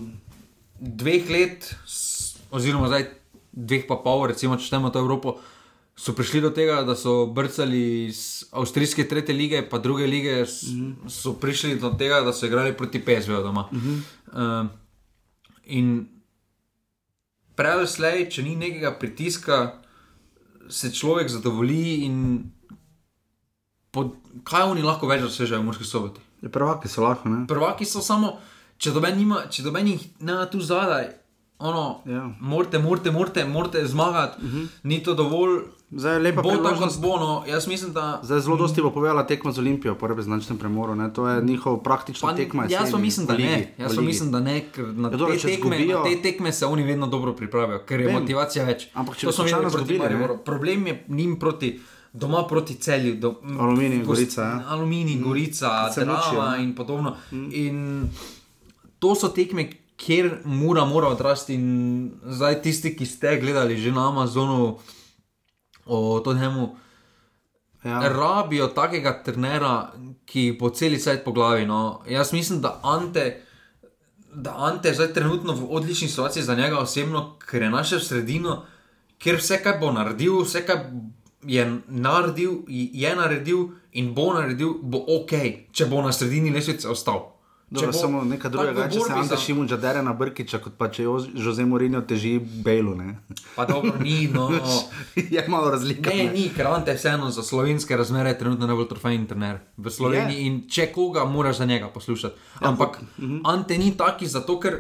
dveh 0.80 1.30
let, 1.30 1.76
oziroma 2.50 2.88
zdaj 2.90 3.10
dveh 3.54 3.86
pa 3.88 4.00
pol, 4.02 4.28
recimo, 4.32 4.58
če 4.58 4.66
štejemo 4.66 4.90
to 4.90 5.02
Evropo, 5.04 5.38
so 5.94 6.16
prišli 6.18 6.42
do 6.42 6.50
tega, 6.50 6.82
da 6.82 6.96
so 6.98 7.28
brcali 7.30 8.10
iz 8.10 8.50
avstrijske 8.52 9.06
tretje 9.10 9.36
lige, 9.36 9.62
pa 9.70 9.78
druge 9.78 10.08
lige, 10.08 10.42
mm 10.42 10.46
-hmm. 10.46 11.10
so 11.10 11.34
prišli 11.34 11.78
do 11.80 11.94
tega, 11.94 12.22
da 12.22 12.34
so 12.34 12.46
igrali 12.46 12.74
proti 12.74 13.00
PSV 13.00 13.44
doma. 13.44 13.70
Mm 13.72 13.80
-hmm. 13.80 14.00
uh, 14.64 14.70
in 15.66 16.08
prej 17.56 17.88
slej, 17.88 18.30
če 18.30 18.44
ni 18.44 18.56
nekega 18.56 18.94
pritiska, 19.00 19.80
se 20.70 20.92
človek 20.94 21.30
zadovolji 21.30 22.06
in 22.06 22.18
pod, 23.92 24.16
kaj 24.44 24.72
oni 24.72 24.82
lahko 24.82 25.08
več 25.08 25.22
dosežejo 25.22 25.62
v 25.62 25.68
Murski 25.68 25.86
soboti. 25.86 26.22
Je 26.42 26.50
Prvaki 26.52 26.90
so 26.90 27.04
lahko. 27.04 27.30
Ne? 27.30 27.46
Prvaki 27.48 27.86
so 27.86 28.02
samo, 28.02 28.38
če 28.78 28.92
doben 28.92 29.18
nima, 29.18 29.46
če 29.52 29.64
doben 29.64 29.88
jih 29.88 30.02
ne 30.20 30.40
tu 30.52 30.60
zadaj, 30.60 31.12
ono, 31.64 32.02
Ja. 32.06 32.26
morate, 32.40 32.80
morate, 32.80 33.12
morate, 33.12 33.46
morate 33.46 33.86
zmagati, 33.88 34.46
uh 34.46 34.52
-huh. 34.52 34.68
ni 34.84 35.04
to 35.04 35.14
dovolj. 35.14 35.62
Zdaj 35.96 36.14
je 36.14 36.20
lepa 36.22 36.42
Bo 36.42 36.50
priložnost. 36.50 37.02
bo, 37.02 37.18
no, 37.18 37.44
jaz 37.46 37.68
mislim, 37.68 37.94
da. 37.94 38.20
Zdaj 38.24 38.40
zelo 38.40 38.58
dosti 38.58 38.82
bo 38.82 38.90
povedala 38.90 39.24
tekma 39.24 39.52
z 39.52 39.60
Olimpijo 39.60 39.96
po 39.96 40.08
reprezentančnem 40.08 40.58
premoru. 40.58 40.96
Ne? 40.96 41.10
To 41.10 41.28
je 41.28 41.44
njihov 41.44 41.78
praktična 41.80 42.30
Pa, 42.30 42.36
tekma. 42.36 42.66
jaz 42.66 42.92
pa 42.92 42.98
mislim, 42.98 43.28
da 43.28 43.34
ne. 43.36 43.74
Jaz 43.78 43.96
pa 43.96 44.02
mislim, 44.02 44.32
da 44.32 44.40
ne, 44.40 44.66
ker 44.68 44.88
na, 44.88 45.08
Ja, 45.08 45.18
dobro, 45.18 45.34
te 45.34 45.40
če 45.40 45.48
tekme, 45.50 45.78
izgubijo- 45.78 45.98
na 45.98 46.04
te 46.06 46.22
tekme 46.22 46.52
se 46.52 46.66
oni 46.66 46.84
vedno 46.84 47.08
dobro 47.08 47.34
pripravijo, 47.34 47.80
ker 47.80 48.00
je 48.00 48.06
Vem. 48.08 48.16
motivacija 48.16 48.66
več. 48.66 48.88
Ampak 48.94 49.16
če 49.18 49.32
smo 49.32 49.44
ne? 49.46 49.98
Mariboru. 50.00 50.38
Problem 50.40 50.88
je 50.88 51.04
njim 51.10 51.36
proti. 51.38 51.80
Doma 52.14 52.44
proti 52.44 52.76
celju, 52.76 53.16
do, 53.16 53.36
Aluminij, 53.60 53.98
gost- 53.98 54.06
Gorica, 54.08 54.42
ja. 54.44 54.64
Aluminij, 54.68 55.18
Gorica, 55.18 55.70
mučijo, 55.88 56.06
Drava 56.06 56.52
ne. 56.52 56.64
in 56.64 56.76
podobno. 56.76 57.16
In 57.32 58.10
to 59.00 59.16
so 59.16 59.30
tekme, 59.30 59.66
kjer 59.98 60.42
mora, 60.46 60.86
mora 60.86 61.08
odrasti. 61.08 61.54
In 61.54 61.66
zdaj 62.24 62.62
tisti, 62.62 62.96
ki 62.96 63.06
ste 63.08 63.38
gledali 63.38 63.78
že 63.78 63.92
na 63.92 64.08
Amazonu 64.08 64.78
o 65.86 66.20
Tottenhamu, 66.20 66.76
Ja. 67.84 68.00
rabijo 68.00 68.68
takega 68.68 69.24
trenera, 69.24 69.92
ki 70.26 70.58
bo 70.60 70.70
cel 70.70 71.00
svet 71.00 71.24
po 71.26 71.32
glavi. 71.32 71.66
No. 71.66 72.02
Jaz 72.08 72.34
mislim, 72.34 72.62
da 72.62 72.80
Ante. 72.84 73.42
Da 74.34 74.56
Ante 74.58 74.88
je 74.88 74.94
zdaj 74.94 75.14
trenutno 75.14 75.54
v 75.54 75.68
odlični 75.70 76.08
situaciji 76.08 76.44
za 76.44 76.56
njega 76.56 76.80
osebno, 76.80 77.38
ker 77.50 77.62
je 77.62 77.70
našel 77.70 78.00
sredino, 78.00 78.66
kjer 79.18 79.36
vse, 79.36 79.60
kar 79.64 79.80
bo 79.80 79.92
naredil, 79.92 80.42
vse, 80.42 80.66
kar 80.66 80.80
je 81.44 81.82
naredil, 81.88 82.52
je 82.68 83.16
naredil 83.16 83.68
in 83.92 84.14
bo 84.14 84.34
naredil, 84.34 84.74
bo 84.82 85.04
ok, 85.20 85.32
če 85.72 85.86
bo 85.86 86.02
na 86.02 86.12
sredini 86.12 86.50
lesvice 86.50 86.90
ostal. 86.90 87.33
Dobro, 87.70 87.88
bo 87.88 87.94
samo 87.94 88.24
nekaj 88.24 88.52
drugega, 88.52 88.84
če 88.84 88.94
se 88.94 89.00
borbi 89.00 89.14
Ante 89.16 89.28
za- 89.30 89.38
Šimunča 89.38 89.78
dere 89.78 90.02
na 90.02 90.14
Brkiča, 90.14 90.60
kot 90.60 90.74
pa 90.78 90.88
če 90.88 91.04
Jo- 91.04 91.16
Jose 91.36 91.66
Mourinho 91.66 92.02
teži 92.04 92.34
Bejlu. 92.40 92.96
Ne? 92.96 93.16
Pa 93.56 93.66
dobro, 93.66 93.94
ni, 94.00 94.28
no. 94.28 94.50
je 95.16 95.46
malo 95.48 95.72
razlika. 95.72 96.10
Ne, 96.10 96.30
ni, 96.30 96.50
ker 96.50 96.68
Ante 96.68 96.92
je 96.92 96.98
vseeno 96.98 97.32
za 97.32 97.44
slovenske 97.44 97.98
razmere 97.98 98.30
je 98.30 98.38
trenutno 98.38 98.68
najbolj 98.68 98.88
trofejni 98.88 99.28
trener 99.28 99.58
v 99.78 99.90
Sloveniji 99.90 100.38
Je. 100.38 100.46
in 100.46 100.70
če 100.70 100.88
koga 100.88 101.26
moraš 101.26 101.58
za 101.58 101.66
njega 101.66 101.88
poslušati. 101.90 102.36
Ampak 102.62 103.02
Ante 103.46 103.78
ni 103.78 103.92
taki 103.94 104.28
zato, 104.28 104.60
ker 104.60 104.78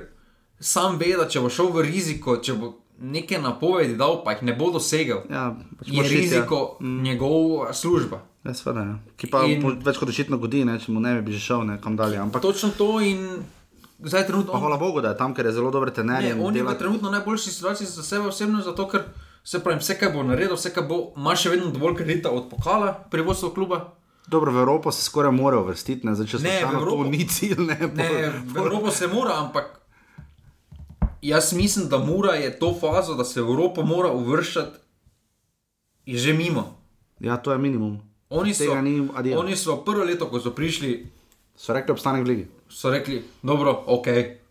sam 0.60 0.98
ve, 0.98 1.16
da 1.18 1.28
če 1.28 1.40
bo 1.40 1.50
šel 1.50 1.68
v 1.70 1.82
riziko, 1.82 2.38
če 2.38 2.54
bo 2.54 2.74
neke 3.00 3.38
napovedi 3.38 3.96
dal, 3.96 4.24
pa 4.24 4.32
jih 4.32 4.44
ne 4.44 4.54
bo 4.54 4.72
dosegel, 4.72 5.24
Ja, 5.30 5.56
pač 5.78 5.88
je 5.88 5.94
iti, 5.94 6.06
ja. 6.06 6.10
riziko 6.12 6.78
njegova 6.82 7.74
služba. 7.74 8.22
Ja, 8.44 8.54
seveda, 8.54 8.82
ja. 8.82 8.96
Ki 9.18 9.28
pa 9.28 9.46
In- 9.46 9.80
več 9.80 9.98
kot 9.98 10.10
očitno 10.10 10.38
godi, 10.38 10.66
ne, 10.66 10.78
če 10.78 10.92
mu 10.92 11.00
ne 11.00 11.22
bi 11.22 11.32
že 11.32 11.40
šel 11.42 11.64
nekam 11.66 11.96
dalje. 11.96 12.18
Ampak 12.18 12.42
Točno 12.42 12.70
to 12.72 13.00
in 13.00 13.44
zdaj 14.02 14.26
trenutno. 14.26 14.52
pa 14.52 14.60
hvala 14.60 14.78
Bogu, 14.78 15.00
da 15.00 15.10
je 15.10 15.18
tam, 15.18 15.34
ker 15.34 15.46
je 15.46 15.52
zelo 15.54 15.72
dober 15.72 15.90
trener. 15.90 16.22
Ne, 16.22 16.34
on 16.36 16.52
je 16.52 16.60
dela- 16.60 16.72
v 16.72 16.78
trenutno 16.78 17.10
najboljši 17.10 17.50
situaciji 17.52 17.88
za 17.90 18.04
sebe 18.04 18.28
osebno, 18.28 18.62
zato 18.62 18.84
ker 18.86 19.04
se 19.44 19.60
pravi, 19.60 19.80
vse, 19.80 19.96
kar 19.96 20.12
bo 20.12 20.24
naredil, 20.24 20.56
vse, 20.56 20.70
kar 20.70 20.84
bo, 20.84 21.14
ima 21.16 21.36
še 21.36 21.50
vedno 21.50 21.72
dovolj 21.72 21.96
kredita 21.96 22.30
od 22.32 22.50
pokala 22.50 22.94
pri 23.10 23.22
vodstvu 23.22 23.50
kluba. 23.52 23.92
Dobro, 24.26 24.52
v 24.52 24.58
Evropo 24.58 24.92
se 24.92 25.04
skoraj 25.04 25.32
mora 25.34 25.60
uvrstiti, 25.60 26.06
ne, 26.06 26.16
zdaj 26.16 26.28
če 26.28 26.40
se 26.40 26.44
Ne, 26.44 26.60
v 26.62 26.72
Evropo- 26.74 27.04
ni 27.06 27.26
cilj. 27.26 27.58
Ne, 27.60 27.76
Ne, 27.90 28.10
v 28.46 28.58
Evropo 28.58 28.88
se 28.90 29.08
mora, 29.08 29.36
ampak 29.38 29.83
jaz 31.24 31.54
mislim, 31.54 31.88
da 31.88 31.98
mora 32.00 32.34
je 32.34 32.52
to 32.52 32.74
fazo, 32.74 33.14
da 33.14 33.24
se 33.24 33.40
v 33.40 33.46
Evropo 33.46 33.82
mora 33.84 34.12
uvrščati, 34.12 34.78
je 36.06 36.18
že 36.18 36.34
mimo. 36.34 36.76
Ja, 37.20 37.38
to 37.38 37.52
je 37.52 37.58
minimum. 37.60 38.00
Oni 38.30 38.52
so, 38.52 38.76
ni 38.78 39.08
adijo. 39.16 39.40
oni 39.40 39.56
so 39.56 39.78
prvo 39.78 40.04
leto, 40.04 40.28
ko 40.28 40.40
so 40.40 40.52
prišli, 40.52 41.08
So 41.56 41.70
rekli 41.72 41.92
obstanek 41.92 42.24
v 42.24 42.28
ligi. 42.28 42.46
so 42.68 42.90
rekli, 42.90 43.22
dobro, 43.42 43.84
ok, 43.88 44.08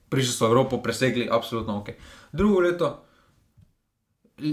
prišli 0.08 0.32
so 0.32 0.46
v 0.46 0.50
Evropo, 0.50 0.78
presegli, 0.78 1.26
absolutno 1.28 1.78
ok. 1.78 1.88
Drugo 2.32 2.60
leto, 2.60 3.02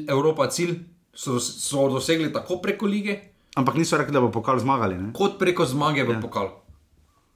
Evropa 0.08 0.48
cilj, 0.48 0.80
so, 1.10 1.38
so 1.40 1.88
dosegli 1.90 2.34
tako 2.34 2.58
preko 2.58 2.86
lige, 2.86 3.20
Ampak 3.52 3.76
niso 3.76 3.98
rekli, 3.98 4.14
da 4.14 4.22
bo 4.22 4.30
pokal 4.32 4.60
zmagali. 4.60 4.96
Ne? 4.96 5.10
kot 5.12 5.38
preko 5.38 5.66
zmage 5.66 6.04
v 6.04 6.10
Ja. 6.10 6.16
ja. 6.16 6.22
pokalu. 6.22 6.50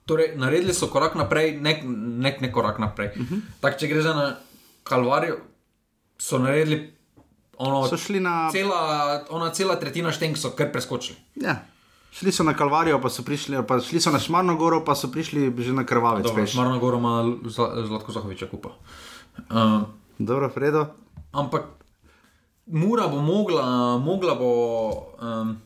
Torej, 0.05 0.35
naredili 0.35 0.73
so 0.73 0.87
korak 0.87 1.15
naprej, 1.15 1.57
nek, 1.57 1.81
nek, 2.17 2.41
nek 2.41 2.51
korak 2.51 2.79
naprej. 2.79 3.07
Uh 3.09 3.17
Mhm. 3.17 3.33
-huh. 3.33 3.41
Tak, 3.59 3.77
če 3.77 3.87
gre 3.87 4.01
za 4.01 4.13
na 4.13 4.35
Kalvarijo, 4.83 5.37
so 6.17 6.37
naredili 6.37 6.93
ono, 7.57 7.87
So 7.87 7.97
šli 7.97 8.19
na, 8.19 8.49
cela, 8.51 8.79
ona 9.29 9.49
cela 9.51 9.75
tretjina 9.75 10.11
štenk, 10.11 10.37
so 10.37 10.49
kar 10.49 10.71
preskočili. 10.71 11.17
ja, 11.35 11.55
šli 12.11 12.31
so 12.31 12.43
na 12.43 12.53
Kalvarijo, 12.53 13.01
pa 13.01 13.09
so, 13.09 13.23
prišli, 13.23 13.57
pa 13.67 13.79
šli 13.79 14.01
so 14.01 14.11
na 14.11 14.19
Šmarno 14.19 14.55
goro, 14.55 14.81
pa 14.81 14.95
so 14.95 15.07
prišli 15.07 15.53
že 15.57 15.73
na 15.73 15.85
Krvavec. 15.85 16.23
Dobro. 16.23 16.47
Šmarno 16.47 16.79
goro 16.79 16.97
ima 16.97 17.23
Zla- 17.43 17.87
Zlatko 17.87 18.11
Zahoviča 18.11 18.47
kupa. 18.47 18.69
Uh, 19.39 19.81
Dobro, 20.19 20.49
Fredo. 20.49 20.85
ampak 21.31 21.63
Mura 22.65 23.07
bo 23.07 23.19
mogla, 23.19 23.65
mogla 23.97 24.35
bo, 24.35 24.49
um, 25.21 25.57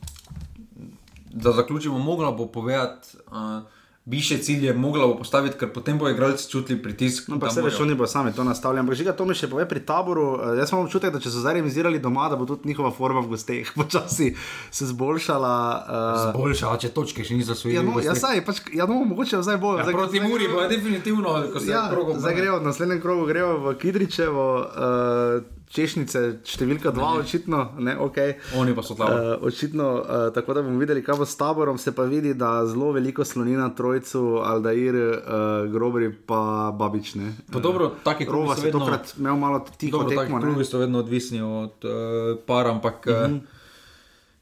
da 1.28 1.52
zaključimo, 1.52 1.98
mogla 1.98 2.32
bo 2.32 2.46
povedati. 2.46 3.16
Uh, 3.26 3.62
Više 4.08 4.38
cilje 4.38 4.72
mogla 4.72 5.06
bo 5.06 5.16
postaviti, 5.16 5.58
ker 5.60 5.68
potem 5.72 5.98
bo 5.98 6.08
igralci 6.08 6.50
čutili 6.50 6.82
pritisk. 6.82 7.26
No, 7.28 7.36
pa 7.40 7.50
se 7.50 7.62
veš, 7.62 7.80
oni 7.80 7.94
bo 7.94 8.06
sami 8.06 8.32
to 8.32 8.44
nastavili. 8.44 8.80
Ampak 8.80 8.96
žiga 8.96 9.12
to 9.12 9.24
mi 9.28 9.34
še 9.36 9.50
pove 9.52 9.66
pri 9.68 9.82
taboru. 9.84 10.22
Uh, 10.32 10.54
jaz 10.56 10.72
imam 10.72 10.86
občutek, 10.86 11.12
da 11.12 11.20
če 11.20 11.28
so 11.28 11.42
zdaj 11.42 11.58
realizirali 11.58 12.00
doma, 12.00 12.30
da 12.32 12.38
bo 12.40 12.46
tudi 12.48 12.70
njihova 12.70 12.88
forma 12.90 13.20
v 13.20 13.34
gosteh 13.34 13.68
počasi 13.80 14.30
se 14.70 14.88
zboljšala. 14.88 15.52
Uh, 15.84 16.22
Zboljšala, 16.30 16.78
če 16.80 16.88
točke 16.96 17.24
še 17.24 17.36
niso 17.36 17.52
svoje. 17.54 17.76
ja, 17.76 17.84
no, 17.84 18.00
ja, 18.00 18.16
saj, 18.16 18.40
pač, 18.48 18.62
ja, 18.72 18.88
no, 18.88 19.02
mogoče 19.04 19.42
zdaj 19.44 19.60
bo. 19.60 19.76
Ja, 19.76 19.84
zdaj, 19.84 19.98
proti 20.00 20.22
zdaj, 20.22 20.28
Muri 20.32 20.48
bo 20.48 20.64
je 20.64 20.72
definitivno, 20.72 21.36
ko 21.52 21.60
se 21.60 21.68
Ja, 21.68 21.84
krogo 21.92 22.16
zdaj 22.16 22.40
grejo, 22.40 22.58
v 22.62 22.68
naslednjem 22.70 23.04
krogu 23.04 23.28
grejo 23.28 23.58
v 23.66 23.76
Kidričevo, 23.76 24.48
uh, 24.64 25.57
češnice, 25.68 26.20
številka 26.48 26.92
dva, 26.96 27.12
očitno. 27.20 27.60
Ne, 27.84 27.94
okay. 28.00 28.36
Oni 28.56 28.72
pa 28.76 28.84
so 28.84 28.96
tam. 28.96 29.12
Uh, 29.12 29.46
očitno, 29.48 29.88
uh, 30.00 30.22
tako 30.34 30.56
da 30.56 30.62
bomo 30.64 30.80
videli, 30.80 31.02
kaj 31.04 31.20
bo 31.20 31.26
s 31.28 31.36
taborom. 31.36 31.78
Se 31.80 31.92
pa 31.96 32.06
vidi, 32.08 32.32
da 32.38 32.64
zelo 32.68 32.90
veliko 32.96 33.26
sloni 33.28 33.56
na 33.58 33.68
trojcu, 33.76 34.40
Aldair, 34.48 34.96
uh, 34.96 35.68
Grobri, 35.72 36.08
pa 36.12 36.72
Babične. 36.72 37.34
Pa 37.52 37.60
dobro, 37.60 37.92
taki 38.04 38.24
Rova 38.24 38.54
klubi 38.54 38.56
so 38.56 38.60
se 38.60 38.66
vedno- 38.70 38.80
tokrat 38.80 39.14
imel 39.18 39.36
malo 39.36 39.60
tiho 39.76 39.98
Dobro, 39.98 40.16
tekmo. 40.16 40.40
klubi 40.40 40.64
so 40.64 40.80
vedno 40.80 41.04
odvisni 41.04 41.44
od 41.44 41.84
uh, 41.84 42.40
para, 42.48 42.72
ampak 42.72 43.06
uh 43.06 43.12
-huh. 43.12 43.40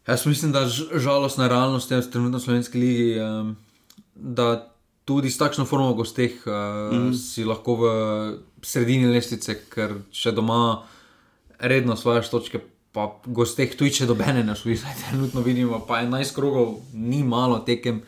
jaz 0.07 0.27
mislim, 0.27 0.53
da 0.53 0.67
žalostna 0.95 1.49
realnost 1.49 1.91
je 1.91 2.11
trenutno 2.11 2.39
v 2.39 2.43
slovenski 2.43 2.79
ligi, 2.79 3.21
um, 3.21 3.57
da 4.15 4.73
tudi 5.05 5.31
s 5.31 5.39
takšno 5.39 5.65
formo 5.65 5.95
gosteh 5.95 6.33
uh, 6.47 6.53
uh 6.53 6.99
-huh. 6.99 7.15
si 7.15 7.45
lahko 7.45 7.75
v 7.75 7.85
sredini 8.63 9.07
lestvice, 9.07 9.55
ker 9.71 9.95
če 10.11 10.33
doma 10.33 10.83
redno 11.59 11.97
svoje 11.97 12.23
točke. 12.31 12.61
Pa 12.97 13.11
gosteh 13.27 13.75
tudi, 13.77 13.93
če 13.93 14.07
dobene 14.09 14.41
ne 14.45 14.55
šli, 14.57 14.77
zdaj 14.81 14.95
trenutno 15.03 15.43
vidimo, 15.45 15.83
pa 15.85 16.01
11 16.01 16.33
krogov 16.35 16.79
ni 16.95 17.21
malo 17.25 17.59
tekem. 17.61 18.01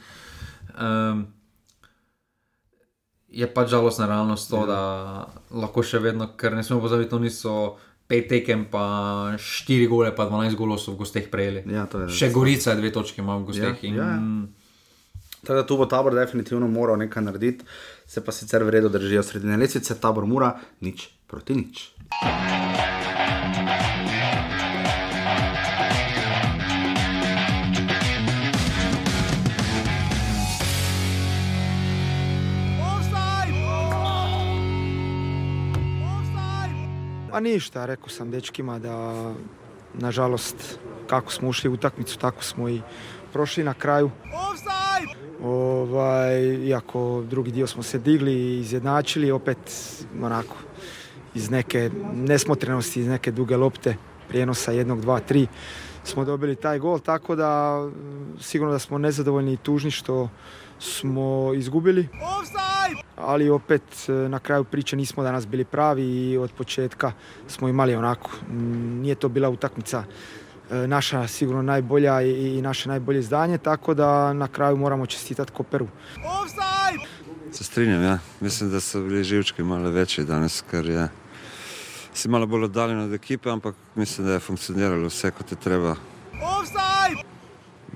Um, 0.81 1.27
je 3.29 3.45
pač 3.53 3.69
žalostna 3.69 4.07
realnost 4.09 4.49
to, 4.49 4.63
da 4.65 4.81
lahko 5.53 5.85
še 5.85 6.01
vedno, 6.01 6.31
ker 6.41 6.57
ne 6.57 6.65
smemo 6.65 6.81
pozabiti, 6.81 7.13
oni 7.13 7.29
so 7.29 7.77
pet 8.09 8.31
tekem, 8.31 8.65
pa 8.73 9.37
štiri 9.37 9.85
gole, 9.91 10.15
pa 10.17 10.25
12 10.31 10.57
golov 10.57 10.81
so 10.81 10.95
v 10.97 11.03
gosteh 11.05 11.29
prejeli. 11.29 11.67
Ja, 11.69 11.85
Še 12.09 12.33
Gorica 12.33 12.73
je 12.73 12.81
dve 12.81 12.93
točke 12.95 13.21
ima 13.21 13.37
v 13.37 13.51
gosteh. 13.51 13.77
Ja, 13.77 13.89
in, 13.91 14.01
ja, 14.01 14.09
ja. 14.17 14.23
Tako 15.45 15.55
da 15.61 15.67
tu 15.69 15.77
bo 15.77 15.87
tabor 15.87 16.17
definitivno 16.17 16.67
moral 16.69 16.99
nekaj 16.99 17.29
narediti, 17.29 17.69
se 18.09 18.25
pa 18.25 18.33
sicer 18.33 18.65
v 18.65 18.75
redu 18.75 18.89
držijo 18.89 19.23
sredine 19.23 19.61
lestvice, 19.61 20.01
tabor 20.01 20.27
mora 20.27 20.57
nič 20.81 21.11
proti 21.29 21.61
nič. 21.61 21.85
A 37.39 37.41
ništa, 37.41 37.87
rekao 37.87 38.09
sam 38.09 38.31
dečkima 38.31 38.79
da 38.79 39.13
nažalost 39.95 40.79
kako 41.07 41.33
smo 41.33 41.49
ušli 41.49 41.71
u 41.71 41.73
utakmicu 41.73 42.19
tako 42.19 42.45
smo 42.45 42.69
i 42.69 42.81
prošli 43.33 43.65
na 43.65 43.75
kraju. 43.75 44.11
Ovaj, 45.43 46.43
iako 46.43 47.23
drugi 47.31 47.51
dio 47.53 47.67
smo 47.67 47.83
se 47.83 47.99
digli 47.99 48.33
i 48.33 48.59
izjednačili 48.61 49.31
opet 49.31 49.59
onako 50.23 50.57
iz 51.35 51.51
neke 51.51 51.91
nesmotrenosti, 52.15 53.01
iz 53.01 53.07
neke 53.07 53.31
duge 53.31 53.57
lopte, 53.57 53.97
prijenosa 54.29 54.73
jednog, 54.73 55.01
dva, 55.01 55.21
tri 55.21 55.47
smo 56.05 56.25
dobili 56.25 56.57
taj 56.57 56.79
gol, 56.79 56.99
tako 56.99 57.37
da 57.37 57.83
sigurno 58.41 58.73
da 58.73 58.79
smo 58.79 58.99
nezadovoljni 58.99 59.53
i 59.53 59.63
tužni 59.63 59.91
što 59.91 60.29
smo 60.79 61.53
izgubili 61.55 62.09
ali 63.17 63.51
opet 63.51 63.83
e, 64.09 64.13
na 64.13 64.39
kraju 64.39 64.65
priče 64.65 64.97
nismo 64.97 65.23
danas 65.23 65.47
bili 65.47 65.65
pravi 65.65 66.03
i 66.03 66.39
od 66.39 66.53
početka 66.53 67.13
smo 67.47 67.69
imali 67.69 67.95
onako, 67.95 68.31
mm, 68.49 69.01
nije 69.01 69.15
to 69.15 69.29
bila 69.29 69.49
utakmica 69.49 70.05
e, 70.71 70.87
naša 70.87 71.27
sigurno 71.27 71.63
najbolja 71.63 72.23
i, 72.23 72.59
i 72.59 72.63
naše 72.63 72.89
najbolje 72.89 73.19
izdanje, 73.19 73.59
tako 73.59 73.95
da 73.95 74.33
na 74.33 74.49
kraju 74.49 74.77
moramo 74.77 75.07
čestitati 75.07 75.53
Koperu. 75.53 75.89
Se 77.53 77.65
strinjam, 77.65 78.03
ja. 78.03 78.19
Mislim, 78.41 78.71
da 78.71 78.81
so 78.81 79.01
bili 79.01 79.25
živčki 79.25 79.63
malo 79.63 79.91
večji 79.91 80.25
danes, 80.25 80.63
ker 80.71 80.89
je 80.89 81.09
si 82.15 82.29
malo 82.29 82.47
bolj 82.47 82.65
oddaljen 82.65 83.01
od 83.01 83.13
ekipe, 83.15 83.51
ampak 83.51 83.75
mislim, 83.95 84.27
da 84.27 84.33
je 84.33 84.41
funkcioniralo 84.41 85.07
vse, 85.07 85.31
kot 85.31 85.53
je 85.53 85.57
treba. 85.57 85.97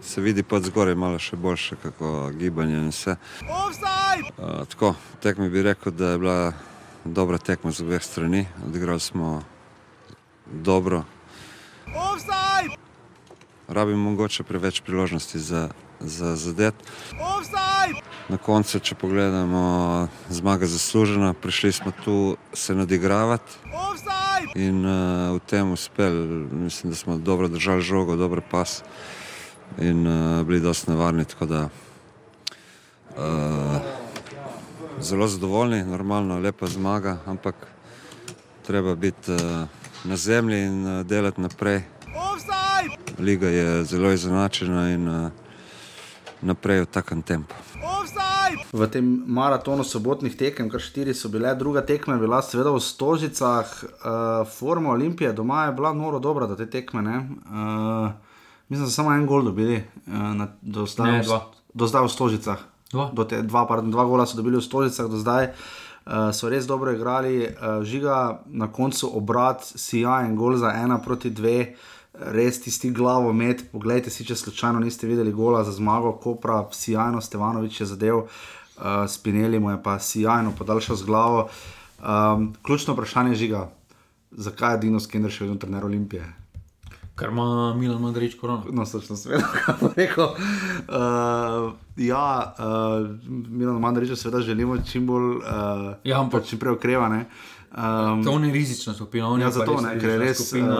Se 0.02 0.20
vidi 0.20 0.42
pod 0.42 0.64
zgoraj 0.66 0.94
malo 0.94 1.18
še 1.18 1.36
boljše, 1.36 1.76
kako 1.82 2.30
gibanje 2.34 2.74
in 2.74 2.88
vse. 2.90 3.16
Uh, 3.46 4.66
tako, 4.68 4.94
tekmi 5.22 5.48
bi 5.48 5.62
rekel, 5.62 5.92
da 5.94 6.10
je 6.12 6.18
bila 6.18 6.52
dobra 7.04 7.38
tekma 7.38 7.70
z 7.70 7.86
obeh 7.86 8.02
strani. 8.02 8.46
Odigrali 8.66 9.00
smo 9.00 9.42
dobro. 10.46 11.04
Rabimo 13.68 14.10
mogoče 14.10 14.42
preveč 14.42 14.80
priložnosti 14.80 15.38
za, 15.38 15.68
za 16.00 16.36
zadet. 16.36 16.74
Na 18.28 18.36
koncu, 18.36 18.80
če 18.80 18.94
pogledamo, 18.94 20.08
zmaga 20.28 20.66
zaslužena, 20.66 21.32
prišli 21.32 21.72
smo 21.72 21.92
tu 22.04 22.36
se 22.52 22.74
nadigravati 22.74 23.62
in 24.54 24.84
uh, 24.84 25.36
v 25.36 25.40
tem 25.46 25.72
uspeli. 25.72 26.26
Mislim, 26.52 26.90
da 26.90 26.96
smo 26.96 27.16
dobro 27.16 27.48
držali 27.48 27.82
žogo, 27.82 28.16
dober 28.16 28.42
pas 28.50 28.82
in 29.78 30.06
uh, 30.06 30.46
bili 30.46 30.60
dosti 30.60 30.90
nevarni. 30.90 31.24
Tako 31.24 31.46
da 31.46 31.68
uh, 33.16 33.80
zelo 35.00 35.26
zadovoljni, 35.28 35.84
normalno, 35.84 36.38
lepa 36.38 36.66
zmaga, 36.66 37.18
ampak 37.26 37.54
treba 38.66 38.94
biti 38.94 39.32
uh, 39.32 39.38
na 40.04 40.16
zemlji 40.16 40.62
in 40.62 40.86
uh, 40.86 41.06
delati 41.06 41.40
naprej. 41.40 41.82
Liga 43.18 43.48
je 43.48 43.84
zelo 43.84 44.12
izenačena 44.12 44.90
in 44.90 45.08
uh, 45.08 45.30
naprej 46.42 46.80
v 46.80 46.86
takem 46.86 47.22
tempu. 47.22 47.54
v 48.72 48.88
tem 48.88 49.04
maratonu 49.26 49.84
sobotnih 49.84 50.36
tekem, 50.36 50.70
kar 50.72 50.80
štiri 50.80 51.14
so 51.14 51.28
bile, 51.28 51.54
druga 51.54 51.82
tekma 51.84 52.14
je 52.14 52.20
bila 52.20 52.42
seveda 52.42 52.72
v 52.72 52.80
Stožicah, 52.80 53.68
uh, 53.68 54.48
forma 54.48 54.90
Olimpije 54.90 55.32
doma 55.32 55.64
je 55.64 55.72
bila 55.72 55.92
noro 55.92 56.18
dobra 56.18 56.46
do 56.46 56.56
te 56.56 56.66
tekme. 56.66 57.02
ne. 57.02 57.16
Uh, 57.44 58.10
mislim, 58.72 58.88
da 58.88 58.90
so 58.90 59.02
samo 59.02 59.12
en 59.12 59.26
gol 59.28 59.44
dobili, 59.44 59.82
uh, 60.08 60.32
na, 60.40 60.48
do, 60.64 60.88
zdaj, 60.88 61.12
Ne, 61.12 61.22
dva. 61.28 61.44
do 61.76 61.84
zdaj 61.86 62.08
v 62.08 62.12
Stožicah. 62.16 62.60
Dva. 62.92 63.10
Do 63.12 63.24
te, 63.28 63.42
dva, 63.44 63.66
pardon, 63.68 63.92
dva 63.92 64.04
gola 64.08 64.24
so 64.24 64.40
dobili 64.40 64.56
v 64.56 64.64
Stožicah 64.64 65.12
do 65.12 65.20
zdaj. 65.20 65.52
Uh, 66.02 66.32
so 66.34 66.48
res 66.50 66.66
dobro 66.66 66.90
igrali, 66.90 67.46
uh, 67.46 67.84
žiga 67.84 68.42
na 68.48 68.66
koncu 68.72 69.12
obrat, 69.12 69.62
sijajen 69.62 70.34
gol 70.36 70.56
za 70.56 70.72
ena 70.74 70.98
proti 70.98 71.30
dve, 71.30 71.76
res 72.12 72.58
tisti 72.60 72.90
glavo 72.90 73.30
med. 73.32 73.62
Poglejte 73.70 74.10
si, 74.10 74.24
če 74.24 74.34
slučajno 74.36 74.80
niste 74.82 75.06
videli 75.06 75.30
gola 75.32 75.62
za 75.64 75.72
zmago, 75.72 76.16
Kopra, 76.18 76.64
sijajno 76.74 77.20
Stevanovič 77.20 77.80
je 77.80 77.86
zadev, 77.86 78.24
uh, 78.24 79.06
Spinelli 79.08 79.60
mu 79.62 79.70
je 79.70 79.78
pa 79.82 79.98
sijajno 79.98 80.52
podaljšal 80.58 80.96
z 80.96 81.06
glavo. 81.06 81.48
Um, 82.02 82.50
ključno 82.66 82.96
vprašanje 82.96 83.30
je 83.30 83.42
žiga, 83.46 83.70
zakaj 84.32 84.74
je 84.74 84.78
Dino 84.78 85.00
Skender 85.00 85.30
še 85.30 85.44
vedno 85.44 85.60
trener 85.62 85.84
Olimpije? 85.86 86.41
Ker 87.14 87.28
ima 87.28 87.44
Milan 87.74 88.00
Madrič 88.00 88.34
korono. 88.34 88.64
No, 88.70 88.86
sočno 88.86 89.16
seveda, 89.16 89.44
kaj 89.56 89.74
bo 89.80 89.90
rekel. 89.96 90.24
Uh, 90.24 91.72
ja, 91.98 92.54
uh, 92.54 93.10
Milan 93.28 93.76
Mandariča 93.76 94.16
seveda 94.16 94.40
želimo 94.40 94.78
čim 94.82 95.06
bolj, 95.06 95.36
uh, 95.36 95.42
Ja, 96.04 96.20
ampak- 96.20 96.46
čim 96.46 96.58
prej 96.58 96.72
okrevane. 96.72 97.24
Um, 97.72 98.24
To 98.24 98.38
ni 98.38 98.52
rizična 98.52 98.94
skupina, 98.94 99.28
on 99.28 99.40
Ja, 99.40 99.46
je 99.46 99.52
pa 99.52 99.58
zato 99.58 99.80
ne, 99.80 100.00
ker 100.00 100.08
je 100.10 100.18
res, 100.18 100.36
skupina 100.40 100.76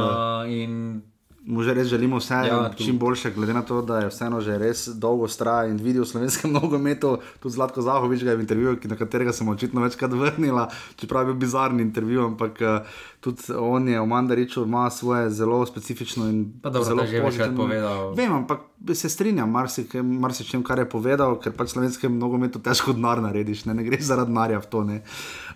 in 0.49 1.03
mu 1.45 1.59
že 1.61 1.75
res 1.75 1.89
želimo 1.89 2.17
vse 2.17 2.35
Ja, 2.45 2.71
čim 2.73 2.99
boljše, 2.99 3.31
glede 3.31 3.51
na 3.51 3.63
to, 3.63 3.83
da 3.83 3.99
je 3.99 4.09
vseeno 4.09 4.41
že 4.41 4.59
res 4.59 4.89
dolgo 4.89 5.27
straja 5.27 5.67
in 5.67 5.77
vidi 5.77 5.99
v 5.99 6.05
slovenskem 6.05 6.53
nogometu. 6.59 7.19
Tudi 7.39 7.53
Zlatko 7.53 7.83
Zahovič 7.83 8.23
ga 8.23 8.31
je 8.31 8.37
v 8.37 8.41
intervjuju, 8.41 8.77
ki- 8.77 8.89
na 8.89 8.97
katerega 8.97 9.33
sem 9.33 9.49
očitno 9.49 9.81
večkrat 9.81 10.13
vrnila, 10.13 10.69
čeprav 10.97 11.23
je 11.23 11.27
bil 11.27 11.35
bizarni 11.37 11.83
intervju, 11.83 12.25
ampak 12.27 12.53
uh, 12.61 12.87
tudi 13.21 13.43
on 13.53 13.83
je 13.85 13.99
v 13.99 14.07
Mandariču 14.07 14.63
ima 14.63 14.87
svoje 14.89 15.31
zelo 15.31 15.67
specifično 15.67 16.27
in 16.27 16.47
Pa 16.63 16.71
dobro, 16.71 16.85
zelo 16.85 17.03
pozitivno- 17.03 17.57
povedal. 17.57 18.15
Vem, 18.15 18.33
ampak 18.33 18.61
se 18.93 19.09
strinjam 19.09 19.51
marsikem, 19.51 20.07
marsičem, 20.17 20.63
kar 20.63 20.79
je 20.79 20.87
povedal, 20.87 21.37
ker 21.37 21.53
pač 21.53 21.69
slovenskem 21.71 22.15
nogometu 22.17 22.59
težko 22.59 22.93
denar 22.93 23.19
narediš, 23.21 23.65
ne, 23.65 23.75
ne 23.75 23.83
gre 23.83 23.99
zaradi 24.01 24.31
denarja 24.31 24.59
v 24.59 24.67
to. 24.69 24.85
Ne. 24.85 25.03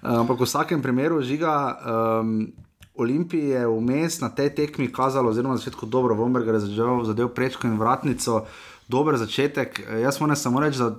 Uh, 0.03 0.19
ampak 0.19 0.37
v 0.37 0.45
vsakem 0.45 0.83
primeru 0.83 1.23
žiga. 1.23 1.79
Um, 2.21 2.51
Olimpiji 2.99 3.49
je 3.53 3.67
vmes 3.67 4.21
na 4.21 4.31
tej 4.33 4.55
tekmi 4.55 4.89
kazalo, 4.93 5.31
oziroma 5.31 5.55
na 5.55 5.61
začetku 5.61 5.87
dobro, 5.87 6.15
Vomberger 6.15 6.55
je 6.55 6.67
zadev, 6.69 7.05
zadev 7.05 7.29
prečko 7.35 7.69
in 7.69 7.79
vratnico, 7.79 8.47
dober 8.89 9.17
začetek. 9.17 9.81
Eh, 9.81 10.01
Jaz 10.01 10.21
moram 10.21 10.37
samo 10.37 10.61
reči, 10.61 10.79
da 10.79 10.95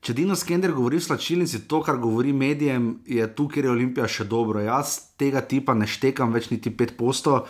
če 0.00 0.16
Dino 0.18 0.36
Skender 0.36 0.72
govori 0.72 0.98
v 0.98 1.06
slačilnici, 1.06 1.64
to, 1.68 1.82
kar 1.82 2.00
govori 2.02 2.32
medijem, 2.32 2.96
je 3.06 3.28
tu, 3.34 3.48
kjer 3.48 3.68
je 3.68 3.74
Olimpija 3.74 4.08
še 4.08 4.24
dobro. 4.24 4.60
Jaz 4.64 5.14
tega 5.20 5.44
tipa 5.44 5.74
ne 5.74 5.86
štekam 5.86 6.32
več 6.32 6.50
niti 6.50 6.70
pet 6.70 6.96
posto. 6.96 7.46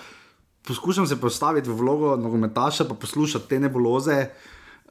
poskušam 0.67 1.07
se 1.07 1.21
postaviti 1.21 1.71
v 1.71 1.75
vlogo 1.75 2.17
nogometaša, 2.17 2.85
pa 2.85 2.95
poslušati 2.95 3.49
te 3.49 3.59
nebuloze, 3.61 4.31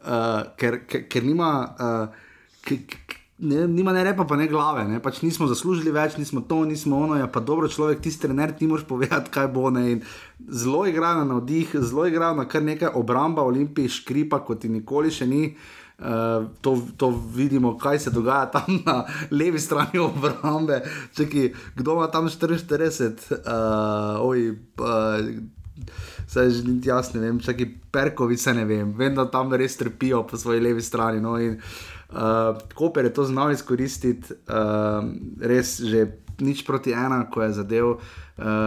uh, 0.04 0.44
ker, 0.58 0.84
ker, 0.88 1.08
ker 1.08 1.24
nima. 1.24 1.52
Uh, 1.80 2.30
k, 2.62 2.78
k, 2.86 3.01
Ne, 3.42 3.68
nima 3.68 3.94
ne 3.94 4.04
repa, 4.04 4.26
pa 4.30 4.36
ne 4.38 4.46
glave, 4.48 4.84
ne? 4.86 5.00
pač 5.02 5.24
nismo 5.26 5.48
zaslužili 5.50 5.90
več, 5.90 6.14
nismo 6.22 6.44
to, 6.46 6.60
nismo 6.70 7.00
ono, 7.08 7.16
ja, 7.18 7.26
pa 7.26 7.42
dobro 7.42 7.66
človek, 7.66 8.04
ti 8.06 8.12
trener, 8.14 8.54
ti 8.54 8.68
moš 8.70 8.84
povedati, 8.86 9.32
kaj 9.34 9.48
bo. 9.50 9.72
Ne? 9.74 9.86
In 9.96 10.04
zelo 10.46 10.84
igrajo 10.86 11.24
na 11.26 11.40
vdih, 11.40 11.74
zelo 11.82 12.06
igrajo 12.06 12.38
na 12.38 12.46
kar 12.46 12.62
nekaj 12.62 12.94
obramba, 13.00 13.42
olimpij, 13.42 13.90
škripa, 13.98 14.44
kot 14.46 14.62
ti 14.62 14.70
nikoli 14.70 15.10
še 15.10 15.26
ni. 15.26 15.48
Uh, 16.02 16.48
to, 16.66 16.76
to 16.98 17.10
vidimo, 17.34 17.76
kaj 17.82 18.00
se 18.06 18.14
dogaja 18.14 18.48
tam 18.54 18.78
na 18.86 19.00
levi 19.34 19.62
strani 19.62 20.02
obrambe. 20.02 20.84
Čeki, 21.18 21.48
kdo 21.78 21.98
ima 21.98 22.12
tam 22.14 22.30
44, 22.30 23.10
uh, 23.42 24.22
oj, 24.22 24.52
uh, 24.82 25.98
se 26.30 26.46
že 26.50 26.62
niti 26.66 26.90
jaz 26.90 27.14
ne 27.16 27.26
vem, 27.26 27.42
čeki 27.42 27.68
Perkovice 27.94 28.54
ne 28.54 28.66
vem, 28.70 28.94
vem, 28.98 29.18
da 29.18 29.26
tam 29.34 29.54
res 29.54 29.78
trpijo 29.82 30.22
po 30.30 30.38
svoji 30.38 30.62
levi 30.62 30.82
strani. 30.82 31.22
No, 31.22 31.38
in, 31.42 31.58
uh, 31.58 32.01
Koper 32.76 33.06
je 33.06 33.14
to 33.14 33.24
znal 33.26 33.52
izkoristiti, 33.52 34.34
uh, 34.34 35.06
res 35.42 35.80
že 35.80 36.08
nič 36.42 36.66
proti 36.66 36.92
ena, 36.92 37.24
ko 37.30 37.46
je 37.46 37.54
zadev 37.54 37.88
uh, 37.88 38.00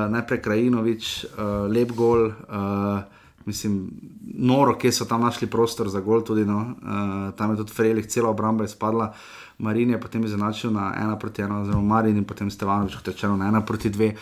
najprej 0.09 0.40
Krajinovič, 0.40 1.05
uh, 1.24 1.66
lep 1.68 1.92
gol. 1.92 2.32
Uh, 2.49 3.05
Mislim, 3.45 3.90
noro, 4.24 4.72
kje 4.80 4.88
so 4.92 5.05
tam 5.05 5.20
našli 5.20 5.45
prostor 5.53 5.88
za 5.92 6.01
gol, 6.01 6.22
tudi 6.24 6.47
no. 6.49 6.72
uh, 6.80 7.34
tam 7.36 7.51
je 7.53 7.59
tudi 7.61 7.72
Frejlih, 7.76 8.07
cela 8.09 8.30
obramba 8.32 8.64
je 8.64 8.72
spadla, 8.72 9.11
Marin 9.59 9.90
je 9.90 10.01
potem 10.01 10.24
izenačil 10.24 10.72
na 10.72 10.95
ena 10.97 11.18
proti 11.20 11.42
ena, 11.42 11.61
oziroma 11.61 11.95
Marin 11.95 12.16
in 12.16 12.24
potem 12.24 12.49
Stevanovič, 12.51 12.97
kot 12.97 13.12
rečeno, 13.12 13.36
na 13.36 13.53
ena 13.53 13.61
proti 13.61 13.92
dve. 13.92 14.14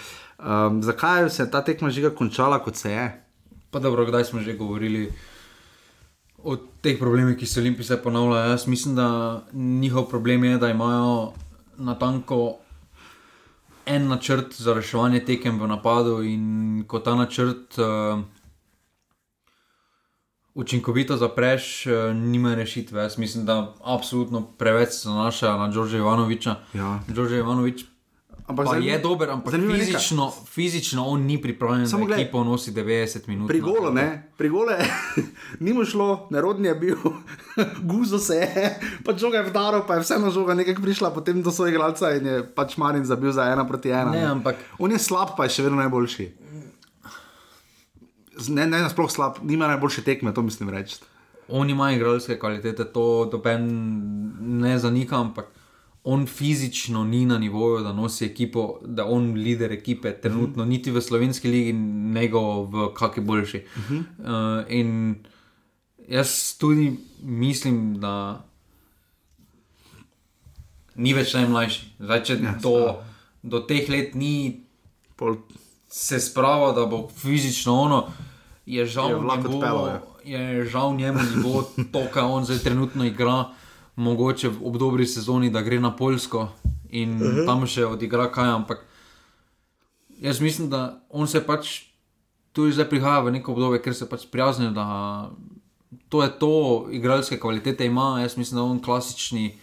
Um, 0.42 0.82
zakaj 0.82 1.30
se 1.30 1.42
je 1.42 1.50
ta 1.50 1.62
tekma 1.62 1.90
žiga 1.90 2.10
končala, 2.10 2.58
kot 2.58 2.76
se 2.76 2.90
je? 2.90 3.06
Pa 3.70 3.78
dobro, 3.78 4.04
kdaj 4.10 4.24
smo 4.24 4.40
že 4.42 4.58
govorili 4.58 5.06
o 6.45 6.57
teh 6.57 6.99
problemih, 6.99 7.36
ki 7.38 7.47
se 7.47 7.61
Olimpiji 7.61 7.84
zdaj 7.84 8.03
ponavljajo. 8.03 8.51
Jaz 8.51 8.66
mislim, 8.66 8.95
da 8.95 9.40
njihov 9.53 10.09
problem 10.11 10.45
je, 10.45 10.59
da 10.59 10.70
imajo 10.70 11.32
na 11.78 11.95
tanko 11.99 12.57
en 13.86 14.09
načrt 14.09 14.55
za 14.55 14.74
reševanje 14.74 15.24
tekem 15.24 15.61
v 15.61 15.66
napadu 15.66 16.22
in 16.22 16.84
ko 16.86 16.99
ta 16.99 17.14
načrt. 17.14 17.78
Uh, 17.78 18.22
učinkovito 20.55 21.16
zapreš, 21.16 21.86
eh, 21.86 22.14
nima 22.14 22.55
rešitve. 22.55 23.03
Jaz 23.03 23.18
mislim, 23.18 23.47
da 23.47 23.74
absolutno 23.84 24.43
preveč 24.59 24.88
se 24.88 25.09
nanaša 25.09 25.57
na 25.57 25.72
Džorža 25.72 25.97
Ivanoviča. 25.97 26.57
Ja. 26.74 27.01
Džorža 27.12 27.36
Ivanovič 27.36 27.84
ampak 28.47 28.66
zanim, 28.66 28.88
je 28.88 28.99
dober, 28.99 29.30
ampak 29.30 29.55
fizično, 29.55 30.30
fizično 30.47 31.05
on 31.05 31.22
ni 31.26 31.40
pripravljen, 31.43 31.88
Samo 31.88 32.07
da 32.07 32.14
ekipo 32.14 32.45
nosi 32.45 32.72
90 32.72 33.28
minut. 33.28 33.49
Pri 33.49 33.61
golo, 33.61 33.90
ne, 33.90 34.32
pri 34.38 34.49
gole, 34.49 34.78
ni 35.64 35.72
mu 35.72 35.84
šlo, 35.84 36.26
nerodni 36.30 36.68
je 36.68 36.74
bil, 36.74 36.97
guzo 37.93 38.18
se 38.18 38.43
je, 38.43 38.68
pač 39.05 39.20
žoga 39.20 39.43
je 39.43 39.51
vdaro, 39.51 39.84
pa 39.86 39.95
je 39.99 40.07
vseeno 40.07 40.30
žoga 40.30 40.55
nekaj 40.55 40.80
prišla 40.82 41.14
potem 41.14 41.43
do 41.43 41.51
svojega 41.51 41.78
glavca 41.78 42.14
in 42.16 42.26
je 42.26 42.43
pač 42.55 42.76
Marin 42.76 43.05
zabil 43.05 43.32
za 43.32 43.49
ena 43.53 43.66
proti 43.68 43.90
ena. 43.90 44.11
Ne, 44.11 44.20
ne. 44.20 44.30
Ampak, 44.38 44.57
on 44.78 44.93
je 44.93 44.99
slab, 44.99 45.36
pa 45.36 45.49
je 45.49 45.59
še 45.59 45.68
vedno 45.68 45.80
najboljši 45.82 46.30
ne, 48.49 48.66
ne, 48.66 48.82
sploh 48.90 49.11
slab, 49.11 49.38
nima 49.43 49.66
najboljše 49.66 50.03
tekme, 50.03 50.34
to 50.34 50.43
mislim 50.43 50.70
reči. 50.70 50.97
On 51.49 51.70
ima 51.70 51.93
igralske 51.93 52.38
kvalitete, 52.38 52.84
to 52.93 53.28
doben 53.32 53.68
ne 54.40 54.78
zanika, 54.78 55.20
ampak 55.20 55.47
on 56.05 56.26
fizično 56.26 57.05
ni 57.05 57.26
na 57.26 57.38
nivoju, 57.38 57.82
da 57.84 57.92
nosi 57.92 58.24
ekipo, 58.24 58.78
da 58.84 59.07
on 59.07 59.32
lider 59.34 59.72
ekipe, 59.72 60.12
trenutno 60.20 60.62
uh 60.62 60.66
-huh. 60.66 60.70
niti 60.70 60.90
v 60.90 61.00
slovenski 61.00 61.48
ligi, 61.48 61.72
nego 61.72 62.62
v 62.62 62.94
kakšni 62.94 63.22
boljši. 63.22 63.64
Uh 63.76 63.90
-huh. 63.90 64.00
uh, 64.18 64.64
in 64.68 65.14
jaz 66.09 66.59
tudi 66.59 66.96
mislim, 67.22 68.00
da 68.00 68.44
ni 70.94 71.14
več 71.14 71.34
najmlajši. 71.34 71.86
Zdaj, 71.98 72.24
če 72.24 72.38
ja, 72.42 72.59
to, 72.62 73.03
do 73.42 73.61
teh 73.61 73.88
let 73.88 74.14
ni. 74.14 74.61
Pol 75.16 75.36
se 75.92 76.20
sprava, 76.20 76.72
da 76.72 76.86
bo 76.86 77.09
fizično 77.16 77.74
ono, 77.80 78.07
je 78.66 78.86
žal, 78.86 79.11
je 79.11 79.16
njemu, 79.16 79.88
je 80.24 80.64
žal 80.64 80.94
njemu 80.96 81.18
ne 81.18 81.42
bo 81.42 81.62
to, 81.92 82.07
kar 82.12 82.24
on 82.24 82.44
zdaj 82.44 82.59
trenutno 82.59 83.05
igra, 83.05 83.44
mogoče 83.97 84.49
v 84.49 84.66
obdobri 84.66 85.07
sezoni, 85.07 85.51
da 85.51 85.62
gre 85.62 85.80
na 85.80 85.97
Poljsko 85.97 86.49
in 86.90 87.14
uh 87.14 87.28
-huh. 87.28 87.47
tam 87.47 87.66
še 87.66 87.86
odigra 87.86 88.32
kaj. 88.32 88.49
Ampak 88.49 88.84
jaz 90.20 90.40
mislim, 90.40 90.70
da 90.70 91.01
on 91.11 91.28
se 91.28 91.47
pač 91.47 91.82
tu 92.53 92.70
zdaj 92.70 92.88
prihaja 92.88 93.20
v 93.20 93.30
neko 93.30 93.53
obdobje, 93.53 93.82
ker 93.82 93.95
se 93.95 94.09
pač 94.09 94.26
prijaznijo, 94.30 94.70
da 94.70 95.30
to 96.09 96.22
je 96.22 96.38
to, 96.38 96.86
igralske 96.90 97.40
kvalitete 97.40 97.86
ima. 97.86 98.20
Jaz 98.20 98.36
mislim, 98.36 98.57
da 98.57 98.62
on 98.62 98.82
klasični. 98.82 99.59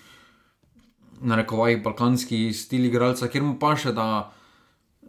Na 1.22 1.36
rekovajih 1.36 1.84
balkanski 1.84 2.54
stil 2.54 2.86
igralca, 2.86 3.28
kjer 3.28 3.44
mu 3.44 3.58
pa 3.60 3.74
še 3.76 3.92
da 3.92 4.32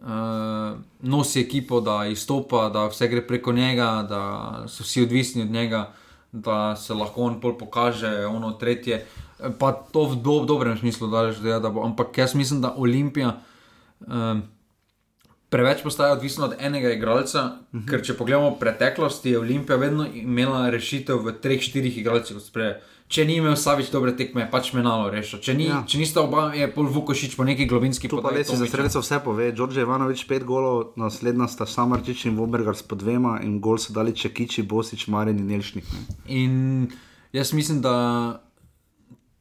uh, 0.01 0.79
nosi 0.99 1.39
ekipo, 1.39 1.79
da 1.81 2.05
izstopa, 2.05 2.69
da 2.69 2.87
vse 2.91 3.07
gre 3.07 3.21
preko 3.27 3.53
njega, 3.55 4.05
da 4.09 4.21
so 4.67 4.83
vsi 4.83 5.03
odvisni 5.03 5.41
od 5.41 5.51
njega, 5.51 5.93
da 6.31 6.75
se 6.75 6.93
lahko 6.93 7.21
on 7.21 7.41
pol 7.41 7.57
pokaže, 7.57 8.25
ono 8.25 8.51
tretje. 8.51 9.05
Pa 9.59 9.71
to 9.73 10.05
v 10.05 10.21
do, 10.21 10.39
dobrem 10.45 10.77
smislu, 10.77 11.07
da, 11.11 11.31
že, 11.31 11.59
da 11.59 11.69
bo. 11.69 11.83
Ampak 11.83 12.17
jaz 12.17 12.35
mislim, 12.35 12.61
da 12.61 12.75
Olimpija. 12.77 13.37
Um, 13.99 14.43
Preveč 15.51 15.81
postaje 15.83 16.13
odvisno 16.15 16.45
od 16.45 16.53
enega 16.59 16.93
igralca, 16.93 17.43
uh 17.43 17.75
mhm. 17.75 17.83
-huh. 17.83 17.89
ker 17.89 18.03
če 18.03 18.13
pogledamo 18.17 18.55
preteklost, 18.55 19.25
je 19.25 19.39
Olimpija 19.39 19.75
vedno 19.75 20.07
imela 20.13 20.69
rešitev 20.69 21.17
v 21.25 21.33
treh, 21.41 21.61
štirih 21.61 21.97
igralcih, 21.97 22.37
kot 22.37 22.45
sprej 22.45 22.73
če 23.11 23.25
ni 23.27 23.35
imel 23.41 23.57
Savič 23.59 23.91
dobre 23.91 24.13
tekme, 24.15 24.45
pač 24.51 24.71
menalo 24.75 25.09
rešil. 25.11 25.41
Če, 25.43 25.55
ni, 25.57 25.67
ja. 25.67 25.81
če 25.87 25.99
nista 25.99 26.23
oba, 26.23 26.49
je 26.55 26.69
pol 26.71 26.87
Vukošič 26.91 27.35
po 27.35 27.43
neki 27.47 27.67
globinski 27.67 28.07
poti. 28.11 28.23
Pa 28.23 28.31
res 28.35 28.53
za 28.55 28.69
sredstvo 28.71 29.03
vse 29.03 29.19
pove. 29.25 29.49
Đorđe 29.55 29.83
Ivanovič 29.83 30.23
pet 30.29 30.45
golov, 30.47 30.93
naslednja 30.99 31.49
sta 31.51 31.67
Samarčič 31.67 32.25
in 32.31 32.39
Vobergar 32.39 32.77
s 32.77 32.87
po 32.87 32.95
dvema 32.95 33.39
in 33.43 33.59
gol 33.63 33.81
so 33.81 33.91
dali 33.95 34.15
Čekiči, 34.15 34.63
Bosič, 34.63 35.09
Marin 35.11 35.43
in 35.43 35.51
Jelšnik. 35.51 35.91
Ne. 35.91 36.05
In 36.31 36.55
jaz 37.35 37.51
mislim, 37.57 37.83
da 37.83 37.95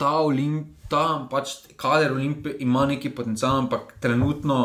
ta 0.00 0.18
Olimpija. 0.26 0.76
Ta 0.90 1.22
pač 1.30 1.52
kader 1.78 2.10
Olimpije 2.16 2.56
ima 2.66 2.82
neki 2.90 3.12
potencial, 3.14 3.60
ampak 3.60 3.92
trenutno 4.02 4.56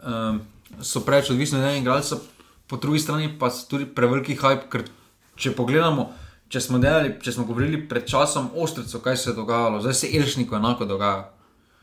um, 0.00 0.38
so 0.80 1.02
preveč 1.04 1.28
odvisni 1.28 1.58
od 1.58 1.66
enega 1.66 1.82
igralca, 1.82 2.16
po 2.72 2.78
drugi 2.80 3.02
strani 3.04 3.28
pa 3.36 3.50
so 3.52 3.66
tudi 3.68 3.84
preveliki 3.84 4.32
hype. 4.40 4.70
Ker 4.72 4.86
če 5.36 5.52
pogledamo, 5.52 6.06
če 6.52 6.60
smo, 6.60 6.78
delali, 6.82 7.14
če 7.22 7.32
smo 7.32 7.46
govorili 7.48 7.80
pred 7.88 8.04
časom 8.08 8.50
o 8.52 8.66
Ostricu, 8.66 9.00
kaj 9.00 9.16
se 9.16 9.30
je 9.30 9.36
dogajalo, 9.38 9.80
zdaj 9.80 9.94
se 9.96 10.10
Elžniku 10.18 10.58
enako 10.58 10.84
dogaja. 10.84 11.30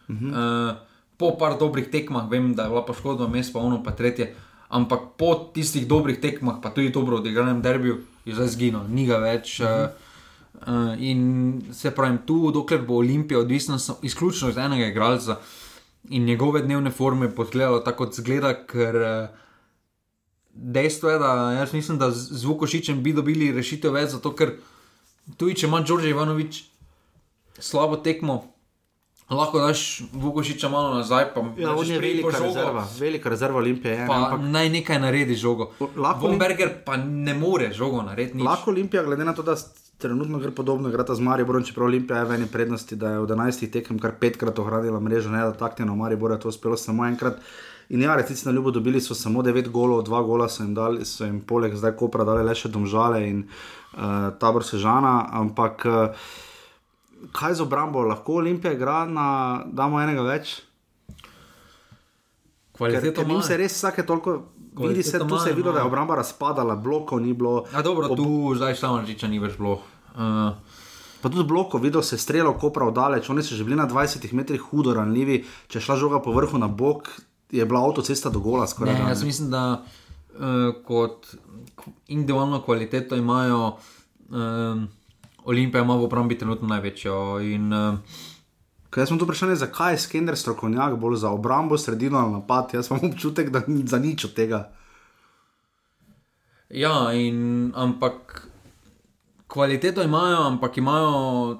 Uh 0.08 0.16
-huh. 0.16 0.30
uh, 0.30 0.78
po 1.18 1.32
par 1.38 1.58
dobrih 1.60 1.90
tekmah, 1.92 2.30
vem, 2.30 2.54
da 2.56 2.64
je 2.64 2.70
bila 2.70 2.86
poškodba, 2.86 3.28
mes 3.28 3.54
pa 3.54 3.60
ono, 3.60 3.84
pa 3.84 3.92
tretje. 3.92 4.36
Ampak 4.70 5.00
po 5.18 5.34
tistih 5.54 5.88
dobrih 5.88 6.20
tekmah, 6.22 6.62
pa 6.62 6.70
tudi 6.70 6.90
dobro 6.90 7.18
odigranem 7.18 7.62
derbiju, 7.62 7.98
je 8.26 8.36
zdaj 8.36 8.48
zginil, 8.48 8.86
ni 8.90 9.06
ga 9.06 9.18
več. 9.18 9.60
Uh 9.60 9.66
-huh. 9.66 9.90
uh, 10.68 11.02
in 11.02 11.62
se 11.74 11.92
pravim, 11.92 12.20
tu, 12.26 12.52
dokler 12.52 12.82
bo 12.82 12.94
Olimpija 12.94 13.40
odvisna 13.40 13.78
izključno 14.02 14.50
od 14.50 14.58
enega 14.58 14.86
igralca 14.86 15.38
in 16.10 16.26
njegove 16.26 16.62
dnevne 16.62 16.92
forme, 16.92 17.36
podgledalo 17.36 17.80
tako, 17.80 18.06
kot 18.06 18.16
zgleda, 18.16 18.54
ker. 18.66 18.96
Uh, 18.96 19.49
dejstvo 20.60 21.10
je, 21.10 21.20
da 21.20 21.52
jaz 21.52 21.74
mislim, 21.74 21.98
da 21.98 22.12
z 22.12 22.44
Vukošičem 22.46 23.04
bi 23.04 23.14
dobili 23.14 23.52
rešitev 23.56 23.94
več, 23.96 24.12
zato 24.18 24.34
ker 24.36 24.58
tudi 25.38 25.56
če 25.56 25.68
ima 25.68 25.82
Đorđe 25.82 26.10
Ivanovič 26.12 26.64
slabo 27.60 28.00
tekmo. 28.04 28.44
Lahko 29.30 29.60
daš 29.62 30.02
Vukošiča 30.14 30.70
malo 30.70 30.94
nazaj, 30.98 31.28
pa 31.34 31.42
ja, 31.58 31.76
je 31.86 32.00
velika 32.00 32.40
rezerva, 32.40 32.88
velika 33.00 33.30
rezerva 33.30 33.58
Olimpije. 33.58 33.94
Je, 33.94 34.08
ampak... 34.10 34.40
Naj 34.42 34.70
nekaj 34.70 35.00
naredi 35.00 35.36
žogo. 35.36 35.70
Bomberger 36.22 36.72
pa 36.86 36.98
ne 36.98 37.34
more 37.38 37.70
žogo 37.74 38.02
narediti. 38.02 38.42
Lahko 38.42 38.72
Olimpija, 38.72 39.04
glede 39.04 39.26
na 39.26 39.36
to, 39.38 39.46
da 39.46 39.56
trenutno 39.98 40.40
gre 40.40 40.52
podobno, 40.52 40.90
gre 40.90 41.06
ta 41.06 41.16
z 41.16 41.22
Mariborom, 41.22 41.64
čeprav 41.64 41.86
Olimpija 41.92 42.24
je 42.24 42.26
v 42.26 42.40
eni 42.40 42.48
prednosti, 42.52 42.96
da 42.96 43.12
je 43.12 43.20
v 43.20 43.28
11 43.28 43.70
tekem 43.72 44.00
kar 44.00 44.16
petkrat 44.20 44.60
ohranila 44.60 45.00
mrežo, 45.00 45.30
ne 45.30 45.44
da 45.46 45.54
taktično 45.54 45.96
Maribor 45.96 46.32
je 46.32 46.40
to 46.40 46.50
uspelo 46.50 46.78
samo 46.78 47.06
enkrat. 47.06 47.38
In 47.90 48.02
ja, 48.02 48.16
resnici 48.16 48.46
na 48.46 48.52
ljubo 48.54 48.72
dobili 48.72 49.02
so 49.02 49.16
samo 49.16 49.42
9 49.42 49.70
golov, 49.70 50.04
2 50.06 50.26
gola 50.26 50.50
so 50.50 50.64
jim 50.64 50.74
dali, 50.74 51.06
so 51.06 51.26
jim 51.26 51.42
poleg 51.42 51.74
zdaj 51.76 51.96
kopra 51.98 52.24
dali 52.24 52.44
le 52.46 52.54
še 52.56 52.70
domžale 52.70 53.24
in 53.26 53.40
uh, 53.48 54.30
tabor 54.38 54.64
sežana. 54.64 55.26
Ampak 55.42 55.86
uh, 55.90 56.28
kaj 57.34 57.58
z 57.58 57.66
obrambo, 57.66 58.04
lahko 58.06 58.38
Olimpija 58.44 58.76
igra 58.78 59.06
na 59.10 59.28
damo 59.66 59.98
enega 60.02 60.22
več? 60.28 60.60
Kvaliteta 62.78 63.26
ima 63.26 63.42
se 63.44 63.58
res 63.58 63.74
vsake 63.80 64.06
toliko. 64.06 64.38
Vidi 64.80 65.04
se, 65.04 65.20
tu 65.20 65.38
se 65.42 65.50
je 65.50 65.56
videlo, 65.58 65.74
da 65.74 65.82
je 65.82 65.90
obramba 65.90 66.16
razpadala, 66.16 66.76
blokov 66.80 67.20
ni 67.20 67.34
bilo. 67.34 67.66
Ja, 67.74 67.82
dobro, 67.82 68.08
ob... 68.14 68.22
tu 68.22 68.54
zdaj 68.56 68.78
samo 68.80 69.02
reči, 69.02 69.28
ni 69.28 69.42
več 69.42 69.58
bilo. 69.58 69.80
Uh... 70.14 70.54
Pa 71.20 71.28
tudi 71.28 71.44
blokov, 71.44 71.82
videl 71.84 72.00
se 72.06 72.16
strelo, 72.18 72.54
kopra 72.56 72.86
oddaleč, 72.88 73.28
oni 73.30 73.44
so 73.44 73.52
že 73.52 73.66
bili 73.68 73.76
na 73.76 73.90
20 73.90 74.24
metrih 74.32 74.62
hudo 74.72 74.94
ranljivi, 74.96 75.42
če 75.68 75.82
šla 75.84 75.98
žoga 76.00 76.22
po 76.24 76.32
vrhu 76.32 76.56
na 76.62 76.70
bok, 76.72 77.10
je 77.52 77.66
bila 77.66 77.86
avtocesta 77.86 78.30
do 78.30 78.40
gola. 78.40 78.68
Ne, 78.86 79.00
jaz 79.08 79.24
mislim, 79.24 79.50
da 79.52 79.82
uh, 79.82 80.84
kot 80.86 81.28
individualno 82.08 82.62
kvaliteto 82.62 83.16
imajo. 83.16 83.78
Um, 84.30 84.88
Olimpija 85.46 85.82
ima 85.82 85.96
v 85.96 86.04
obrambi 86.04 86.38
trenutno 86.38 86.68
največjo. 86.68 87.40
In, 87.42 87.74
uh, 87.74 87.96
Kaj 88.90 89.06
smo 89.06 89.18
tu 89.18 89.26
vprašali, 89.26 89.56
zakaj 89.56 89.94
je 89.94 89.98
Skender 89.98 90.38
strokovnjak 90.38 90.96
bolj 90.98 91.16
za 91.16 91.30
obrambo, 91.30 91.78
sredino 91.78 92.18
ali 92.18 92.32
napad? 92.32 92.74
Jaz 92.74 92.90
imam 92.90 93.12
občutek, 93.12 93.50
da 93.50 93.62
ni 93.68 93.88
za 93.88 94.00
nič 94.00 94.26
od 94.26 94.34
tega. 94.34 94.72
Ja, 96.70 97.14
in, 97.14 97.72
ampak 97.76 98.48
kvaliteto 99.48 100.04
imajo, 100.04 100.42
ampak 100.48 100.78
imajo 100.78 101.60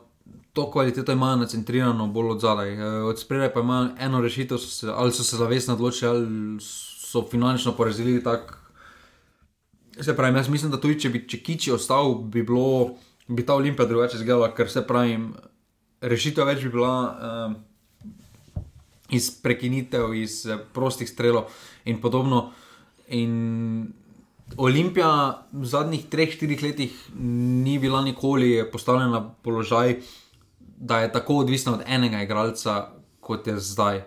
to 0.60 0.72
kvaliteto 0.72 1.12
imajo 1.12 1.36
nacentrirano 1.36 2.08
bolj 2.08 2.30
od 2.30 2.42
zadaj. 2.42 2.74
Eh, 2.74 3.04
od 3.04 3.20
spredaj 3.20 3.54
pa 3.54 3.60
imajo 3.60 3.90
eno 4.00 4.22
rešitev, 4.22 4.58
so 4.58 4.68
se, 4.68 4.92
ali 4.96 5.12
so 5.12 5.24
se 5.24 5.38
zavestno 5.38 5.74
odločili, 5.74 6.12
ali 6.12 6.58
so 6.62 7.24
finančno 7.32 7.72
porazili 7.72 8.24
tako. 8.24 8.56
Se 10.02 10.16
pravi, 10.16 10.38
jaz 10.38 10.50
mislim, 10.50 10.72
da 10.72 10.80
tudi 10.80 11.00
če 11.00 11.10
bi 11.10 11.28
Čekiči 11.28 11.72
ostal, 11.72 12.14
bi, 12.16 12.44
bilo, 12.44 12.96
bi 13.28 13.46
ta 13.46 13.56
olimpija 13.56 13.88
drugače 13.88 14.18
izgledala, 14.18 14.52
ker 14.56 14.70
se 14.72 14.84
pravi, 14.88 15.18
rešitev 16.02 16.48
več 16.48 16.64
bi 16.64 16.70
bila 16.76 16.92
um, 17.48 17.56
iz 19.10 19.32
prekinitev, 19.44 20.14
iz 20.16 20.46
uh, 20.46 20.60
prostih 20.74 21.10
strelov 21.10 21.52
in 21.86 22.02
podobno. 22.02 22.52
In 23.08 23.94
Olimpija 24.58 25.12
v 25.52 25.66
zadnjih 25.66 26.08
3-4 26.12 26.64
letih 26.64 26.96
ni 27.20 27.80
bila 27.80 28.02
nikoli 28.02 28.64
postavljena 28.72 29.12
na 29.20 29.22
položaj, 29.44 30.00
da 30.80 31.00
je 31.00 31.12
tako 31.12 31.38
odvisna 31.38 31.74
od 31.74 31.82
enega 31.88 32.22
igralca, 32.22 32.88
kot 33.20 33.48
je 33.48 33.60
zdaj. 33.60 34.02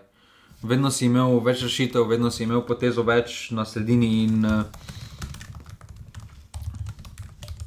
Vedno 0.62 0.90
si 0.90 1.06
imel 1.06 1.40
več 1.44 1.62
rešitev, 1.62 2.06
vedno 2.08 2.30
si 2.30 2.44
imel 2.44 2.62
potezo 2.66 3.02
več 3.02 3.50
na 3.50 3.64
sredini 3.66 4.24
in 4.24 4.44
uh, 4.46 4.62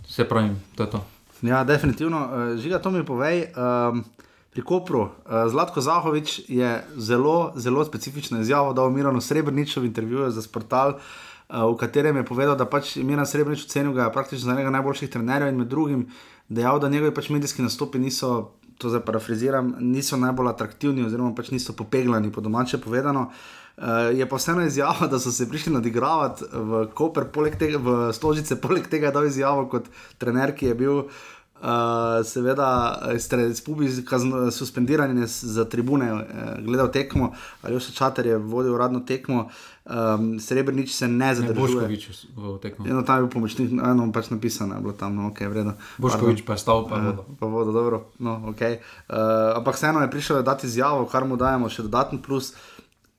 se 0.07 0.25
pravi, 0.25 0.55
to 0.75 0.83
je 0.83 0.89
to. 0.89 1.03
Ja, 1.41 1.63
definitivno. 1.63 2.21
Uh, 2.25 2.57
žiga, 2.57 2.79
to 2.79 2.91
mi 2.91 3.03
povej. 3.05 3.51
Um, 3.51 4.05
pri 4.55 4.63
Kopru, 4.63 5.01
uh, 5.01 5.43
Zlatko 5.51 5.83
Zahovič 5.83 6.39
je 6.47 6.71
zelo, 6.95 7.51
zelo 7.55 7.85
specifično 7.85 8.39
izjavo 8.41 8.73
dal 8.73 8.89
Mirano 8.89 9.21
Srebrniču 9.21 9.83
v 9.83 9.91
intervjuju 9.91 10.31
za 10.31 10.41
Sportal. 10.41 10.95
Uh, 11.49 11.67
v 11.75 11.77
katerem 11.77 12.17
je 12.17 12.25
povedal, 12.25 12.55
da 12.55 12.65
pač 12.65 12.95
Miran 12.95 13.27
Srebrenic 13.27 13.67
ocenil 13.67 13.93
ga 13.93 14.09
praktično 14.09 14.47
za 14.47 14.55
enega 14.55 14.71
najboljših 14.71 15.11
trenerjev 15.11 15.51
in 15.51 15.59
med 15.59 15.67
drugim 15.67 16.07
dejal, 16.49 16.79
da 16.79 16.89
njegovi 16.89 17.13
pač 17.13 17.29
medijski 17.29 17.61
nastopi 17.61 17.99
niso, 17.99 18.55
to 18.77 18.89
zdaj 18.89 19.05
parafraziram, 19.07 19.75
niso 19.79 20.17
najbolj 20.17 20.49
atraktivni 20.51 21.05
oziroma 21.05 21.35
pač 21.35 21.51
niso 21.51 21.73
popeglani, 21.73 22.31
po 22.31 22.41
domače 22.41 22.81
povedano. 22.83 23.29
Uh, 23.75 24.15
je 24.15 24.23
pa 24.29 24.37
vseeno 24.39 24.63
izjava, 24.63 25.07
da 25.11 25.19
so 25.19 25.31
se 25.31 25.49
prišli 25.49 25.73
nadigravati 25.73 26.45
v 26.53 26.85
Koper, 26.95 27.25
poleg 27.31 27.57
tega, 27.59 27.79
v 27.83 28.13
Stožice, 28.15 28.55
poleg 28.61 28.87
tega 28.87 29.09
je 29.09 29.15
dal 29.17 29.25
izjavo 29.27 29.65
kot 29.71 29.89
trener, 30.17 30.55
ki 30.55 30.71
je 30.71 30.75
bil 30.79 31.01
uh, 31.01 31.23
Uh, 31.55 32.25
seveda, 32.25 32.99
spubi 33.53 33.87
suspendiranje 34.51 35.27
za 35.27 35.65
tribune, 35.65 36.13
uh, 36.13 36.19
gledal 36.59 36.91
tekmo, 36.91 37.29
ali 37.63 37.79
še 37.79 37.93
čater 37.95 38.27
je 38.27 38.35
vodil 38.37 38.75
uradno 38.75 38.99
tekmo, 39.07 39.45
um, 39.85 40.39
Srebrenic 40.39 40.91
se 40.91 41.07
ne 41.07 41.35
zadržuje. 41.35 41.87
Boškovič 41.87 42.09
v 42.35 42.57
tekmo. 42.61 42.85
Eno 42.85 43.03
tam 43.03 43.15
je 43.15 43.21
bil 43.21 43.31
pomočnik, 43.33 43.71
eno 43.71 44.11
pač 44.11 44.29
napisano, 44.29 44.75
je 44.75 44.81
bilo 44.81 44.93
tam, 44.93 45.15
no, 45.15 45.27
ok, 45.29 45.39
vredno. 45.49 45.73
Boškovič 45.97 46.45
pa 46.45 46.57
je 46.57 46.63
stal, 46.65 46.87
pa 46.89 46.99
vodo. 46.99 47.25
Uh, 47.29 47.37
pa 47.39 47.45
vodo, 47.45 47.71
dobro, 47.71 48.01
no, 48.19 48.41
ok. 48.49 48.61
Uh, 48.61 49.57
ampak 49.57 49.75
vseeno 49.75 50.01
je 50.01 50.11
prišel 50.11 50.43
dati 50.43 50.67
izjavo, 50.67 51.05
kar 51.05 51.25
mu 51.25 51.37
dajemo 51.37 51.69
še 51.69 51.85
dodaten 51.85 52.21
plus. 52.21 52.53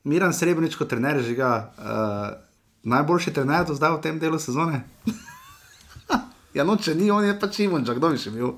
Miran 0.06 0.34
Srebrenic 0.34 0.74
kot 0.78 0.90
trener, 0.90 1.22
že 1.22 1.34
ga 1.34 1.52
uh, 1.78 2.34
najboljši 2.86 3.34
trener 3.34 3.66
do 3.66 3.74
zdaj 3.74 3.98
v 3.98 4.02
tem 4.02 4.18
delu 4.18 4.38
sezone. 4.38 4.82
Ja, 6.56 6.64
no, 6.64 6.78
če 6.80 6.94
ni, 6.96 7.10
on 7.12 7.20
je 7.20 7.34
pač 7.36 7.58
imunča, 7.66 7.92
kdo 7.98 8.08
bi 8.14 8.16
še 8.16 8.30
bil. 8.32 8.54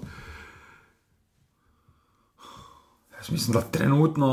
Jaz 3.18 3.30
mislim, 3.34 3.56
da 3.56 3.62
trenutno. 3.66 4.28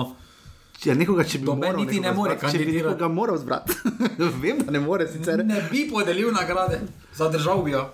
Je 0.85 0.95
nekoga, 0.95 1.23
če 1.23 1.39
bi 1.41 1.45
Noben 1.49 1.71
moral 1.71 1.81
niti 1.81 1.99
ne 1.99 2.11
more 2.13 2.35
zbrati, 2.35 2.51
če 2.51 2.57
bi 2.57 2.65
kandidirati. 2.65 2.93
nekoga 2.93 3.07
moral 3.13 3.37
zbrati. 3.41 3.73
Vem, 4.43 4.59
da 4.65 4.71
ne 4.71 4.79
more 4.79 5.07
sicer. 5.09 5.41
Ne 5.45 5.63
bi 5.71 5.87
podelil 5.89 6.31
nagrade, 6.33 6.81
zadržal 7.17 7.63
bi 7.65 7.73
jo. 7.73 7.87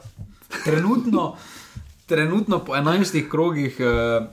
Trenutno, 0.66 1.36
trenutno 2.06 2.60
po 2.66 2.76
11 2.76 3.30
krogih, 3.32 3.80
uh, 3.80 4.28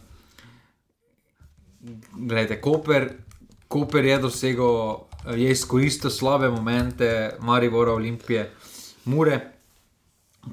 gledajte, 2.16 2.60
Koper, 2.60 3.08
Koper 3.68 4.04
je 4.04 4.18
dosegel, 4.18 4.74
eh, 5.26 5.38
je 5.44 5.50
izkoristil 5.54 6.10
slabe 6.10 6.50
momente, 6.50 7.36
Maribora, 7.40 7.92
Olimpije, 7.92 8.50
Mure. 9.04 9.38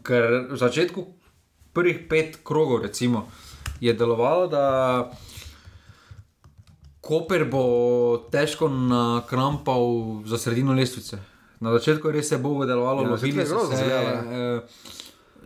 Ker 0.03 0.51
v 0.51 0.57
začetku 0.59 1.05
prvih 1.73 2.05
pet 2.09 2.37
krogov, 2.43 2.83
recimo, 2.83 3.29
je 3.79 3.93
delovalo, 3.93 4.47
da 4.47 4.65
Koper 7.05 7.45
bo 7.45 7.63
težko 8.33 8.65
nakrampal 8.65 9.83
za 10.25 10.37
sredino 10.41 10.73
lestvice. 10.73 11.19
Na 11.59 11.71
začetku 11.71 12.09
res 12.11 12.31
je 12.31 12.37
Bogu 12.37 12.65
delovalo, 12.65 13.01
Ja, 13.01 13.07
na 13.07 13.13
lovili 13.13 13.45
so 13.45 13.55
grozno 13.55 13.77
se. 13.77 13.83
izgledalo, 13.83 14.09
eh, 14.33 14.61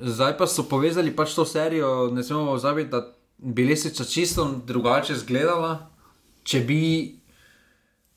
Zdaj 0.02 0.38
pa 0.38 0.48
so 0.48 0.64
povezali 0.64 1.12
pač 1.12 1.36
to 1.36 1.44
serijo, 1.46 2.08
ne 2.08 2.24
smemo 2.24 2.46
pozabiti, 2.46 2.90
da 2.90 3.04
bi 3.38 3.66
lestvica 3.68 4.04
čisto 4.04 4.46
drugače 4.66 5.14
izgledala, 5.14 5.90
če 6.44 6.60
bi 6.60 6.80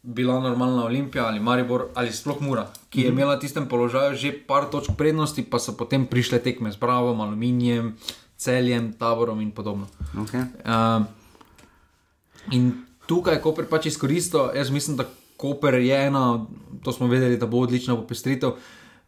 bila 0.03 0.41
normalna 0.41 0.85
Olimpija 0.85 1.27
ali 1.27 1.41
Maribor 1.41 1.89
ali 1.95 2.13
sploh 2.13 2.41
Mura, 2.41 2.69
ki 2.91 3.03
je 3.03 3.09
imela 3.09 3.35
v 3.37 3.41
tistem 3.41 3.67
položaju 3.69 4.15
že 4.15 4.33
par 4.47 4.71
točk 4.71 4.95
prednosti, 4.99 5.43
pa 5.43 5.59
so 5.59 5.75
potem 5.75 6.07
prišle 6.07 6.39
tekme 6.39 6.71
z 6.73 6.79
Bravom, 6.79 7.21
Aluminijem, 7.21 7.97
Celjem, 8.37 8.93
Taborom 8.93 9.41
in 9.41 9.51
podobno. 9.51 9.87
Okay. 10.15 10.43
Uh, 10.63 11.03
in 12.51 12.87
tukaj 13.07 13.35
je 13.35 13.43
Koper 13.43 13.67
pač 13.71 13.87
izkoristil, 13.87 14.53
jaz 14.57 14.71
mislim, 14.71 14.97
da 14.97 15.09
Koper 15.37 15.75
je 15.75 16.07
ena, 16.07 16.47
to 16.85 16.93
smo 16.93 17.07
vedeli, 17.07 17.37
da 17.37 17.47
bo 17.47 17.65
odlična 17.67 17.97
popestritev. 17.97 18.53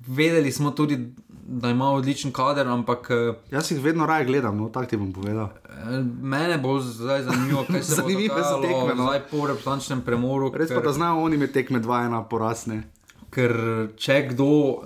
Vedeli 0.06 0.52
smo 0.52 0.70
tudi, 0.70 0.98
da 1.30 1.70
ima 1.70 1.90
odličen 1.90 2.32
kader, 2.32 2.68
ampak 2.68 3.08
eh, 3.10 3.34
Jaz 3.50 3.70
jih 3.70 3.80
vedno 3.80 4.06
raje 4.06 4.24
gledam, 4.24 4.56
no, 4.58 4.68
tako 4.68 4.86
ti 4.86 4.96
bom 4.96 5.12
povedal. 5.12 5.48
eh, 5.68 6.02
mene 6.22 6.58
bo 6.58 6.80
zdaj 6.80 7.22
zanimivo, 7.22 7.64
kaj 7.70 7.82
se 7.82 8.02
bo 8.02 8.08
so 8.08 8.12
dogajalo 8.12 8.62
tekme, 8.62 8.94
no. 8.94 9.04
zdaj 9.04 9.20
po 9.30 9.46
reprezentančnem 9.46 10.02
premoru. 10.02 10.50
Res 10.54 10.72
pa, 10.74 10.80
da 10.80 10.92
znajo 10.92 11.22
oni 11.22 11.36
med 11.36 11.52
tekme 11.52 11.80
2-1 11.80 12.28
porasne. 12.28 12.82
Ker 13.30 13.54
če 13.96 14.18
kdo 14.30 14.44
uh, 14.44 14.80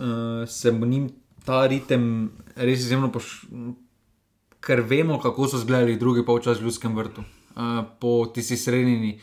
se 0.49 0.73
mu 0.73 0.87
njim 0.87 1.09
ta 1.45 1.67
ritem 1.67 2.31
res 2.57 2.85
izjemno 2.85 3.13
poš... 3.13 3.47
Ker 4.61 4.83
vemo, 4.85 5.21
kako 5.21 5.49
so 5.49 5.57
izgledali 5.57 5.97
drugi 5.97 6.25
polčas 6.27 6.61
v 6.61 6.69
Ljudskem 6.69 6.97
vrtu. 6.97 7.25
Uh, 7.59 7.83
po 7.99 8.31
tisti 8.31 8.57
srednji 8.57 9.17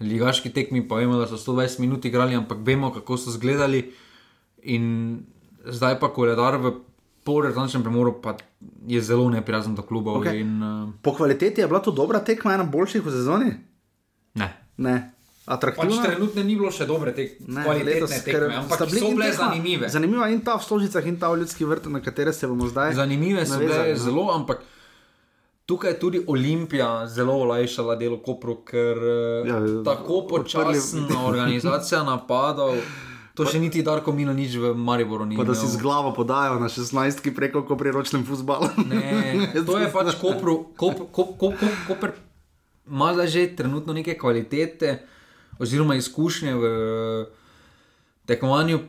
ligaški 0.00 0.52
tekmi, 0.54 0.84
pa 0.86 1.00
vemo, 1.00 1.16
da 1.18 1.26
so 1.26 1.38
120 1.40 1.80
minut 1.82 2.04
igrali, 2.04 2.36
ampak 2.38 2.58
vemo, 2.62 2.92
kako 2.94 3.16
so 3.18 3.32
izgledali. 3.32 3.88
In 4.62 4.86
zdaj 5.66 5.98
pa 5.98 6.12
koledar 6.14 6.60
v 6.62 6.76
polretančnem 7.26 7.82
premoru 7.82 8.20
pa 8.22 8.36
je 8.86 9.02
zelo 9.02 9.26
neprijazen 9.30 9.74
do 9.74 9.82
klubov. 9.82 10.22
Okay. 10.22 10.40
In, 10.40 10.62
uh, 10.62 10.94
Po 11.02 11.14
kvaliteti 11.14 11.60
je 11.60 11.66
bila 11.66 11.82
to 11.82 11.90
dobra 11.90 12.22
tekma, 12.22 12.54
ena 12.54 12.64
boljših 12.64 13.02
v 13.02 13.10
sezoni? 13.10 13.50
ne. 14.34 14.48
Ne. 14.76 15.12
Pač 15.46 15.54
Atraktivna. 15.54 16.02
trenutno 16.02 16.42
ni 16.42 16.56
bilo 16.58 16.72
še 16.74 16.88
dobre 16.90 17.12
tek 17.14 17.36
Ne, 17.46 17.62
kvalitetne 17.62 18.00
letos, 18.02 18.14
tekme, 18.26 18.48
ampak 18.50 18.80
so 18.82 18.86
bile 18.90 19.02
tekma 19.06 19.28
zanimive. 19.38 19.88
Zanimiva 19.94 20.26
in 20.34 20.40
ta 20.42 20.56
v 20.58 20.66
Stožicah, 20.66 21.06
in 21.06 21.18
ta 21.22 21.30
v 21.30 21.38
Ljudski 21.42 21.62
vrt, 21.62 21.86
na 21.86 22.00
katere 22.02 22.32
se 22.34 22.50
bomo 22.50 22.66
zdaj. 22.66 22.96
Zanimive 22.98 23.44
so 23.46 23.54
navezali, 23.54 23.94
bile 23.94 23.94
no. 23.94 24.02
zelo, 24.02 24.24
ampak 24.34 24.64
tukaj 25.66 25.90
je 25.90 25.98
tudi 25.98 26.24
Olimpija 26.26 27.06
zelo 27.06 27.34
olajšala 27.34 27.96
delo 27.96 28.18
Kopru, 28.22 28.56
ker 28.64 28.98
Ja, 29.46 29.58
ja, 29.58 29.82
tako 29.84 30.26
počasna 30.28 31.24
organizacija 31.28 32.02
napadov. 32.02 32.78
To 33.36 33.44
še 33.44 33.60
niti 33.60 33.82
Darko 33.84 34.14
Mino 34.16 34.32
nič 34.32 34.54
v 34.56 34.72
Mariboru 34.72 35.26
ni. 35.28 35.36
Pa 35.36 35.44
da 35.44 35.52
si 35.52 35.68
z 35.68 35.76
glavo 35.76 36.14
podajo 36.16 36.56
na 36.56 36.70
16 36.72 37.20
preko 37.36 37.66
ko 37.68 37.76
pri 37.76 37.92
ročnem 37.92 38.24
futbalu. 38.24 38.70
Ne, 38.88 39.36
to 39.66 39.76
je 39.76 39.90
pač 39.92 40.14
Kopru, 40.16 40.72
kop, 40.72 41.10
kop, 41.12 41.36
kop, 41.36 41.58
kop, 41.60 41.74
Koper 41.90 42.16
ima 42.86 43.12
zdaj 43.12 43.28
že 43.28 43.42
trenutno 43.58 43.92
neke 43.92 44.14
kvalitete 44.16 45.02
oziroma 45.58 45.98
izkušnje 45.98 46.54
v 46.54 46.64
tekmovanju, 48.24 48.80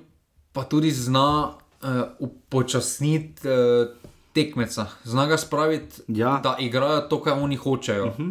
pa 0.53 0.63
tudi 0.63 0.91
zna 0.91 1.51
uh, 1.51 2.15
upočasniti 2.19 3.47
uh, 3.47 3.91
tekmeca, 4.37 4.85
zna 5.03 5.25
ga 5.25 5.37
spraviti, 5.37 6.01
Ja. 6.07 6.37
da 6.37 6.55
igrajo 6.59 7.01
to, 7.01 7.17
kar 7.17 7.33
oni 7.35 7.55
hočejo. 7.55 8.05
Uh 8.05 8.13
-huh. 8.13 8.29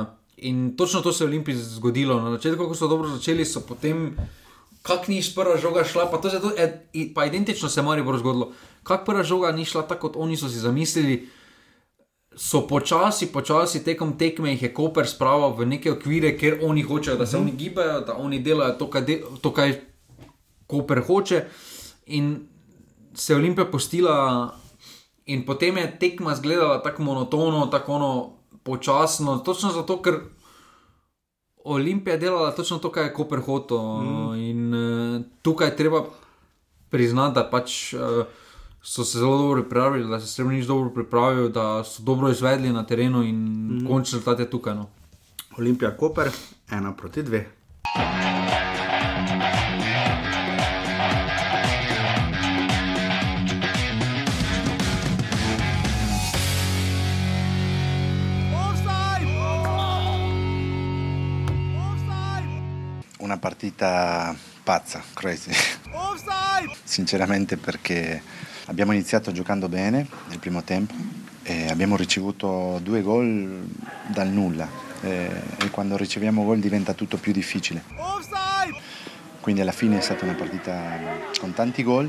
uh, 0.00 0.06
in 0.36 0.76
točno 0.76 1.00
to 1.00 1.12
se 1.12 1.24
je 1.24 1.28
v 1.28 1.30
Olimpiji 1.30 1.56
zgodilo. 1.56 2.20
Na 2.20 2.30
začetku, 2.30 2.66
ko 2.66 2.74
so 2.74 2.88
dobro 2.88 3.08
začeli, 3.08 3.44
so 3.44 3.60
potem. 3.60 4.16
Kak 4.82 5.08
ni 5.08 5.22
prva 5.34 5.56
žoga 5.56 5.84
šla, 5.84 6.10
pa 6.10 6.18
to 6.18 6.28
to, 6.30 6.50
e, 6.56 6.66
i- 6.92 7.14
pa 7.14 7.24
identično 7.24 7.68
se 7.68 7.80
je 7.80 7.84
Maribor 7.84 8.18
zgodilo. 8.18 8.52
Kak 8.82 9.04
prva 9.04 9.22
žoga 9.22 9.52
ni 9.52 9.64
šla 9.64 9.82
tako, 9.82 10.08
kot 10.08 10.16
oni 10.16 10.36
so 10.36 10.48
si 10.48 10.58
zamislili, 10.58 11.28
so 12.36 12.60
počasi, 12.60 13.26
počasi 13.26 13.84
tekom 13.84 14.18
tekme 14.18 14.50
jih 14.50 14.62
je 14.62 14.74
Koper 14.74 15.06
spravil 15.06 15.54
v 15.56 15.66
neke 15.66 15.92
okvire, 15.92 16.38
kjer 16.38 16.58
oni 16.62 16.82
hočejo, 16.82 17.16
da 17.16 17.26
se 17.26 17.36
oni 17.36 17.52
gibajo, 17.52 18.00
da 18.00 18.14
oni 18.14 18.38
delajo 18.38 18.72
to, 18.72 18.90
kaj, 18.90 19.02
de, 19.02 19.22
to, 19.40 19.50
kaj 19.50 19.80
Koper 20.66 21.00
hoče. 21.00 21.44
In 22.06 22.48
se 23.14 23.32
je 23.32 23.36
Olimpija 23.36 23.64
postila 23.64 24.50
in 25.26 25.44
potem 25.46 25.76
je 25.76 25.98
tekma 25.98 26.32
izgledala 26.32 26.82
tako 26.82 27.02
monotono, 27.02 27.66
tako 27.66 27.92
ono 27.92 28.32
počasno, 28.62 29.38
točno 29.38 29.70
zato, 29.70 30.02
ker. 30.02 30.14
Olimpija 31.64 32.14
je 32.14 32.20
delala 32.20 32.50
točno 32.50 32.78
to, 32.78 32.90
kar 32.92 33.04
je 33.04 33.14
Koper 33.14 33.40
hotel. 33.40 33.78
Mm. 33.78 34.34
In 34.34 34.74
uh, 34.74 35.22
tukaj 35.42 35.68
je 35.68 35.76
treba 35.76 36.04
priznati, 36.90 37.34
da 37.34 37.48
pač, 37.50 37.94
uh, 37.94 38.00
so 38.82 39.04
se 39.04 39.18
zelo 39.18 39.38
dobro 39.38 39.62
pripravili, 39.62 40.08
da 40.08 40.20
se 40.20 40.26
srebreniš 40.26 40.66
dobro 40.66 40.90
pripravil, 40.90 41.48
da 41.48 41.84
so 41.84 42.02
dobro 42.02 42.30
izvedli 42.30 42.72
na 42.72 42.86
terenu 42.86 43.22
in 43.22 43.36
mm. 43.36 43.88
končni 43.88 44.18
rezultat 44.18 44.40
je 44.40 44.50
tukaj. 44.50 44.74
No. 44.74 44.86
Olimpija 45.58 45.96
Koper, 45.96 46.30
ena 46.70 46.92
proti 46.96 47.22
dve. 47.22 47.46
Una 63.34 63.42
partita 63.42 64.32
pazza, 64.62 65.02
crazy. 65.12 65.50
Sinceramente 66.84 67.56
perché 67.56 68.22
abbiamo 68.66 68.92
iniziato 68.92 69.32
giocando 69.32 69.68
bene 69.68 70.06
nel 70.28 70.38
primo 70.38 70.62
tempo 70.62 70.94
e 71.42 71.68
abbiamo 71.68 71.96
ricevuto 71.96 72.78
due 72.80 73.02
gol 73.02 73.66
dal 74.06 74.28
nulla 74.28 74.68
e, 75.00 75.28
e 75.58 75.70
quando 75.70 75.96
riceviamo 75.96 76.44
gol 76.44 76.60
diventa 76.60 76.92
tutto 76.92 77.16
più 77.16 77.32
difficile. 77.32 77.82
Quindi 79.40 79.62
alla 79.62 79.72
fine 79.72 79.98
è 79.98 80.00
stata 80.00 80.24
una 80.24 80.34
partita 80.34 80.96
con 81.40 81.52
tanti 81.54 81.82
gol 81.82 82.08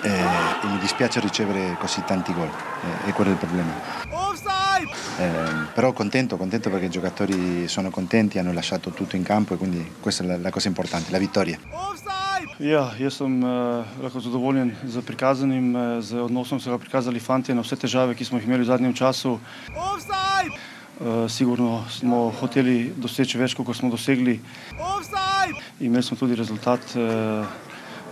e, 0.00 0.08
e 0.08 0.66
mi 0.66 0.78
dispiace 0.78 1.20
ricevere 1.20 1.76
così 1.78 2.02
tanti 2.06 2.32
gol, 2.32 2.48
e, 3.04 3.10
è 3.10 3.12
quello 3.12 3.32
il 3.32 3.36
problema. 3.36 4.15
Eh, 5.18 5.66
però 5.72 5.92
contento, 5.92 6.36
contento 6.36 6.68
perché 6.68 6.86
i 6.86 6.90
giocatori 6.90 7.66
sono 7.68 7.90
contenti, 7.90 8.38
hanno 8.38 8.52
lasciato 8.52 8.90
tutto 8.90 9.16
in 9.16 9.22
campo 9.22 9.54
e 9.54 9.56
quindi 9.56 9.92
questa 10.00 10.24
è 10.24 10.26
la, 10.26 10.36
la 10.36 10.50
cosa 10.50 10.68
importante, 10.68 11.10
la 11.10 11.18
vittoria. 11.18 11.58
Ja, 12.58 12.94
jaz 12.96 13.18
sem 13.20 13.42
uh, 13.44 13.84
lahko 14.00 14.20
zadovoljen 14.24 14.70
z 14.88 15.02
prikazanim, 15.04 15.74
uh, 15.74 16.00
z 16.00 16.16
odnosom 16.24 16.60
so 16.60 16.70
ga 16.72 16.78
prikazali 16.80 17.20
fanti 17.20 17.52
na 17.52 17.60
vse 17.60 17.76
težave, 17.76 18.14
ki 18.16 18.24
smo 18.24 18.38
jih 18.38 18.46
imeli 18.48 18.64
v 18.64 18.70
zadnjem 18.70 18.94
času. 18.96 19.36
Uh, 19.36 21.28
sigurno 21.28 21.84
smo 21.92 22.30
hoteli 22.40 22.94
doseči 22.96 23.36
več, 23.36 23.52
kot 23.52 23.76
smo 23.76 23.92
dosegli. 23.92 24.38
Offside! 24.80 25.60
Imeli 25.84 26.02
smo 26.02 26.16
tudi 26.16 26.36
rezultat, 26.36 26.80
uh, 26.96 27.44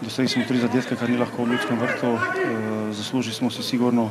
dosegli 0.04 0.28
smo 0.28 0.44
tri 0.44 0.60
zadetke, 0.60 0.96
kar 0.96 1.08
ni 1.08 1.16
lahko 1.16 1.44
v 1.44 1.56
ljudskem 1.56 1.80
vrtu. 1.80 2.12
Uh, 2.12 2.92
zaslužili 2.92 3.34
smo 3.34 3.48
si 3.48 3.64
sigurno 3.64 4.10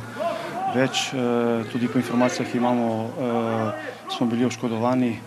več, 0.74 1.10
uh, 1.14 1.62
tudi 1.72 1.88
po 1.88 1.98
informacijah, 1.98 2.50
ki 2.50 2.58
imamo, 2.58 2.88
uh, 3.04 3.72
smo 4.16 4.26
bili 4.26 4.46
oškodovani. 4.46 5.18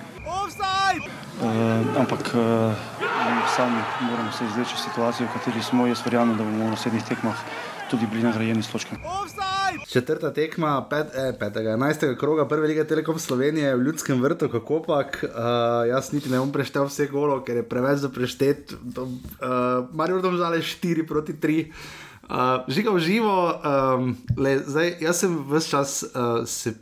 Uh, 1.38 2.00
ampak 2.02 2.34
sami 3.56 3.82
moramo 4.02 4.32
se 4.32 4.46
izreči 4.46 4.78
situacijo, 4.78 5.28
v 5.28 5.34
kateri 5.34 5.64
smo. 5.64 5.88
Jaz 5.88 6.02
verjamem, 6.06 6.38
da 6.38 6.44
bomo 6.44 6.66
v 6.66 6.76
naslednjih 6.76 7.04
tekmah 7.10 7.38
tudi 7.90 8.08
bili 8.12 8.24
nagrajeni 8.24 8.64
s 8.64 8.72
točkami. 8.72 9.02
Četrta 9.88 10.34
tekma, 10.34 10.86
pet, 10.90 11.08
eh, 11.16 11.34
petega, 11.40 11.72
enajstega 11.72 12.16
kroga, 12.16 12.48
prve 12.48 12.68
lige 12.68 12.84
Telekom 12.84 13.20
Slovenije 13.20 13.76
v 13.76 13.84
Ljudskem 13.84 14.22
vrtu, 14.22 14.50
kako 14.50 14.82
pač. 14.84 15.24
Uh, 15.24 15.30
jaz 15.88 16.12
niti 16.12 16.30
ne 16.30 16.40
bom 16.40 16.52
preštel 16.52 16.86
vse 16.86 17.08
golo, 17.08 17.40
ker 17.44 17.62
je 17.62 17.64
preveč 17.64 18.04
za 18.04 18.10
preštet. 18.10 18.74
Uh, 18.74 19.88
Marijo 19.94 20.22
dom 20.22 20.38
žale 20.38 20.60
4 20.62 21.08
proti 21.08 21.34
3. 21.34 21.72
Uh, 22.28 22.68
žiga 22.68 22.92
v 22.92 23.00
živo, 23.00 23.36
um, 23.56 24.10
le, 24.38 24.58
zdaj, 24.60 24.98
jaz 25.00 25.24
sem 25.24 25.38
vse 25.48 25.70
čas 25.70 26.04
uh, 26.04 26.44
se 26.44 26.74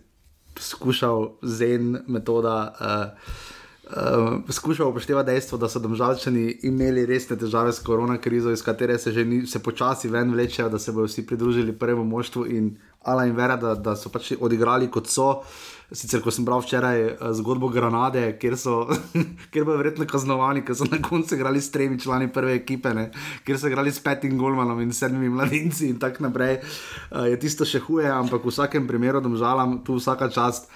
skušal 0.57 1.37
zen 1.41 1.99
metoda. 2.07 2.73
Uh, 2.81 3.53
uh, 3.85 4.41
skušal 4.49 4.89
upoštevati 4.89 5.31
dejstvo, 5.31 5.57
da 5.57 5.69
so 5.69 5.79
domžalčani 5.79 6.59
imeli 6.63 7.05
resne 7.05 7.37
težave 7.37 7.73
s 7.73 7.79
korona 7.79 8.17
krizo, 8.17 8.51
iz 8.51 8.63
katere 8.65 8.97
se 8.97 9.11
že 9.11 9.25
ni, 9.25 9.45
se 9.47 9.59
počasi 9.59 10.09
ven 10.09 10.33
vlečejo, 10.33 10.69
da 10.69 10.79
se 10.79 10.91
bodo 10.91 11.05
vsi 11.05 11.25
pridružili 11.25 11.77
prvemu 11.77 12.03
moštvu 12.03 12.45
in 12.45 12.75
ala 13.01 13.25
in 13.25 13.35
vera, 13.35 13.55
da, 13.55 13.75
da 13.75 13.95
so 13.95 14.09
pač 14.09 14.33
odigrali 14.39 14.89
kot 14.91 15.07
so. 15.07 15.43
Sicer, 15.91 16.21
ko 16.25 16.31
sem 16.33 16.45
bral 16.47 16.63
včeraj 16.63 17.01
uh, 17.05 17.27
zgodbo 17.37 17.69
Granade, 17.69 18.23
kjer, 18.41 18.57
so, 18.57 18.87
bodo 19.53 19.77
verjetno 19.77 20.07
kaznovani, 20.09 20.63
ker 20.65 20.77
so 20.77 20.87
na 20.89 20.97
koncu 21.03 21.37
igrali 21.37 21.61
s 21.61 21.69
tremi 21.73 21.99
člani 22.01 22.31
prve 22.33 22.55
ekipe, 22.57 22.93
ne? 22.97 23.11
kjer 23.45 23.59
so 23.61 23.69
igrali 23.69 23.93
s 23.93 24.01
petim 24.01 24.37
Golmanom 24.39 24.81
in 24.81 24.93
sedmimi 24.93 25.29
mladinci 25.29 25.91
in 25.91 25.99
tako 26.01 26.25
naprej, 26.27 26.57
uh, 26.61 27.27
je 27.29 27.37
tisto 27.39 27.67
še 27.69 27.83
huje, 27.85 28.09
ampak 28.09 28.41
v 28.41 28.53
vsakem 28.53 28.89
primeru, 28.89 29.21
da 29.21 29.29
žalam, 29.37 29.83
tu 29.85 29.99
vsaka 30.01 30.31
čast. 30.33 30.71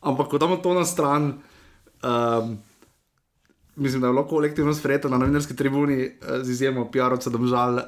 Ampak 0.00 0.28
ko 0.32 0.40
damo 0.40 0.60
to 0.60 0.76
na 0.76 0.84
stran, 0.88 1.34
Um, 2.02 2.58
mislim, 3.76 4.00
da 4.00 4.06
je 4.06 4.12
bilo 4.12 4.26
kolektivno 4.26 4.74
sprejeto 4.74 5.08
na 5.08 5.18
novinarski 5.18 5.56
tribuni, 5.56 6.02
eh, 6.02 6.12
z 6.42 6.50
izjemo 6.50 6.90
PR-ovca, 6.92 7.30
da 7.30 7.38
je 7.38 7.46
žal 7.46 7.74
uh, 7.74 7.80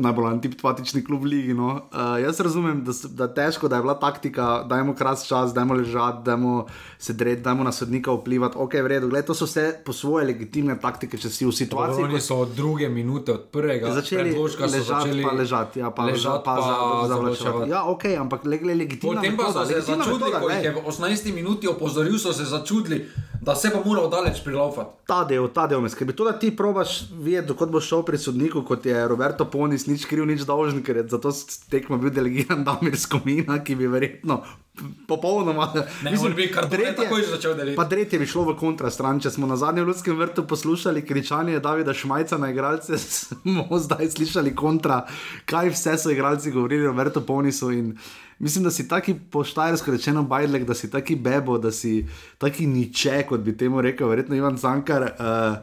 najbolj 0.00 0.26
antipatični 0.26 1.04
klub 1.04 1.24
Ligi. 1.24 1.54
No. 1.54 1.66
Uh, 1.68 2.22
jaz 2.22 2.40
razumem, 2.40 2.84
da, 2.84 2.92
da 3.08 3.24
je 3.24 3.34
težko, 3.34 3.68
da 3.68 3.76
je 3.76 3.82
bila 3.82 3.94
taktika, 3.94 4.64
da 4.68 4.74
imamo 4.74 4.94
kras 4.94 5.26
čas, 5.26 5.54
da 5.54 5.60
imamo 5.60 5.80
ležati, 5.80 6.24
da 6.24 6.32
imamo 6.32 6.66
se 6.98 7.12
dreti, 7.12 7.42
da 7.42 7.50
imamo 7.50 7.64
na 7.64 7.72
sodnika 7.72 8.12
vplivati. 8.12 8.56
Ok, 8.58 8.74
v 8.74 8.86
redu, 8.86 9.08
Gled, 9.08 9.26
to 9.26 9.34
so 9.34 9.44
vse 9.44 9.74
po 9.84 9.92
svoje 9.92 10.26
legitimne 10.26 10.80
taktike, 10.80 11.18
če 11.18 11.30
si 11.30 11.46
v 11.46 11.52
situaciji. 11.52 12.04
Oni 12.04 12.20
so 12.20 12.36
od 12.36 12.54
druge 12.56 12.88
minute, 12.88 13.32
od 13.32 13.48
prvega, 13.52 13.92
začeli 13.92 14.30
ležati, 14.30 14.80
začeli 14.80 15.22
pa 15.22 15.32
ležati, 15.32 15.78
ja, 15.80 15.90
pa 15.90 16.04
ležati, 16.04 16.44
pa, 16.44 16.56
pa 16.56 17.08
zavlačevati. 17.08 17.70
Ja, 17.70 17.84
ok, 17.84 18.04
ampak 18.20 18.44
le, 18.44 18.58
le, 18.62 18.74
legitimno. 18.74 19.20
Potem 19.20 19.36
pa 19.36 19.52
so 19.52 19.66
se 19.66 19.80
začudili, 19.80 20.32
ko 20.40 20.50
jih 20.50 20.64
je 20.64 20.72
v 20.72 20.86
18 20.86 21.34
minuti 21.34 21.68
opozoril, 21.68 22.18
so 22.18 22.32
se 22.32 22.44
začudili, 22.44 23.04
da 23.40 23.54
se 23.54 23.70
pa 23.70 23.82
mora 23.84 24.06
daleč 24.08 24.42
prilaufati. 24.44 25.02
Ta 25.12 25.24
del, 25.28 25.50
ta 25.52 25.66
del 25.68 25.82
me 25.84 25.90
skrbi. 25.92 26.14
To, 26.16 26.24
da 26.24 26.32
ti 26.40 26.48
probaš 26.56 27.02
videti, 27.12 27.52
kot 27.52 27.68
boš 27.68 27.84
šel 27.90 28.02
pri 28.08 28.16
sodniku, 28.18 28.62
kot 28.64 28.86
je 28.88 28.96
Roberto 29.08 29.44
Ponis, 29.44 29.84
nič 29.84 30.06
kriv, 30.08 30.24
nič 30.24 30.46
dolžen, 30.48 30.80
ker 30.80 31.02
je 31.02 31.10
zato 31.12 31.34
tekmo 31.68 31.98
bil 32.00 32.14
delegiran 32.16 32.62
Damir 32.64 32.96
Skomina, 32.96 33.58
ki 33.60 33.76
bi 33.76 33.90
verjetno. 33.92 34.40
Popolnoma, 35.04 35.66
mislim, 36.06 36.32
bi 36.32 36.46
kar 36.48 36.64
dretje, 36.72 37.10
začel 37.28 37.58
deliti. 37.58 37.76
Pa 37.76 37.84
dretje 37.84 38.22
bi 38.22 38.30
šlo 38.30 38.46
v 38.48 38.56
kontrastran. 38.56 39.20
Če 39.20 39.34
smo 39.36 39.44
na 39.50 39.60
zadnjem 39.60 39.84
ljudskem 39.84 40.16
vrtu 40.16 40.46
poslušali 40.48 41.04
kričanje 41.04 41.60
Davida 41.60 41.92
Šmajca 41.92 42.40
na 42.40 42.48
igralce, 42.54 42.96
smo 43.28 43.68
zdaj 43.68 44.14
slišali 44.16 44.56
kontra, 44.56 45.02
kaj 45.44 45.74
vse 45.76 45.98
so 46.00 46.16
igralci 46.16 46.56
govorili 46.56 46.88
o 46.88 46.94
Roberto 46.94 47.20
Ponisu. 47.20 47.68
Mislim, 48.42 48.64
da 48.64 48.70
si 48.70 48.88
taki 48.88 49.14
poštarsko 49.30 49.90
rečeno 49.90 50.22
bajdlek, 50.22 50.64
da 50.66 50.74
si 50.74 50.90
taki 50.90 51.14
bebo, 51.16 51.58
da 51.58 51.70
si 51.72 52.06
taki 52.38 52.66
niče, 52.66 53.22
kot 53.28 53.40
bi 53.40 53.54
temu 53.56 53.80
rekel, 53.80 54.08
verjetno 54.08 54.36
Ivan 54.36 54.56
Zankar. 54.56 55.02
Uh, 55.02 55.56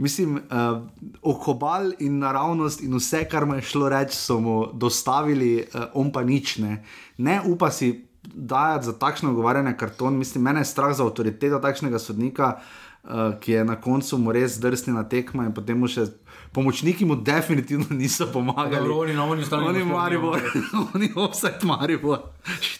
Mislim, 0.00 0.36
uh, 0.36 0.80
okobal 1.22 1.90
in 1.98 2.18
naravnost 2.18 2.80
in 2.80 2.94
vse, 2.96 3.24
kar 3.28 3.44
mu 3.44 3.58
je 3.58 3.62
šlo 3.68 3.88
reči, 3.88 4.16
so 4.16 4.38
mu 4.40 4.54
dostavili, 4.72 5.66
uh, 5.74 5.90
on 5.94 6.12
pa 6.12 6.22
nič 6.24 6.56
ne. 6.56 6.78
Ne 7.18 7.40
upa 7.46 7.68
si 7.70 8.06
dajati 8.22 8.86
za 8.86 8.94
takšno 8.98 9.30
ogovarjanje 9.30 9.74
karton. 9.76 10.16
Mislim, 10.16 10.44
mene 10.44 10.60
je 10.60 10.70
strah 10.70 10.96
za 10.96 11.04
avtoriteto 11.04 11.58
takšnega 11.58 11.98
sodnika, 11.98 12.54
uh, 12.56 13.34
ki 13.40 13.52
je 13.52 13.64
na 13.64 13.76
koncu 13.80 14.18
mu 14.18 14.32
res 14.32 14.56
drsni 14.60 14.94
na 14.94 15.04
tekmo 15.04 15.42
in 15.42 15.52
potem 15.52 15.82
mu 15.82 15.90
še 15.90 16.06
pomočniki 16.52 17.04
mu 17.04 17.16
definitivno 17.16 17.86
niso 17.90 18.26
pomagali. 18.32 18.90
Oni 18.90 19.14
na 19.14 19.24
oni. 19.24 19.44
Oni 19.52 19.84
Maribor, 19.84 20.40
oni 20.94 21.12
offside 21.16 21.58
Maribor, 21.62 22.18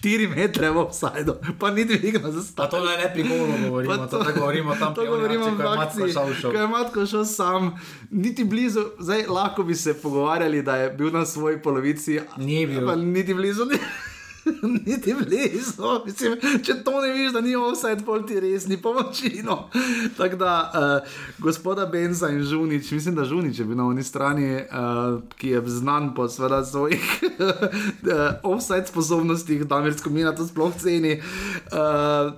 4 0.03 0.29
metre 0.37 0.71
v 0.71 0.77
offside, 0.77 1.33
pa 1.59 1.71
ni 1.71 1.85
dvignil 1.85 2.33
za 2.33 2.43
sta. 2.43 2.67
To 2.67 2.85
ne 2.85 3.11
pri 3.15 3.23
golu 3.23 3.53
govorimo, 3.65 4.07
to, 4.07 4.19
to 4.19 4.33
govorimo 4.39 4.75
tam, 4.75 4.95
to 4.95 5.07
govorimo 5.07 5.47
akciji, 5.79 6.15
ko 6.43 6.53
je 6.53 6.69
Matko 6.69 7.07
šel 7.07 7.25
sam, 7.25 7.79
niti 8.11 8.45
blizu, 8.45 8.85
zdaj 8.99 9.27
lahko 9.27 9.63
bi 9.63 9.75
se 9.75 9.95
pogovarjali, 9.95 10.63
da 10.63 10.77
je 10.77 10.91
bil 10.91 11.13
na 11.13 11.27
svoji 11.27 11.63
polovici. 11.63 12.21
Ni 12.37 12.67
bil. 12.67 12.87
Pa 12.87 12.97
niti 12.97 13.35
blizu. 13.35 13.65
Ni. 13.65 13.79
niti 14.87 15.15
blizu. 15.15 15.83
Mislim, 16.07 16.37
če 16.63 16.75
to 16.85 17.01
ne 17.01 17.13
vidiš, 17.13 17.33
da 17.33 17.41
ni 17.41 17.55
vse 17.57 17.97
pol 18.05 18.23
ti 18.27 18.41
res, 18.41 18.67
ni 18.69 18.77
pomoči. 18.83 19.41
No. 19.45 19.69
Tako 20.19 20.37
da, 20.37 20.55
uh, 20.75 21.13
gospoda 21.39 21.87
Benza 21.87 22.29
in 22.29 22.43
Žunič, 22.43 22.91
mislim, 22.91 23.15
da 23.15 23.25
Žunič 23.25 23.59
je 23.59 23.65
bil 23.65 23.77
na 23.77 23.87
oni 23.87 24.05
strani, 24.05 24.55
uh, 24.57 25.21
ki 25.39 25.55
je 25.55 25.63
znan 25.67 26.15
po 26.15 26.29
svojih 26.29 27.23
uh, 27.39 27.55
offside 28.55 28.87
sposobnostih, 28.87 29.65
da 29.65 29.81
mirsko 29.81 30.11
mina 30.11 30.35
to 30.35 30.47
sploh 30.47 30.75
ceni. 30.79 31.21
Uh, 31.73 32.33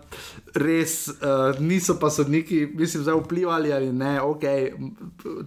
Res 0.52 1.08
uh, 1.08 1.56
niso 1.60 1.94
pa 2.00 2.10
sodniki, 2.12 2.66
mislim, 2.74 3.02
zdaj 3.02 3.22
vplivali 3.22 3.72
ali 3.72 3.92
ne. 3.92 4.18
Okay. 4.20 4.72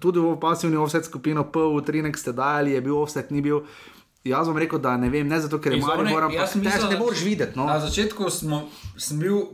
Tudi 0.02 0.20
v 0.20 0.34
pasivni 0.42 0.78
offset 0.78 1.06
skupino 1.06 1.46
PV3 1.54 2.10
ste 2.18 2.34
dajali, 2.34 2.72
je 2.72 2.82
bil 2.82 2.98
offset, 2.98 3.30
ni 3.32 3.42
bil. 3.42 3.62
Jaz 4.26 4.48
bom 4.50 4.58
rekel, 4.58 4.80
da 4.82 4.96
ne 4.98 5.10
vem, 5.14 5.28
ne 5.28 5.38
zato, 5.40 5.60
ker 5.62 5.76
je 5.76 5.82
malo 5.84 6.04
moram, 6.04 6.32
jaz 6.34 6.56
pa, 6.58 6.90
ne 6.90 6.98
moreš 6.98 7.22
videti. 7.24 7.58
No. 7.58 7.68
Na 7.70 7.78
začetku 7.80 8.30
smo, 8.34 8.64
sem 8.98 9.22
bil 9.22 9.46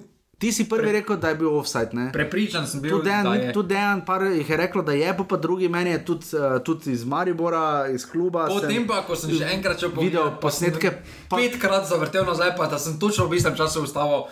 Ti 0.42 0.50
si 0.50 0.66
prvi 0.66 0.92
rekel, 0.92 1.20
da 1.22 1.30
je 1.30 1.36
bil 1.38 1.54
offside. 1.54 1.94
Ne? 1.94 2.08
Prepričan 2.12 2.66
sem 2.68 2.82
bil, 2.82 2.98
Tudi 2.98 3.10
je. 3.10 3.54
tudi 3.54 3.68
Dejan, 3.68 4.02
par 4.06 4.24
jih 4.26 4.50
je 4.50 4.58
rekel, 4.58 4.82
da 4.82 4.92
je, 4.92 5.12
pa, 5.18 5.24
pa 5.24 5.38
drugi 5.38 5.70
meni 5.70 5.92
je 5.92 6.06
tudi, 6.06 6.26
uh, 6.34 6.58
tudi 6.66 6.92
iz 6.92 7.04
Maribora, 7.06 7.86
iz 7.94 8.06
kluba. 8.10 8.48
Potem 8.50 8.88
pa, 8.88 9.04
ko 9.06 9.16
sem 9.16 9.36
še 9.38 9.52
enkrat 9.54 9.84
video 10.00 10.32
posnetke, 10.42 10.96
pa... 11.30 11.38
petkrat 11.38 11.86
zavrtel 11.86 12.26
nazaj, 12.26 12.56
pa 12.58 12.66
da 12.66 12.82
sem 12.82 12.98
točno 12.98 13.28
v 13.30 13.38
istem 13.38 13.54
času 13.54 13.86
ustavil. 13.86 14.26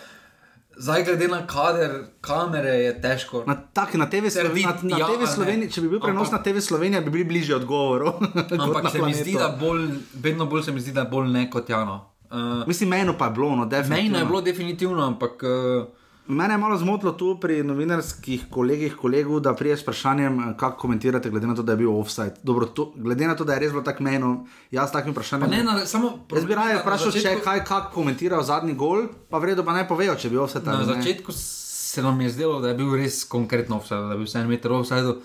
Zdaj, 0.79 1.03
glede 1.03 1.27
na 1.27 1.47
kader, 1.47 1.91
kamere 2.21 2.69
je 2.69 2.91
težko. 3.01 3.43
Na, 3.47 3.55
tak, 3.73 3.93
na 3.99 4.05
TV, 4.09 4.29
Sloven, 4.31 4.63
na, 4.63 4.75
na 4.95 4.97
ja, 4.97 5.07
TV 5.11 5.27
Sloveniji, 5.27 5.71
če 5.75 5.81
bi 5.83 5.89
bil 5.91 5.99
prenos 5.99 6.29
ampak, 6.29 6.37
na 6.37 6.43
TV 6.45 6.63
Slovenija, 6.63 7.01
bi 7.03 7.11
bili 7.11 7.25
bližje 7.27 7.57
odgovoru. 7.57 8.13
ampak 8.63 8.87
se 8.91 9.01
mi 9.03 9.11
zdi, 9.13 9.33
da 9.35 9.49
bolj, 9.59 9.89
vedno 10.23 10.47
bolj 10.47 10.63
se 10.69 10.71
mi 10.71 10.79
zdi, 10.79 10.95
da 10.95 11.03
bolj 11.03 11.27
ne 11.33 11.49
kot 11.51 11.69
Jano. 11.69 11.97
Uh, 12.31 12.63
Mislim, 12.67 12.89
mejno 12.95 13.17
pa 13.19 13.27
je 13.27 13.35
bilo, 13.35 13.55
no, 13.55 13.65
definitivno. 13.65 14.03
Mejno 14.03 14.19
je 14.19 14.25
bilo 14.25 14.41
definitivno, 14.41 15.07
ampak. 15.07 15.43
Uh, 15.43 15.87
Mene 16.29 16.53
je 16.53 16.57
malo 16.57 16.77
zmotilo 16.77 17.11
tu 17.11 17.39
pri 17.41 17.63
novinarskih 17.63 18.43
kolegih, 18.53 18.93
kolegov, 18.95 19.39
da 19.39 19.55
priješ 19.57 19.79
s 19.79 19.83
vprašanjem, 19.83 20.35
kako 20.57 20.77
komentirate, 20.77 21.29
glede 21.29 21.47
na 21.47 21.55
to, 21.55 21.63
da 21.63 21.73
je 21.73 21.77
bil 21.77 21.89
offside. 21.89 22.35
Dobro, 22.43 22.65
to, 22.65 22.91
glede 22.95 23.27
na 23.27 23.35
to, 23.35 23.43
da 23.43 23.53
je 23.53 23.59
res 23.59 23.71
bilo 23.71 23.81
tako 23.81 24.03
mejno, 24.03 24.45
jaz 24.71 24.89
s 24.89 24.93
takim 24.93 25.11
vprašanjem. 25.11 25.49
Ne, 25.49 25.63
na, 25.63 25.85
samo 25.89 26.11
jaz 26.35 26.45
bi 26.45 26.55
raje 26.55 26.77
vprašal, 26.83 27.11
če 27.17 27.33
kaj, 27.41 27.63
kako 27.65 27.93
komentirajo 27.95 28.45
zadnji 28.45 28.77
gol, 28.77 29.07
pa 29.29 29.41
vredno 29.41 29.65
pa 29.65 29.73
naj 29.73 29.87
povejo, 29.89 30.13
če 30.21 30.29
bi 30.29 30.37
offside. 30.37 30.69
Na 30.69 30.85
začetku 30.85 31.33
se 31.33 32.05
nam 32.05 32.21
je 32.21 32.29
zdelo, 32.29 32.61
da 32.61 32.69
je 32.69 32.77
bil 32.77 32.93
res 32.93 33.23
konkretno 33.25 33.81
offside, 33.81 34.05
da 34.05 34.13
je 34.13 34.21
bil 34.21 34.29
vse 34.29 34.43
en 34.43 34.53
meter 34.53 34.77
offside. 34.77 35.15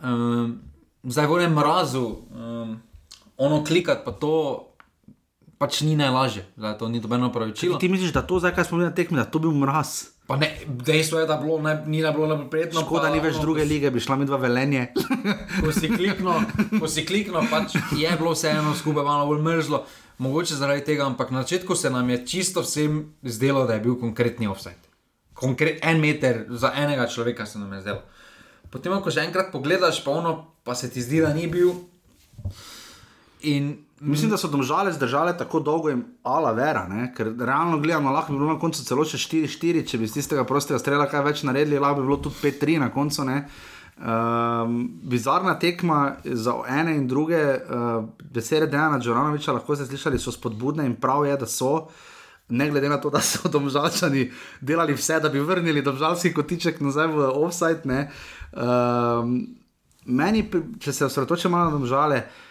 Um, 0.00 0.56
zdaj 1.04 1.28
v 1.28 1.42
enem 1.42 1.60
mrazu, 1.60 2.06
um, 2.32 2.76
ono 3.36 3.60
klikati 3.68 4.00
pa 4.08 4.16
to. 4.16 4.34
Pač 5.62 5.84
ni 5.86 5.94
najlažje, 5.94 6.42
da 6.58 6.72
to 6.74 6.88
ni 6.90 6.98
dobeno 6.98 7.28
pravičilo. 7.30 7.78
Ti 7.78 7.86
misliš, 7.88 8.10
da 8.10 8.24
to 8.26 8.40
zdaj, 8.42 8.50
kaj 8.56 8.64
smo 8.66 8.80
imeli 8.80 8.90
na 8.90 8.94
tekmi, 8.98 9.18
da 9.20 9.24
to 9.30 9.38
bil 9.38 9.52
mraz? 9.54 10.10
Pa 10.26 10.34
ne, 10.36 10.48
dejstvo 10.66 11.20
je, 11.20 11.26
da 11.30 11.36
bilo 11.38 11.60
ne, 11.62 11.76
ni 11.86 12.00
bilo 12.02 12.26
najbolj 12.26 12.48
prijetno. 12.50 12.82
Škoda, 12.82 13.12
ni 13.14 13.20
več 13.22 13.38
druge 13.38 13.62
lige, 13.64 13.90
bi 13.94 14.02
šla 14.02 14.16
mi 14.18 14.26
dva 14.26 14.40
velenje. 14.42 14.88
ko 15.62 15.70
si 15.70 15.90
kliknil, 15.92 16.48
ko 16.82 16.90
si 16.90 17.04
kliknil, 17.06 17.46
pač 17.50 17.76
je 17.94 18.10
bilo 18.18 18.32
vseeno 18.34 18.74
skupaj 18.74 19.06
malo 19.06 19.28
bolj 19.30 19.42
mrzlo. 19.46 19.84
Mogoče 20.22 20.58
zaradi 20.58 20.82
tega, 20.88 21.06
ampak 21.06 21.30
na 21.30 21.44
začetku 21.46 21.78
se 21.78 21.94
nam 21.94 22.10
je 22.10 22.18
čisto 22.26 22.66
vsem 22.66 22.98
zdelo, 23.22 23.62
da 23.66 23.78
je 23.78 23.84
bil 23.86 23.94
konkretni 24.02 24.50
offset. 24.50 24.90
Konkret, 25.38 25.78
en 25.86 26.02
meter 26.02 26.42
za 26.50 26.74
enega 26.74 27.06
človeka 27.06 27.46
se 27.46 27.62
nam 27.62 27.70
je 27.78 27.84
zdelo. 27.86 28.02
Potem, 28.74 28.98
ko 28.98 29.14
že 29.14 29.22
enkrat 29.22 29.54
pogledaš, 29.54 30.02
pa 30.02 30.10
ono 30.10 30.34
pa 30.66 30.74
se 30.74 30.90
ti 30.90 31.02
zdi, 31.02 31.22
da 31.22 31.30
ni 31.30 31.46
bil. 31.46 31.70
In 33.46 33.76
Mislim, 34.04 34.30
da 34.30 34.36
so 34.36 34.48
domžale 34.48 34.92
zdržale 34.92 35.36
tako 35.38 35.60
dolgo 35.60 35.90
in 35.90 36.02
ala 36.22 36.50
vera, 36.52 36.88
ne? 36.88 37.12
ker 37.14 37.28
realno 37.38 37.78
gledano, 37.78 38.10
lahko 38.10 38.32
bi 38.32 38.38
bilo 38.38 38.52
na 38.52 38.58
koncu 38.58 38.82
celo 38.82 39.04
še 39.06 39.20
4-4, 39.22 39.84
če 39.86 40.00
bi 40.00 40.08
iz 40.08 40.16
tistega 40.16 40.42
prostega 40.48 40.80
strela 40.82 41.06
kaj 41.06 41.22
več 41.22 41.44
naredili, 41.46 41.78
lahko 41.78 42.00
bi 42.00 42.08
bilo 42.08 42.18
tudi 42.24 42.40
5-3 42.42 42.82
na 42.82 42.90
koncu. 42.90 43.22
Um, 43.22 44.76
bizarna 45.06 45.54
tekma 45.62 46.16
za 46.24 46.56
ene 46.66 46.96
in 46.98 47.06
druge, 47.06 47.38
uh, 47.38 48.02
besede 48.34 48.66
Dejana 48.66 48.98
Džoranoviča 48.98 49.54
lahko 49.54 49.78
ste 49.78 49.86
slišali, 49.86 50.18
so 50.18 50.34
spodbudne 50.34 50.88
in 50.88 50.98
prav 50.98 51.28
je, 51.30 51.38
da 51.38 51.46
so. 51.46 51.72
Ne 52.50 52.72
glede 52.74 52.90
na 52.90 52.98
to, 52.98 53.10
da 53.10 53.22
so 53.22 53.46
domžalčani 53.48 54.32
delali 54.60 54.98
vse, 54.98 55.22
da 55.22 55.30
bi 55.30 55.40
vrnili 55.40 55.82
domžalski 55.82 56.34
kotiček 56.34 56.82
nazaj 56.82 57.12
v 57.14 57.32
offside. 57.38 58.08
Um, 58.50 59.44
meni, 60.10 60.48
če 60.82 60.90
se 60.90 61.06
osredotočim 61.06 61.54
malo 61.54 61.70
na 61.70 61.78
domžale, 61.78 62.26
uh, 62.26 62.48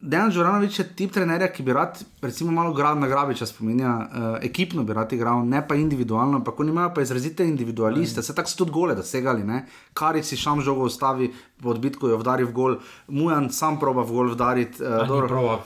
Dejan 0.00 0.30
Žoranovič 0.30 0.78
je 0.78 0.84
tip 0.84 1.14
trenerja, 1.16 1.46
ki 1.48 1.64
bi 1.64 1.72
rad, 1.72 1.96
recimo, 2.20 2.52
malo 2.52 2.74
grad 2.76 2.98
na 3.00 3.08
Grabiča 3.08 3.46
spominja, 3.48 3.88
uh, 3.88 4.26
ekipno 4.44 4.84
bi 4.84 4.92
rad 4.92 5.12
igral, 5.16 5.46
ne 5.48 5.62
pa 5.68 5.78
individualno, 5.80 6.42
ampak 6.42 6.60
oni 6.60 6.70
imajo 6.70 6.92
pa 6.94 7.00
izrazite 7.00 7.46
individualiste, 7.48 8.22
se 8.22 8.34
tako 8.34 8.52
so 8.52 8.58
tudi 8.60 8.74
gole 8.76 8.94
dosegali, 8.94 9.62
kar 9.96 10.20
si 10.22 10.36
šam 10.36 10.60
žogo 10.60 10.84
ustavi 10.84 11.32
v 11.60 11.72
odbitku, 11.72 12.08
jo 12.08 12.20
vdari 12.20 12.44
v 12.44 12.52
gol, 12.52 12.78
Mujan 13.08 13.48
sam 13.50 13.80
proba 13.80 14.04
v 14.04 14.12
gol 14.12 14.36
vdariti. 14.36 14.84
Uh, 14.84 15.56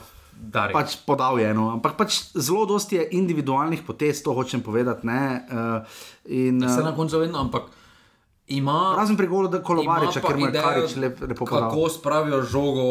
pač 0.71 0.95
podal 1.05 1.39
je 1.39 1.51
eno, 1.51 1.69
ampak 1.75 1.99
pač 1.99 2.23
zelo 2.31 2.63
dosti 2.65 2.95
je 2.95 3.09
individualnih 3.19 3.83
potez, 3.83 4.23
to 4.23 4.31
hočem 4.31 4.63
povedati. 4.63 5.03
Uh, 5.03 5.83
in, 6.31 6.63
uh, 6.63 6.71
se 6.71 6.83
na 6.83 6.95
koncu 6.95 7.19
vedno, 7.19 7.43
ampak. 7.43 7.82
Ima, 8.47 8.95
Razen 8.97 9.17
pri 9.17 9.27
golu, 9.27 9.47
da 9.47 9.63
kolovariča, 9.63 10.19
ker 10.21 10.37
ima 10.37 10.51
karič 10.51 10.97
lep, 10.99 11.21
lepo 11.21 11.45
povedal. 11.45 11.69
Kako 11.71 11.89
spravijo 11.89 12.41
žogo 12.43 12.85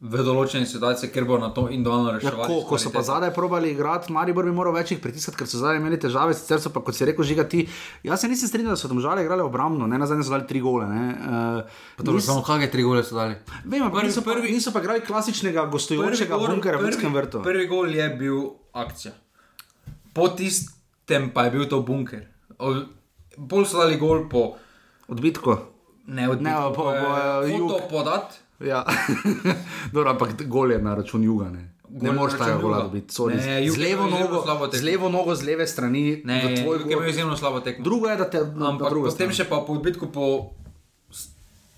v 0.00 0.22
določene 0.24 0.64
situacije, 0.64 1.10
ker 1.12 1.26
bo 1.28 1.36
na 1.36 1.50
to 1.52 1.66
individualno 1.68 2.14
reševali. 2.14 2.40
Ja, 2.40 2.46
ko, 2.48 2.62
ko 2.64 2.78
so 2.80 2.88
pa 2.88 3.02
zadaj 3.04 3.34
probali 3.36 3.74
igrati, 3.74 4.08
Maribor 4.16 4.46
bi 4.48 4.54
moral 4.56 4.72
večjih 4.72 4.96
pritiskati, 5.04 5.36
ker 5.36 5.50
so 5.50 5.60
zadaj 5.60 5.76
imeli 5.76 5.98
težave, 6.00 6.32
sicer 6.32 6.56
so 6.64 6.72
pa, 6.72 6.80
kot 6.80 6.96
si 6.96 7.04
rekel, 7.04 7.20
žigati. 7.28 7.66
Jaz 8.08 8.24
se 8.24 8.30
nisem 8.32 8.48
strinjal, 8.48 8.72
da 8.72 8.80
so 8.80 8.88
domžale 8.88 9.26
igrali 9.26 9.44
obrambno, 9.44 9.84
ne 9.84 10.00
na 10.00 10.08
zadnje 10.08 10.24
so 10.24 10.32
dali 10.32 10.48
tri 10.48 10.64
gole. 10.64 10.88
Uh, 10.88 11.84
to 12.00 12.16
nis... 12.16 12.24
Samo 12.24 12.40
kakšne 12.46 12.70
tri 12.72 12.86
gole 12.86 13.04
so 13.04 13.20
dali? 13.20 13.36
Vem, 13.66 13.84
prvi, 13.92 14.06
niso, 14.08 14.24
prvi, 14.24 14.54
niso 14.56 14.72
pa 14.72 14.80
igrali 14.80 15.04
klasičnega 15.04 15.66
gostujočega 15.68 16.40
bunkera 16.46 16.80
v 16.80 16.88
Ljudskem 16.88 17.20
vrtu. 17.20 17.44
Prvi 17.44 17.68
gol 17.68 17.92
je 17.92 18.08
bil 18.16 18.40
akcija. 18.72 19.12
Po 20.16 20.32
tistem 20.32 21.28
pa 21.36 21.44
je 21.50 21.58
bil 21.58 21.68
to 21.68 21.84
bunker 21.84 22.24
bolj 23.40 23.66
so 23.66 23.80
dali 23.80 23.96
gol 23.96 24.28
po 24.28 24.54
odbitku. 25.08 25.56
Ne, 26.06 26.28
odbitku, 26.28 26.44
ne 26.44 26.54
po, 26.74 26.84
po, 26.84 26.92
po 26.92 27.68
to 27.68 27.80
podati. 27.90 28.36
Ja, 28.60 28.84
Dobro, 29.92 30.10
ampak 30.10 30.36
gol 30.44 30.72
je 30.72 30.78
na 30.82 30.94
račun 30.94 31.24
juga. 31.24 31.48
Ne, 31.48 31.72
ne 31.88 32.12
moreš 32.12 32.36
tega 32.36 32.58
gola 32.60 32.82
dobiti. 32.84 33.14
Z 33.70 33.78
levo, 33.80 34.06
nogo, 34.06 34.44
z 34.72 34.82
levo 34.84 35.08
nogo, 35.08 35.34
z 35.34 35.48
leve 35.48 35.66
strani. 35.66 36.20
Ne, 36.24 36.60
tvoj 36.60 36.84
gol 36.84 37.04
je 37.04 37.10
izjemno 37.10 37.36
slabo 37.36 37.60
tekmo. 37.64 37.84
Drugo 37.84 38.12
je, 38.12 38.16
da 38.20 38.28
te 38.30 38.44
ampak 38.44 38.92
potem 38.92 39.32
še 39.32 39.48
pa 39.48 39.64
po 39.64 39.80
odbitku 39.80 40.12
po. 40.12 40.52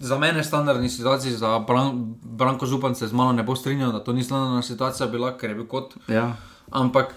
Za 0.03 0.19
mene 0.19 0.43
je 0.43 0.45
standardni 0.45 0.91
situaciji, 0.91 1.39
za 1.39 1.63
Bran, 1.63 1.95
Branko 2.23 2.67
Župan 2.67 2.99
se 2.99 3.07
z 3.07 3.15
mano 3.15 3.31
ne 3.33 3.47
bo 3.47 3.55
strinjal, 3.55 3.93
da 3.95 4.01
to 4.03 4.11
ni 4.11 4.25
standardna 4.27 4.63
situacija 4.67 5.07
bila, 5.07 5.37
ker 5.39 5.55
je 5.55 5.59
bil 5.61 5.69
kot. 5.71 5.95
Ja. 6.11 6.33
Ampak. 6.75 7.15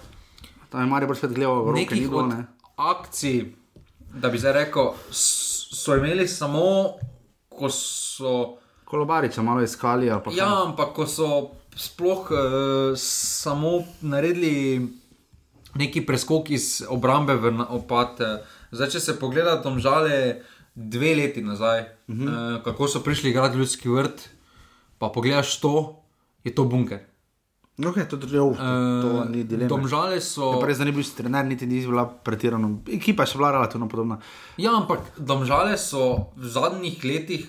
Tam 0.70 0.84
je 0.84 0.86
Marijo 0.86 1.14
spet 1.18 1.34
gledal, 1.34 1.66
da 1.66 1.80
je 1.80 2.06
bilo 2.06 2.22
nekaj 2.30 2.44
akcij, 2.76 3.56
da 4.20 4.28
bi 4.28 4.38
zdaj 4.38 4.52
rekel, 4.52 4.92
so 5.10 5.96
imeli 5.96 6.28
samo, 6.28 6.96
ko 7.48 7.70
so. 7.70 8.56
Kolobariča 8.84 9.42
malo 9.42 9.62
iskali. 9.62 10.06
Ja, 10.06 10.62
ampak 10.66 10.94
ko 10.94 11.06
so 11.06 11.50
sploh 11.76 12.30
uh, 12.30 12.38
samo 12.96 13.82
naredili 14.00 14.86
neki 15.74 16.06
preskok 16.06 16.50
iz 16.50 16.82
obrambe 16.88 17.34
v 17.34 17.52
opad. 17.68 18.20
Zdaj, 18.70 18.90
če 18.94 19.00
se 19.00 19.18
pogledate, 19.20 19.62
tam 19.62 19.80
žale 19.82 20.42
dve 20.74 21.14
leti 21.14 21.42
nazaj, 21.42 21.80
uh 21.80 22.14
-huh. 22.14 22.56
uh, 22.56 22.62
kako 22.64 22.88
so 22.88 23.00
prišli 23.00 23.30
igrati 23.30 23.56
ljudski 23.56 23.88
vrt, 23.88 24.28
pa 24.98 25.08
pogledaš 25.08 25.60
to, 25.60 26.02
je 26.44 26.54
to 26.54 26.64
bunker. 26.64 27.15
Okay, 27.76 28.08
to, 28.08 28.16
to, 28.16 28.26
uh, 28.26 28.56
to 29.02 29.24
ni 29.28 29.44
dilema. 29.44 29.68
Domžale 29.68 30.20
so. 30.24 30.54
Ja, 30.56 30.60
Prej 30.64 30.80
ne 30.80 30.92
bil 30.96 31.04
trener, 31.04 31.44
niti 31.44 31.66
ni 31.68 31.82
bila 31.84 32.06
pretirano. 32.08 32.80
Ekipa 32.88 33.26
je 33.26 33.34
še 33.34 33.40
bila 33.40 33.52
relativno 33.52 33.88
podobna. 33.92 34.16
Ja, 34.56 34.72
ampak 34.78 35.12
domžale 35.20 35.76
so 35.76 36.32
v 36.40 36.48
zadnjih 36.48 37.04
letih, 37.04 37.44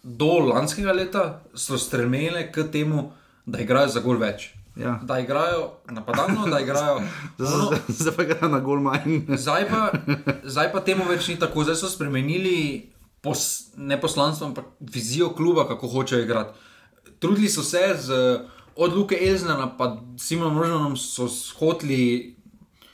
do 0.00 0.38
lanskega 0.40 0.94
leta, 0.96 1.24
stremele 1.52 2.48
k 2.48 2.64
temu, 2.72 3.10
da 3.44 3.60
igrajo 3.60 3.92
za 3.92 4.00
gol 4.00 4.16
več. 4.16 4.54
Ja. 4.76 4.96
Da 5.04 5.20
igrajo 5.20 5.84
napadalno, 5.92 6.48
da 6.48 6.60
igrajo. 6.64 7.04
Zdaj 8.00 8.16
pa 8.16 8.24
igrajo 8.24 8.48
na 8.48 8.60
gol 8.64 8.80
manj. 8.80 9.20
zdaj, 9.36 9.68
pa, 9.68 9.92
zdaj 10.44 10.72
pa 10.72 10.80
temu 10.80 11.04
več 11.08 11.28
ni 11.28 11.36
tako. 11.36 11.64
Zdaj 11.64 11.80
so 11.80 11.92
spremenili 11.92 12.88
pos, 13.20 13.72
ne 13.76 14.00
poslanstvo, 14.00 14.48
ampak 14.48 14.72
vizijo 14.80 15.34
kluba, 15.36 15.68
kako 15.68 15.92
hočejo 15.92 16.24
igrati. 16.24 16.56
Trudili 17.20 17.48
so 17.48 17.64
se 17.64 17.84
z 18.00 18.16
od 18.76 18.96
Luke 18.96 19.18
Elznana 19.20 19.76
pa 19.76 19.96
Simona 20.18 20.54
Mržanom 20.54 20.96
so 20.96 21.28
hoteli 21.58 22.36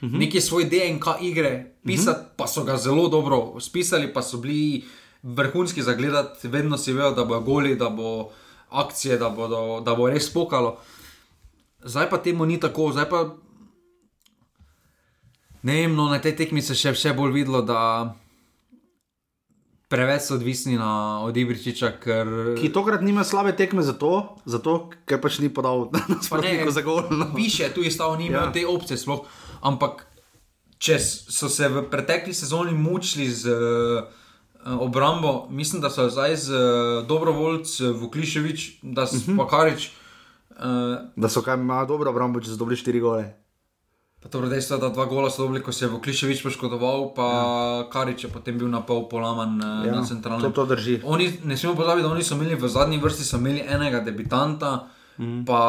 uh 0.01 0.09
-huh. 0.09 0.19
neki 0.19 0.41
svoj 0.41 0.63
DNK 0.63 1.05
igre 1.21 1.75
pisati, 1.85 2.19
uh 2.19 2.25
-huh. 2.25 2.35
pa 2.37 2.47
so 2.47 2.63
ga 2.63 2.77
zelo 2.77 3.07
dobro 3.07 3.59
spisali, 3.59 4.13
pa 4.13 4.21
so 4.21 4.37
bili 4.37 4.83
vrhunski 5.23 5.81
za 5.81 5.93
gledati, 5.93 6.47
vedno 6.47 6.77
si 6.77 6.93
vejo, 6.93 7.11
da 7.11 7.25
bo 7.25 7.39
goli, 7.39 7.75
da 7.75 7.89
bo 7.89 8.29
akcije, 8.69 9.17
da 9.17 9.29
bo, 9.29 9.81
da 9.81 9.95
bo 9.95 10.09
res 10.09 10.33
pokalo. 10.33 10.79
Zdaj 11.83 12.09
pa 12.09 12.17
temu 12.17 12.45
ni 12.45 12.59
tako, 12.59 12.91
zdaj 12.91 13.09
pa. 13.09 13.35
Ne 15.61 15.73
vem, 15.73 15.95
no, 15.95 16.09
na 16.09 16.19
tej 16.19 16.35
tekmi 16.35 16.61
se 16.61 16.75
še, 16.75 16.93
še 16.93 17.13
bolj 17.13 17.31
videlo, 17.31 17.61
da 17.61 18.15
preveč 19.93 20.31
odvisni 20.33 20.73
na, 20.77 21.21
od 21.21 21.37
Ibričiča. 21.37 21.91
Ker... 22.01 22.27
Ki 22.57 22.71
tokrat 22.73 23.05
nima 23.05 23.21
slabe 23.21 23.53
tekme 23.53 23.85
za 23.85 23.93
to, 23.93 24.33
zato, 24.49 24.89
ker 25.05 25.21
pač 25.21 25.37
ni 25.43 25.53
podal 25.53 25.91
nasprotnika 26.09 26.73
za 26.73 26.81
gol. 26.81 27.05
No. 27.13 27.29
Piše, 27.37 27.69
tu 27.77 27.85
je 27.85 27.93
stal, 27.93 28.17
ni 28.17 28.31
imel 28.33 28.49
ja. 28.49 28.51
te 28.55 28.65
opcije 28.65 28.97
sploh. 28.97 29.21
Ampak, 29.61 30.07
če 30.81 30.97
so 30.97 31.45
se 31.45 31.69
v 31.69 31.85
pretekli 31.93 32.33
sezoni 32.33 32.73
mučili 32.73 33.29
z 33.29 33.53
uh, 33.53 34.09
obrambo, 34.81 35.45
mislim, 35.53 35.83
da 35.85 35.93
so 35.93 36.09
zdaj 36.09 36.41
z 36.41 36.57
uh, 36.57 37.05
dobrovoljcem 37.05 37.93
Vukliševič, 38.01 38.81
da 38.81 39.05
so 39.05 39.21
uh 39.21 39.29
-huh. 39.29 39.37
Pakarič. 39.37 39.91
Uh, 40.57 41.05
da 41.15 41.29
so 41.29 41.45
kaj 41.45 41.61
ima 41.61 41.85
dobro 41.85 42.09
obrambo, 42.09 42.41
če 42.41 42.49
so 42.49 42.57
dobili 42.57 42.81
štiri 42.81 42.99
gole. 42.99 43.42
Pa 44.23 44.29
to 44.29 44.41
dejstvo, 44.47 44.77
da 44.79 44.89
dva 44.89 45.05
gola 45.05 45.29
so 45.29 45.43
dobili, 45.43 45.59
ko 45.63 45.71
se 45.75 45.85
je 45.85 45.89
Vokliševič 45.91 46.43
poškodoval, 46.43 47.09
pa 47.11 47.27
ja. 47.27 47.89
Karič 47.91 48.23
je 48.23 48.29
potem 48.31 48.55
bil 48.57 48.71
na 48.71 48.79
pol 48.79 49.03
polaman 49.11 49.59
ja, 49.59 49.91
na 49.91 50.03
centralnem. 50.07 50.47
To, 50.47 50.63
to 50.63 50.75
drži. 50.75 51.01
Oni, 51.03 51.27
ne 51.43 51.57
smemo 51.57 51.75
pozabiti, 51.75 52.07
da 52.07 52.11
oni 52.13 52.23
so 52.23 52.39
imeli 52.39 52.55
v 52.55 52.69
zadnji 52.71 53.03
vrsti 53.03 53.35
imeli 53.35 53.65
enega 53.67 53.99
debitanta. 53.99 54.87
Mm. 55.17 55.43
Pa 55.45 55.59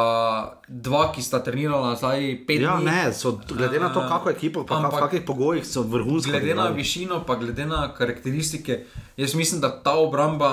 dva, 0.69 1.11
ki 1.13 1.21
sta 1.21 1.43
trenirala 1.45 1.97
zdaj 2.01 2.47
pet 2.47 2.63
ja, 2.63 2.79
let. 2.79 2.87
Ne, 2.87 3.13
so, 3.13 3.35
glede 3.49 3.81
na 3.81 3.91
to, 3.93 4.01
kako 4.01 4.31
je 4.31 4.37
ekipa, 4.39 4.63
pa 4.65 4.79
ampak, 4.79 4.95
v 4.95 5.03
kakšnih 5.03 5.25
pogojih 5.27 5.67
so 5.67 5.83
vrhunski. 5.83 6.33
Glede 6.33 6.55
na 6.55 6.71
višino, 6.73 7.21
pa 7.27 7.37
glede 7.37 7.67
na 7.69 7.91
karakteristike, 7.93 8.87
jaz 9.21 9.35
mislim, 9.35 9.61
da 9.61 9.69
ta 9.69 9.99
obramba 10.01 10.53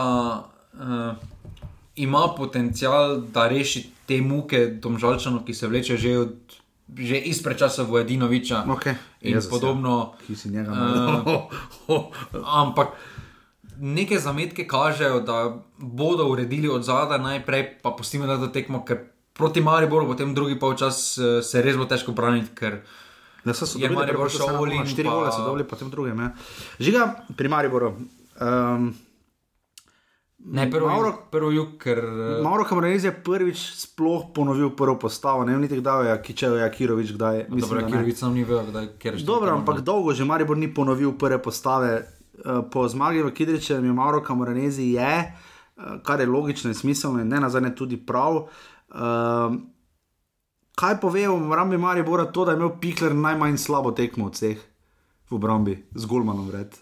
uh, 0.74 1.16
ima 1.96 2.34
potencial, 2.38 3.22
da 3.22 3.48
reši 3.48 3.86
te 4.08 4.20
muke 4.22 4.66
domžalčano, 4.84 5.46
ki 5.46 5.54
se 5.54 5.72
vleče 5.72 5.98
že 5.98 6.18
od 6.18 6.61
že 6.98 7.18
izpred 7.18 7.58
časa 7.58 7.84
Vojdinoviča 7.84 8.66
okay. 8.68 8.96
in 9.22 9.36
Jezus, 9.36 9.52
podobno. 9.52 10.16
Ja. 10.20 10.26
Ki 10.28 10.36
si 10.36 10.50
njega 10.50 10.72
malo. 10.76 11.50
Uh, 11.88 12.04
ampak 12.62 12.88
neke 13.80 14.20
zametke 14.20 14.68
kažejo, 14.68 15.20
da 15.20 15.58
bodo 15.78 16.28
uredili 16.28 16.70
od 16.70 16.84
zadaj 16.84 17.20
najprej, 17.20 17.82
pa 17.82 17.92
pustimo, 17.98 18.28
da 18.28 18.52
tekmo, 18.52 18.86
ker 18.86 19.08
proti 19.34 19.62
Mariboru 19.62 20.08
potem 20.08 20.36
drugi 20.36 20.60
polčas 20.60 21.18
uh, 21.18 21.40
se 21.44 21.62
res 21.62 21.78
bo 21.78 21.86
težko 21.86 22.12
braniti. 22.12 22.72
Da 23.46 23.54
so 23.54 23.66
se 23.66 23.90
Maribor 23.90 24.30
šel 24.30 24.58
v 24.58 24.68
Lini. 24.70 24.88
Štiri 24.88 25.10
gole 25.10 25.32
so 25.32 25.46
dobili, 25.46 25.66
potem 25.66 25.90
drugem. 25.90 26.20
Ja. 26.20 26.34
Žiga 26.80 27.08
pri 27.38 27.50
Mariboru. 27.50 27.96
Um, 28.38 28.94
Ne, 30.46 30.66
prvo, 30.72 30.88
Mauro, 30.88 31.14
prvo 31.32 31.52
jug, 31.52 31.76
ker. 31.78 32.00
Eh, 32.00 32.42
Mauro 32.44 32.66
Kamraniz 32.66 33.04
je 33.06 33.12
prvič 33.14 33.62
sploh 33.78 34.32
ponovil 34.34 34.72
prvo 34.76 34.98
postavo, 35.00 35.46
ne 35.46 35.54
vem, 35.54 35.62
niti 35.62 35.78
kdaj 35.78 36.10
je 36.10 36.16
Kičev, 36.22 36.56
je 36.58 36.72
Kirovič, 36.72 37.12
kdaj 37.14 37.38
je. 37.38 37.44
Mislim, 37.50 37.70
Dobro, 37.70 37.88
Kirovič 37.88 38.18
sam 38.18 38.34
ni 38.34 38.44
vedel, 38.44 38.66
kdaj 38.72 38.88
je. 39.04 39.24
Dobro, 39.26 39.54
ampak 39.54 39.82
dolgo 39.86 40.14
že 40.14 40.26
Maribor 40.26 40.58
ni 40.58 40.74
ponovil 40.74 41.14
prve 41.14 41.38
postave. 41.42 42.08
Eh, 42.46 42.62
po 42.72 42.88
zmagi 42.88 43.22
v 43.22 43.32
Kidriče 43.32 43.74
je 43.74 43.94
Mauro 43.94 44.22
Kamraniz 44.24 44.80
je, 44.80 44.98
eh, 44.98 45.34
kar 46.04 46.20
je 46.20 46.26
logično 46.26 46.70
in 46.70 46.76
smiselno 46.76 47.22
in 47.22 47.28
ne 47.28 47.40
nazadnje 47.40 47.76
tudi 47.76 47.98
prav. 47.98 48.48
Um, 48.92 49.72
kaj 50.76 51.00
povejo 51.00 51.38
v 51.38 51.46
obrambi 51.46 51.78
Maribora 51.78 52.26
to, 52.26 52.46
da 52.46 52.52
je 52.52 52.58
imel 52.58 52.80
Pikler 52.82 53.16
najmanj 53.16 53.58
slabo 53.58 53.92
tekmo 53.92 54.26
od 54.26 54.34
vseh 54.34 54.60
v 55.30 55.36
obrambi 55.36 55.78
z 55.96 56.06
Gulmanom 56.06 56.48
vred? 56.48 56.76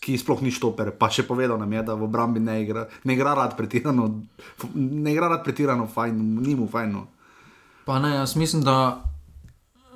Ki 0.00 0.16
sploh 0.18 0.40
ni 0.40 0.48
štoper, 0.48 0.94
pa 0.96 1.10
še 1.12 1.26
povedal 1.28 1.60
nam 1.60 1.72
je, 1.76 1.84
da 1.84 1.94
v 1.94 2.08
obrambi 2.08 2.40
ne 2.40 2.56
igra, 2.64 2.86
ne 3.04 3.14
igra 3.14 3.36
rad 3.36 3.52
pretirano, 3.56 4.08
ne 4.74 5.12
igra 5.12 5.28
rad 5.28 5.44
pretirano, 5.44 5.84
fajn, 5.86 6.20
ni 6.40 6.56
mu 6.56 6.68
fajn. 6.72 6.94
No. 6.96 7.04
Pa 7.84 8.00
ne, 8.00 8.14
jaz 8.16 8.34
mislim, 8.40 8.64
da 8.64 9.04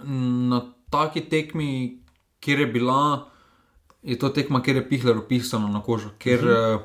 na 0.05 0.61
taki 0.93 1.25
tekmi, 1.33 2.01
kjer 2.45 2.67
je 2.67 2.67
bila, 2.77 3.01
je 4.05 4.19
to 4.21 4.29
tekma, 4.29 4.61
kjer 4.61 4.83
je 4.83 4.89
pihler 4.93 5.25
opisano 5.25 5.73
na 5.73 5.81
kožo, 5.81 6.13
ker 6.21 6.45
uh 6.45 6.53
-huh. 6.53 6.75
uh, 6.77 6.83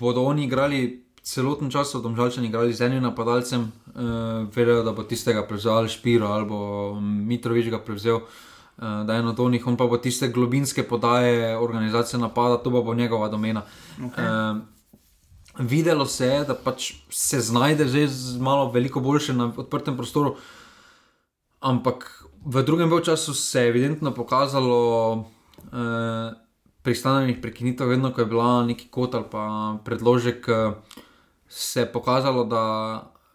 bodo 0.00 0.24
oni 0.24 0.48
igrali. 0.48 1.02
Celoten 1.26 1.70
čas 1.70 1.90
so 1.90 1.98
domžalčani 1.98 2.46
igrali 2.46 2.74
z 2.74 2.80
enim 2.86 3.02
napadalcem, 3.02 3.60
uh, 3.60 4.46
vedo, 4.54 4.82
da 4.82 4.92
bo 4.92 5.02
tistega 5.02 5.42
prevzel 5.42 5.88
Špiro 5.88 6.26
ali 6.26 6.46
Mitrovič 7.02 7.66
ga 7.70 7.78
prevzel. 7.78 8.16
Eh, 8.16 8.45
da 8.76 9.12
je 9.12 9.18
eno 9.18 9.32
to 9.32 9.48
njih, 9.50 9.66
on 9.66 9.76
pa 9.76 9.86
bo 9.86 9.96
tiste 9.96 10.28
globinske 10.28 10.82
podaje, 10.82 11.58
organizacije 11.58 12.20
napada, 12.20 12.56
to 12.56 12.70
pa 12.70 12.80
bo 12.80 12.94
njegova 12.94 13.28
domena. 13.28 13.62
Okay. 13.98 14.56
Uh, 14.56 14.62
videlo 15.58 16.06
se 16.06 16.26
je, 16.26 16.44
da 16.44 16.54
pač 16.54 16.92
se 17.10 17.40
znajde 17.40 17.88
že 17.88 18.06
z 18.08 18.40
malo 18.40 18.70
veliko 18.70 19.00
boljše 19.00 19.32
na 19.32 19.52
odprtem 19.56 19.96
prostoru, 19.96 20.36
ampak 21.60 22.24
v 22.44 22.62
drugem 22.62 22.90
času 23.04 23.34
se 23.34 23.60
je 23.60 23.68
evidentno 23.68 24.14
pokazalo. 24.14 25.12
Uh, 25.72 26.36
Pri 26.86 26.94
stanovanjih 26.94 27.40
prekinitev, 27.42 27.88
vedno 27.88 28.12
ko 28.14 28.20
je 28.20 28.26
bila 28.30 28.62
neki 28.62 28.86
kot 28.94 29.14
ali 29.14 29.24
pa 29.30 29.74
predložek, 29.84 30.46
se 31.48 31.80
je 31.80 31.92
pokazalo, 31.92 32.44
da 32.44 32.62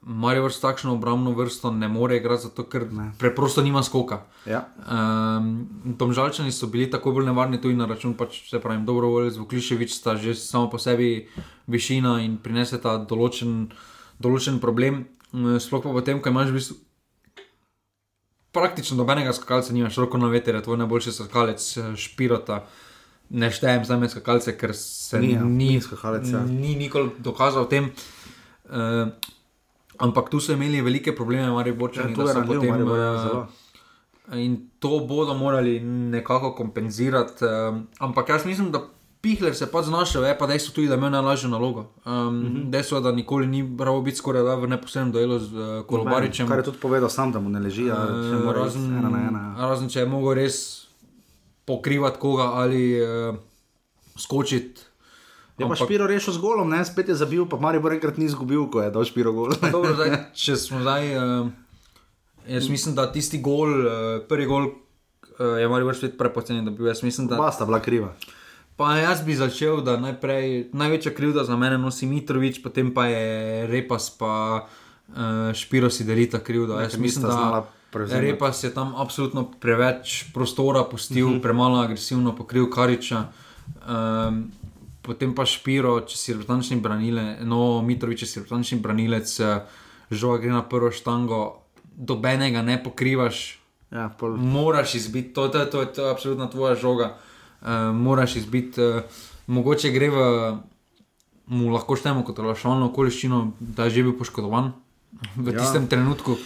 Marijo 0.02 0.50
s 0.50 0.58
takšno 0.62 0.94
obrambno 0.94 1.32
vrsto 1.38 1.72
ne 1.72 1.88
more 1.88 2.18
igrati, 2.18 2.44
zato 2.44 2.64
ker 2.64 2.88
ne. 2.94 3.12
preprosto 3.20 3.62
nima 3.62 3.84
skoka. 3.84 4.24
Ja. 4.46 4.66
Um, 4.82 5.68
Domžalčani 5.86 6.52
so 6.52 6.68
bili 6.68 6.90
tako 6.90 7.12
bolj 7.12 7.26
nevarni 7.26 7.62
tudi 7.62 7.78
na 7.78 7.86
račun, 7.86 8.14
pač 8.18 8.50
se 8.50 8.60
pravi, 8.60 8.82
dobro 8.86 9.08
volje 9.14 9.32
z 9.32 9.38
Vukliševič, 9.38 9.94
sta 9.94 10.16
že 10.16 10.34
samo 10.36 10.70
po 10.70 10.80
sebi 10.82 11.28
višina 11.68 12.18
in 12.26 12.38
prinese 12.42 12.82
ta 12.82 12.98
določen, 12.98 13.70
določen 14.18 14.58
problem. 14.60 15.06
Sploh 15.32 15.84
pa 15.84 15.94
potem, 15.94 16.18
ko 16.20 16.34
imaš 16.34 16.50
v 16.50 16.58
bistvu 16.58 16.78
praktično 18.52 18.98
nobenega 18.98 19.34
skakalca, 19.34 19.74
nimaš 19.74 20.00
roko 20.02 20.18
na 20.18 20.28
veter, 20.28 20.58
tvoj 20.62 20.78
najboljši 20.82 21.12
skakalec, 21.12 21.78
eh, 21.78 21.94
špirota. 21.96 22.66
Ne 23.30 23.52
štejem 23.52 23.86
za 23.86 23.98
me 23.98 24.10
skakalce, 24.10 24.58
ker 24.58 24.74
se 24.76 25.20
ni, 25.20 25.38
ni, 25.38 25.78
ja. 25.78 26.42
ni 26.44 26.76
nikoli 26.76 27.12
dokazal 27.20 27.64
o 27.64 27.70
tem. 27.70 27.94
Uh, 28.66 29.14
Ampak 30.02 30.30
tu 30.30 30.40
so 30.40 30.54
imeli 30.54 30.82
velike 30.82 31.16
probleme, 31.16 31.48
ali 31.48 31.74
boče 31.74 32.04
ne 32.04 32.16
bodo 32.16 32.44
potem. 32.48 32.88
Ja, 32.98 33.48
in 34.40 34.70
to 34.80 35.00
bodo 35.08 35.34
morali 35.34 35.80
nekako 35.80 36.56
kompenzirati. 36.56 37.46
Um, 37.46 37.88
ampak 38.00 38.30
jaz 38.30 38.46
mislim, 38.46 38.72
da 38.72 38.82
Pihler 39.22 39.56
se 39.56 39.72
pa 39.72 39.82
znašel, 39.82 40.24
je 40.26 40.38
pa 40.38 40.48
dejstvo 40.48 40.74
tudi, 40.74 40.88
da 40.88 40.96
ima 40.96 41.10
najlažjo 41.10 41.50
nalogo. 41.50 41.86
Um, 42.06 42.14
mm 42.14 42.46
-hmm. 42.46 42.70
Dejstvo 42.70 42.98
je, 42.98 43.02
da 43.02 43.12
nikoli 43.12 43.48
ni 43.48 43.78
prav 43.78 44.02
biti 44.02 44.18
skoraj 44.18 44.44
da 44.44 44.56
v 44.56 44.68
neposrednem 44.68 45.12
duelu 45.12 45.40
z 45.40 45.54
uh, 45.54 45.86
Kolobaričem. 45.86 46.48
Kar 46.48 46.58
je 46.58 46.64
tudi 46.64 46.78
povedal 46.78 47.10
sam, 47.10 47.32
da 47.32 47.40
mu 47.40 47.50
ne 47.50 47.60
leži. 47.60 47.86
Ja, 47.86 48.08
uh, 48.46 48.56
razen, 48.56 48.98
ena 48.98 49.28
ena. 49.28 49.56
razen 49.60 49.90
če 49.90 50.00
je 50.00 50.06
mogel 50.06 50.34
res 50.34 50.88
pokrivati 51.66 52.20
koga 52.20 52.44
ali 52.44 53.02
uh, 53.02 53.36
skočiti. 54.18 54.82
Je 55.62 55.70
pa 55.70 55.78
Špiro 55.78 56.08
rešil 56.10 56.34
z 56.34 56.42
golom, 56.42 56.70
ne? 56.70 56.82
spet 56.86 57.10
je 57.14 57.16
zabil, 57.16 57.46
pa 57.46 57.60
Marijo 57.62 57.86
enkrat 57.94 58.18
ni 58.18 58.26
izgubil, 58.26 58.66
ko 58.74 58.82
je 58.82 58.92
dal 58.92 59.06
Špiro 59.06 59.34
gol. 59.34 59.54
Dobro, 59.62 59.94
zdaj, 59.94 60.18
če 60.44 60.58
smo 60.58 60.82
zdaj, 60.82 61.04
uh, 61.16 61.48
jaz 62.50 62.70
mislim, 62.70 62.96
da 62.98 63.12
tisti 63.12 63.38
gol, 63.38 63.70
uh, 63.70 63.94
prvi 64.26 64.50
gol, 64.50 64.70
uh, 65.38 65.58
je 65.62 65.70
Marijo 65.70 65.94
spet 65.94 66.18
prepoceni, 66.18 66.66
da 66.66 66.74
bi 66.74 66.82
bil. 66.82 66.90
Jaz 66.90 67.04
mislim, 67.06 67.30
da. 67.30 67.38
Sta 67.54 67.70
bila 67.70 67.80
kriva. 67.80 68.14
Pa 68.76 68.96
jaz 68.98 69.22
bi 69.22 69.36
začel, 69.38 69.84
da 69.86 70.00
najprej, 70.02 70.72
največja 70.74 71.14
krivda 71.14 71.44
za 71.46 71.54
mene 71.60 71.78
nosi 71.78 72.08
Mitrovič, 72.10 72.64
potem 72.64 72.90
pa 72.96 73.06
je 73.06 73.68
Repas, 73.70 74.10
pa 74.18 74.66
uh, 74.66 75.54
Špiro 75.54 75.92
si 75.94 76.08
delita 76.08 76.42
krivdo. 76.42 76.80
Jaz 76.82 76.98
mislim, 76.98 77.30
da. 77.30 77.68
Repas 77.92 78.64
je 78.64 78.72
tam 78.74 78.96
absolutno 78.96 79.52
preveč 79.60 80.32
prostora 80.34 80.84
pustil, 80.84 81.26
uh 81.26 81.32
mhm. 81.32 81.40
-huh. 81.40 81.44
premalo 81.44 81.80
agresivno 81.80 82.36
pokril 82.36 82.70
Kariča. 82.70 83.26
Um, 83.88 84.52
potem 85.02 85.34
pa 85.38 85.46
Špiro, 85.50 85.96
če 86.06 86.18
si 86.18 86.36
reprezentančni 86.36 86.78
branilec, 86.82 87.42
no, 87.48 87.82
Mitrovič, 87.86 88.24
če 88.24 88.30
si 88.30 88.40
reprezentančni 88.42 88.80
branilec, 88.84 89.34
eh, 89.42 89.82
žoga 90.14 90.42
gre 90.44 90.54
na 90.54 90.62
prvo 90.68 90.92
štango, 90.94 91.42
dobenega 91.96 92.62
ne 92.62 92.78
pokrivaš. 92.82 93.60
Ja, 93.92 94.08
pol... 94.08 94.38
Moraš 94.38 94.96
izbiti, 95.02 95.34
to, 95.36 95.50
to, 95.52 95.66
to, 95.66 95.84
to 95.86 96.06
je 96.06 96.12
absolutno 96.12 96.48
tvoja 96.48 96.78
žoga. 96.80 97.18
Uh, 97.62 97.92
moraš 97.94 98.40
izbiti, 98.40 98.82
uh, 98.82 99.04
mogoče 99.52 99.92
gre 99.94 100.08
v, 100.10 100.22
mu 101.52 101.70
lahko 101.70 101.98
štejemo 102.00 102.24
kot 102.26 102.40
lašalno 102.40 102.88
okoliščino, 102.90 103.42
da 103.60 103.86
je 103.86 103.98
že 103.98 104.06
bil 104.08 104.16
poškodovan 104.18 104.72
v 105.36 105.52
ja. 105.52 105.60
tistem 105.60 105.86
trenutku. 105.92 106.40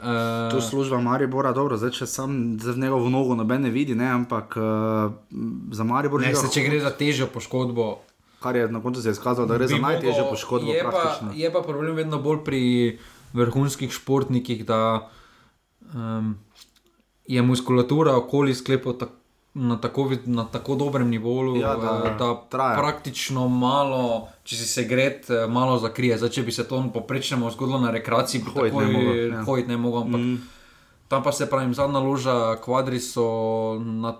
Uh, 0.00 0.50
to 0.50 0.60
služba 0.60 1.00
Maribora, 1.00 1.52
dobro, 1.52 1.76
zdaj 1.76 1.90
če 1.90 2.06
sam 2.06 2.56
za 2.60 2.72
njegovo 2.72 3.10
nogo 3.12 3.34
noben 3.36 3.62
ne 3.62 3.70
vidi, 3.70 3.94
ne, 3.94 4.06
ampak 4.08 4.56
uh, 4.56 5.12
za 5.76 5.84
Maribor 5.84 6.24
ne. 6.24 6.32
Če 6.52 6.64
gre 6.64 6.80
za 6.80 6.90
težjo 6.96 7.28
poškodbo. 7.28 7.98
Kar 8.40 8.56
je 8.56 8.68
na 8.72 8.80
koncu 8.80 9.02
se 9.02 9.12
izkazalo, 9.12 9.46
da 9.46 9.58
gre 9.60 9.68
za 9.68 9.76
najtežjo 9.76 10.24
poškodbo. 10.30 10.72
Je 10.72 10.84
pa, 10.88 11.18
je 11.36 11.52
pa 11.52 11.60
problem 11.62 12.00
vedno 12.00 12.18
bolj 12.18 12.40
pri 12.44 12.62
vrhunskih 13.36 13.92
športnikih, 13.92 14.64
da 14.64 15.10
um, 15.92 16.34
je 17.28 17.42
muskulatura 17.42 18.16
okoli 18.16 18.54
sklepov 18.54 18.96
tako 19.04 19.19
na 19.54 19.80
tako, 19.80 20.10
na 20.24 20.44
tako 20.44 20.74
dobrem 20.74 21.08
nivoju, 21.08 21.56
ja, 21.56 21.76
da, 21.76 22.02
eh, 22.06 22.16
da 22.18 22.34
praktično 22.76 23.48
malo, 23.48 24.28
če 24.44 24.56
si 24.56 24.66
se 24.66 24.84
gre, 24.84 25.20
eh, 25.28 25.46
malo 25.48 25.78
zakrije. 25.78 26.18
Zdaj, 26.18 26.30
če 26.30 26.42
bi 26.42 26.52
se 26.52 26.68
to 26.68 26.84
poprečnemu 26.94 27.50
zgodilo 27.50 27.80
na 27.80 27.90
rekreaciji, 27.90 28.42
bi 28.44 28.50
hodil, 28.50 29.68
ne 29.68 29.76
mogel. 29.76 30.10
Ja. 30.10 30.16
Mm. 30.18 30.42
Tam 31.08 31.22
pa 31.22 31.32
se 31.32 31.50
pravi, 31.50 31.74
zadnja 31.74 31.98
loža, 31.98 32.56
kvadri 32.62 33.00
so 33.00 33.78
na 33.78 34.14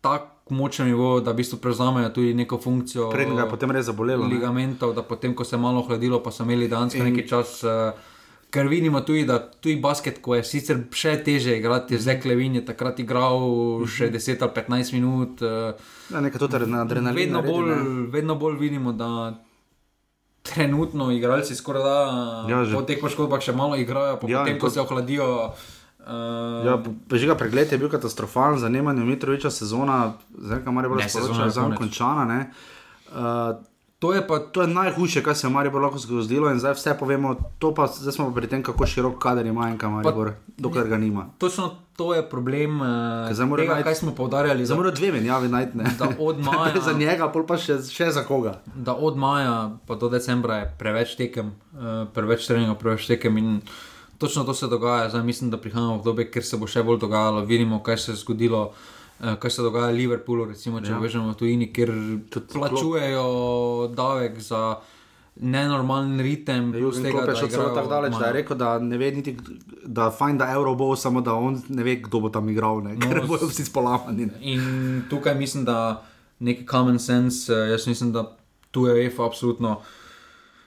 tak 0.00 0.30
močen 0.50 0.86
nivo, 0.86 1.20
da 1.20 1.30
v 1.30 1.42
bistvu 1.42 1.58
prevzamejo 1.58 2.08
tudi 2.14 2.34
neko 2.34 2.58
funkcijo. 2.58 3.10
Prednjo 3.10 3.38
je 3.38 3.50
potem 3.50 3.70
res 3.70 3.86
zabolelo. 3.86 4.26
Ligamentov, 4.26 4.94
da 4.94 5.02
potem, 5.02 5.34
ko 5.34 5.44
se 5.44 5.56
je 5.56 5.60
malo 5.60 5.82
hladilo, 5.82 6.22
pa 6.22 6.30
so 6.30 6.42
imeli 6.42 6.68
danes 6.68 6.94
nekaj 6.94 7.26
časa. 7.26 7.94
Uh, 7.96 8.11
ker 8.52 8.68
vidimo 8.68 9.00
tudi, 9.00 9.24
da 9.24 9.38
tudi 9.40 9.76
basket, 9.80 10.20
ko 10.22 10.36
je 10.36 10.44
sicer 10.44 10.82
še 10.92 11.16
teže 11.24 11.56
igrati, 11.56 11.98
zdaj 11.98 12.20
Klevin 12.20 12.60
je 12.60 12.64
takrat 12.68 13.00
igral 13.00 13.40
še 13.88 14.10
10 14.12 14.44
ali 14.44 14.52
15 14.58 14.96
minut. 14.96 15.40
Ja, 16.12 16.20
nekaj 16.20 16.42
tudi 16.42 16.68
na 16.68 16.84
adrenalinu. 16.84 17.40
Vedno, 17.40 17.42
bolj, 17.46 17.72
vedno 18.12 18.36
bolj 18.36 18.60
vidimo, 18.60 18.92
da 18.92 19.32
trenutno 20.42 21.10
igralci 21.14 21.56
skoraj 21.56 21.82
da 21.82 21.98
ja, 22.50 22.64
po 22.74 22.82
teh 22.82 23.00
poškodbah 23.00 23.40
še 23.40 23.54
malo 23.56 23.78
igrajo, 23.78 24.18
pa 24.20 24.28
ja, 24.28 24.42
potem, 24.42 24.58
ko 24.60 24.70
se 24.70 24.82
ohladijo. 24.82 25.28
Uh, 26.02 26.66
Ja, 26.66 26.72
Žiga 27.14 27.36
pregled 27.38 27.70
je 27.70 27.78
bil 27.78 27.86
katastrofalen, 27.86 28.58
zanimanje 28.58 29.04
Mitroviča 29.06 29.52
sezona, 29.54 30.16
zdaj 30.34 30.64
kam 30.64 30.74
Maribor 30.74 30.98
Ne, 30.98 31.06
sezona 31.06 31.46
je 31.46 31.76
končana. 31.78 32.24
Ne? 32.26 32.40
Uh, 33.14 33.62
to 34.02 34.10
je 34.10 34.18
pa 34.20 34.40
to 34.40 34.62
je 34.62 34.68
najhujše, 34.68 35.22
kar 35.22 35.30
se 35.32 35.46
je 35.46 35.52
Maribor 35.52 35.78
lahko 35.80 35.94
zgodilo 35.96 36.50
in 36.50 36.58
zdaj 36.58 36.74
vse 36.74 36.94
povemo, 36.94 37.36
pa 37.70 37.86
zdaj 37.88 38.12
smo 38.12 38.32
pri 38.32 38.48
tem, 38.48 38.58
kako 38.60 38.82
širok 38.84 39.14
kader 39.16 39.46
ima 39.46 39.68
in 39.70 39.78
kam 39.78 39.92
Maribor, 39.94 40.32
dokler 40.58 40.88
ga 40.88 40.98
nima. 40.98 41.28
točno 41.38 41.70
to 41.94 42.10
je 42.10 42.22
problem, 42.24 42.80
uh, 42.80 42.86
tega, 43.30 43.46
najti- 43.68 43.84
kaj 43.84 43.94
smo 43.94 44.10
poudarjali. 44.12 44.66
Zdaj 44.66 44.74
da- 44.74 44.80
mora 44.80 44.90
dve 44.92 45.12
menjavi 45.12 45.48
najti, 45.48 45.78
od 46.18 46.38
maja- 46.46 46.80
za 46.80 46.92
njega, 46.94 47.28
pol 47.28 47.46
pa 47.46 47.54
še, 47.56 47.78
še 47.80 48.10
za 48.10 48.24
koga. 48.24 48.58
da 48.74 48.92
od 48.92 49.16
maja 49.16 49.54
pa 49.86 49.94
do 49.94 50.08
decembra 50.08 50.56
je 50.56 50.74
preveč 50.78 51.14
tekem, 51.14 51.46
uh, 51.72 51.78
preveč 52.08 52.46
treningov, 52.46 52.76
preveč 52.76 53.06
tekem. 53.06 53.38
In 53.38 53.60
točno 54.18 54.42
to 54.42 54.54
se 54.54 54.66
dogaja. 54.66 55.08
Zdaj 55.08 55.22
mislim, 55.22 55.50
da 55.50 55.58
prihajamo 55.58 55.92
v 55.92 56.00
obdobje, 56.00 56.26
kjer 56.26 56.44
se 56.44 56.56
bo 56.56 56.66
še 56.66 56.82
bolj 56.82 56.98
dogajalo. 56.98 57.44
Vidimo, 57.44 57.78
kaj 57.80 57.98
se 57.98 58.12
je 58.12 58.16
zgodilo. 58.16 58.72
eh, 58.72 59.01
Kaj 59.22 59.50
se 59.50 59.62
dogaja 59.62 59.86
v 59.86 59.94
Liverpoolu, 59.94 60.44
recimo, 60.46 60.80
če 60.80 60.88
Ja. 60.88 60.96
ja. 60.96 61.00
vežemo 61.00 61.34
tujini, 61.34 61.68
kjer 61.68 61.92
plačujejo 62.52 63.26
davek 63.88 64.40
za 64.40 64.76
nenormalen 65.36 66.20
ritem. 66.20 66.72
plus 66.72 66.82
Jurgen 66.96 67.02
tega, 67.02 67.12
Klopp 67.12 67.28
je 67.28 67.32
da 67.32 67.38
šel 67.38 67.48
celo 67.48 67.68
tako 67.70 67.88
daleč, 67.88 68.12
da 68.12 68.26
je 68.26 68.32
rekel, 68.32 68.56
da 68.56 68.78
ne 68.78 68.98
ve 68.98 69.10
niti, 69.10 69.36
da 69.84 70.10
fajn, 70.10 70.38
da 70.38 70.50
Euro 70.52 70.74
bo, 70.74 70.96
samo 70.96 71.20
da 71.20 71.34
on 71.34 71.62
ne 71.68 71.82
ve, 71.82 72.02
kdo 72.02 72.20
bo 72.20 72.28
tam 72.28 72.48
igral, 72.48 72.82
ne? 72.82 72.96
ker 72.98 73.22
No, 73.22 73.26
bodo 73.26 73.46
vsi 73.46 73.64
spolavani. 73.64 74.26
ne. 74.26 74.38
In 74.42 74.62
tukaj 75.10 75.34
mislim, 75.34 75.64
da 75.64 76.02
neki 76.38 76.66
common 76.66 76.98
sense, 76.98 77.52
eh, 77.52 77.70
jaz 77.70 77.86
mislim, 77.86 78.12
da 78.12 78.26
tu 78.70 78.86
je 78.86 78.94
UEFA 78.94 79.26
absolutno. 79.26 79.80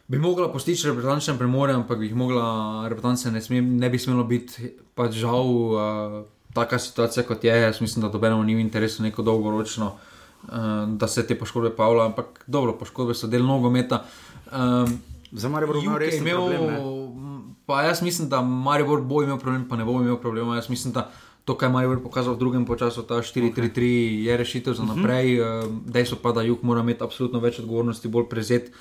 Bi 0.07 0.19
mogla 0.19 0.51
postiči 0.51 0.87
reprezentančne 0.87 1.37
premore, 1.37 1.73
ampak 1.73 1.99
bi 1.99 2.05
jih 2.05 2.15
mogla, 2.15 2.45
reprezentance 2.87 3.31
ne, 3.31 3.41
sme, 3.41 3.61
ne 3.61 3.89
bi 3.89 3.99
smelo 3.99 4.23
biti, 4.23 4.67
pač 4.95 5.11
žal, 5.13 5.45
uh, 5.45 6.25
taka 6.55 6.79
situacija 6.79 7.23
kot 7.27 7.43
je. 7.43 7.55
Jaz 7.61 7.81
mislim, 7.81 8.05
da 8.05 8.09
dobenemu 8.09 8.43
ni 8.43 8.55
v 8.55 8.63
interesu 8.63 9.03
neko 9.03 9.23
dolgoročno, 9.23 9.91
uh, 9.91 10.53
da 10.87 11.07
se 11.07 11.27
te 11.27 11.37
poškodbe 11.39 11.75
pavlja, 11.75 12.05
ampak 12.05 12.43
dobro, 12.47 12.77
poškodbe 12.79 13.13
so 13.13 13.27
del 13.27 13.45
nogometa. 13.45 14.05
Um, 14.51 14.97
Za 15.31 15.49
Maribor 15.49 15.75
bo 15.75 15.91
je 15.91 15.99
resen 15.99 16.21
imel, 16.21 16.37
problem, 16.37 16.65
ne. 16.71 17.55
pa 17.65 17.81
jaz 17.83 18.01
mislim, 18.01 18.29
da 18.29 18.41
Maribor 18.41 19.01
bo 19.01 19.23
imel 19.23 19.37
problem, 19.37 19.65
pa 19.69 19.75
ne 19.75 19.85
bo 19.85 19.99
imel 19.99 20.17
problema. 20.21 20.55
Jaz 20.55 20.69
mislim, 20.69 20.93
da 20.93 21.09
to, 21.45 21.57
kar 21.57 21.69
je 21.69 21.73
Maribor 21.73 21.99
pokazal 22.03 22.33
v 22.33 22.39
drugem 22.39 22.65
času, 22.79 23.03
ta 23.03 23.19
4-3-3, 23.21 23.81
je 24.25 24.37
rešitev 24.37 24.73
za 24.73 24.83
naprej. 24.83 25.41
Uh, 25.41 25.65
Dejstvo 25.85 26.17
pa, 26.21 26.31
da 26.31 26.41
Juk 26.41 26.63
mora 26.63 26.81
imeti 26.81 27.03
absolutno 27.03 27.39
več 27.39 27.59
odgovornosti, 27.59 28.07
bolj 28.07 28.29
prezet. 28.29 28.71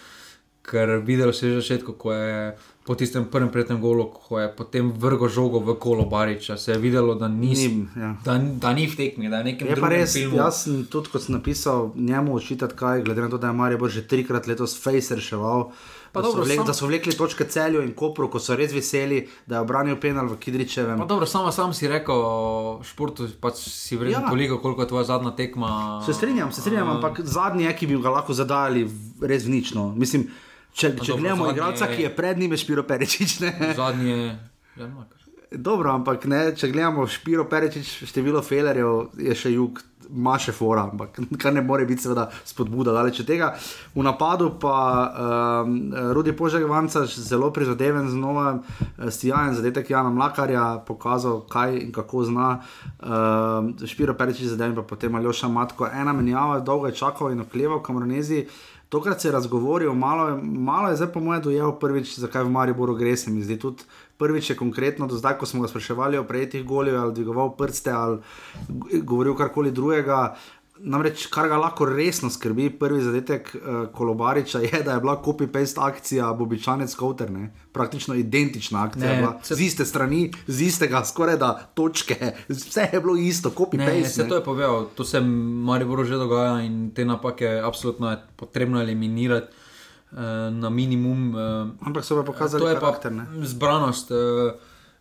Ker 0.64 1.02
videl 1.04 1.32
si 1.32 1.50
že 1.50 1.60
začetku, 1.60 1.92
ko 2.00 2.12
je 2.12 2.56
po 2.84 2.94
tistem 2.94 3.24
prvem 3.24 3.48
prijetnem 3.48 3.80
golu, 3.80 4.04
ko 4.18 4.36
je 4.36 4.48
potem 4.50 4.92
vrgo 4.92 5.24
žogo 5.26 5.58
v 5.58 5.74
kolo 5.76 6.04
Bariča, 6.04 6.56
se 6.56 6.72
je 6.72 6.78
videlo, 6.78 7.14
da 7.14 7.28
ni, 7.28 7.48
Ni, 7.48 7.86
ja. 7.96 8.10
da, 8.20 8.34
da 8.36 8.72
ni 8.72 8.86
v 8.86 8.92
tekmi, 8.94 9.28
da 9.28 9.38
je 9.38 9.56
pa 9.58 9.64
drugem 9.66 9.90
res, 9.90 10.12
filmu. 10.12 10.36
jaz 10.36 10.62
sem 10.62 10.84
tudi, 10.84 11.08
kot 11.08 11.22
sem 11.22 11.32
napisal, 11.32 11.92
njemu 11.96 12.34
očitati 12.34 12.74
kaj, 12.74 13.02
glede 13.02 13.22
na 13.22 13.28
to, 13.28 13.38
da 13.38 13.46
je 13.46 13.52
Maribor 13.54 13.88
že 13.88 14.04
trikrat 14.04 14.46
letos 14.46 14.76
face 14.76 15.10
reševal. 15.12 15.70
Pa 16.12 16.20
Da 16.20 16.24
so, 16.24 16.30
dobro, 16.30 16.44
vlek, 16.44 16.56
sam- 16.56 16.66
da 16.66 16.74
so 16.74 16.86
vlekli 16.86 17.12
točke 17.12 17.44
celju 17.44 17.82
in 17.82 17.92
kopru, 17.92 18.28
ko 18.28 18.38
so 18.38 18.54
res 18.54 18.70
veseli, 18.70 19.16
da 19.46 19.54
je 19.54 19.60
obranil 19.62 19.96
penal 19.96 20.26
v 20.26 20.36
Kidričevem. 20.36 20.94
Pa 20.96 21.04
dobro, 21.06 21.26
sama 21.26 21.50
sam 21.50 21.72
si 21.72 21.88
rekel, 21.88 22.14
športu 22.82 23.26
pač 23.36 23.54
si 23.64 23.96
vreden 23.96 24.20
Ja. 24.20 24.28
toliko, 24.28 24.58
koliko 24.58 24.82
je 24.82 24.88
tvoja 24.88 25.04
zadnja 25.06 25.30
tekma. 25.32 26.02
Se 26.02 26.12
strinjam, 26.12 26.52
se 26.52 26.60
strinjam, 26.60 26.88
ampak 26.90 27.20
zadnji 27.22 27.64
je, 27.64 27.72
ki 27.72 27.86
bi 27.86 27.96
ga 27.98 28.10
lahko 28.10 28.32
zadajali 28.32 28.86
res 29.22 29.42
v 29.42 29.50
nično. 29.50 29.88
Mislim, 29.90 30.28
če, 30.74 30.90
če 30.98 31.12
dobro, 31.14 31.22
gledamo 31.22 31.50
igralca, 31.54 31.88
ki 31.94 32.08
je 32.08 32.14
pred 32.16 32.38
njim, 32.38 32.52
je 32.52 32.62
Špiro 32.66 32.82
Perečič. 32.82 33.40
Ne? 33.46 33.54
Zadnji 33.76 34.10
je. 34.10 34.30
Ja, 34.76 34.88
Makar. 34.90 35.24
Dobro, 35.54 35.92
ampak 35.94 36.24
ne, 36.26 36.48
če 36.58 36.72
gledamo 36.72 37.06
Špiro 37.06 37.46
Perečič, 37.50 38.00
število 38.10 38.42
felerjev 38.42 39.20
je 39.22 39.36
še 39.38 39.54
jug. 39.54 39.82
Ma 40.04 40.34
še 40.36 40.52
fora, 40.52 40.82
ampak 40.90 41.16
kar 41.40 41.54
ne 41.56 41.62
more 41.64 41.86
biti, 41.88 42.04
seveda, 42.04 42.26
spodbuda 42.44 42.92
daleč 42.92 43.22
od 43.22 43.28
tega. 43.30 43.46
V 43.94 44.02
napadu 44.04 44.50
pa 44.60 44.74
um, 45.64 45.78
Rudi 46.12 46.34
Poževanca, 46.36 47.06
zelo 47.08 47.48
prizadeven, 47.56 48.10
znova 48.12 48.50
uh, 48.52 49.06
stijajen 49.08 49.56
zadetek 49.56 49.94
Jana 49.94 50.12
Mlakarja, 50.12 50.66
pokazal, 50.84 51.40
kaj 51.48 51.78
in 51.86 51.88
kako 51.96 52.26
zna. 52.28 52.50
Um, 53.00 53.72
Špiro 53.80 54.12
Perečič 54.18 54.52
zadev, 54.52 54.76
pa 54.76 54.84
potem 54.92 55.16
Aljoša 55.16 55.48
Matko. 55.48 55.88
Ena 55.88 56.12
menjava, 56.12 56.60
dolgo 56.60 56.92
je 56.92 57.00
čakal 57.00 57.32
in 57.32 57.40
okleval 57.46 57.80
v 57.80 57.86
Kameronezi. 57.88 58.44
Tokrat 58.88 59.20
se 59.20 59.28
je 59.28 59.32
razgovoril, 59.32 59.94
malo, 59.94 60.38
malo 60.42 60.88
je 60.88 60.96
zdaj 60.96 61.12
po 61.12 61.20
mojem 61.20 61.42
dojel 61.42 61.72
prvič, 61.80 62.18
zakaj 62.18 62.44
v 62.44 62.50
Mariboru 62.50 62.94
gre. 62.94 63.16
Se 63.16 63.30
mi 63.30 63.42
zdi 63.42 63.58
tudi 63.58 63.82
prvič 64.16 64.50
je 64.50 64.56
konkretno, 64.56 65.06
do 65.06 65.16
zdaj, 65.16 65.38
ko 65.38 65.46
smo 65.46 65.62
ga 65.62 65.68
spraševali 65.68 66.18
o 66.18 66.24
prejetih 66.24 66.64
golih 66.64 66.94
ali 66.94 67.14
dvigoval 67.14 67.56
prste 67.56 67.90
ali 67.90 68.18
govoril 69.02 69.34
karkoli 69.34 69.70
drugega. 69.70 70.36
Namreč, 70.84 71.26
kar 71.26 71.48
ga 71.48 71.56
lahko 71.56 71.86
resno 71.86 72.28
skrbi, 72.28 72.66
prvi 72.70 73.00
zadetek 73.00 73.46
uh, 73.54 73.60
Kolobariča 73.88 74.58
je, 74.60 74.82
da 74.82 74.92
je 74.92 75.00
bila 75.00 75.14
copy-paste 75.16 75.80
akcija 75.80 76.32
Bobičanec 76.32 76.94
Kouter, 76.94 77.30
ne? 77.30 77.46
praktično 77.72 78.14
identična 78.14 78.82
akcija. 78.82 79.06
Ne, 79.06 79.12
Ne, 79.12 79.20
bila, 79.20 79.38
se- 79.42 79.54
z 79.54 79.60
iste 79.62 79.84
strani, 79.84 80.20
z 80.46 80.62
istega, 80.62 81.00
skoraj 81.02 81.36
da 81.36 81.48
točke, 81.74 82.18
vse 82.50 82.88
je 82.92 83.00
bilo 83.00 83.16
isto, 83.16 83.48
Ne, 83.48 83.54
copy-paste. 83.56 84.02
vse 84.02 84.28
to 84.28 84.34
je 84.34 84.42
povedal, 84.42 84.88
to 84.94 85.04
se 85.04 85.20
Mariboru 85.20 86.04
že 86.04 86.14
dogaja 86.14 86.60
in 86.60 86.90
te 86.90 87.04
napake 87.04 87.60
absolutno 87.60 88.10
je 88.10 88.20
potrebno 88.36 88.80
eliminirati 88.80 89.46
uh, 90.12 90.18
na 90.52 90.68
minimum. 90.70 91.28
Uh, 91.30 91.40
Ampak 91.80 92.04
so 92.04 92.16
pa 92.16 92.22
pokazali 92.24 92.60
to 92.60 92.68
je 92.68 92.74
pa 92.74 92.80
karakter, 92.82 93.12
ne. 93.12 93.24
zbranost. 93.42 94.10
Uh, 94.10 94.52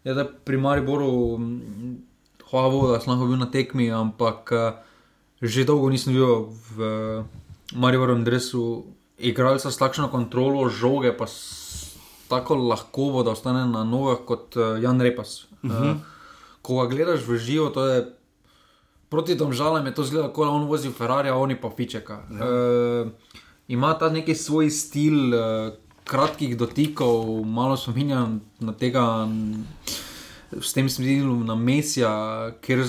je, 0.03 0.13
da 0.13 0.23
pri 0.25 0.57
Mariboru, 0.57 1.37
mm, 1.37 1.97
hvala 2.45 2.69
Bogu, 2.69 2.87
da 2.87 2.99
sem 2.99 3.11
lahko 3.11 3.27
bil 3.27 3.37
na 3.37 3.47
tekmi, 3.47 3.91
ampak 3.91 4.51
uh, 4.51 4.59
že 5.43 5.67
dolgo 5.67 5.91
nisem 5.91 6.15
bil 6.15 6.55
v 6.75 6.77
uh, 6.79 7.25
Mariborovem 7.75 8.23
dresu 8.23 8.87
igralca 9.19 9.71
s 9.71 9.77
takšno 9.77 10.07
kontrolo 10.07 10.69
žoge, 10.71 11.11
pa 11.11 11.27
s 11.27 11.99
tako 12.31 12.55
lahko, 12.55 13.23
da 13.23 13.35
ostane 13.35 13.67
na 13.67 13.83
nogah 13.83 14.23
kot 14.23 14.55
uh, 14.55 14.79
Jan 14.79 15.01
Repas. 15.01 15.45
Uh 15.63 15.71
-huh. 15.71 15.91
uh, 15.91 15.97
ko 16.61 16.81
ga 16.81 16.95
gledaš 16.95 17.27
v 17.27 17.37
živo, 17.37 17.69
to 17.69 17.85
je 17.87 18.07
proti 19.09 19.35
domžalam, 19.35 19.85
je 19.85 19.93
to 19.93 20.03
zgleda, 20.03 20.33
kot 20.33 20.47
da 20.47 20.51
on 20.51 20.65
vozi 20.65 20.91
Ferrari, 20.91 21.29
a 21.29 21.35
oni 21.35 21.55
pa 21.55 21.69
fičeka. 21.69 22.23
Ja. 22.31 22.39
Uh, 22.39 23.11
ima 23.67 23.93
ta 23.93 24.09
neki 24.09 24.35
svoj 24.35 24.69
stil. 24.69 25.33
Uh, 25.33 25.73
Kratkih 26.03 26.57
dotikov, 26.57 27.45
malo 27.45 27.77
spominja 27.77 28.27
na 28.59 28.73
tega, 28.73 29.27
s 30.61 30.73
tem 30.73 30.89
smislu 30.89 31.43
na 31.47 31.55
Mesija, 31.55 32.51
ker 32.59 32.83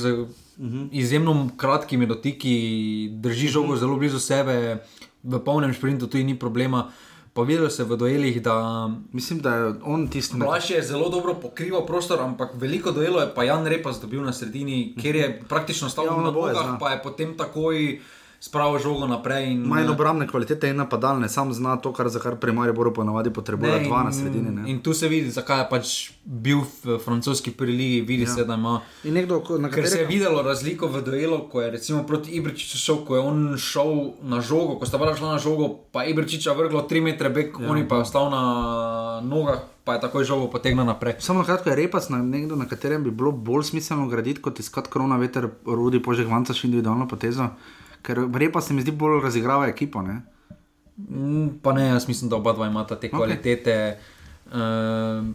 -huh. 0.59 0.89
izjemno 0.93 1.49
kratkimi 1.57 2.07
dotiki 2.07 3.09
drži 3.13 3.49
žogo 3.49 3.77
zelo 3.77 3.97
blizu 3.97 4.19
sebe, 4.19 4.79
v 5.23 5.39
polnem 5.45 5.75
sprintu 5.75 6.07
tudi 6.07 6.25
ni 6.25 6.39
problema. 6.39 6.91
Pa 7.35 7.43
videl 7.43 7.71
se 7.71 7.85
v 7.85 7.97
duelih, 7.97 8.43
da 8.43 8.89
Mislim, 9.13 9.41
da 9.41 9.55
je 9.55 9.75
on 9.83 10.09
tisti, 10.09 10.37
Blaž 10.37 10.71
je 10.71 10.83
zelo 10.83 11.09
dobro 11.09 11.35
pokrival 11.35 11.87
prostor, 11.87 12.21
ampak 12.21 12.51
veliko 12.55 12.93
delo 12.93 13.21
je 13.21 13.35
pa 13.35 13.43
Jan 13.45 13.67
Repas 13.67 14.01
dobil 14.01 14.23
na 14.23 14.33
sredini, 14.33 14.95
kjer 15.01 15.17
je 15.17 15.43
praktično 15.49 15.89
stal 15.89 16.05
Ja, 16.05 16.17
na 16.17 16.31
nogah, 16.31 16.79
pa 16.81 16.91
je 16.91 17.03
potem 17.03 17.37
takoj 17.37 17.99
spravil 18.45 18.77
žogo 18.79 19.07
naprej. 19.07 19.49
In, 19.49 19.65
Manj 19.65 19.89
obrambne 19.89 20.27
kvalitete 20.27 20.69
in 20.69 20.77
napadalne, 20.77 21.29
sam 21.29 21.49
zna 21.51 21.77
to, 21.77 21.89
kar 21.91 22.09
za 22.09 22.19
kar 22.19 22.37
pri 22.37 22.53
Mariboru 22.53 22.93
ponavadi 22.93 23.31
potrebuje 23.31 23.73
Ne, 23.73 23.85
dva 23.85 24.03
na 24.03 24.11
in- 24.11 24.13
sredini. 24.15 24.51
Ne? 24.51 24.63
In 24.67 24.79
tu 24.79 24.93
se 24.93 25.09
vidi, 25.09 25.31
zakaj 25.31 25.59
je 25.59 25.67
pač 25.71 25.87
bil 26.23 26.61
v 26.83 26.99
francoski 26.99 27.51
preligi, 27.51 28.03
vidi 28.03 28.23
ja. 28.23 28.35
se, 28.35 28.45
da 28.45 28.55
ima. 28.55 28.75
In 29.03 29.15
nekdo, 29.15 29.41
na 29.57 29.69
Ker 29.69 29.83
se 29.83 29.97
je 29.97 30.05
katerega- 30.05 30.09
videlo 30.11 30.43
razliko 30.43 30.89
v 30.89 31.01
duelu, 31.01 31.49
ko 31.49 31.61
je 31.61 31.71
recimo 31.71 32.03
proti 32.03 32.31
Ibričiču 32.33 32.77
šel, 32.77 32.97
ko 32.99 33.17
je 33.17 33.23
on 33.23 33.39
šel 33.57 33.93
na 34.23 34.41
žogo, 34.43 34.77
ko 34.77 34.85
sta 34.85 34.99
bila 34.99 35.17
šla 35.17 35.33
na 35.33 35.39
žogo, 35.39 35.81
pa 35.91 36.05
Ibričiča 36.05 36.53
vrglo 36.53 36.85
3 36.85 37.01
metre 37.03 37.31
bek, 37.31 37.57
ja. 37.57 37.65
oni 37.67 37.89
pa 37.89 37.97
je 37.97 38.01
ostal 38.03 38.29
na 38.29 38.43
nogah, 39.23 39.65
pa 39.83 39.95
je 39.95 40.01
takoj 40.01 40.25
žogo 40.25 40.47
potegnil 40.49 40.85
naprej. 40.85 41.17
Samo 41.19 41.39
na 41.39 41.47
kratko 41.47 41.71
je 41.71 41.77
repas, 41.77 42.09
na, 42.09 42.19
nekdo, 42.19 42.57
na 42.57 42.65
katerem 42.65 43.03
bi 43.03 43.11
bilo 43.11 43.33
bolj 43.33 43.63
smiselno 43.65 44.05
graditi, 44.07 44.41
kot 44.41 44.61
iskati 44.61 44.89
korona 44.89 45.17
veter, 45.17 45.49
rodi 45.65 45.97
požeg 45.99 46.27
vanca 46.27 46.53
še 46.53 46.67
individualno 46.67 47.09
potezo. 47.09 47.49
Ker 48.05 48.21
repa 48.35 48.61
se 48.61 48.75
mi 48.77 48.85
zdi 48.85 48.93
bolj 48.93 49.23
razigrava 49.25 49.69
ekipo. 49.71 50.03
Ne? 50.03 50.21
Mm, 50.97 51.49
Pa 51.63 51.73
ne, 51.73 51.89
jaz 51.89 52.09
mislim, 52.09 52.31
da 52.31 52.37
oba 52.37 52.53
dva 52.53 52.69
imata 52.69 53.01
te 53.01 53.11
kvalitete. 53.11 53.99
Okay. 54.53 55.23
Uh, 55.25 55.35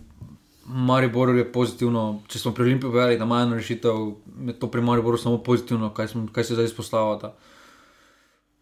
Maribor 0.70 1.34
je 1.34 1.48
pozitivno, 1.52 2.22
če 2.30 2.40
smo 2.40 2.52
pri 2.54 2.68
Olimpiji 2.68 2.92
povedali, 2.92 3.18
da 3.18 3.26
ima 3.26 3.42
eno 3.42 3.58
rešitev, 3.58 4.04
je 4.48 4.54
to 4.62 4.68
pri 4.70 4.84
Mariboru 4.86 5.18
samo 5.18 5.40
pozitivno, 5.42 5.90
kaj, 5.94 6.08
smo, 6.08 6.28
kaj 6.34 6.44
se 6.44 6.54
zdaj 6.54 6.70
izpostavlja. 6.70 7.16
da 7.24 7.34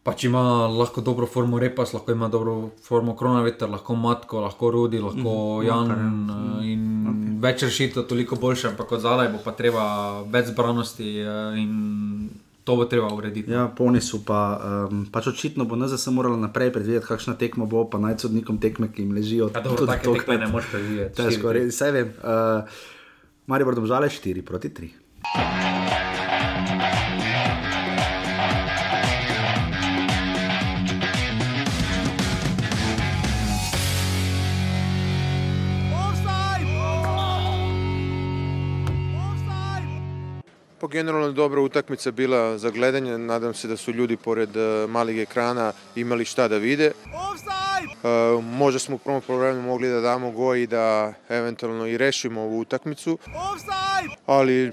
Pač 0.08 0.24
ima 0.24 0.42
lahko 0.72 1.02
dobro 1.04 1.28
formo 1.28 1.60
repas, 1.60 1.92
lahko 1.94 2.14
ima 2.16 2.30
dobro 2.32 2.70
formo 2.84 3.16
kronaveter, 3.16 3.68
lahko 3.70 3.96
matko, 3.96 4.40
lahko 4.40 4.70
rudi, 4.72 5.02
lahko 5.04 5.34
mm, 5.60 5.66
Jan. 5.68 5.92
Uh, 5.92 6.62
in 6.64 6.86
okay. 7.12 7.34
več 7.44 7.66
rešitev, 7.68 8.06
toliko 8.08 8.40
boljše, 8.40 8.70
ampak 8.72 8.92
od 8.96 9.04
zadaj 9.04 9.34
bo 9.36 9.44
pa 9.44 9.52
treba 9.52 9.84
več 10.32 10.54
zbranosti 10.54 11.10
uh, 11.26 11.60
in 11.60 11.74
to 12.68 12.76
bo 12.76 12.86
treba 12.86 13.08
urediti. 13.16 13.48
Ja, 13.52 13.70
polni 13.72 14.02
so 14.04 14.20
pa, 14.28 14.60
um, 14.92 15.06
pač 15.08 15.32
očitno 15.32 15.64
bo 15.64 15.80
NZS 15.80 16.12
morala 16.12 16.36
naprej 16.36 16.74
predvideti, 16.76 17.08
kakšna 17.08 17.38
tekma 17.40 17.64
bo, 17.64 17.86
pa 17.88 17.96
naj 18.04 18.20
sodnikom 18.28 18.60
tekme, 18.60 18.92
ki 18.92 19.08
jim 19.08 19.16
ležijo. 19.16 19.48
Ja, 19.56 19.64
dobro, 19.64 19.88
tudi 19.88 19.96
take 19.96 20.04
tokrat. 20.04 20.28
tekme 20.28 20.40
ne 20.44 20.52
moreš 20.52 20.72
predvideti. 20.76 21.16
Težko, 21.16 21.56
res, 21.56 21.72
vse 21.72 21.92
vem. 21.96 22.12
Uh, 22.20 22.68
Maribor 23.48 23.80
Domžale 23.80 24.12
4 24.12 24.44
proti 24.44 24.76
3. 24.76 25.87
Po 40.80 40.88
generalno 40.88 41.32
dobra 41.32 41.62
utakmica 41.62 42.12
bila 42.12 42.58
za 42.58 42.70
gledanje. 42.70 43.18
Nadam 43.18 43.54
se 43.54 43.68
da 43.68 43.78
su 43.78 43.92
ljudi 43.92 44.18
pored 44.18 44.58
e, 44.58 44.88
malih 44.88 45.20
ekrana 45.20 45.74
imali 45.96 46.26
šta 46.26 46.48
da 46.48 46.58
vide. 46.58 46.86
E, 46.86 46.92
možda 48.42 48.80
smo 48.80 48.96
u 48.96 49.00
prvom 49.00 49.22
problemu 49.22 49.62
mogli 49.62 49.90
da 49.90 50.02
damo 50.02 50.32
goj 50.32 50.62
i 50.62 50.68
da 50.68 51.14
eventualno 51.30 51.88
i 51.88 51.98
rešimo 51.98 52.42
ovu 52.42 52.60
utakmicu. 52.60 53.18
Ali 54.26 54.68
e, 54.68 54.72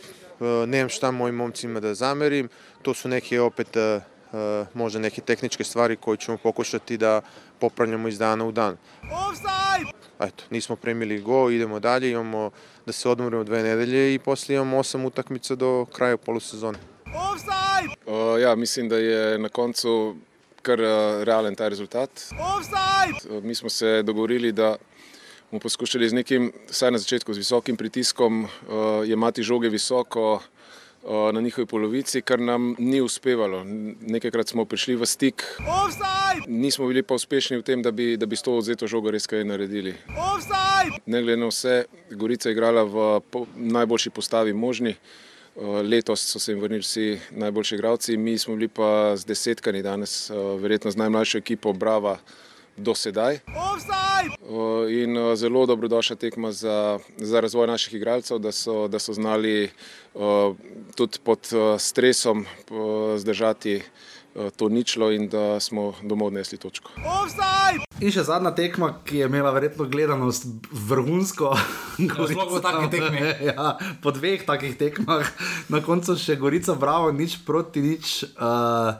nemam 0.67 0.89
šta 0.89 1.11
mojim 1.11 1.35
momcima 1.35 1.81
da 1.81 1.95
zamerim. 1.95 2.49
To 2.83 2.95
su 2.95 3.09
neke 3.09 3.41
opet 3.41 3.77
e, 3.77 4.01
možda 4.75 4.99
neke 4.99 5.21
tehničke 5.21 5.65
stvari 5.65 5.97
koje 5.97 6.17
ćemo 6.17 6.37
pokušati 6.37 6.97
da 6.97 7.21
popravljamo 7.59 8.09
iz 8.09 8.19
dana 8.19 8.45
u 8.45 8.53
dan. 8.53 8.77
Eto, 10.21 10.45
nismo 10.51 10.77
primili 10.77 11.21
go, 11.21 11.51
idemo 11.51 11.81
dalje, 11.81 12.11
imamo 12.11 12.51
da 12.87 12.93
se 12.93 13.09
odmorimo 13.09 13.45
dve 13.45 13.63
nedelje 13.63 14.15
i 14.15 14.19
poslije 14.19 14.57
imamo 14.57 14.79
osam 14.79 15.05
utakmica 15.05 15.55
do 15.55 15.87
kraja 15.93 16.17
polusezone. 16.17 16.79
Uh, 18.07 18.41
ja, 18.41 18.55
mislim, 18.55 18.89
da 18.89 18.97
je 18.97 19.39
na 19.39 19.49
koncu 19.49 20.17
kar 20.63 20.81
uh, 20.81 21.23
realen 21.23 21.55
ta 21.55 21.69
rezultat. 21.69 22.11
Uh, 23.31 23.45
mi 23.45 23.55
smo 23.55 23.71
se 23.71 24.03
dogovorili, 24.03 24.53
da 24.53 24.77
bomo 25.51 25.61
poskušali 25.61 26.09
z 26.09 26.13
nekim, 26.13 26.53
vsaj 26.71 26.91
na 26.91 26.99
začetku, 26.99 27.35
z 27.35 27.39
visokim 27.39 27.77
pritiskom, 27.77 28.45
uh, 28.45 28.49
jemati 29.09 29.43
žoge 29.43 29.69
visoko 29.69 30.41
na 31.33 31.41
njihovi 31.41 31.67
polovici, 31.67 32.23
kar 32.23 32.41
nam 32.41 32.75
ni 32.79 33.01
uspevalo. 33.01 33.65
Nekajkrat 34.01 34.49
smo 34.49 34.65
prišli 34.65 34.97
v 34.97 35.07
stik, 35.07 35.45
nismo 36.47 36.87
bili 36.87 37.03
pa 37.03 37.15
uspešni 37.15 37.59
v 37.59 37.63
tem, 37.63 37.83
da 37.83 37.91
bi, 37.91 38.17
da 38.17 38.27
bi 38.27 38.37
s 38.37 38.43
to 38.43 38.57
odzeto 38.57 38.87
žogo 38.87 39.11
res 39.11 39.27
kaj 39.27 39.45
naredili. 39.45 39.95
Ne 41.07 41.23
glede 41.23 41.41
na 41.41 41.51
vse, 41.53 41.85
Gorica 42.11 42.49
je 42.49 42.53
igrala 42.53 42.85
v 42.85 43.21
po, 43.31 43.47
najboljši 43.57 44.11
postavi 44.11 44.53
možni. 44.53 44.97
Letos 45.85 46.25
so 46.27 46.39
se 46.39 46.53
jim 46.53 46.61
vrnili 46.61 46.83
vsi 46.83 47.21
najboljši 47.31 47.75
igralci, 47.75 48.17
mi 48.17 48.39
smo 48.39 48.57
bili 48.57 48.69
pa 48.69 49.17
z 49.17 49.25
desetkami 49.25 49.83
danes, 49.83 50.31
verjetno 50.59 50.91
z 50.91 50.97
najmlajšo 50.97 51.39
ekipo 51.39 51.73
Brava 51.73 52.19
do 52.77 52.95
sedaj. 52.95 53.39
In 54.91 55.17
zelo 55.37 55.67
dobrodošla 55.67 56.17
tekma 56.17 56.53
za, 56.53 56.99
za 57.17 57.41
razvoj 57.41 57.67
naših 57.67 57.95
igralcev, 57.95 58.39
da 58.39 58.53
so, 58.53 58.89
da 58.89 58.99
so 58.99 59.13
znali 59.13 59.71
tudi 60.95 61.19
pod 61.25 61.51
stresom 61.79 62.47
zdržati 63.17 63.83
to 64.57 64.69
ničlo 64.69 65.11
in 65.13 65.29
da 65.29 65.61
smo 65.61 65.95
domov 66.03 66.27
odnesli 66.27 66.59
točko. 66.59 66.91
In 68.01 68.11
še 68.11 68.25
zadnja 68.27 68.51
tekma, 68.55 68.91
ki 69.07 69.23
je 69.23 69.29
imela 69.31 69.53
verjetno 69.55 69.87
gledanost 69.91 70.47
vrhunsko. 70.73 71.53
sploh 72.31 72.51
po 72.51 72.61
taki 72.63 72.91
tekmi. 72.91 73.23
ja, 73.51 73.77
po 74.03 74.11
dveh 74.11 74.43
takih 74.47 74.75
tekmah, 74.79 75.31
na 75.71 75.83
koncu 75.85 76.19
še 76.19 76.37
Gorica, 76.41 76.75
bravo, 76.75 77.13
nič 77.15 77.39
proti 77.47 77.85
nič. 77.85 78.25
Uh, 78.35 78.99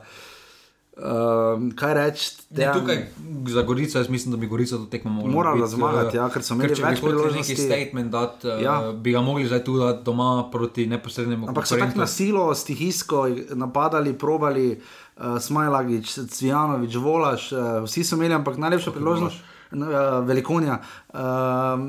uh, 0.97 1.75
kaj 1.75 1.93
reči? 1.93 2.31
Tukaj 2.73 3.05
za 3.47 3.61
Gorico, 3.61 3.97
jaz 3.97 4.09
mislim, 4.09 4.31
da 4.31 4.37
bi 4.37 4.47
Gorica 4.47 4.77
to 4.77 4.85
tekmo 4.85 5.11
morala 5.11 5.31
Morala 5.33 5.55
biti, 5.55 5.75
zmagati, 5.75 6.17
eh, 6.17 6.19
ja, 6.19 6.29
ker 6.29 6.43
so 6.43 6.53
imeli 6.53 6.75
če 6.75 6.83
več 6.83 7.01
bi 7.01 7.01
hoteli 7.01 7.11
priložnosti. 7.13 7.51
neki 7.51 7.61
statement 7.61 8.11
dati, 8.11 8.47
Ja. 8.47 8.57
ja. 8.61 8.91
bi 8.91 9.11
ga 9.11 9.21
mogli 9.21 9.45
zdaj 9.45 9.63
tu 9.63 9.77
dati 9.77 10.03
doma 10.03 10.49
proti 10.51 10.87
neposrednemu 10.87 11.47
Ampak 11.49 11.67
so 11.67 11.75
tako 11.75 11.99
na 11.99 12.07
silo, 12.07 12.55
stihijsko 12.55 13.27
napadali, 13.53 14.13
probali, 14.13 14.79
uh, 15.17 15.39
Smajlagič, 15.39 16.19
Cvijanovič, 16.29 16.95
Volaš, 16.95 17.51
uh, 17.51 17.59
vsi 17.83 18.03
so 18.03 18.15
imeli, 18.15 18.33
ampak 18.33 18.57
najlepša 18.57 18.91
priložnost. 18.91 19.35
Uh, 19.71 19.81
Velikonja, 20.23 20.77
uh, 21.15 21.79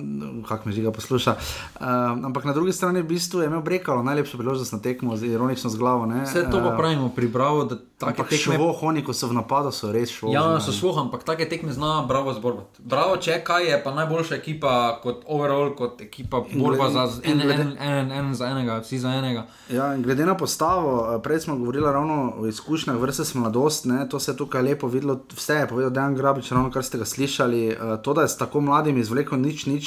kako 0.44 0.62
me 0.65 0.73
žiga 0.73 0.90
posluša. 0.90 1.31
Uh, 1.31 1.86
ampak 2.23 2.44
na 2.44 2.53
drugi 2.53 2.73
strani 2.73 3.01
v 3.01 3.09
bistvu 3.09 3.40
je 3.40 3.47
imel 3.47 3.61
Brekalo 3.61 4.03
najlepšo 4.03 4.36
priložnost 4.36 4.73
na 4.73 4.78
tekmo, 4.81 5.16
z 5.16 5.27
ironično 5.27 5.70
z 5.70 5.77
glavo. 5.77 6.07
Ne? 6.07 6.23
Vse 6.23 6.44
to 6.44 6.59
pa 6.59 6.66
Eh, 6.66 6.77
pravimo 6.77 7.09
pri 7.09 7.27
Bravo, 7.28 7.65
da 7.65 7.77
take 7.77 8.11
Ampak 8.12 8.28
tekme. 8.28 8.55
švoh, 8.55 8.82
oni, 8.82 9.01
ko 9.01 9.12
so 9.12 9.27
v 9.27 9.35
napadu, 9.35 9.70
so 9.70 9.89
res 9.89 10.11
švoh. 10.11 10.31
Ja, 10.31 10.59
so 10.59 10.70
svoh, 10.70 10.97
ampak 10.97 11.23
take 11.23 11.44
tekme 11.44 11.73
zna 11.73 12.05
Bravo 12.05 12.32
zborbati. 12.32 12.78
Bravo, 12.81 13.16
če 13.16 13.40
kaj 13.40 13.65
je 13.65 13.77
pa 13.78 13.90
najboljša 13.93 14.35
ekipa 14.36 14.73
kot 14.98 15.24
overall, 15.27 15.73
kot 15.73 16.01
ekipa 16.01 16.43
In 16.47 16.59
borba 16.59 16.85
glede- 16.85 16.93
za 17.09 17.23
in 17.24 17.32
en, 17.32 17.39
glede- 17.40 17.77
en, 17.78 18.09
en, 18.09 18.27
en 18.27 18.35
za 18.35 18.47
enega, 18.47 18.78
vsi 18.78 18.98
za 18.98 19.11
enega. 19.11 19.47
Ja, 19.69 19.94
in 19.94 20.03
glede 20.03 20.23
na 20.23 20.36
postavo, 20.36 20.93
eh, 21.09 21.23
prej 21.23 21.40
smo 21.40 21.57
govorili 21.57 21.85
ravno 21.86 22.35
o 22.35 22.47
izkušnjah 22.47 22.97
vrste 22.97 23.07
mladost, 23.35 23.85
ne, 23.86 24.07
to 24.07 24.19
se 24.19 24.31
je 24.31 24.36
tukaj 24.36 24.62
lepo 24.62 24.86
videlo, 24.89 25.20
vse 25.31 25.55
je 25.55 25.66
povedal 25.66 25.90
Dejan 25.90 26.15
Grabič, 26.15 26.51
ravno 26.51 26.70
kar 26.70 26.85
ste 26.85 26.98
ga 26.98 27.05
slišali. 27.07 27.66
eh, 27.69 27.77
To, 27.98 28.12
da 28.12 28.23
je 28.23 28.28
s 28.28 28.36
tako 28.36 28.61
mladim 28.61 28.97
izvlekel 29.16 29.40
nič, 29.40 29.66
nič 29.66 29.86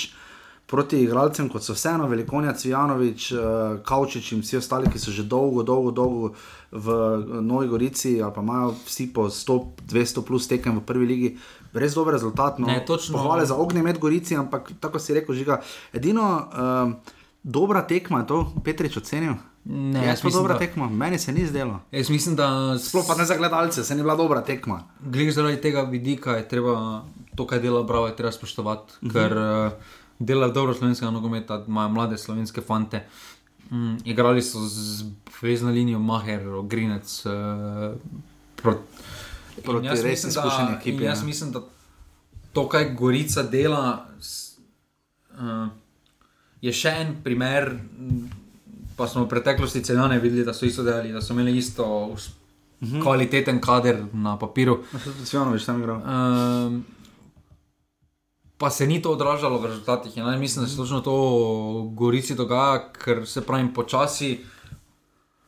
proti 0.69 1.01
igralcem, 1.01 1.49
kot 1.49 1.65
so 1.65 1.73
vseeno 1.73 2.05
Velikonja, 2.07 2.53
Cvijanovič, 2.53 3.31
eh, 3.31 3.37
Kavčič 3.81 4.33
in 4.33 4.41
vsi 4.41 4.57
ostali, 4.57 4.89
ki 4.89 4.99
so 5.01 5.11
že 5.11 5.25
dolgo, 5.25 5.63
dolgo, 5.63 5.91
dolgo 5.91 6.25
v 6.71 6.87
eh, 6.89 7.41
Novi 7.41 7.67
Gorici, 7.67 8.21
ali 8.21 8.33
pa 8.33 8.41
imajo 8.41 8.75
vsi 8.85 9.09
po 9.13 9.29
100, 9.29 9.89
200 9.89 10.21
plus 10.21 10.45
tekem 10.47 10.77
v 10.77 10.85
prvi 10.85 11.05
ligi. 11.05 11.29
Res 11.73 11.93
dober 11.93 12.13
rezultat. 12.13 12.59
No. 12.61 12.67
Ne, 12.69 12.85
točno. 12.85 13.17
Pohvale 13.17 13.45
za 13.45 13.57
ognje 13.57 13.81
med 13.81 13.97
Gorici, 13.97 14.37
ampak 14.37 14.77
tako 14.79 15.01
si 15.01 15.13
rekel, 15.13 15.35
žiga. 15.35 15.61
Edino 15.93 16.49
um, 16.49 16.97
dobra 17.41 17.81
tekma 17.81 18.21
je 18.21 18.29
to, 18.29 18.37
Petrič 18.65 18.97
ocenil. 18.97 19.37
Ne, 19.69 19.99
jaz 20.01 20.23
mislim, 20.23 20.33
dobra 20.33 20.53
da- 20.53 20.59
tekma, 20.59 20.89
meni 20.89 21.19
se 21.19 21.31
ni 21.31 21.45
zdelo. 21.45 21.79
Jaz 21.91 22.09
mislim, 22.09 22.35
da 22.35 22.47
Sploh 22.79 23.05
pa 23.07 23.15
ne 23.15 23.25
za 23.25 23.35
gledalce, 23.35 23.83
se 23.83 23.95
ni 23.95 24.01
bila 24.01 24.15
dobra 24.15 24.41
tekma. 24.41 24.83
Glede 25.01 25.31
zaradi 25.31 25.59
tega 25.59 25.81
vidika 25.83 26.31
je 26.33 26.47
treba 26.47 27.03
to, 27.35 27.45
kar 27.45 27.61
dela 27.61 27.83
Bravo, 27.83 28.07
je 28.07 28.15
treba 28.15 28.31
spoštovati, 28.31 28.93
Mhm. 29.01 29.11
ker 29.11 29.31
uh, 29.33 29.71
dela 30.19 30.47
dobro 30.49 30.73
slovenskega 30.73 31.11
nogometa, 31.11 31.63
imajo 31.67 31.89
mlade 31.89 32.17
slovenske 32.17 32.61
fante. 32.63 33.03
Mm, 33.69 33.97
igrali 34.05 34.41
so 34.41 34.59
z 34.59 35.03
vezno 35.41 35.69
linijo 35.69 35.99
Maher, 36.01 36.41
Grinec. 36.63 37.25
Uh, 37.25 37.33
Proti 39.63 39.85
jaz 39.85 40.01
res 40.01 40.23
mislim, 40.23 40.33
da- 40.33 40.39
izkušeni 40.41 40.71
ekipi, 40.73 41.03
Jaz 41.03 41.19
ja. 41.19 41.25
mislim, 41.25 41.51
da 41.51 41.61
to, 42.53 42.69
kar 42.69 42.85
Gorica 42.91 43.43
dela, 43.43 43.83
s- 44.19 44.57
uh, 45.31 45.67
je 46.61 46.73
še 46.73 46.89
en 46.91 47.23
primer. 47.23 47.79
Pa 48.99 49.07
smo 49.07 49.23
v 49.23 49.29
preteklosti 49.29 49.79
celjane 49.81 50.19
videli, 50.19 50.43
da 50.43 50.51
so 50.53 50.65
isto 50.65 50.83
delali, 50.83 51.11
da 51.11 51.21
so 51.21 51.31
imeli 51.31 51.55
isto 51.55 51.83
us- 52.09 52.29
Mhm. 52.81 53.01
kvaliteten 53.01 53.59
kader 53.59 54.05
na 54.13 54.35
papiru. 54.35 54.79
Svjanovič 55.23 55.63
tam 55.63 55.79
igral. 55.79 55.97
Um, 55.97 56.83
pa 58.57 58.69
se 58.69 58.85
ni 58.85 58.99
to 58.99 59.11
odražalo 59.11 59.57
v 59.57 59.65
rezultatih. 59.67 60.11
Ja, 60.13 60.25
ne, 60.25 60.37
mislim, 60.37 60.63
da 60.63 60.69
se 60.69 60.77
točno 60.77 60.99
to 61.01 61.11
v 61.11 61.93
Gorici 61.93 62.35
dogaja, 62.35 62.91
ker 62.93 63.23
se 63.25 63.41
pravi 63.41 63.67
počasi. 63.69 64.39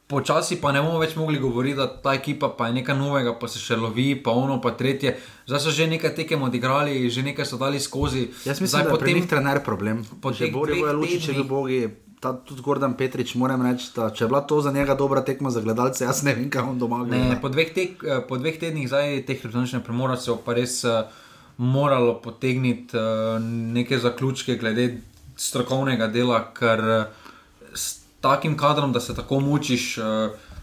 Počasi 0.08 0.58
pa 0.58 0.72
ne 0.72 0.82
bomo 0.82 1.00
več 1.00 1.16
mogli 1.16 1.40
govoriti, 1.40 1.76
da 1.76 1.88
ta 1.90 2.14
ekipa 2.14 2.50
pa 2.50 2.68
je 2.68 2.74
nekaj 2.74 2.98
novega, 2.98 3.32
pa 3.34 3.48
se 3.48 3.60
še 3.60 3.76
lovi, 3.78 4.16
pa 4.18 4.32
ono, 4.34 4.60
pa 4.60 4.72
tretje. 4.74 5.16
Zdaj 5.48 5.60
so 5.60 5.72
že 5.72 5.88
nekaj 5.88 6.12
tekem 6.14 6.42
odigrali, 6.42 7.10
že 7.10 7.24
nekaj 7.24 7.46
so 7.46 7.58
dali 7.58 7.80
skozi. 7.80 8.28
Jaz 8.44 8.60
mislim, 8.60 8.68
Zdaj 8.70 8.84
da 8.84 8.90
je 8.90 8.94
potem- 8.94 9.14
njih 9.14 9.28
trener 9.28 9.60
problem. 9.62 10.04
po 10.22 10.34
Če 10.34 10.50
boje 10.50 10.84
luči, 10.94 11.16
če 11.18 11.28
bi 11.30 11.34
tednih- 11.34 11.48
bogi, 11.48 11.80
ta, 12.22 12.34
tudi 12.38 12.62
Gordon 12.62 12.94
Petrič, 12.94 13.34
moram 13.36 13.64
reči, 13.66 13.90
da 13.96 14.12
če 14.14 14.24
je 14.24 14.30
bila 14.30 14.44
to 14.46 14.60
za 14.62 14.72
njega 14.72 14.94
dobra 14.96 15.24
tekma 15.26 15.50
za 15.50 15.62
gledalce, 15.66 16.06
jaz 16.06 16.22
ne 16.24 16.36
vem, 16.38 16.52
kaj 16.54 16.68
on 16.70 16.78
doma 16.80 17.02
gleda. 17.04 17.34
Ne, 17.34 17.40
po, 17.42 17.50
dveh 17.50 17.72
tek, 17.74 18.04
eh, 18.06 18.22
po 18.30 18.38
dveh 18.38 18.60
tednih 18.62 18.86
zdaj 18.90 19.24
teh 19.26 19.42
reprezentativnih 19.42 19.86
premora 19.86 20.18
se 20.22 20.30
bo 20.30 20.38
pa 20.46 20.54
res 20.54 20.84
uh, 20.86 21.10
moralo 21.58 22.20
potegniti 22.22 22.98
uh, 22.98 23.42
neke 23.42 23.98
zaključke 23.98 24.60
glede 24.62 25.02
strokovnega 25.34 26.12
dela, 26.14 26.44
ker 26.54 26.86
uh, 26.86 27.34
s 27.74 28.06
takim 28.22 28.54
kadrom, 28.58 28.94
da 28.94 29.02
se 29.02 29.18
tako 29.18 29.42
mučiš 29.42 29.98
uh, 29.98 30.54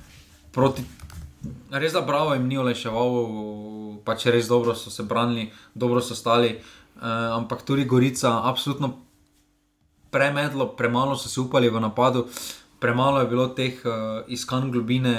proti. 0.55 0.87
Res 1.75 1.93
da 1.95 2.05
bravo 2.07 2.39
jim 2.39 2.47
ni 2.47 2.59
olajševal, 2.59 3.19
pač 4.07 4.31
res 4.31 4.47
dobro 4.47 4.79
so 4.79 4.95
se 4.95 5.03
branili, 5.03 5.51
dobro 5.75 5.99
so 6.03 6.15
stali, 6.15 6.55
uh, 6.55 7.35
ampak 7.35 7.67
tudi 7.67 7.85
Gorica, 7.85 8.37
absolutno 8.47 8.95
premedlo, 10.11 10.67
premalo 10.77 11.17
so 11.17 11.29
se 11.29 11.41
upali 11.41 11.71
v 11.71 11.81
napadu, 11.81 12.27
premalo 12.79 13.21
je 13.21 13.27
bilo 13.27 13.49
teh 13.49 13.81
uh, 13.85 14.23
iskanj 14.29 14.71
globine, 14.71 15.17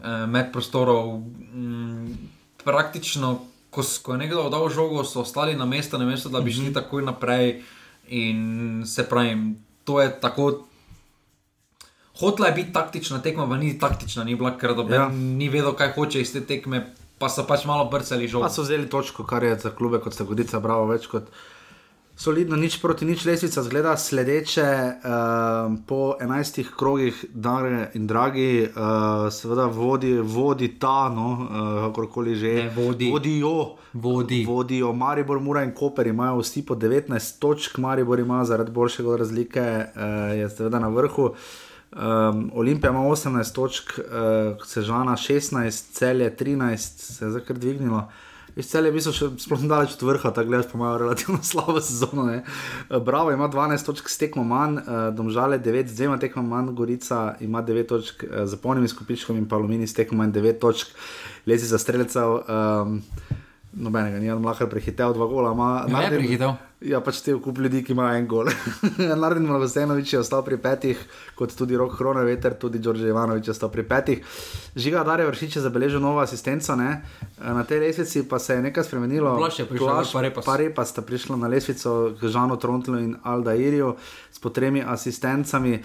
uh, 0.00 0.26
med 0.28 0.52
prostorov. 0.52 1.18
Mm, 1.54 2.12
praktično, 2.64 3.38
ko, 3.70 3.82
ko 4.02 4.12
je 4.12 4.18
nekdo 4.18 4.48
dal 4.50 4.68
žogo, 4.68 5.04
so 5.04 5.22
ostali 5.22 5.54
na 5.56 5.64
mestu, 5.66 5.98
na 5.98 6.04
mestu, 6.04 6.28
da 6.28 6.40
bi 6.40 6.52
šli 6.52 6.72
takoj 6.72 7.02
naprej. 7.02 7.62
In 8.12 8.82
se 8.86 9.06
pravi, 9.08 9.54
to 9.84 10.00
je 10.00 10.10
tako. 10.20 10.66
Hotla 12.20 12.46
je 12.46 12.52
biti 12.52 12.72
taktična 12.72 13.22
tekma, 13.22 13.46
pa 13.48 13.56
ni 13.56 13.78
taktična, 13.78 14.24
ni 14.24 14.34
bila, 14.36 14.52
ker 14.58 14.74
doben 14.74 14.94
Ja. 15.00 15.08
ni 15.08 15.48
vedel, 15.48 15.72
kaj 15.72 15.94
hoče 15.94 16.20
iz 16.20 16.32
te 16.32 16.42
tekme, 16.44 16.94
pa 17.18 17.28
so 17.28 17.46
pač 17.46 17.64
malo 17.64 17.86
brcali 17.88 18.28
žogo. 18.28 18.44
Pa 18.44 18.50
so 18.52 18.62
vzeli 18.66 18.90
točko, 18.90 19.24
kar 19.24 19.44
je 19.44 19.56
za 19.58 19.70
klube 19.70 20.00
kot 20.02 20.12
sta 20.12 20.24
Gorica, 20.24 20.60
bravo, 20.60 20.90
več 20.90 21.06
kot 21.06 21.30
Solidno, 22.16 22.56
nič 22.60 22.76
proti 22.76 23.06
nič, 23.08 23.24
lesvica 23.24 23.62
zgleda 23.64 23.96
sledeče 23.96 24.62
uh, 24.62 25.72
po 25.88 26.12
11 26.20 26.60
krogih, 26.76 27.24
dare 27.32 27.88
in 27.96 28.06
dragi, 28.06 28.68
uh, 28.68 29.32
seveda 29.32 29.64
vodi, 29.72 30.12
vodi 30.20 30.68
ta, 30.78 31.08
no, 31.08 31.28
uh, 31.32 31.70
kakorkoli 31.88 32.36
že. 32.36 32.52
Ne, 32.54 32.68
vodi. 32.76 33.08
Vodijo. 33.10 33.76
Vodi. 33.92 34.44
Vodijo, 34.44 34.92
Maribor, 34.92 35.40
Mura 35.40 35.64
in 35.64 35.72
Koper 35.72 36.06
imajo 36.06 36.42
vsi 36.44 36.66
po 36.66 36.76
19 36.76 37.38
točk, 37.40 37.78
Maribor 37.78 38.20
ima 38.20 38.44
zaradi 38.44 38.70
boljšega 38.70 39.16
razlike, 39.16 39.64
uh, 39.96 40.36
je 40.36 40.50
seveda 40.50 40.78
na 40.78 40.88
vrhu. 40.88 41.32
Um, 41.92 42.50
Olimpija 42.54 42.90
ima 42.90 43.00
18 43.08 43.54
točk, 43.54 43.98
uh, 43.98 44.66
Sežana 44.66 45.16
16, 45.16 45.92
Celje 45.92 46.36
13, 46.36 46.76
se 46.76 47.24
je 47.24 47.30
zdaj 47.30 47.44
kar 47.48 47.58
dvignilo. 47.58 48.10
Celja 48.60 48.90
je 48.90 48.92
bil 48.92 49.14
še 49.16 49.28
sploh 49.40 49.62
daleč 49.64 49.94
od 49.96 50.02
vrha, 50.04 50.30
tako 50.34 50.50
gledaš, 50.50 50.68
pa 50.68 50.76
imajo 50.76 50.98
relativno 51.00 51.40
slabo 51.50 51.80
sezono. 51.80 52.26
Ne. 52.28 52.42
Eh, 52.42 53.00
Bravo 53.00 53.32
ima 53.32 53.48
12 53.48 53.86
točk 53.88 54.10
s 54.12 54.20
tekmo 54.20 54.44
manj, 54.44 54.78
eh, 54.82 55.10
Domžale 55.16 55.58
9 55.58 55.88
z 55.88 55.96
dvema 55.96 56.18
tekmo 56.20 56.44
manj, 56.44 56.74
Gorica 56.76 57.36
ima 57.40 57.62
9 57.64 57.88
točk 57.88 58.24
eh, 58.24 58.46
z 58.46 58.60
polnimi 58.60 58.88
skupičkami 58.88 59.40
in 59.40 59.48
pa 59.48 59.56
Alumini 59.56 59.88
s 59.88 59.96
tekmo 59.96 60.20
manj 60.20 60.36
9 60.36 60.60
točk, 60.60 60.92
lezi 61.46 61.66
za 61.66 61.80
streljcev. 61.80 62.42
Um, 62.44 63.00
Nobenega, 63.72 64.18
ni 64.18 64.28
on 64.28 64.44
lahko 64.44 64.66
prehitel 64.66 65.14
dva 65.14 65.26
gola. 65.26 65.52
Ima, 65.52 65.68
Ja, 65.80 66.02
je 66.02 66.10
Narden- 66.10 66.18
prehitel. 66.18 66.52
Ja, 66.82 66.98
pač 67.00 67.20
te 67.22 67.32
kup 67.38 67.58
ljudi, 67.58 67.84
ki 67.84 67.92
imajo 67.92 68.18
en 68.18 68.26
gol. 68.26 68.48
Naredni 69.22 69.46
Mlagostenovič 69.46 70.12
je 70.12 70.18
ostal 70.18 70.42
pri 70.42 70.56
petih, 70.58 70.98
kot 71.34 71.54
tudi 71.54 71.76
Rok 71.76 71.94
Hronoveter, 71.94 72.54
tudi 72.54 72.78
Đorđe 72.78 73.06
Ivanovič 73.06 73.46
je 73.46 73.52
ostal 73.52 73.70
pri 73.70 73.84
petih. 73.84 74.18
Žiga 74.74 75.04
Darje 75.04 75.26
Vršič 75.26 75.56
je 75.56 75.62
zabeležil 75.62 76.00
novo 76.00 76.18
asistenco, 76.18 76.74
ne? 76.74 77.02
na 77.38 77.62
tej 77.62 77.80
lesvici 77.80 78.24
pa 78.24 78.38
se 78.38 78.54
je 78.54 78.62
nekaj 78.62 78.84
spremenilo. 78.84 79.36
Plašč 79.36 79.58
je 79.58 79.66
prišel, 79.66 79.86
Plašč, 79.86 80.12
pa 80.12 80.20
Repas. 80.20 80.44
Pa 80.44 80.56
Repa 80.56 80.82
sta 80.84 81.00
prišla 81.00 81.36
na 81.36 81.46
lesvico 81.46 81.90
k 82.12 82.26
Žanu 82.26 82.56
Trontlu 82.56 82.98
in 82.98 83.14
Aldairju 83.16 83.94
s 84.28 84.38
po 84.38 84.50
tremi 84.50 84.82
asistencami. 84.82 85.78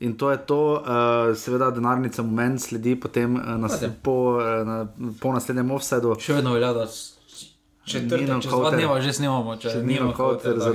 In 0.00 0.14
to 0.14 0.30
je 0.30 0.38
to, 0.38 0.60
uh, 0.76 0.82
seveda, 1.34 1.70
denarnica 1.70 2.22
moment 2.22 2.56
sledi 2.58 2.94
potem 2.94 3.34
uh, 3.34 3.58
nas, 3.58 3.74
po, 4.00 4.38
uh, 4.38 4.62
na, 4.62 4.86
po 5.18 5.32
naslednjem 5.32 5.70
offsetu. 5.72 6.14
Še 6.14 6.34
vedno 6.34 6.54
velja, 6.54 6.72
da 6.72 6.86
četrtek, 7.84 8.20
Nino 8.20 8.40
čez 8.40 8.50
dva 8.50 8.62
Kauter. 8.62 8.78
dneva 8.78 9.00
že 9.00 9.12
snemamo. 9.12 9.56
Če 9.56 9.68
Če 9.68 9.78
Nino 9.82 9.86
Nino 9.86 10.12
Kauter 10.12 10.58
za 10.58 10.72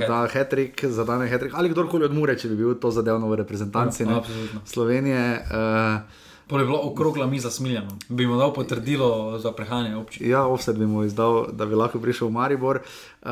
dan 1.04 1.26
hetrik, 1.26 1.52
ali 1.54 1.68
kdorkoli 1.68 2.04
od 2.04 2.14
Mure, 2.14 2.38
če 2.38 2.48
bi 2.48 2.56
bil 2.56 2.74
to 2.74 2.90
zadevno 2.90 3.28
v 3.28 3.34
reprezentanci 3.42 4.04
absolutno. 4.04 4.60
Slovenije. 4.64 5.46
Uh, 5.50 6.28
Je 6.58 6.64
bila 6.64 6.80
okrogla 6.82 7.26
miza 7.26 7.50
smiljena. 7.50 7.88
Bi 8.08 8.26
mu 8.26 8.36
dal 8.36 8.54
potrdilo 8.54 9.38
za 9.38 9.52
prehajanje 9.52 9.96
občine. 9.96 10.28
Ja, 10.28 10.46
offset 10.46 10.78
bi 10.78 10.86
mu 10.86 11.04
izdal, 11.04 11.46
da 11.52 11.66
bi 11.66 11.74
lahko 11.74 12.00
prišel 12.00 12.28
v 12.28 12.30
Maribor. 12.30 12.80
Uh, 13.22 13.30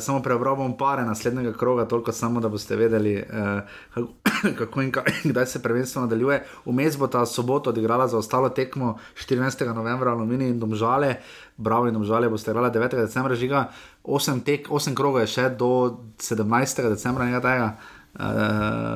samo 0.00 0.22
prebral 0.22 0.56
bom 0.56 0.76
pare 0.76 1.04
naslednjega 1.04 1.52
kroga, 1.52 1.84
toliko 1.84 2.12
samo, 2.12 2.40
da 2.40 2.48
boste 2.48 2.76
vedeli, 2.76 3.16
uh, 3.16 3.60
kako, 3.94 4.08
kako 4.58 4.82
in 4.82 4.90
kaj, 4.92 5.04
kdaj 5.30 5.46
se 5.46 5.62
prvenstvo 5.62 6.02
nadaljuje. 6.02 6.44
Vmes 6.66 6.98
bo 6.98 7.06
ta 7.06 7.26
soboto 7.26 7.70
odigrala 7.70 8.08
za 8.08 8.18
ostalo 8.18 8.48
tekmo 8.48 8.98
14. 9.14 9.74
novembra, 9.74 10.12
Alumini 10.12 10.48
in 10.48 10.58
Domžale. 10.58 11.14
Bravo 11.56 11.86
in 11.86 11.94
Domžale 11.94 12.28
boste 12.28 12.50
igrali 12.50 12.70
9. 12.70 12.96
decembra, 12.96 13.34
žiga 13.34 13.68
8, 14.04 14.40
tek, 14.44 14.68
8 14.68 14.94
krogov 14.94 15.20
je 15.20 15.26
še 15.26 15.48
do 15.50 16.00
17. 16.16 16.88
decembra, 16.88 17.28
nekaj 17.28 17.44
tega. 17.44 17.70
Uh, 18.18 18.24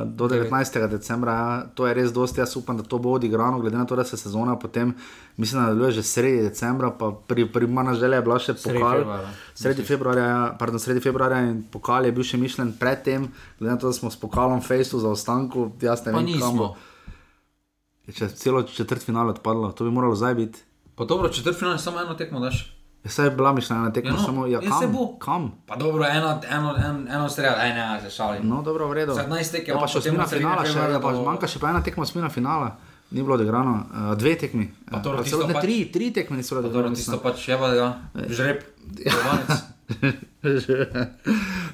do 0.06 0.26
19. 0.26 0.50
decembra, 0.88 1.34
to 1.74 1.86
je 1.86 1.94
res 1.94 2.10
dosti, 2.10 2.40
jaz 2.40 2.56
upam, 2.56 2.74
da 2.74 2.82
to 2.82 2.98
bo 2.98 3.12
odigrano, 3.12 3.60
glede 3.60 3.78
na 3.78 3.84
to, 3.84 3.94
da 3.94 4.02
se 4.02 4.16
sezona 4.16 4.58
potem, 4.58 4.94
mislim, 5.36 5.60
da 5.60 5.68
nadaljuje 5.68 5.92
že 5.92 6.02
sredi 6.02 6.42
decembra, 6.42 6.90
pa 6.90 7.12
pri, 7.26 7.46
primarna 7.46 7.94
želja 7.94 8.16
je 8.16 8.22
bila 8.22 8.38
še 8.38 8.54
Sredi 8.54 8.74
pokal. 8.74 8.98
februarja. 8.98 9.28
Sredi 9.54 9.82
februarja, 9.84 10.24
ja, 10.24 10.56
pardon, 10.58 10.78
sredi 10.78 11.00
februarja 11.00 11.38
in 11.44 11.62
pokal 11.62 12.04
je 12.04 12.12
bil 12.12 12.24
še 12.24 12.36
mišljen 12.36 12.72
predtem, 12.74 13.28
glede 13.58 13.70
na 13.70 13.78
to, 13.78 13.86
da 13.86 13.92
smo 13.92 14.10
s 14.10 14.18
pokalom 14.18 14.58
Fejsu 14.60 14.98
za 14.98 15.08
ostanku, 15.08 15.70
jaz 15.80 16.02
ne 16.02 16.12
Pa 16.12 16.18
vem, 16.18 16.26
nismo. 16.26 16.74
kam. 16.74 18.12
Če 18.12 18.28
celo 18.28 18.62
četrt 18.64 19.02
finale 19.02 19.30
odpadlo, 19.30 19.70
to 19.70 19.84
bi 19.84 19.90
moralo 19.90 20.14
zdaj 20.14 20.34
biti. 20.34 20.58
Pa 20.94 21.04
dobro, 21.04 21.28
četrt 21.30 21.54
finale 21.54 21.78
samo 21.78 22.00
eno 22.00 22.14
tekmo 22.14 22.40
daš. 22.40 22.66
Ja, 23.02 23.10
Saj 23.10 23.26
je 23.26 23.30
bila 23.32 23.52
mišljena 23.52 23.82
na 23.82 23.90
tekmo, 23.90 24.10
Ja, 24.10 24.14
no, 24.14 24.22
samo 24.22 24.46
ja, 24.46 24.52
ja, 24.54 24.60
kam, 24.62 24.78
saj 24.78 24.88
bo. 24.88 25.16
kam? 25.18 25.50
Pa 25.66 25.76
dobro, 25.76 26.04
eno, 26.06 26.40
eno, 26.48 26.74
eno, 26.78 27.00
eno 27.08 27.28
strel, 27.28 27.52
aj 27.56 27.70
ne, 27.70 28.00
se 28.00 28.10
šalim. 28.12 28.46
No, 28.46 28.62
dobro, 28.62 28.86
v 28.86 28.94
redu. 28.94 29.12
17 29.14 29.50
tekem, 29.52 29.74
ja, 29.74 29.80
pa 29.80 29.86
še 29.86 29.98
osmina 29.98 30.26
finala, 30.26 30.62
še, 30.64 30.78
ja, 30.78 31.00
pa 31.00 31.10
bo- 31.10 31.24
manjka 31.24 31.46
še 31.46 31.58
pa 31.58 31.68
ena 31.68 31.80
tekma 31.80 32.02
osmina 32.02 32.30
finala. 32.30 32.76
Ni 33.10 33.20
bilo 33.20 33.34
odigrano, 33.34 33.72
uh, 33.84 34.14
dve 34.14 34.36
tekmi. 34.36 34.70
Pa 34.86 34.98
Pa 34.98 35.18
tisto 35.18 35.36
celo 35.36 35.46
ne, 35.46 35.52
pač- 35.52 35.62
tri, 35.62 35.74
tri 35.86 36.06
tekme 36.12 36.32
niso 36.34 36.54
bile 36.54 36.64
odigrane. 36.64 36.94
tisto 36.94 37.18
pač 37.18 37.42
je 37.44 37.58
pa, 37.58 37.68
ja, 37.74 37.88
žreb, 38.30 38.62
kovanec. 39.04 39.50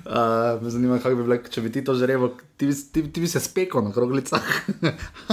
Uh, 0.09 0.62
me 0.62 0.70
zanima, 0.70 0.99
kako 0.99 1.15
bi 1.16 1.23
bilo, 1.23 1.36
če 1.51 1.61
bi 1.61 1.70
ti 1.73 1.82
to 1.85 1.95
žrebo, 1.99 2.28
ti, 2.57 2.69
ti, 2.93 3.03
ti 3.12 3.20
bi 3.20 3.28
se 3.28 3.40
spekel 3.40 3.82
na 3.85 3.93
kroglicah. 3.93 4.45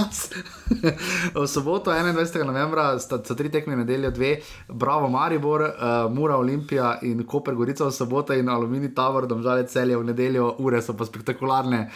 v 1.34 1.44
soboto, 1.48 1.92
21. 1.92 2.44
novembra, 2.44 2.98
sta, 3.00 3.20
sta 3.24 3.36
tri 3.38 3.48
tekme 3.52 3.76
nedeljo, 3.76 4.10
dve, 4.10 4.32
Bravo, 4.68 5.08
Maribor, 5.08 5.62
uh, 5.62 5.94
Mura, 6.12 6.36
Olimpija 6.36 6.98
in 7.08 7.24
Koper, 7.24 7.54
Gorica 7.54 7.86
v 7.86 7.94
soboto 7.94 8.36
in 8.36 8.48
Alumini 8.52 8.92
Tower, 8.94 9.28
domžale 9.30 9.68
celje 9.68 9.96
v 9.96 10.10
nedeljo, 10.10 10.50
ure 10.58 10.82
so 10.82 10.96
pa 10.96 11.08
spektakularne. 11.08 11.86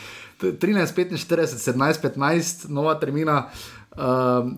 T- 0.41 0.55
13, 0.57 0.95
45, 0.97 1.59
17, 1.59 2.01
15, 2.07 2.69
nova 2.73 2.97
termina. 3.01 3.43
Uh, 3.45 3.80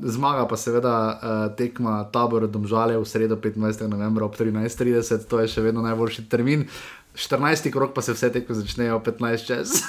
zmaga 0.02 0.46
pa 0.48 0.56
seveda 0.56 0.92
uh, 0.92 1.56
tekma 1.56 2.04
tabor 2.12 2.46
domžale 2.46 2.98
v 2.98 3.04
sredo 3.08 3.36
15. 3.36 3.88
novembra 3.88 4.28
ob 4.28 4.36
13.30, 4.36 5.24
to 5.28 5.40
je 5.40 5.48
še 5.48 5.64
vedno 5.64 5.82
najboljši 5.82 6.28
termin. 6.28 6.68
14. 7.16 7.72
krok 7.72 7.92
pa 7.96 8.02
se 8.02 8.12
vse 8.12 8.32
tekme 8.32 8.56
začnejo 8.56 9.00
ob 9.00 9.08
15 9.08 9.46
čez. 9.48 9.82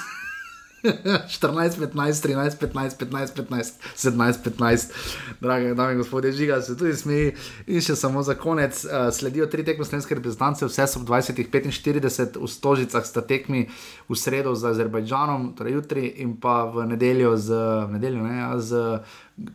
14, 0.84 1.80
15, 1.80 2.20
13, 2.20 2.60
15, 2.60 2.98
15, 2.98 3.34
15, 3.36 3.80
17, 3.96 4.42
15, 4.44 4.92
drage 5.40 5.74
dame 5.74 5.92
in 5.92 5.98
gospodje, 5.98 6.32
žiga 6.32 6.60
se 6.62 6.76
tudi 6.76 6.92
smeji. 6.96 7.32
In 7.66 7.80
še 7.80 7.96
samo 7.96 8.22
za 8.22 8.36
konec, 8.36 8.84
uh, 8.84 9.08
sledijo 9.12 9.48
tri 9.48 9.64
tekme 9.64 9.84
slovenske 9.84 10.18
reprezentance, 10.18 10.66
vse 10.68 10.86
so 10.88 11.00
ob 11.00 11.08
20:45, 11.08 12.36
v 12.36 12.48
Stožicah 12.48 13.06
sta 13.06 13.24
tekmi 13.24 13.64
v 14.08 14.16
sredo 14.16 14.52
z 14.54 14.72
Azerbajdžanom, 14.74 15.54
torej 15.56 15.80
jutri, 15.80 16.04
in 16.20 16.36
pa 16.36 16.64
v 16.68 16.84
nedeljo 16.92 17.36
z, 17.36 17.48
v 17.88 17.96
nedeljo, 17.96 18.24
ne, 18.28 18.36
ja, 18.38 18.52
z 18.60 19.00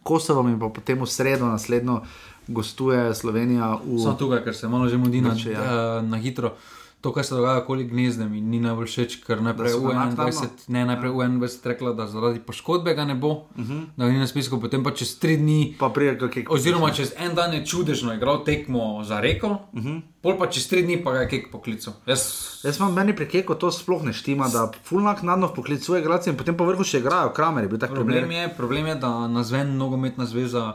Kosovom, 0.03 0.49
in 0.51 0.59
pa 0.59 0.67
potem 0.69 0.99
v 0.99 1.07
sredo 1.07 1.47
naslednjo 1.47 2.01
gostuje 2.47 3.15
Slovenija 3.15 3.79
v. 3.79 3.99
Samo 4.01 4.17
tukaj, 4.19 4.43
ker 4.43 4.55
se 4.55 4.67
malo 4.67 4.89
že 4.89 4.97
mudi 4.97 5.21
na, 5.21 5.37
ja. 5.37 5.61
ja. 5.61 6.01
na 6.01 6.17
hitro. 6.17 6.57
To, 7.01 7.13
kar 7.13 7.23
se 7.23 7.31
dogaja 7.31 7.57
okoli 7.57 7.85
gnezdem, 7.85 8.27
mi 8.27 8.41
ni 8.43 8.59
najbolj 8.59 8.85
všeč, 8.85 9.13
ker 9.23 9.39
najprej 9.39 9.71
v 9.73 9.83
ga 9.85 9.93
naknadno? 10.01 10.23
21, 10.25 10.67
ne, 10.67 10.81
najprej 10.85 11.09
v 11.09 11.15
21 11.39 11.63
rekla, 11.65 11.93
da 11.93 12.03
zaradi 12.05 12.39
poškodbe 12.41 12.91
ga 12.93 13.05
ne 13.05 13.15
bo, 13.15 13.29
uh 13.29 13.57
Mhm. 13.57 13.71
-huh. 13.71 13.85
da 13.95 14.05
ni 14.05 14.17
na 14.17 14.27
spisku, 14.27 14.59
potem 14.59 14.83
pa 14.83 14.91
čez 14.91 15.15
tri 15.15 15.37
dni. 15.37 15.75
Pa 15.79 15.89
prije, 15.89 16.17
kak, 16.19 16.49
Oziroma, 16.49 16.91
čez 16.91 17.13
en 17.17 17.35
dan 17.35 17.53
je 17.53 17.65
čudežno 17.65 18.13
igral 18.13 18.43
tekmo 18.43 18.83
za 19.03 19.19
reko, 19.19 19.47
uh 19.47 19.57
Mhm. 19.73 19.87
-huh. 19.87 20.01
pol 20.21 20.37
pa 20.37 20.47
čez 20.47 20.67
tri 20.67 20.83
dni 20.83 20.99
pa 20.99 21.11
ga 21.13 21.19
je 21.19 21.29
kek 21.29 21.51
poklical. 21.51 21.93
Jaz, 22.05 22.19
Jaz 22.63 22.77
imam 22.77 22.93
meni 22.93 23.15
prekeko, 23.15 23.55
to 23.55 23.71
sploh 23.71 24.03
ne 24.03 24.13
štima, 24.13 24.47
da 24.47 24.71
fulnak 24.83 25.23
nadno 25.23 25.47
poklicuje 25.49 26.01
igralce 26.01 26.29
in 26.29 26.37
potem 26.37 26.57
pa 26.57 26.63
vrhu 26.65 26.83
še 26.83 26.99
igrajo, 26.99 27.31
kramer 27.31 27.63
je 27.63 27.69
bil 27.69 27.79
tak 27.79 27.89
problem, 27.91 28.17
primer. 28.19 28.31
je, 28.41 28.55
problem 28.55 28.85
je, 28.85 28.95
da 28.97 29.27
nazven 29.27 29.77
nogometna 29.77 30.25
zveza 30.25 30.73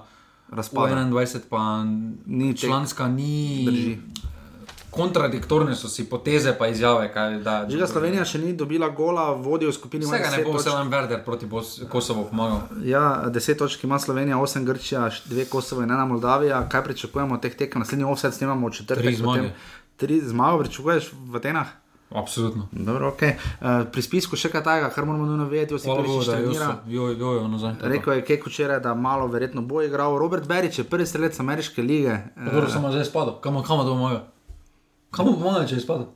Razpada. 0.50 0.94
v 0.96 1.10
21 1.10 1.40
pa 1.50 1.84
Ni 2.26 2.56
članska 2.56 3.08
ni. 3.08 3.64
Drži. 3.66 3.98
Kontradiktorne 4.94 5.74
so 5.74 5.88
si 5.88 6.04
poteze 6.04 6.54
pa 6.54 6.66
izjave. 6.66 7.12
Kaj, 7.12 7.38
da, 7.38 7.66
Žiga 7.66 7.86
Slovenija 7.86 8.24
še 8.24 8.38
ni 8.38 8.52
dobila 8.54 8.88
gola, 8.90 9.32
vodijo 9.32 9.68
v 9.68 9.74
skupini 9.74 10.04
Vsega 10.04 10.24
ne 10.24 10.30
deset 10.32 10.44
bo 10.44 10.52
točk. 10.52 10.64
Selan 10.64 10.88
Verder 10.88 11.20
proti 11.20 11.46
Bos- 11.46 11.82
Kosovo 11.86 12.24
pomagal. 12.24 12.60
Ja, 12.84 13.04
10 13.28 13.56
točk 13.56 13.84
ima 13.84 13.98
Slovenija, 13.98 14.36
8 14.38 14.64
Grčija, 14.64 15.06
2 15.26 15.44
Kosovo 15.46 15.82
in 15.82 15.88
1 15.90 16.06
Moldavija. 16.06 16.68
Kaj 16.68 16.84
pričakujemo 16.84 17.34
od 17.34 17.42
teh 17.42 17.54
tekem? 17.54 17.80
Naslednji 17.80 18.04
offset 18.06 18.34
snemamo 18.34 18.68
v 18.68 18.72
četrtek. 18.72 19.04
Tri 19.04 19.14
zmage. 19.14 19.40
potem- 19.40 19.52
Tri 19.96 20.20
zmage 20.22 20.58
pričakuješ 20.60 21.10
v 21.24 21.36
Atenah? 21.36 21.66
Absolutno. 22.12 22.68
Dobro, 22.70 23.10
okay. 23.10 23.32
uh, 23.58 23.90
pri 23.90 23.98
spisku 24.00 24.36
še 24.36 24.46
kaj 24.48 24.62
takega, 24.62 24.90
kar 24.90 25.04
moramo 25.04 25.26
nujno 25.26 25.46
vedeti, 25.46 25.74
da 25.74 25.94
trenira. 26.36 26.78
jo, 26.86 27.08
jo, 27.10 27.48
nazaj. 27.48 27.74
Rekel 27.82 28.12
je 28.12 28.22
Kek 28.22 28.46
včeraj, 28.46 28.80
da 28.80 28.94
malo 28.94 29.26
verjetno 29.26 29.62
bo 29.62 29.82
igral. 29.82 30.14
Robert 30.14 30.46
Berič 30.46 30.78
je 30.78 30.84
prvi 30.84 31.06
strelec 31.06 31.34
ameriške 31.34 31.82
lige. 31.82 32.20
Pa 32.36 32.40
Dobro, 32.44 32.70
samo 32.70 32.90
zdaj 32.90 33.04
spada. 33.04 33.34
Kam, 33.40 33.54
kam 33.56 33.78
to 33.80 33.84
pomaga? 33.88 34.33
Kam 35.14 35.30
mu 35.30 35.38
pomaga, 35.38 35.66
če 35.70 35.78
je 35.78 35.84
spada? 35.84 36.08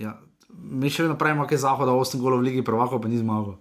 Ja, 0.00 0.14
mi 0.52 0.90
še 0.92 1.06
vedno 1.06 1.16
pravimo, 1.20 1.46
da 1.48 1.56
je 1.56 1.62
Zahoda 1.64 1.96
8 1.96 2.20
golov 2.20 2.42
v 2.42 2.50
Ligi 2.50 2.64
prvakov, 2.64 3.00
pa 3.00 3.08
ni 3.08 3.20
zmagal. 3.20 3.56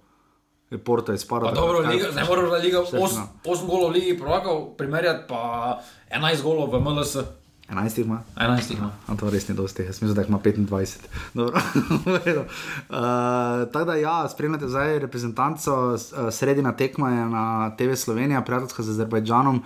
Je 0.69 0.77
Porto 0.77 1.11
je 1.15 1.17
spadal. 1.17 1.49
Pa 1.49 1.57
dobro, 1.57 1.81
liga, 1.81 2.11
zdaj 2.13 2.27
moraš 2.29 2.49
da 2.51 2.59
Četrtina. 2.61 3.25
8 3.41 3.65
golov 3.65 3.89
v 3.89 3.93
Ligi 3.97 4.13
prvakov, 4.19 4.75
primerjati 4.77 5.25
pa 5.29 5.79
11 6.13 6.43
golov 6.45 6.69
v 6.69 6.81
MLS. 6.83 7.15
11 7.69 7.97
jih 7.97 8.05
ima. 8.05 8.21
11 8.35 8.71
jih 8.71 8.77
ima. 8.77 8.91
A 9.07 9.15
to 9.17 9.29
res 9.29 9.47
ni 9.49 9.55
dosti, 9.55 9.83
jaz 9.85 10.01
mislim, 10.01 10.13
da 10.13 10.21
jih 10.21 10.29
ima 10.29 10.39
25. 10.39 11.09
Dobro, 11.39 11.61
v 12.05 12.21
redu. 12.25 12.43
uh, 12.45 13.65
Tako 13.73 13.85
da, 13.85 13.95
ja, 13.95 14.29
spremljate 14.29 14.67
zdaj 14.67 14.99
reprezentanco, 14.99 15.95
eh, 15.95 16.31
sredina 16.31 16.75
tekma 16.77 17.09
je 17.09 17.25
na 17.29 17.75
TV 17.77 17.93
Slovenija, 17.95 18.41
prijateljska 18.41 18.83
z 18.83 18.89
Azerbajdžanom. 18.89 19.63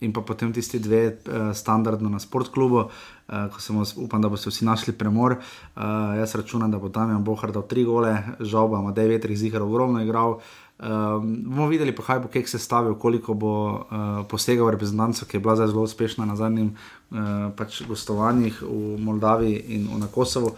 In 0.00 0.12
pa 0.12 0.20
potem 0.20 0.52
tisti 0.52 0.78
dve 0.78 1.06
uh, 1.08 1.50
standardno 1.56 2.08
na 2.12 2.18
sportklubu, 2.18 2.84
uh, 2.84 3.48
ko 3.52 3.60
sem 3.60 3.78
upam, 3.96 4.20
da 4.22 4.28
boste 4.28 4.50
vsi 4.50 4.64
našli 4.64 4.92
premor. 4.92 5.38
Uh, 5.38 6.16
jaz 6.20 6.34
računam, 6.34 6.70
da 6.70 6.78
bo 6.78 6.88
tam 6.88 7.10
Jan 7.10 7.24
Bohar 7.24 7.52
dal 7.52 7.64
tri 7.68 7.84
gole, 7.84 8.12
žal 8.40 8.70
pa 8.70 8.80
ima 8.82 8.92
devet, 8.92 9.24
jih 9.24 9.38
zihar 9.38 9.64
ogromno 9.64 10.02
igral. 10.04 10.40
Um, 10.76 11.30
bomo 11.48 11.70
videli, 11.72 11.94
pa 11.96 12.04
kaj 12.04 12.18
bo 12.20 12.28
kek 12.28 12.48
se 12.48 12.58
stavil, 12.60 12.98
koliko 13.00 13.34
bo 13.34 13.54
uh, 13.72 14.26
posegal 14.28 14.68
reprezentanco, 14.70 15.24
ki 15.24 15.38
je 15.38 15.40
bila 15.40 15.56
zelo 15.56 15.86
uspešna 15.88 16.26
na 16.28 16.36
zadnjih 16.36 16.68
uh, 16.72 17.48
pač 17.56 17.80
gostovanjih 17.88 18.60
v 18.60 18.98
Moldaviji 19.00 19.62
in 19.78 19.88
v 19.88 20.10
Kosovo. 20.12 20.52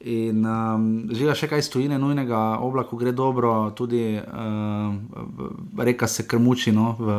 In 0.00 0.44
um, 0.44 0.88
žiga 1.14 1.32
še 1.38 1.48
kaj 1.48 1.62
stojine, 1.64 1.96
nujnega, 2.02 2.58
oblaku 2.60 2.98
gre 3.00 3.14
dobro, 3.16 3.70
tudi 3.78 4.18
uh, 4.18 4.90
reka 5.80 6.08
se 6.10 6.26
krmuči 6.28 6.74
no, 6.74 6.92
v, 6.98 7.14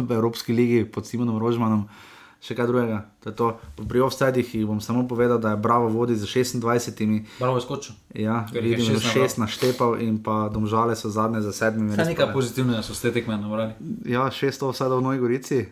v 0.00 0.08
Evropski 0.10 0.56
ligi 0.56 0.82
pod 0.88 1.06
Simonom 1.06 1.38
Rožmanom. 1.38 1.86
Še 2.42 2.56
kaj 2.58 2.66
drugega. 2.66 2.96
Pri 3.86 4.00
offsetih 4.02 4.48
bom 4.66 4.80
samo 4.82 5.04
povedal, 5.06 5.38
da 5.38 5.52
je 5.54 5.60
Bravo 5.62 5.86
vodi 5.94 6.16
za 6.18 6.26
26. 6.26 6.98
Bravo 7.38 7.60
je 7.60 7.62
skočil. 7.62 7.94
Ja, 8.18 8.40
vidim, 8.50 8.82
da 8.82 8.98
je 8.98 9.28
6 9.28 9.38
naštepal 9.38 9.94
in 10.02 10.18
pa 10.18 10.50
domžale 10.50 10.98
so 10.98 11.06
zadnje 11.06 11.44
za 11.46 11.54
7. 11.54 11.94
Kaj 11.94 12.10
nekaj 12.10 12.34
pozitivnega 12.34 12.82
so 12.82 12.98
ste 12.98 13.14
tekme 13.14 13.38
navrali? 13.38 13.78
Ja, 14.10 14.26
600 14.26 14.74
offsetov 14.74 14.98
v 14.98 15.06
Novi 15.06 15.22
Gorici. 15.22 15.62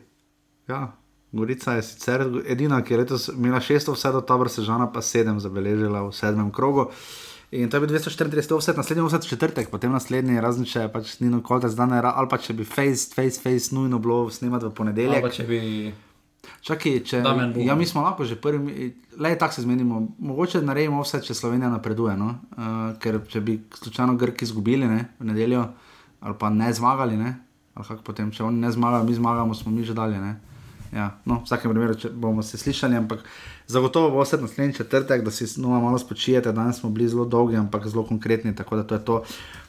Ja. 0.71 0.95
Gorica 1.33 1.77
je 1.79 1.83
sicer 1.87 2.25
edina, 2.47 2.83
ki 2.83 2.95
je 2.95 2.99
letos 2.99 3.29
imela 3.31 3.61
600, 3.63 3.95
vse 3.95 4.11
do 4.13 4.21
tabora 4.21 4.51
sežana, 4.51 4.89
pa 4.93 4.99
7 5.01 5.39
zabeležila 5.39 6.03
v 6.09 6.15
sedmem 6.15 6.51
krogu. 6.51 6.91
In 7.51 7.71
to 7.71 7.77
je 7.77 7.81
bil 7.81 7.91
234, 7.91 8.59
vse 8.59 8.75
naslednji, 8.77 9.05
vse 9.07 9.21
četrtek, 9.29 9.71
potem 9.71 9.93
naslednji, 9.93 10.41
razen 10.41 10.67
če 10.67 10.89
pač 10.93 11.17
ni 11.23 11.31
nokoli 11.31 11.71
zdaj, 11.71 11.99
ali 12.03 12.31
pa 12.31 12.39
če 12.39 12.55
bi 12.55 12.67
face, 12.67 13.11
face, 13.15 13.43
face 13.43 13.75
nujno 13.75 13.99
bilo 13.99 14.31
snemati 14.31 14.67
v 14.67 14.75
ponedeljek. 14.75 15.19
Ali 15.19 15.27
pa 15.27 15.35
če 15.35 15.47
bi. 15.49 15.61
Čakaj, 16.65 16.95
če, 17.05 17.19
ja, 17.65 17.75
mi 17.77 17.87
smo 17.89 18.03
lahko 18.05 18.25
že 18.25 18.37
prvi, 18.37 18.91
le 19.19 19.33
tako 19.39 19.55
se 19.55 19.65
zmenimo. 19.65 20.01
Mogoče 20.19 20.63
naredimo 20.63 21.03
vse, 21.03 21.23
če 21.25 21.35
Slovenija 21.35 21.71
napreduje. 21.73 22.15
No? 22.21 22.35
Uh, 22.55 22.93
ker 23.03 23.19
če 23.29 23.43
bi 23.45 23.59
slučajno 23.77 24.15
Grki 24.21 24.47
izgubili 24.47 24.89
ne, 24.89 25.09
v 25.19 25.31
nedeljo, 25.31 25.67
ali 26.21 26.39
pa 26.39 26.51
ne 26.55 26.71
zmagali, 26.75 27.19
ne? 27.19 27.35
ali 27.75 27.87
kako 27.87 28.05
potem, 28.07 28.31
če 28.35 28.45
oni 28.45 28.61
ne 28.61 28.71
zmagajo, 28.73 29.07
mi 29.09 29.15
zmagamo, 29.17 29.57
smo 29.57 29.73
mi 29.73 29.85
že 29.85 29.97
dalje. 29.97 30.21
Ne? 30.21 30.37
Ja, 30.93 31.19
no, 31.25 31.41
v 31.41 31.45
vsakem 31.45 31.71
primeru 31.71 31.95
bomo 32.13 32.43
se 32.43 32.59
slišali, 32.59 32.97
ampak 32.97 33.19
zagotovo 33.67 34.11
bo 34.11 34.23
vse 34.23 34.37
naslednji 34.41 34.75
četrtek, 34.75 35.25
da 35.25 35.31
si 35.31 35.61
no, 35.61 35.81
malo 35.81 35.99
spočijete. 35.99 36.53
Danes 36.53 36.81
smo 36.81 36.91
bili 36.91 37.09
zelo 37.09 37.25
dolgi, 37.25 37.57
ampak 37.57 37.89
zelo 37.89 38.05
konkretni, 38.05 38.57
tako 38.57 38.77
da 38.77 38.83
to 38.83 38.95
je 38.95 39.05
to. 39.05 39.25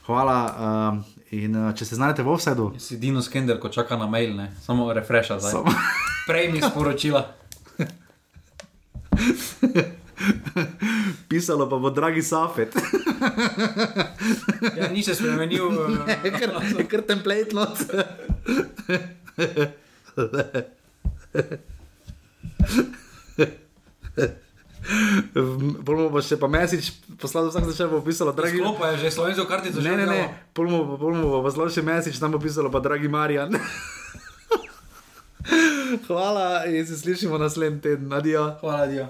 Hvala. 0.06 0.54
Uh, 0.58 0.98
in 1.32 1.56
uh, 1.56 1.74
če 1.74 1.84
se 1.84 1.96
znajdete 1.96 2.22
v 2.22 2.36
vsedu. 2.36 2.72
Si 2.78 2.98
Dino 3.00 3.22
Skender, 3.22 3.60
ko 3.60 3.68
čaka 3.72 3.96
na 3.96 4.06
mail, 4.06 4.36
ne? 4.36 4.52
samo 4.60 4.92
refresha 4.92 5.38
zdaj. 5.40 5.52
Samo... 5.52 5.72
Prej 6.26 6.52
mi 6.52 6.60
sporočila. 6.60 7.32
Pisalo 11.28 11.70
pa 11.70 11.78
bo, 11.78 11.90
dragi 11.90 12.22
Safet. 12.22 12.76
ja, 14.78 14.88
ni 14.92 15.02
se 15.02 15.14
spremenil, 15.14 15.72
je 16.78 16.86
kar 16.86 17.02
template 17.02 17.56
not. 17.56 17.78
Pulmo 25.86 26.10
bo 26.10 26.18
še 26.18 26.34
pa 26.36 26.50
mesič, 26.50 26.90
poslal 27.14 27.46
vsak 27.48 27.64
začel 27.70 27.88
bo 27.88 28.02
pisalo, 28.02 28.34
dragi. 28.34 28.58
Sklopa 28.58 28.90
je 28.94 29.06
že 29.06 29.10
slovensko 29.14 29.46
kartico. 29.46 29.78
Ne, 29.78 29.94
ne, 29.94 30.06
ne, 30.06 30.22
pulmo, 30.50 30.98
pulmo 30.98 31.30
bo 31.30 31.38
poslal 31.46 31.70
še 31.70 31.86
mesič, 31.86 32.18
tam 32.18 32.34
bo 32.34 32.42
pisalo 32.42 32.68
pa 32.68 32.82
dragi 32.82 33.08
Marjan. 33.08 33.54
Hvala 36.06 36.66
in 36.66 36.86
se 36.86 36.98
slišimo 36.98 37.38
naslednji 37.38 37.80
teden. 37.80 38.12
Adijo. 38.12 38.56
Hvala, 38.60 38.82
adijo. 38.82 39.08